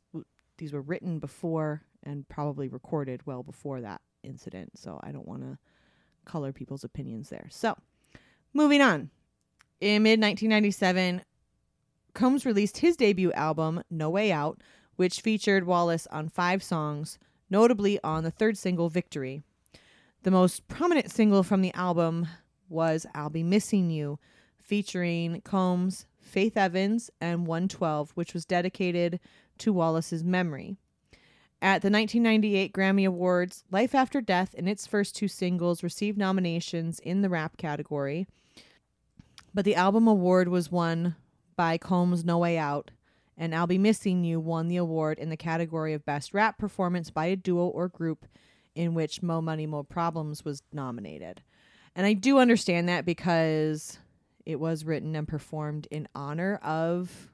these 0.57 0.73
were 0.73 0.81
written 0.81 1.19
before 1.19 1.83
and 2.03 2.27
probably 2.27 2.67
recorded 2.67 3.25
well 3.25 3.43
before 3.43 3.81
that 3.81 4.01
incident, 4.23 4.77
so 4.77 4.99
I 5.03 5.11
don't 5.11 5.27
want 5.27 5.41
to 5.41 5.57
color 6.25 6.51
people's 6.51 6.83
opinions 6.83 7.29
there. 7.29 7.47
So, 7.49 7.77
moving 8.53 8.81
on. 8.81 9.09
In 9.81 10.03
mid 10.03 10.19
1997, 10.19 11.21
Combs 12.13 12.45
released 12.45 12.77
his 12.77 12.95
debut 12.95 13.31
album, 13.33 13.83
No 13.89 14.09
Way 14.09 14.31
Out, 14.31 14.61
which 14.95 15.21
featured 15.21 15.65
Wallace 15.65 16.07
on 16.07 16.29
five 16.29 16.61
songs, 16.61 17.17
notably 17.49 17.99
on 18.03 18.23
the 18.23 18.31
third 18.31 18.57
single, 18.57 18.89
Victory. 18.89 19.41
The 20.23 20.31
most 20.31 20.67
prominent 20.67 21.11
single 21.11 21.43
from 21.43 21.61
the 21.61 21.73
album 21.73 22.27
was 22.67 23.05
I'll 23.15 23.29
Be 23.29 23.43
Missing 23.43 23.89
You, 23.89 24.19
featuring 24.61 25.41
Combs, 25.41 26.05
Faith 26.19 26.57
Evans, 26.57 27.09
and 27.21 27.47
112, 27.47 28.11
which 28.11 28.33
was 28.33 28.45
dedicated 28.45 29.19
to 29.59 29.73
Wallace's 29.73 30.23
memory. 30.23 30.77
At 31.61 31.81
the 31.81 31.89
1998 31.89 32.71
Grammy 32.71 33.05
Awards, 33.05 33.63
Life 33.71 33.93
After 33.93 34.21
Death 34.21 34.55
and 34.57 34.69
its 34.69 34.87
first 34.87 35.15
two 35.15 35.27
singles 35.27 35.83
received 35.83 36.17
nominations 36.17 36.99
in 36.99 37.21
the 37.21 37.29
rap 37.29 37.57
category, 37.57 38.27
but 39.53 39.65
the 39.65 39.75
album 39.75 40.07
award 40.07 40.47
was 40.47 40.71
won 40.71 41.15
by 41.59 41.77
Combs' 41.77 42.23
No 42.23 42.37
Way 42.37 42.57
Out, 42.57 42.91
and 43.37 43.53
I'll 43.53 43.67
Be 43.67 43.77
Missing 43.77 44.23
You 44.23 44.39
won 44.39 44.69
the 44.69 44.77
award 44.77 45.19
in 45.19 45.29
the 45.29 45.35
category 45.35 45.91
of 45.93 46.05
Best 46.05 46.33
Rap 46.33 46.57
Performance 46.57 47.11
by 47.11 47.25
a 47.25 47.35
Duo 47.35 47.67
or 47.67 47.89
Group, 47.89 48.27
in 48.75 48.93
which 48.93 49.21
Mo 49.21 49.41
Money 49.41 49.65
Mo 49.65 49.83
Problems 49.83 50.45
was 50.45 50.63
nominated. 50.71 51.41
And 51.97 52.07
I 52.07 52.13
do 52.13 52.39
understand 52.39 52.87
that 52.87 53.03
because 53.03 53.99
it 54.45 54.57
was 54.57 54.85
written 54.85 55.17
and 55.17 55.27
performed 55.27 55.85
in 55.91 56.07
honor 56.15 56.61
of 56.63 57.29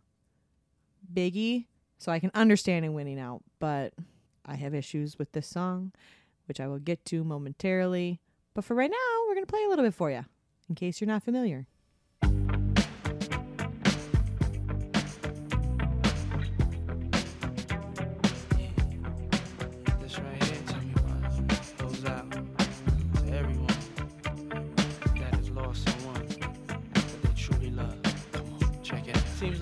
Biggie, 1.13 1.67
so 1.99 2.11
I 2.11 2.17
can 2.17 2.31
understand 2.33 2.83
him 2.83 2.95
winning 2.95 3.19
out, 3.19 3.43
but 3.59 3.93
I 4.43 4.55
have 4.55 4.73
issues 4.73 5.19
with 5.19 5.33
this 5.33 5.45
song, 5.45 5.91
which 6.47 6.59
I 6.59 6.65
will 6.67 6.79
get 6.79 7.05
to 7.05 7.23
momentarily. 7.23 8.21
But 8.55 8.65
for 8.65 8.73
right 8.73 8.89
now, 8.89 9.27
we're 9.27 9.35
going 9.35 9.45
to 9.45 9.51
play 9.51 9.63
a 9.65 9.69
little 9.69 9.85
bit 9.85 9.93
for 9.93 10.09
you, 10.09 10.25
in 10.67 10.73
case 10.73 10.99
you're 10.99 11.07
not 11.07 11.21
familiar. 11.21 11.67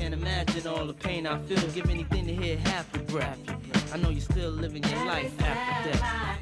Can't 0.00 0.14
imagine 0.14 0.66
all 0.66 0.86
the 0.86 0.94
pain 0.94 1.26
I 1.26 1.38
feel. 1.42 1.60
Give 1.72 1.90
anything 1.90 2.26
to 2.26 2.34
hear 2.34 2.56
half 2.56 2.88
your 2.94 3.02
breath. 3.02 3.38
I 3.92 3.98
know 3.98 4.08
you're 4.08 4.22
still 4.22 4.50
living 4.50 4.82
your 4.82 5.04
life 5.04 5.38
after 5.42 5.90
death. 5.90 6.39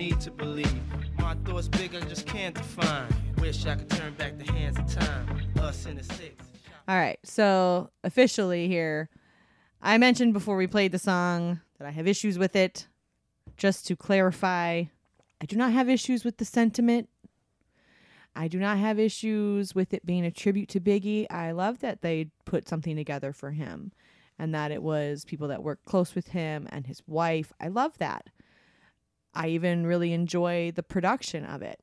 Need 0.00 0.18
to 0.18 0.30
believe. 0.30 0.80
My 1.18 1.34
thoughts 1.44 1.68
big, 1.68 1.94
I 1.94 2.00
just 2.00 2.26
can't 2.26 2.54
define. 2.54 3.06
Wish 3.36 3.66
I 3.66 3.74
could 3.74 3.90
turn 3.90 4.14
back 4.14 4.38
the 4.38 4.50
hands 4.50 4.78
of 4.78 4.90
time. 4.90 5.26
Us 5.58 5.84
in 5.84 5.98
the 5.98 6.02
six. 6.02 6.42
All 6.88 6.96
right, 6.96 7.18
so 7.22 7.90
officially 8.02 8.66
here, 8.66 9.10
I 9.82 9.98
mentioned 9.98 10.32
before 10.32 10.56
we 10.56 10.66
played 10.66 10.92
the 10.92 10.98
song 10.98 11.60
that 11.78 11.86
I 11.86 11.90
have 11.90 12.08
issues 12.08 12.38
with 12.38 12.56
it. 12.56 12.88
Just 13.58 13.86
to 13.88 13.96
clarify, 13.96 14.84
I 15.38 15.46
do 15.46 15.56
not 15.56 15.72
have 15.72 15.90
issues 15.90 16.24
with 16.24 16.38
the 16.38 16.46
sentiment. 16.46 17.10
I 18.34 18.48
do 18.48 18.58
not 18.58 18.78
have 18.78 18.98
issues 18.98 19.74
with 19.74 19.92
it 19.92 20.06
being 20.06 20.24
a 20.24 20.30
tribute 20.30 20.70
to 20.70 20.80
Biggie. 20.80 21.26
I 21.30 21.50
love 21.50 21.80
that 21.80 22.00
they 22.00 22.30
put 22.46 22.66
something 22.66 22.96
together 22.96 23.34
for 23.34 23.50
him 23.50 23.92
and 24.38 24.54
that 24.54 24.72
it 24.72 24.82
was 24.82 25.26
people 25.26 25.48
that 25.48 25.62
worked 25.62 25.84
close 25.84 26.14
with 26.14 26.28
him 26.28 26.66
and 26.70 26.86
his 26.86 27.02
wife. 27.06 27.52
I 27.60 27.68
love 27.68 27.98
that. 27.98 28.28
I 29.34 29.48
even 29.48 29.86
really 29.86 30.12
enjoy 30.12 30.72
the 30.74 30.82
production 30.82 31.44
of 31.44 31.62
it. 31.62 31.80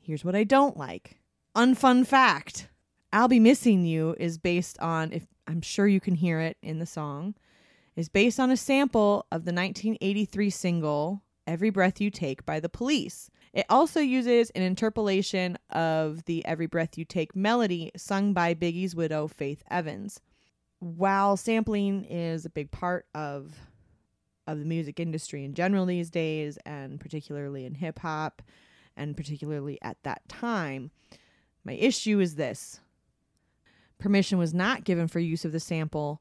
Here's 0.00 0.24
what 0.24 0.34
I 0.34 0.44
don't 0.44 0.76
like. 0.76 1.18
Unfun 1.56 2.06
fact. 2.06 2.68
I'll 3.12 3.28
Be 3.28 3.38
Missing 3.38 3.84
You 3.84 4.16
is 4.18 4.38
based 4.38 4.78
on 4.80 5.12
if 5.12 5.26
I'm 5.46 5.60
sure 5.60 5.86
you 5.86 6.00
can 6.00 6.16
hear 6.16 6.40
it 6.40 6.56
in 6.62 6.78
the 6.78 6.86
song, 6.86 7.34
is 7.96 8.08
based 8.08 8.40
on 8.40 8.50
a 8.50 8.56
sample 8.56 9.26
of 9.30 9.44
the 9.44 9.52
1983 9.52 10.50
single 10.50 11.22
Every 11.46 11.70
Breath 11.70 12.00
You 12.00 12.10
Take 12.10 12.44
by 12.44 12.58
the 12.58 12.68
Police. 12.68 13.30
It 13.52 13.66
also 13.68 14.00
uses 14.00 14.50
an 14.50 14.62
interpolation 14.62 15.58
of 15.70 16.24
the 16.24 16.44
Every 16.44 16.66
Breath 16.66 16.98
You 16.98 17.04
Take 17.04 17.36
melody 17.36 17.92
sung 17.96 18.32
by 18.32 18.54
Biggie's 18.54 18.96
widow 18.96 19.28
Faith 19.28 19.62
Evans. 19.70 20.20
While 20.80 21.36
sampling 21.36 22.04
is 22.04 22.44
a 22.44 22.50
big 22.50 22.70
part 22.70 23.06
of 23.14 23.54
of 24.46 24.58
the 24.58 24.64
music 24.64 25.00
industry 25.00 25.44
in 25.44 25.54
general 25.54 25.86
these 25.86 26.10
days 26.10 26.58
and 26.66 27.00
particularly 27.00 27.64
in 27.64 27.74
hip 27.74 27.98
hop 28.00 28.42
and 28.96 29.16
particularly 29.16 29.78
at 29.82 29.96
that 30.02 30.28
time, 30.28 30.90
my 31.64 31.72
issue 31.72 32.20
is 32.20 32.34
this. 32.36 32.80
Permission 33.98 34.38
was 34.38 34.52
not 34.52 34.84
given 34.84 35.08
for 35.08 35.18
use 35.20 35.44
of 35.44 35.52
the 35.52 35.60
sample, 35.60 36.20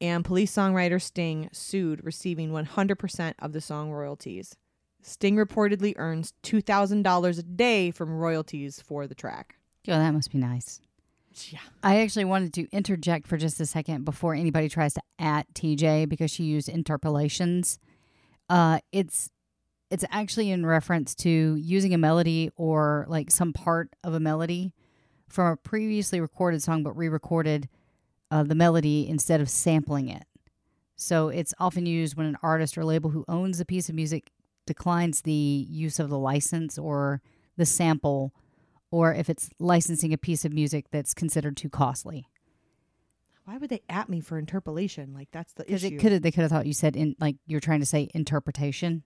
and 0.00 0.24
police 0.24 0.52
songwriter 0.52 1.00
Sting 1.00 1.48
sued, 1.52 2.04
receiving 2.04 2.50
100% 2.50 3.34
of 3.38 3.52
the 3.52 3.60
song 3.60 3.90
royalties. 3.90 4.56
Sting 5.02 5.36
reportedly 5.36 5.94
earns 5.96 6.34
$2,000 6.42 7.38
a 7.38 7.42
day 7.42 7.90
from 7.90 8.18
royalties 8.18 8.80
for 8.80 9.06
the 9.06 9.14
track. 9.14 9.56
Oh, 9.88 9.92
that 9.92 10.12
must 10.12 10.32
be 10.32 10.38
nice. 10.38 10.80
Yeah. 11.50 11.60
I 11.82 12.00
actually 12.00 12.24
wanted 12.24 12.52
to 12.54 12.68
interject 12.70 13.26
for 13.26 13.36
just 13.36 13.60
a 13.60 13.66
second 13.66 14.04
before 14.04 14.34
anybody 14.34 14.68
tries 14.68 14.94
to 14.94 15.02
at 15.18 15.52
TJ 15.54 16.08
because 16.08 16.30
she 16.30 16.44
used 16.44 16.68
interpolations. 16.68 17.78
Uh, 18.48 18.80
it's 18.92 19.30
it's 19.90 20.04
actually 20.10 20.50
in 20.50 20.64
reference 20.64 21.14
to 21.16 21.56
using 21.56 21.92
a 21.92 21.98
melody 21.98 22.50
or 22.56 23.06
like 23.08 23.30
some 23.30 23.52
part 23.52 23.90
of 24.04 24.14
a 24.14 24.20
melody 24.20 24.72
from 25.28 25.52
a 25.52 25.56
previously 25.56 26.20
recorded 26.20 26.62
song, 26.62 26.82
but 26.82 26.96
re-recorded 26.96 27.68
uh, 28.30 28.42
the 28.44 28.54
melody 28.54 29.08
instead 29.08 29.40
of 29.40 29.50
sampling 29.50 30.08
it. 30.08 30.24
So 30.96 31.28
it's 31.28 31.54
often 31.58 31.86
used 31.86 32.16
when 32.16 32.26
an 32.26 32.36
artist 32.42 32.76
or 32.76 32.84
label 32.84 33.10
who 33.10 33.24
owns 33.26 33.58
a 33.58 33.64
piece 33.64 33.88
of 33.88 33.94
music 33.94 34.30
declines 34.66 35.22
the 35.22 35.66
use 35.68 35.98
of 35.98 36.08
the 36.08 36.18
license 36.18 36.78
or 36.78 37.22
the 37.56 37.66
sample, 37.66 38.32
or 38.90 39.14
if 39.14 39.28
it's 39.30 39.50
licensing 39.58 40.12
a 40.12 40.18
piece 40.18 40.44
of 40.44 40.52
music 40.52 40.86
that's 40.90 41.14
considered 41.14 41.56
too 41.56 41.68
costly. 41.68 42.26
Why 43.44 43.56
would 43.56 43.70
they 43.70 43.82
at 43.88 44.08
me 44.08 44.20
for 44.20 44.38
interpolation? 44.38 45.12
Like 45.14 45.28
that's 45.32 45.52
the 45.54 45.64
Because 45.64 45.84
issue. 45.84 45.96
it 45.96 45.98
could 46.00 46.22
they 46.22 46.30
could 46.30 46.42
have 46.42 46.50
thought 46.50 46.66
you 46.66 46.72
said 46.72 46.94
in 46.96 47.16
like 47.18 47.36
you're 47.46 47.60
trying 47.60 47.80
to 47.80 47.86
say 47.86 48.08
interpretation, 48.14 49.02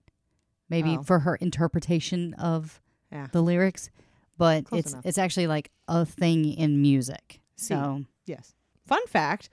maybe 0.69 0.97
Oh. 0.99 1.03
for 1.03 1.19
her 1.19 1.35
interpretation 1.35 2.33
of 2.35 2.81
yeah. 3.11 3.27
the 3.31 3.41
lyrics, 3.41 3.89
but 4.37 4.65
Close 4.65 4.79
it's 4.79 4.91
enough. 4.93 5.05
it's 5.05 5.17
actually 5.17 5.47
like 5.47 5.71
a 5.87 6.05
thing 6.05 6.45
in 6.45 6.81
music. 6.81 7.41
See. 7.55 7.67
So 7.73 8.03
Yes. 8.25 8.53
Fun 8.85 9.05
fact: 9.07 9.49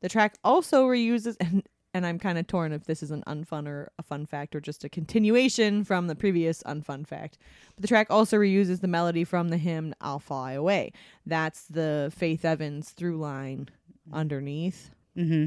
the 0.00 0.08
track 0.08 0.36
also 0.44 0.86
reuses, 0.86 1.36
and 1.40 1.62
and 1.92 2.06
I'm 2.06 2.18
kind 2.18 2.38
of 2.38 2.46
torn 2.46 2.72
if 2.72 2.84
this 2.84 3.02
is 3.02 3.10
an 3.10 3.22
unfun 3.26 3.66
or 3.66 3.90
a 3.98 4.02
fun 4.02 4.24
fact 4.26 4.54
or 4.54 4.60
just 4.60 4.84
a 4.84 4.88
continuation 4.88 5.82
from 5.84 6.06
the 6.06 6.14
previous 6.14 6.62
unfun 6.64 7.06
fact. 7.06 7.36
But 7.74 7.82
the 7.82 7.88
track 7.88 8.06
also 8.10 8.36
reuses 8.36 8.80
the 8.80 8.88
melody 8.88 9.24
from 9.24 9.48
the 9.48 9.56
hymn 9.58 9.94
"I'll 10.00 10.18
Fly 10.20 10.52
Away." 10.52 10.92
That's 11.26 11.64
the 11.64 12.12
Faith 12.16 12.44
Evans 12.44 12.90
through 12.90 13.18
line 13.18 13.68
underneath 14.12 14.90
hmm 15.14 15.46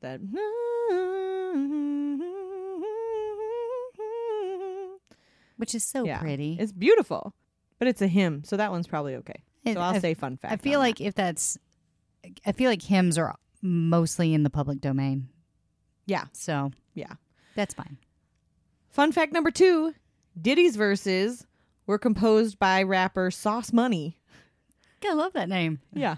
that. 0.00 0.20
which 5.56 5.74
is 5.74 5.84
so 5.84 6.04
Yeah. 6.04 6.18
pretty. 6.18 6.56
It's 6.58 6.72
beautiful, 6.72 7.34
but 7.78 7.86
it's 7.88 8.02
a 8.02 8.08
hymn, 8.08 8.42
so 8.44 8.56
that 8.56 8.70
one's 8.72 8.86
probably 8.88 9.14
okay. 9.16 9.42
It- 9.64 9.74
so 9.74 9.80
I'll 9.80 9.94
I- 9.94 9.98
say 10.00 10.14
fun 10.14 10.36
fact. 10.36 10.52
I 10.52 10.56
feel 10.56 10.80
like 10.80 10.98
that. 10.98 11.04
if 11.04 11.14
that's, 11.14 11.56
I 12.44 12.52
feel 12.52 12.68
like 12.68 12.82
hymns 12.82 13.16
are 13.16 13.36
mostly 13.60 14.34
in 14.34 14.42
the 14.42 14.50
public 14.50 14.80
domain. 14.80 15.28
Yeah. 16.06 16.24
So 16.32 16.72
yeah. 16.94 17.14
that's 17.54 17.74
fine. 17.74 17.98
Fun 18.88 19.12
fact 19.12 19.32
number 19.32 19.50
two 19.50 19.94
Diddy's 20.40 20.76
verses 20.76 21.46
were 21.86 21.98
composed 21.98 22.58
by 22.58 22.82
rapper 22.82 23.30
Sauce 23.30 23.72
Money. 23.72 24.18
I 25.04 25.14
love 25.14 25.32
that 25.32 25.48
name. 25.48 25.80
Yeah. 25.92 26.16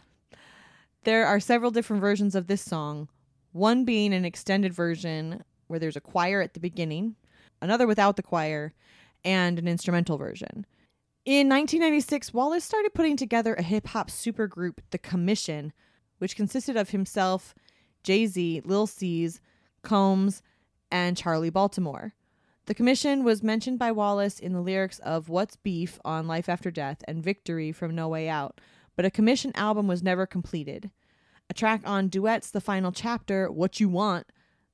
There 1.04 1.26
are 1.26 1.40
several 1.40 1.70
different 1.70 2.00
versions 2.00 2.34
of 2.34 2.46
this 2.46 2.62
song, 2.62 3.08
one 3.52 3.84
being 3.84 4.12
an 4.12 4.24
extended 4.24 4.72
version 4.72 5.42
where 5.66 5.78
there's 5.78 5.96
a 5.96 6.00
choir 6.00 6.40
at 6.40 6.54
the 6.54 6.60
beginning, 6.60 7.16
another 7.60 7.86
without 7.86 8.16
the 8.16 8.22
choir, 8.22 8.74
and 9.24 9.58
an 9.58 9.66
instrumental 9.68 10.18
version. 10.18 10.66
In 11.24 11.48
1996, 11.48 12.34
Wallace 12.34 12.64
started 12.64 12.92
putting 12.92 13.16
together 13.16 13.54
a 13.54 13.62
hip 13.62 13.88
hop 13.88 14.10
supergroup, 14.10 14.78
The 14.90 14.98
Commission, 14.98 15.72
which 16.18 16.36
consisted 16.36 16.76
of 16.76 16.90
himself, 16.90 17.54
Jay 18.02 18.26
Z, 18.26 18.62
Lil 18.64 18.86
Cease, 18.86 19.40
Combs, 19.84 20.42
and 20.90 21.16
Charlie 21.16 21.50
Baltimore. 21.50 22.14
The 22.66 22.74
Commission 22.74 23.24
was 23.24 23.42
mentioned 23.42 23.78
by 23.78 23.92
Wallace 23.92 24.38
in 24.38 24.54
the 24.54 24.60
lyrics 24.60 24.98
of 25.00 25.28
What's 25.28 25.56
Beef 25.56 26.00
on 26.04 26.26
Life 26.26 26.48
After 26.48 26.70
Death 26.70 27.04
and 27.06 27.22
Victory 27.22 27.72
from 27.72 27.94
No 27.94 28.08
Way 28.08 28.28
Out, 28.28 28.60
but 28.96 29.04
a 29.04 29.10
Commission 29.10 29.52
album 29.54 29.86
was 29.86 30.02
never 30.02 30.26
completed. 30.26 30.90
A 31.50 31.54
track 31.54 31.82
on 31.84 32.08
Duets 32.08 32.50
The 32.50 32.60
Final 32.60 32.90
Chapter, 32.90 33.52
What 33.52 33.80
You 33.80 33.90
Want, 33.90 34.28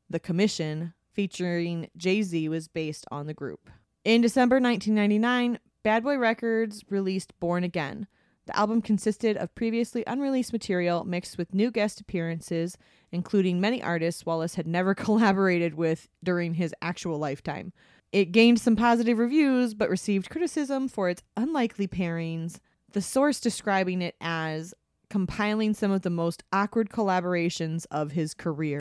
The 0.09 0.21
Commission, 0.21 0.95
featuring 1.13 1.91
Jay 1.97 2.23
Z, 2.23 2.49
was 2.49 2.69
based 2.69 3.07
on 3.11 3.27
the 3.27 3.35
group. 3.35 3.69
In 4.05 4.21
December 4.21 4.61
1999, 4.61 5.59
Bad 5.83 6.05
Boy 6.05 6.17
Records 6.17 6.85
released 6.89 7.39
Born 7.41 7.65
Again. 7.65 8.07
The 8.47 8.57
album 8.57 8.83
consisted 8.83 9.37
of 9.37 9.55
previously 9.55 10.05
unreleased 10.07 10.53
material 10.53 11.05
mixed 11.05 11.39
with 11.39 11.55
new 11.55 11.71
guest 11.71 12.01
appearances, 12.01 12.79
including 13.13 13.61
many 13.61 13.83
artists 13.83 14.25
Wallace 14.25 14.55
had 14.55 14.67
never 14.67 14.95
collaborated 15.07 15.75
with 15.75 16.09
during 16.23 16.55
his 16.55 16.75
actual 16.83 17.19
lifetime. 17.19 17.73
It 18.13 18.33
gained 18.33 18.61
some 18.61 18.77
positive 18.77 19.19
reviews, 19.19 19.75
but 19.75 19.89
received 19.89 20.31
criticism 20.31 20.89
for 20.89 21.09
its 21.09 21.23
unlikely 21.37 21.87
pairings, 21.87 22.59
the 22.93 23.03
source 23.03 23.39
describing 23.39 24.03
it 24.03 24.17
as 24.21 24.75
compiling 25.09 25.75
some 25.75 25.91
of 25.91 26.03
the 26.03 26.11
most 26.11 26.43
awkward 26.53 26.91
collaborations 26.91 27.87
of 27.91 28.13
his 28.13 28.35
career. 28.35 28.81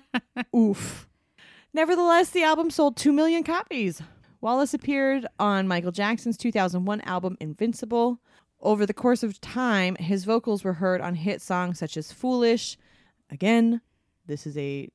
Oof. 0.56 1.08
Nevertheless, 1.72 2.30
the 2.30 2.44
album 2.44 2.70
sold 2.70 2.96
2 2.96 3.12
million 3.12 3.42
copies. 3.42 4.00
Wallace 4.40 4.74
appeared 4.74 5.26
on 5.38 5.68
Michael 5.68 5.90
Jackson's 5.90 6.36
2001 6.36 7.00
album 7.02 7.36
Invincible. 7.40 8.20
Over 8.60 8.86
the 8.86 8.94
course 8.94 9.22
of 9.22 9.40
time, 9.40 9.96
his 9.96 10.24
vocals 10.24 10.64
were 10.64 10.74
heard 10.74 11.00
on 11.00 11.14
hit 11.14 11.42
songs 11.42 11.78
such 11.78 11.96
as 11.96 12.12
Foolish. 12.12 12.76
Again, 13.34 13.80
this 14.28 14.46
is 14.46 14.56
a 14.56 14.88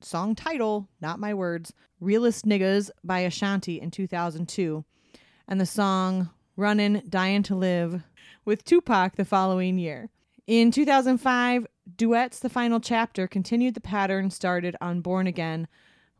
song 0.00 0.36
title, 0.36 0.88
not 1.00 1.18
my 1.18 1.34
words. 1.34 1.72
Realist 1.98 2.44
Niggas 2.46 2.90
by 3.02 3.18
Ashanti 3.18 3.80
in 3.80 3.90
2002. 3.90 4.84
And 5.48 5.60
the 5.60 5.66
song 5.66 6.30
Runnin', 6.56 7.02
Dying 7.08 7.42
to 7.42 7.56
Live 7.56 8.04
with 8.44 8.62
Tupac 8.62 9.16
the 9.16 9.24
following 9.24 9.78
year. 9.78 10.10
In 10.46 10.70
2005, 10.70 11.66
Duets 11.96 12.38
The 12.38 12.48
Final 12.48 12.78
Chapter 12.78 13.26
continued 13.26 13.74
the 13.74 13.80
pattern 13.80 14.30
started 14.30 14.76
on 14.80 15.00
Born 15.00 15.26
Again, 15.26 15.66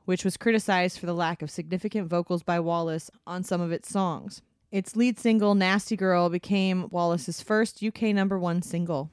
which 0.04 0.24
was 0.24 0.36
criticized 0.36 0.98
for 0.98 1.06
the 1.06 1.14
lack 1.14 1.42
of 1.42 1.50
significant 1.50 2.08
vocals 2.08 2.42
by 2.42 2.58
Wallace 2.58 3.08
on 3.24 3.44
some 3.44 3.60
of 3.60 3.70
its 3.70 3.88
songs. 3.88 4.42
Its 4.72 4.96
lead 4.96 5.16
single, 5.16 5.54
Nasty 5.54 5.94
Girl, 5.94 6.28
became 6.28 6.88
Wallace's 6.90 7.40
first 7.40 7.84
UK 7.84 8.12
number 8.12 8.36
one 8.36 8.62
single. 8.62 9.12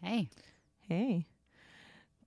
Hey, 0.00 0.30
Hey. 0.90 1.26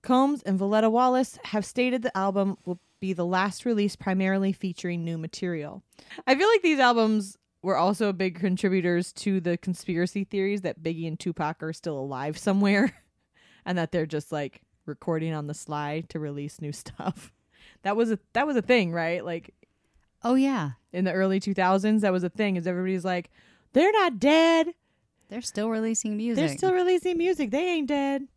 Combs 0.04 0.42
and 0.42 0.60
Voletta 0.60 0.90
Wallace 0.90 1.38
have 1.44 1.64
stated 1.64 2.02
the 2.02 2.16
album 2.16 2.56
will 2.64 2.78
be 3.00 3.12
the 3.12 3.26
last 3.26 3.64
release 3.64 3.96
primarily 3.96 4.52
featuring 4.52 5.04
new 5.04 5.18
material. 5.18 5.82
I 6.26 6.34
feel 6.34 6.46
like 6.46 6.62
these 6.62 6.78
albums 6.78 7.36
were 7.62 7.76
also 7.76 8.12
big 8.12 8.38
contributors 8.38 9.12
to 9.14 9.40
the 9.40 9.56
conspiracy 9.56 10.24
theories 10.24 10.60
that 10.60 10.82
Biggie 10.82 11.08
and 11.08 11.18
Tupac 11.18 11.62
are 11.62 11.72
still 11.72 11.98
alive 11.98 12.36
somewhere 12.38 12.92
and 13.64 13.78
that 13.78 13.92
they're 13.92 14.06
just 14.06 14.30
like 14.30 14.60
recording 14.86 15.32
on 15.32 15.46
the 15.46 15.54
sly 15.54 16.04
to 16.10 16.18
release 16.20 16.60
new 16.60 16.72
stuff. 16.84 17.32
That 17.82 17.96
was 17.96 18.12
a 18.12 18.18
that 18.34 18.46
was 18.46 18.56
a 18.56 18.62
thing, 18.62 18.92
right? 18.92 19.24
Like 19.24 19.54
oh 20.22 20.34
yeah, 20.34 20.72
in 20.92 21.04
the 21.04 21.12
early 21.12 21.40
2000s 21.40 22.00
that 22.00 22.12
was 22.12 22.24
a 22.24 22.30
thing 22.30 22.56
is 22.56 22.66
everybody's 22.66 23.04
like 23.04 23.30
they're 23.72 23.92
not 23.92 24.20
dead. 24.20 24.68
they're 25.30 25.40
still 25.40 25.70
releasing 25.70 26.16
music. 26.16 26.36
They're 26.46 26.56
still 26.56 26.72
releasing 26.72 27.16
music. 27.18 27.50
They 27.50 27.66
ain't 27.66 27.88
dead. 27.88 28.28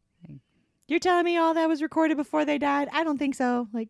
You're 0.87 0.99
telling 0.99 1.25
me 1.25 1.37
all 1.37 1.53
that 1.53 1.67
was 1.67 1.81
recorded 1.81 2.15
before 2.17 2.45
they 2.45 2.57
died? 2.57 2.87
I 2.93 3.03
don't 3.03 3.17
think 3.17 3.35
so. 3.35 3.67
Like, 3.73 3.89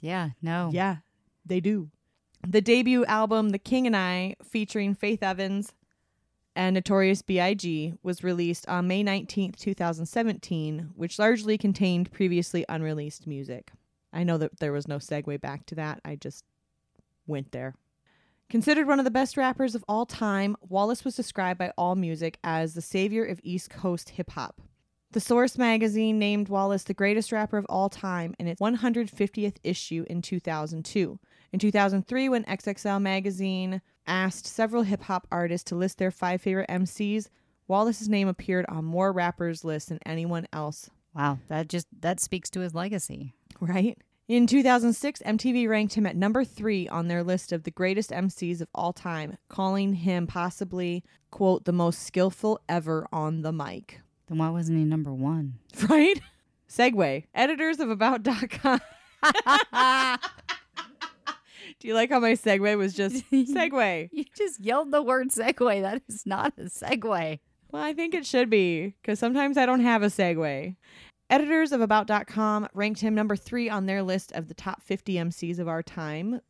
yeah, 0.00 0.30
no, 0.40 0.70
yeah, 0.72 0.96
they 1.44 1.60
do. 1.60 1.90
The 2.46 2.60
debut 2.60 3.04
album, 3.06 3.50
The 3.50 3.58
King 3.58 3.86
and 3.86 3.96
I, 3.96 4.36
featuring 4.44 4.94
Faith 4.94 5.22
Evans 5.22 5.74
and 6.54 6.74
Notorious 6.74 7.22
B.I.G., 7.22 7.94
was 8.02 8.22
released 8.22 8.68
on 8.68 8.86
May 8.86 9.02
19th, 9.02 9.56
2017, 9.56 10.90
which 10.94 11.18
largely 11.18 11.58
contained 11.58 12.12
previously 12.12 12.64
unreleased 12.68 13.26
music. 13.26 13.72
I 14.12 14.22
know 14.22 14.38
that 14.38 14.60
there 14.60 14.72
was 14.72 14.86
no 14.86 14.98
segue 14.98 15.40
back 15.40 15.66
to 15.66 15.74
that. 15.74 16.00
I 16.04 16.14
just 16.14 16.44
went 17.26 17.50
there. 17.50 17.74
Considered 18.48 18.86
one 18.86 18.98
of 18.98 19.04
the 19.04 19.10
best 19.10 19.36
rappers 19.36 19.74
of 19.74 19.84
all 19.88 20.06
time, 20.06 20.56
Wallace 20.66 21.04
was 21.04 21.16
described 21.16 21.58
by 21.58 21.72
AllMusic 21.76 22.36
as 22.42 22.74
the 22.74 22.80
savior 22.80 23.24
of 23.24 23.40
East 23.42 23.68
Coast 23.68 24.10
hip 24.10 24.30
hop. 24.30 24.60
The 25.12 25.20
Source 25.20 25.56
magazine 25.56 26.18
named 26.18 26.50
Wallace 26.50 26.84
the 26.84 26.92
greatest 26.92 27.32
rapper 27.32 27.56
of 27.56 27.64
all 27.70 27.88
time 27.88 28.34
in 28.38 28.46
its 28.46 28.60
150th 28.60 29.56
issue 29.64 30.04
in 30.10 30.20
2002. 30.20 31.18
In 31.50 31.58
2003, 31.58 32.28
when 32.28 32.44
XXL 32.44 33.00
magazine 33.00 33.80
asked 34.06 34.46
several 34.46 34.82
hip 34.82 35.04
hop 35.04 35.26
artists 35.32 35.66
to 35.70 35.76
list 35.76 35.96
their 35.96 36.10
five 36.10 36.42
favorite 36.42 36.68
MCs, 36.68 37.30
Wallace's 37.66 38.10
name 38.10 38.28
appeared 38.28 38.66
on 38.68 38.84
more 38.84 39.10
rappers' 39.10 39.64
lists 39.64 39.88
than 39.88 39.98
anyone 40.04 40.46
else. 40.52 40.90
Wow, 41.14 41.38
that 41.48 41.70
just 41.70 41.86
that 42.00 42.20
speaks 42.20 42.50
to 42.50 42.60
his 42.60 42.74
legacy. 42.74 43.32
Right? 43.60 43.96
In 44.28 44.46
2006, 44.46 45.22
MTV 45.24 45.70
ranked 45.70 45.94
him 45.94 46.04
at 46.04 46.16
number 46.16 46.44
three 46.44 46.86
on 46.86 47.08
their 47.08 47.24
list 47.24 47.50
of 47.50 47.62
the 47.62 47.70
greatest 47.70 48.10
MCs 48.10 48.60
of 48.60 48.68
all 48.74 48.92
time, 48.92 49.38
calling 49.48 49.94
him 49.94 50.26
possibly, 50.26 51.02
quote, 51.30 51.64
the 51.64 51.72
most 51.72 52.02
skillful 52.02 52.60
ever 52.68 53.08
on 53.10 53.40
the 53.40 53.52
mic. 53.52 54.02
Then 54.28 54.38
why 54.38 54.50
wasn't 54.50 54.78
he 54.78 54.84
number 54.84 55.12
one? 55.12 55.58
Right? 55.88 56.20
Segue. 56.68 57.24
Editors 57.34 57.80
of 57.80 57.88
About.com. 57.90 58.80
Do 61.80 61.86
you 61.88 61.94
like 61.94 62.10
how 62.10 62.20
my 62.20 62.32
segue 62.32 62.76
was 62.76 62.92
just 62.94 63.24
segue? 63.32 64.08
You 64.12 64.24
just 64.36 64.60
yelled 64.60 64.90
the 64.90 65.02
word 65.02 65.28
segue. 65.30 65.80
That 65.82 66.02
is 66.08 66.26
not 66.26 66.52
a 66.58 66.64
segue. 66.64 67.38
Well, 67.70 67.82
I 67.82 67.92
think 67.92 68.14
it 68.14 68.26
should 68.26 68.50
be 68.50 68.94
because 69.00 69.18
sometimes 69.18 69.56
I 69.56 69.66
don't 69.66 69.80
have 69.80 70.02
a 70.02 70.06
segue. 70.06 70.74
Editors 71.30 71.72
of 71.72 71.80
About.com 71.80 72.68
ranked 72.74 73.00
him 73.00 73.14
number 73.14 73.36
three 73.36 73.68
on 73.68 73.86
their 73.86 74.02
list 74.02 74.32
of 74.32 74.48
the 74.48 74.54
top 74.54 74.82
50 74.82 75.14
MCs 75.14 75.58
of 75.58 75.68
our 75.68 75.82
time, 75.82 76.40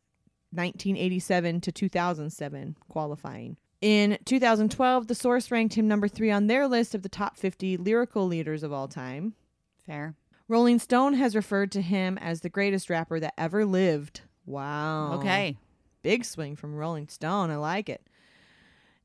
1987 0.51 1.61
to 1.61 1.71
2007 1.71 2.77
qualifying. 2.87 3.57
In 3.81 4.17
2012, 4.25 5.07
The 5.07 5.15
Source 5.15 5.51
ranked 5.51 5.75
him 5.75 5.87
number 5.87 6.07
three 6.07 6.31
on 6.31 6.47
their 6.47 6.67
list 6.67 6.93
of 6.93 7.01
the 7.01 7.09
top 7.09 7.37
50 7.37 7.77
lyrical 7.77 8.27
leaders 8.27 8.61
of 8.61 8.73
all 8.73 8.87
time. 8.87 9.35
Fair. 9.85 10.15
Rolling 10.49 10.79
Stone 10.79 11.13
has 11.13 11.35
referred 11.35 11.71
to 11.73 11.81
him 11.81 12.17
as 12.17 12.41
the 12.41 12.49
greatest 12.49 12.89
rapper 12.89 13.19
that 13.19 13.35
ever 13.37 13.65
lived. 13.65 14.21
Wow. 14.45 15.13
Okay. 15.13 15.57
Big 16.01 16.25
swing 16.25 16.55
from 16.55 16.75
Rolling 16.75 17.07
Stone. 17.07 17.51
I 17.51 17.55
like 17.55 17.87
it. 17.87 18.01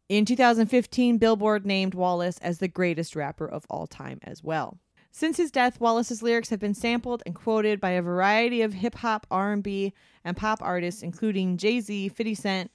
In 0.09 0.25
2015, 0.25 1.19
Billboard 1.19 1.65
named 1.65 1.95
Wallace 1.95 2.39
as 2.39 2.59
the 2.59 2.69
greatest 2.69 3.15
rapper 3.15 3.47
of 3.47 3.67
all 3.71 3.87
time 3.87 4.19
as 4.23 4.43
well. 4.43 4.79
Since 5.11 5.37
his 5.37 5.51
death, 5.53 5.81
Wallace's 5.81 6.23
lyrics 6.23 6.51
have 6.51 6.59
been 6.59 6.75
sampled 6.75 7.23
and 7.25 7.35
quoted 7.35 7.81
by 7.81 7.91
a 7.91 8.03
variety 8.03 8.63
of 8.63 8.75
hip 8.75 8.97
hop, 8.97 9.27
R&B, 9.31 9.93
and 10.25 10.37
pop 10.37 10.59
artists, 10.61 11.03
including 11.03 11.57
Jay 11.57 11.81
Z, 11.81 12.09
50 12.09 12.35
Cent, 12.35 12.71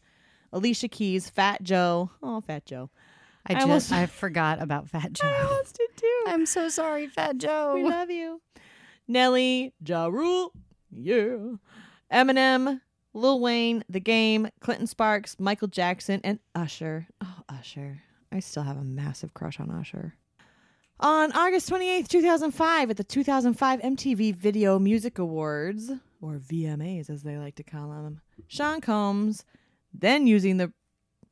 Alicia 0.51 0.87
Keys, 0.87 1.29
Fat 1.29 1.63
Joe. 1.63 2.09
Oh, 2.23 2.41
Fat 2.41 2.65
Joe. 2.65 2.89
I 3.45 3.53
I 3.53 3.55
just 3.55 3.65
almost- 3.67 3.91
I 3.91 4.05
forgot 4.05 4.61
about 4.61 4.89
Fat 4.89 5.13
Joe. 5.13 5.27
I 5.27 5.43
almost 5.43 5.75
did 5.77 5.89
too. 5.95 6.23
I'm 6.27 6.45
so 6.45 6.69
sorry, 6.69 7.07
Fat 7.07 7.37
Joe. 7.37 7.73
We 7.75 7.83
love 7.83 8.09
you. 8.09 8.41
Nelly, 9.07 9.73
Ja 9.85 10.05
Rule, 10.07 10.51
yeah. 10.91 11.35
Eminem, 12.11 12.81
Lil 13.13 13.39
Wayne, 13.39 13.83
The 13.89 13.99
Game, 13.99 14.47
Clinton 14.59 14.87
Sparks, 14.87 15.35
Michael 15.39 15.67
Jackson, 15.67 16.21
and 16.23 16.39
Usher. 16.55 17.07
Oh, 17.21 17.41
Usher. 17.49 18.01
I 18.31 18.39
still 18.39 18.63
have 18.63 18.77
a 18.77 18.83
massive 18.83 19.33
crush 19.33 19.59
on 19.59 19.71
Usher. 19.71 20.15
On 20.99 21.31
August 21.31 21.69
28th, 21.69 22.07
2005, 22.09 22.89
at 22.91 22.97
the 22.97 23.03
2005 23.03 23.79
MTV 23.79 24.35
Video 24.35 24.77
Music 24.77 25.17
Awards, 25.17 25.91
or 26.21 26.33
VMAs 26.39 27.09
as 27.09 27.23
they 27.23 27.37
like 27.37 27.55
to 27.55 27.63
call 27.63 27.89
them, 27.89 28.21
Sean 28.47 28.81
Combs, 28.81 29.45
then 29.93 30.27
using 30.27 30.57
the 30.57 30.73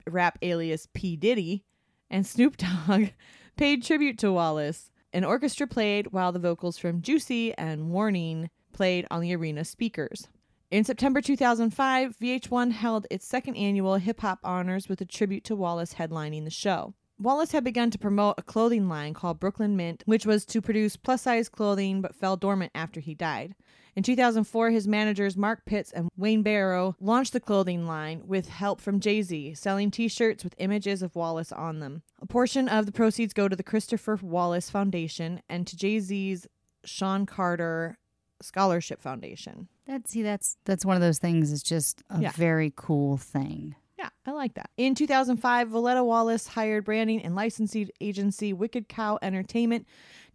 rap 0.06 0.38
alias 0.42 0.88
P. 0.94 1.16
Diddy, 1.16 1.64
and 2.10 2.26
Snoop 2.26 2.58
Dogg 2.58 3.10
paid 3.58 3.84
tribute 3.84 4.18
to 4.20 4.32
Wallace. 4.32 4.92
An 5.14 5.24
orchestra 5.24 5.68
played 5.68 6.12
while 6.12 6.32
the 6.32 6.40
vocals 6.40 6.78
from 6.78 7.02
Juicy 7.02 7.54
and 7.58 7.90
Warning 7.90 8.50
played 8.74 9.08
on 9.10 9.22
the 9.22 9.36
arena 9.36 9.66
speakers. 9.66 10.28
In 10.70 10.84
September 10.84 11.22
2005, 11.22 12.18
VH1 12.18 12.72
held 12.72 13.08
its 13.10 13.26
second 13.26 13.56
annual 13.56 13.96
Hip 13.96 14.20
Hop 14.20 14.40
Honors 14.44 14.90
with 14.90 15.00
a 15.00 15.06
tribute 15.06 15.46
to 15.46 15.56
Wallace 15.56 15.94
headlining 15.94 16.44
the 16.44 16.50
show. 16.50 16.94
Wallace 17.19 17.52
had 17.52 17.64
begun 17.64 17.89
to 17.91 17.98
promote 17.98 18.35
a 18.38 18.44
clothing 18.44 18.88
line 18.88 19.14
called 19.14 19.39
Brooklyn 19.39 19.76
Mint, 19.76 20.03
which 20.06 20.26
was 20.26 20.45
to 20.45 20.61
produce 20.61 20.95
plus 20.98 21.23
size 21.23 21.49
clothing 21.49 22.02
but 22.02 22.14
fell 22.15 22.38
dormant 22.38 22.72
after 22.76 22.99
he 22.99 23.15
died. 23.15 23.56
In 23.95 24.03
2004, 24.03 24.69
his 24.69 24.88
managers 24.88 25.35
Mark 25.35 25.65
Pitts 25.65 25.91
and 25.91 26.10
Wayne 26.15 26.44
Barrow 26.44 26.95
launched 26.99 27.34
the 27.34 27.39
clothing 27.39 27.88
line 27.88 28.22
with 28.27 28.48
help 28.49 28.80
from 28.80 28.99
Jay 28.99 29.23
Z, 29.23 29.56
selling 29.56 29.89
t 29.89 30.07
shirts 30.07 30.44
with 30.44 30.53
images 30.60 31.02
of 31.02 31.15
Wallace 31.15 31.52
on 31.52 31.80
them. 31.80 32.03
A 32.22 32.27
portion 32.27 32.69
of 32.69 32.85
the 32.85 32.91
proceeds 32.91 33.34
go 33.34 33.48
to 33.48 33.56
the 33.56 33.64
Christopher 33.64 34.19
Wallace 34.22 34.69
Foundation 34.69 35.41
and 35.49 35.65
to 35.65 35.76
Jay 35.76 35.99
Z's 35.99 36.45
Sean 36.85 37.26
Carter 37.26 37.98
Scholarship 38.39 39.02
Foundation. 39.02 39.68
That 39.88 40.07
see, 40.07 40.22
that's 40.22 40.57
that's 40.65 40.85
one 40.85 40.95
of 40.95 41.02
those 41.02 41.18
things. 41.18 41.52
It's 41.52 41.64
just 41.64 42.03
a 42.11 42.22
Yeah. 42.22 42.31
very 42.34 42.72
cool 42.76 43.18
thing. 43.18 43.76
Yeah, 44.08 44.32
I 44.32 44.36
like 44.36 44.54
that. 44.56 44.70
In 44.78 44.96
2005, 44.96 45.70
Voletta 45.70 46.06
Wallace 46.06 46.48
hired 46.48 46.86
branding 46.86 47.22
and 47.22 47.36
licensing 47.36 47.90
agency 48.00 48.54
Wicked 48.54 48.88
Cow 48.88 49.20
Entertainment 49.22 49.86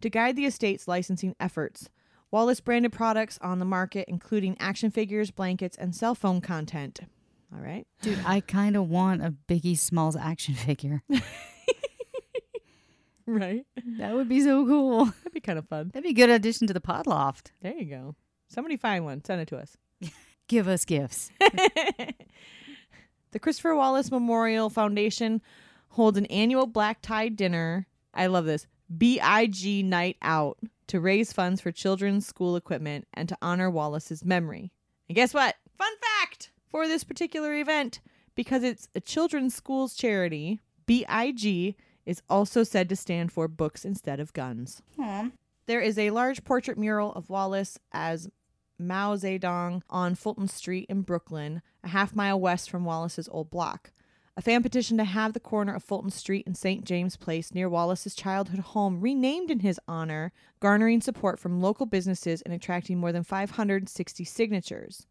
to 0.01 0.09
guide 0.09 0.35
the 0.35 0.45
estate's 0.45 0.87
licensing 0.87 1.35
efforts. 1.39 1.89
Wallace 2.31 2.59
branded 2.59 2.91
products 2.91 3.37
on 3.41 3.59
the 3.59 3.65
market, 3.65 4.05
including 4.07 4.57
action 4.59 4.91
figures, 4.91 5.31
blankets, 5.31 5.77
and 5.77 5.95
cell 5.95 6.15
phone 6.15 6.41
content. 6.41 6.99
All 7.53 7.61
right. 7.61 7.85
Dude, 8.01 8.19
I 8.25 8.41
kind 8.41 8.75
of 8.75 8.89
want 8.89 9.23
a 9.23 9.33
Biggie 9.47 9.77
Smalls 9.77 10.15
action 10.15 10.55
figure. 10.55 11.03
Right. 13.25 13.65
That 13.99 14.13
would 14.15 14.27
be 14.27 14.41
so 14.41 14.65
cool. 14.65 15.05
That'd 15.05 15.31
be 15.33 15.39
kind 15.39 15.57
of 15.57 15.65
fun. 15.69 15.91
That'd 15.93 16.03
be 16.03 16.09
a 16.09 16.13
good 16.13 16.29
addition 16.29 16.67
to 16.67 16.73
the 16.73 16.81
pod 16.81 17.07
loft. 17.07 17.53
There 17.61 17.73
you 17.73 17.85
go. 17.85 18.15
Somebody 18.49 18.75
find 18.75 19.05
one. 19.05 19.23
Send 19.23 19.39
it 19.41 19.47
to 19.47 19.57
us. 19.57 19.77
Give 20.49 20.67
us 20.67 20.83
gifts. 20.83 21.31
The 23.33 23.39
Christopher 23.39 23.75
Wallace 23.75 24.11
Memorial 24.11 24.69
Foundation 24.69 25.41
holds 25.89 26.19
an 26.19 26.27
annual 26.27 26.67
black 26.67 27.01
tie 27.01 27.29
dinner. 27.29 27.87
I 28.13 28.27
love 28.27 28.45
this. 28.45 28.67
BIG 28.95 29.83
night 29.83 30.17
out 30.21 30.59
to 30.85 30.99
raise 30.99 31.33
funds 31.33 31.59
for 31.59 31.71
children's 31.71 32.27
school 32.27 32.55
equipment 32.55 33.07
and 33.11 33.27
to 33.27 33.37
honor 33.41 33.71
Wallace's 33.71 34.23
memory. 34.23 34.71
And 35.09 35.15
guess 35.15 35.33
what? 35.33 35.55
Fun 35.79 35.91
fact 36.19 36.51
for 36.67 36.87
this 36.87 37.03
particular 37.03 37.55
event 37.55 38.01
because 38.35 38.61
it's 38.61 38.87
a 38.93 39.01
children's 39.01 39.55
schools 39.55 39.95
charity, 39.95 40.61
BIG 40.85 41.75
is 42.05 42.21
also 42.29 42.63
said 42.63 42.87
to 42.89 42.95
stand 42.95 43.31
for 43.31 43.47
books 43.47 43.83
instead 43.83 44.19
of 44.19 44.33
guns. 44.33 44.83
There 45.65 45.81
is 45.81 45.97
a 45.97 46.11
large 46.11 46.43
portrait 46.43 46.77
mural 46.77 47.11
of 47.13 47.31
Wallace 47.31 47.79
as 47.91 48.29
Mao 48.77 49.15
Zedong 49.15 49.81
on 49.89 50.13
Fulton 50.13 50.47
Street 50.47 50.85
in 50.87 51.01
Brooklyn, 51.01 51.63
a 51.83 51.89
half 51.89 52.15
mile 52.15 52.39
west 52.39 52.69
from 52.69 52.85
Wallace's 52.85 53.29
old 53.31 53.49
block. 53.49 53.91
A 54.35 54.41
fan 54.41 54.63
petition 54.63 54.97
to 54.97 55.03
have 55.03 55.33
the 55.33 55.39
corner 55.39 55.75
of 55.75 55.83
Fulton 55.83 56.09
Street 56.09 56.47
and 56.47 56.57
St. 56.57 56.83
James 56.83 57.17
Place 57.17 57.53
near 57.53 57.69
Wallace's 57.69 58.15
childhood 58.15 58.61
home 58.61 58.99
renamed 58.99 59.51
in 59.51 59.59
his 59.59 59.79
honor, 59.87 60.31
garnering 60.59 61.01
support 61.01 61.37
from 61.37 61.61
local 61.61 61.85
businesses 61.85 62.41
and 62.41 62.51
attracting 62.51 62.97
more 62.97 63.11
than 63.11 63.23
560 63.23 64.23
signatures. 64.23 65.05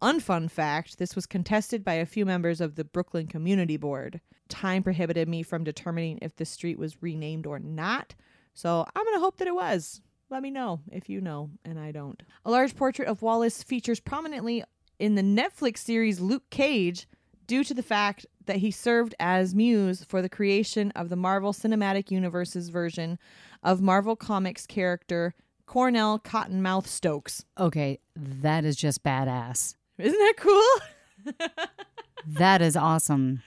Unfun 0.00 0.48
fact 0.48 0.98
this 0.98 1.16
was 1.16 1.26
contested 1.26 1.84
by 1.84 1.94
a 1.94 2.06
few 2.06 2.24
members 2.24 2.60
of 2.60 2.76
the 2.76 2.84
Brooklyn 2.84 3.26
Community 3.26 3.76
Board. 3.76 4.20
Time 4.48 4.84
prohibited 4.84 5.28
me 5.28 5.42
from 5.42 5.64
determining 5.64 6.18
if 6.22 6.36
the 6.36 6.44
street 6.44 6.78
was 6.78 7.02
renamed 7.02 7.46
or 7.46 7.58
not, 7.58 8.14
so 8.54 8.86
I'm 8.94 9.04
going 9.04 9.16
to 9.16 9.20
hope 9.20 9.38
that 9.38 9.48
it 9.48 9.54
was. 9.54 10.00
Let 10.30 10.42
me 10.42 10.50
know 10.50 10.80
if 10.92 11.08
you 11.08 11.20
know, 11.20 11.50
and 11.64 11.78
I 11.78 11.90
don't. 11.90 12.22
A 12.44 12.50
large 12.52 12.76
portrait 12.76 13.08
of 13.08 13.20
Wallace 13.20 13.64
features 13.64 13.98
prominently 13.98 14.62
in 15.00 15.14
the 15.14 15.22
Netflix 15.22 15.78
series 15.78 16.20
Luke 16.20 16.48
Cage 16.50 17.08
due 17.46 17.64
to 17.64 17.74
the 17.74 17.82
fact 17.82 18.26
that 18.46 18.56
he 18.56 18.70
served 18.70 19.14
as 19.18 19.54
muse 19.54 20.04
for 20.04 20.22
the 20.22 20.28
creation 20.28 20.92
of 20.92 21.08
the 21.08 21.16
Marvel 21.16 21.52
Cinematic 21.52 22.10
Universe's 22.10 22.68
version 22.68 23.18
of 23.62 23.80
Marvel 23.80 24.14
Comics 24.14 24.66
character 24.66 25.34
Cornell 25.66 26.18
Cottonmouth 26.18 26.86
Stokes. 26.86 27.44
Okay, 27.58 27.98
that 28.16 28.64
is 28.64 28.76
just 28.76 29.02
badass. 29.02 29.74
Isn't 29.98 30.18
that 30.18 30.34
cool? 30.36 31.34
That 32.26 32.62
is 32.62 32.76
awesome. 32.76 33.42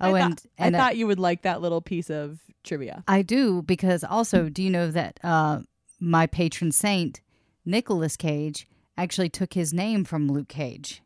Oh, 0.00 0.14
I 0.14 0.20
and 0.20 0.40
thought, 0.40 0.46
and 0.58 0.76
I 0.76 0.78
uh, 0.78 0.82
thought 0.82 0.96
you 0.96 1.06
would 1.06 1.18
like 1.18 1.42
that 1.42 1.60
little 1.62 1.80
piece 1.80 2.10
of 2.10 2.40
trivia. 2.64 3.04
I 3.08 3.22
do 3.22 3.62
because 3.62 4.04
also, 4.04 4.48
do 4.48 4.62
you 4.62 4.70
know 4.70 4.90
that 4.90 5.20
uh, 5.22 5.60
my 6.00 6.26
patron 6.26 6.72
saint 6.72 7.20
Nicolas 7.64 8.16
Cage 8.16 8.66
actually 8.96 9.28
took 9.28 9.54
his 9.54 9.72
name 9.72 10.04
from 10.04 10.28
Luke 10.28 10.48
Cage? 10.48 11.02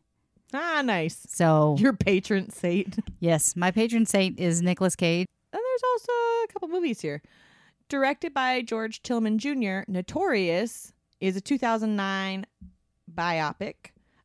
Ah, 0.53 0.81
nice. 0.83 1.25
So 1.29 1.75
Your 1.79 1.93
patron 1.93 2.49
saint. 2.49 2.99
yes, 3.19 3.55
my 3.55 3.71
patron 3.71 4.05
saint 4.05 4.39
is 4.39 4.61
Nicolas 4.61 4.95
Cage. 4.95 5.27
And 5.53 5.61
there's 5.61 5.81
also 5.91 6.11
a 6.11 6.47
couple 6.53 6.67
movies 6.69 7.01
here. 7.01 7.21
Directed 7.89 8.33
by 8.33 8.61
George 8.61 9.01
Tillman 9.03 9.37
Jr., 9.37 9.81
Notorious 9.87 10.93
is 11.19 11.35
a 11.35 11.41
2009 11.41 12.45
biopic 13.13 13.75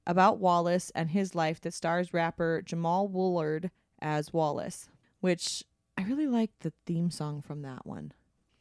about 0.07 0.39
Wallace 0.39 0.91
and 0.95 1.11
his 1.11 1.35
life 1.35 1.61
that 1.63 1.75
stars 1.75 2.15
rapper 2.15 2.63
Jamal 2.65 3.09
Woolard 3.09 3.71
as 4.01 4.33
Wallace, 4.33 4.89
which 5.21 5.65
I 5.99 6.03
really 6.05 6.29
like 6.29 6.51
the 6.61 6.73
theme 6.87 7.11
song 7.11 7.43
from 7.43 7.63
that 7.63 7.85
one. 7.87 8.13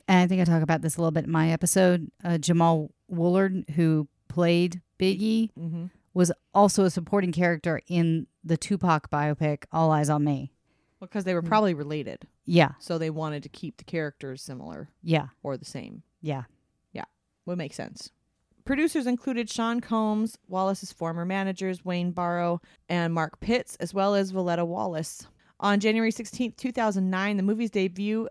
And 0.08 0.20
I 0.20 0.28
think 0.28 0.42
I 0.42 0.46
talk 0.46 0.64
about 0.64 0.82
this 0.82 0.98
a 0.98 1.02
little 1.02 1.12
bit 1.12 1.26
in 1.26 1.32
my 1.32 1.52
episode. 1.52 2.10
Uh, 2.24 2.38
Jamal 2.38 2.92
Woolard, 3.12 3.70
who 3.72 4.08
played 4.28 4.82
Biggie, 5.00 5.52
Mm-hmm. 5.60 5.86
was 6.14 6.32
also 6.54 6.86
a 6.86 6.90
supporting 6.90 7.32
character 7.32 7.82
in 7.88 8.28
the 8.44 8.58
Tupac 8.58 9.10
biopic 9.10 9.66
All 9.72 9.92
Eyes 9.92 10.10
on 10.10 10.24
Me. 10.24 10.52
Well, 11.00 11.08
because 11.08 11.24
they 11.26 11.34
were 11.34 11.42
probably 11.42 11.74
related, 11.74 12.28
Yeah, 12.46 12.72
so 12.80 12.98
they 12.98 13.10
wanted 13.10 13.44
to 13.44 13.50
keep 13.50 13.78
the 13.78 13.84
characters 13.84 14.42
similar 14.42 14.90
yeah, 15.04 15.28
or 15.44 15.58
the 15.58 15.66
same. 15.66 16.04
yeah. 16.22 16.44
Yeah. 16.94 17.04
Would 17.46 17.58
make 17.58 17.74
sense. 17.74 18.12
Producers 18.64 19.06
included 19.06 19.50
Sean 19.50 19.80
Combs, 19.82 20.38
Wallace's 20.48 20.92
former 20.92 21.26
managers 21.26 21.86
Wayne 21.86 22.12
Barrow 22.12 22.62
and 22.90 23.14
Mark 23.14 23.40
Pitts, 23.40 23.76
as 23.80 23.94
well 23.94 24.16
as 24.16 24.32
Voletta 24.32 24.66
Wallace. 24.66 25.28
On 25.60 25.80
January 25.80 26.10
16, 26.12 26.54
2009, 26.54 27.38
the 27.38 27.44
movie's 27.44 27.70
debut 27.70 28.28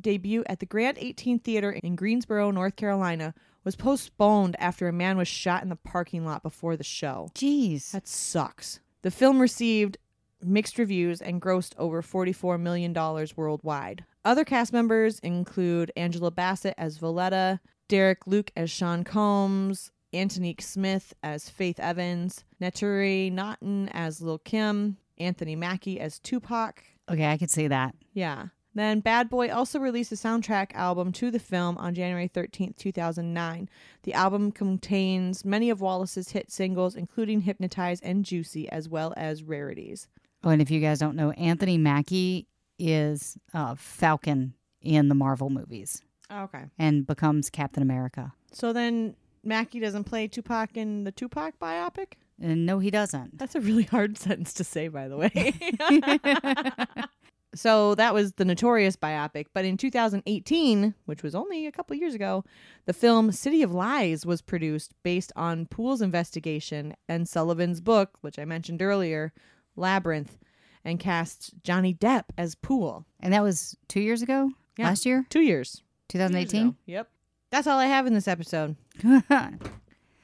debut 0.00 0.42
at 0.46 0.58
the 0.60 0.66
Grand 0.66 0.98
18 0.98 1.38
Theater 1.40 1.70
in 1.72 1.96
Greensboro, 1.96 2.50
North 2.50 2.76
Carolina, 2.76 3.34
was 3.64 3.76
postponed 3.76 4.56
after 4.58 4.88
a 4.88 4.92
man 4.92 5.16
was 5.16 5.28
shot 5.28 5.62
in 5.62 5.68
the 5.68 5.76
parking 5.76 6.24
lot 6.24 6.42
before 6.42 6.76
the 6.76 6.84
show. 6.84 7.30
Jeez. 7.34 7.90
That 7.92 8.08
sucks. 8.08 8.80
The 9.02 9.10
film 9.10 9.40
received 9.40 9.98
mixed 10.42 10.78
reviews 10.78 11.20
and 11.20 11.40
grossed 11.40 11.74
over 11.78 12.02
$44 12.02 12.60
million 12.60 12.92
worldwide. 13.36 14.04
Other 14.24 14.44
cast 14.44 14.72
members 14.72 15.18
include 15.20 15.92
Angela 15.96 16.30
Bassett 16.30 16.74
as 16.78 16.98
Voletta, 16.98 17.60
Derek 17.88 18.26
Luke 18.26 18.50
as 18.56 18.70
Sean 18.70 19.04
Combs, 19.04 19.90
Antonique 20.14 20.62
Smith 20.62 21.14
as 21.22 21.48
Faith 21.48 21.80
Evans, 21.80 22.44
Naturi 22.60 23.32
Naughton 23.32 23.88
as 23.90 24.20
Lil 24.20 24.38
Kim, 24.38 24.96
Anthony 25.18 25.56
Mackie 25.56 26.00
as 26.00 26.18
Tupac. 26.18 26.82
Okay, 27.10 27.26
I 27.26 27.36
could 27.36 27.50
see 27.50 27.68
that. 27.68 27.94
Yeah. 28.12 28.46
Then 28.74 29.00
Bad 29.00 29.28
Boy 29.28 29.50
also 29.50 29.78
released 29.78 30.12
a 30.12 30.14
soundtrack 30.16 30.72
album 30.74 31.12
to 31.12 31.30
the 31.30 31.38
film 31.38 31.76
on 31.78 31.94
January 31.94 32.28
13th, 32.28 32.76
2009. 32.76 33.68
The 34.04 34.14
album 34.14 34.50
contains 34.52 35.44
many 35.44 35.68
of 35.70 35.80
Wallace's 35.80 36.30
hit 36.30 36.50
singles, 36.50 36.96
including 36.96 37.42
Hypnotize 37.42 38.00
and 38.00 38.24
Juicy, 38.24 38.68
as 38.70 38.88
well 38.88 39.12
as 39.16 39.42
rarities. 39.42 40.08
Oh, 40.42 40.50
and 40.50 40.62
if 40.62 40.70
you 40.70 40.80
guys 40.80 40.98
don't 40.98 41.16
know, 41.16 41.32
Anthony 41.32 41.76
Mackie 41.78 42.48
is 42.78 43.36
uh, 43.54 43.74
Falcon 43.76 44.54
in 44.80 45.08
the 45.08 45.14
Marvel 45.14 45.50
movies 45.50 46.02
Okay. 46.32 46.64
and 46.78 47.06
becomes 47.06 47.50
Captain 47.50 47.82
America. 47.82 48.32
So 48.52 48.72
then 48.72 49.14
Mackie 49.44 49.80
doesn't 49.80 50.04
play 50.04 50.26
Tupac 50.28 50.76
in 50.76 51.04
the 51.04 51.12
Tupac 51.12 51.58
biopic? 51.60 52.14
And 52.40 52.66
no, 52.66 52.80
he 52.80 52.90
doesn't. 52.90 53.38
That's 53.38 53.54
a 53.54 53.60
really 53.60 53.84
hard 53.84 54.18
sentence 54.18 54.52
to 54.54 54.64
say, 54.64 54.88
by 54.88 55.06
the 55.08 55.16
way. 55.16 55.30
so 57.54 57.94
that 57.96 58.14
was 58.14 58.32
the 58.34 58.44
notorious 58.44 58.96
biopic. 58.96 59.46
But 59.52 59.64
in 59.64 59.76
2018, 59.76 60.94
which 61.06 61.22
was 61.22 61.34
only 61.34 61.66
a 61.66 61.72
couple 61.72 61.96
years 61.96 62.14
ago, 62.14 62.44
the 62.86 62.92
film 62.92 63.32
City 63.32 63.62
of 63.62 63.72
Lies 63.72 64.24
was 64.24 64.40
produced 64.42 64.94
based 65.02 65.32
on 65.36 65.66
Poole's 65.66 66.02
investigation 66.02 66.94
and 67.08 67.28
Sullivan's 67.28 67.80
book, 67.80 68.18
which 68.20 68.38
I 68.38 68.44
mentioned 68.44 68.82
earlier, 68.82 69.32
Labyrinth, 69.76 70.38
and 70.84 70.98
cast 70.98 71.52
Johnny 71.62 71.94
Depp 71.94 72.24
as 72.36 72.54
Poole. 72.54 73.04
And 73.20 73.32
that 73.32 73.42
was 73.42 73.76
two 73.88 74.00
years 74.00 74.22
ago? 74.22 74.50
Yeah. 74.76 74.86
Last 74.86 75.06
year? 75.06 75.26
Two 75.28 75.42
years. 75.42 75.82
2018? 76.08 76.76
Yep. 76.86 77.08
That's 77.50 77.66
all 77.66 77.78
I 77.78 77.86
have 77.86 78.06
in 78.06 78.14
this 78.14 78.28
episode. 78.28 78.76
I 79.04 79.52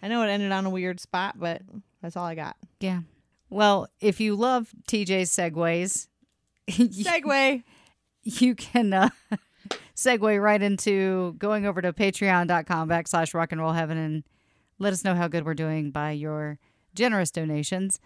know 0.02 0.22
it 0.22 0.28
ended 0.28 0.52
on 0.52 0.64
a 0.66 0.70
weird 0.70 1.00
spot, 1.00 1.38
but 1.38 1.62
that's 2.02 2.16
all 2.16 2.24
I 2.24 2.34
got. 2.34 2.56
yeah. 2.80 3.00
Well, 3.50 3.88
if 3.98 4.20
you 4.20 4.36
love 4.36 4.68
TJ's 4.90 5.30
segues, 5.30 6.08
Segue. 6.76 7.62
you 8.22 8.54
can 8.54 8.92
uh, 8.92 9.08
segue 9.96 10.42
right 10.42 10.62
into 10.62 11.34
going 11.38 11.66
over 11.66 11.80
to 11.80 11.92
patreon.com 11.92 12.88
backslash 12.88 13.34
rock 13.34 13.52
and 13.52 13.60
roll 13.60 13.72
heaven 13.72 13.96
and 13.96 14.24
let 14.78 14.92
us 14.92 15.04
know 15.04 15.14
how 15.14 15.28
good 15.28 15.44
we're 15.44 15.54
doing 15.54 15.90
by 15.90 16.12
your 16.12 16.58
generous 16.94 17.30
donations. 17.30 18.00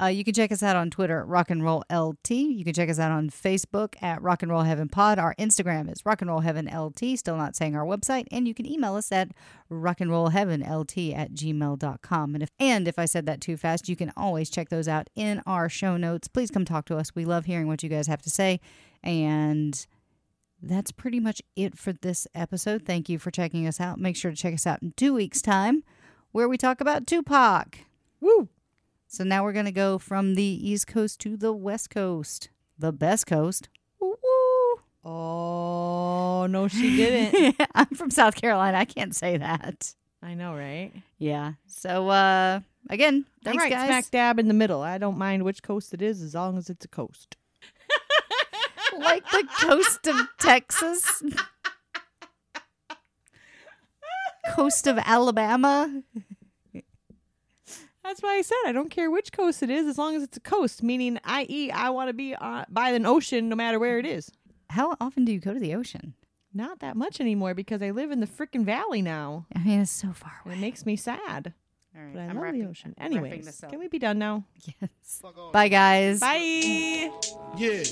Uh, 0.00 0.06
you 0.06 0.24
can 0.24 0.34
check 0.34 0.50
us 0.50 0.62
out 0.62 0.74
on 0.74 0.90
Twitter 0.90 1.24
Rock 1.24 1.50
and 1.50 1.62
Roll 1.62 1.84
LT. 1.90 2.30
You 2.30 2.64
can 2.64 2.74
check 2.74 2.88
us 2.88 2.98
out 2.98 3.12
on 3.12 3.30
Facebook 3.30 3.94
at 4.02 4.20
Rock 4.20 4.42
and 4.42 4.50
Roll 4.50 4.62
Heaven 4.62 4.88
Pod. 4.88 5.20
Our 5.20 5.36
Instagram 5.36 5.90
is 5.90 6.04
Rock 6.04 6.20
and 6.20 6.28
Roll 6.28 6.40
Heaven 6.40 6.66
LT, 6.66 7.16
still 7.16 7.36
not 7.36 7.54
saying 7.54 7.76
our 7.76 7.84
website. 7.86 8.26
And 8.32 8.48
you 8.48 8.54
can 8.54 8.66
email 8.66 8.96
us 8.96 9.12
at 9.12 9.30
rock 9.68 10.00
and 10.00 10.10
roll 10.10 10.30
heaven 10.30 10.62
LT 10.62 10.98
at 11.14 11.32
gmail.com. 11.34 12.34
And 12.34 12.42
if, 12.42 12.50
and 12.58 12.88
if 12.88 12.98
I 12.98 13.04
said 13.04 13.26
that 13.26 13.40
too 13.40 13.56
fast, 13.56 13.88
you 13.88 13.94
can 13.94 14.12
always 14.16 14.50
check 14.50 14.68
those 14.68 14.88
out 14.88 15.08
in 15.14 15.40
our 15.46 15.68
show 15.68 15.96
notes. 15.96 16.26
Please 16.26 16.50
come 16.50 16.64
talk 16.64 16.86
to 16.86 16.96
us. 16.96 17.14
We 17.14 17.24
love 17.24 17.44
hearing 17.44 17.68
what 17.68 17.84
you 17.84 17.88
guys 17.88 18.08
have 18.08 18.22
to 18.22 18.30
say. 18.30 18.60
And 19.04 19.86
that's 20.60 20.90
pretty 20.90 21.20
much 21.20 21.40
it 21.54 21.78
for 21.78 21.92
this 21.92 22.26
episode. 22.34 22.82
Thank 22.84 23.08
you 23.08 23.20
for 23.20 23.30
checking 23.30 23.64
us 23.64 23.80
out. 23.80 24.00
Make 24.00 24.16
sure 24.16 24.32
to 24.32 24.36
check 24.36 24.54
us 24.54 24.66
out 24.66 24.82
in 24.82 24.92
two 24.96 25.14
weeks' 25.14 25.42
time, 25.42 25.84
where 26.32 26.48
we 26.48 26.56
talk 26.56 26.80
about 26.80 27.06
Tupac. 27.06 27.78
Woo. 28.20 28.48
So 29.06 29.24
now 29.24 29.44
we're 29.44 29.52
going 29.52 29.64
to 29.66 29.72
go 29.72 29.98
from 29.98 30.34
the 30.34 30.42
East 30.42 30.86
Coast 30.86 31.20
to 31.20 31.36
the 31.36 31.52
West 31.52 31.90
Coast, 31.90 32.48
the 32.78 32.92
best 32.92 33.26
coast. 33.26 33.68
Woo. 34.00 34.16
Oh, 35.04 36.46
no, 36.50 36.66
she 36.68 36.96
didn't. 36.96 37.56
I'm 37.74 37.86
from 37.86 38.10
South 38.10 38.34
Carolina. 38.34 38.78
I 38.78 38.84
can't 38.84 39.14
say 39.14 39.36
that. 39.36 39.94
I 40.22 40.32
know, 40.34 40.54
right? 40.54 40.90
Yeah. 41.18 41.52
So 41.66 42.08
uh 42.08 42.60
again, 42.88 43.26
thanks 43.44 43.62
right 43.62 43.70
guys. 43.70 43.88
smack 43.88 44.10
dab 44.10 44.38
in 44.38 44.48
the 44.48 44.54
middle. 44.54 44.80
I 44.80 44.96
don't 44.96 45.18
mind 45.18 45.42
which 45.42 45.62
coast 45.62 45.92
it 45.92 46.00
is 46.00 46.22
as 46.22 46.34
long 46.34 46.56
as 46.56 46.70
it's 46.70 46.86
a 46.86 46.88
coast. 46.88 47.36
like 48.98 49.22
the 49.30 49.46
coast 49.60 50.06
of 50.06 50.16
Texas. 50.38 51.22
coast 54.54 54.86
of 54.86 54.98
Alabama. 54.98 56.02
That's 58.04 58.22
why 58.22 58.34
I 58.36 58.42
said 58.42 58.56
I 58.66 58.72
don't 58.72 58.90
care 58.90 59.10
which 59.10 59.32
coast 59.32 59.62
it 59.62 59.70
is 59.70 59.86
as 59.86 59.96
long 59.98 60.14
as 60.14 60.22
it's 60.22 60.36
a 60.36 60.40
coast, 60.40 60.82
meaning, 60.82 61.18
i.e., 61.24 61.70
I 61.70 61.88
want 61.90 62.08
to 62.10 62.12
be 62.14 62.34
uh, 62.34 62.64
by 62.68 62.90
an 62.90 63.06
ocean 63.06 63.48
no 63.48 63.56
matter 63.56 63.78
where 63.78 63.98
it 63.98 64.06
is. 64.06 64.30
How 64.70 64.94
often 65.00 65.24
do 65.24 65.32
you 65.32 65.40
go 65.40 65.54
to 65.54 65.58
the 65.60 65.74
ocean? 65.74 66.14
Not 66.52 66.80
that 66.80 66.96
much 66.96 67.20
anymore 67.20 67.54
because 67.54 67.82
I 67.82 67.90
live 67.90 68.10
in 68.12 68.20
the 68.20 68.26
frickin' 68.26 68.64
valley 68.64 69.02
now. 69.02 69.46
I 69.56 69.58
mean, 69.60 69.80
it's 69.80 69.90
so 69.90 70.12
far 70.12 70.32
And 70.44 70.52
away. 70.52 70.58
it 70.58 70.60
makes 70.60 70.84
me 70.86 70.96
sad. 70.96 71.52
All 71.96 72.02
right, 72.02 72.12
But 72.12 72.20
I 72.20 72.22
I'm 72.24 72.34
love 72.34 72.42
wrapping- 72.44 72.60
the 72.62 72.68
ocean. 72.68 72.94
Anyways, 72.98 73.60
can 73.68 73.78
we 73.78 73.88
be 73.88 73.98
done 73.98 74.18
now? 74.18 74.44
Yes. 74.80 75.22
Bye, 75.52 75.68
guys. 75.68 76.20
Bye. 76.20 77.10
Yeah. 77.56 77.82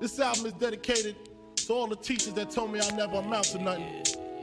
This 0.00 0.18
album 0.18 0.46
is 0.46 0.52
dedicated 0.54 1.16
to 1.56 1.72
all 1.72 1.86
the 1.86 1.96
teachers 1.96 2.32
that 2.34 2.50
told 2.50 2.72
me 2.72 2.80
I 2.80 2.90
never 2.96 3.16
amount 3.18 3.44
to 3.46 3.62
nothing. 3.62 4.02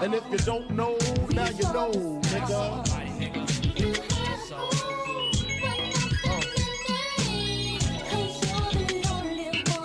And 0.00 0.14
if 0.14 0.22
you 0.30 0.38
don't 0.38 0.70
know, 0.70 0.96
now 1.30 1.48
you 1.48 1.64
know, 1.72 1.90
nigga. 1.90 2.88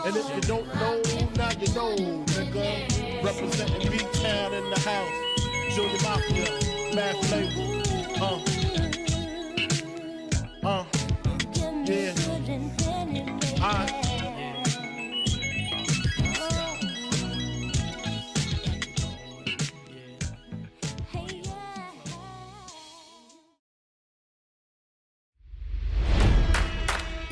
And 0.06 0.16
if 0.16 0.36
you 0.36 0.42
don't 0.42 0.68
know, 0.76 1.02
now 1.36 1.50
you 1.60 1.74
know, 1.74 1.96
nigga. 2.26 3.24
Representing 3.24 3.92
B-Town 3.92 4.54
in 4.54 4.70
the 4.70 4.80
house. 4.80 5.76
Junior 5.76 6.02
Mafia, 6.04 6.94
Math 6.94 7.32
Label. 7.32 7.73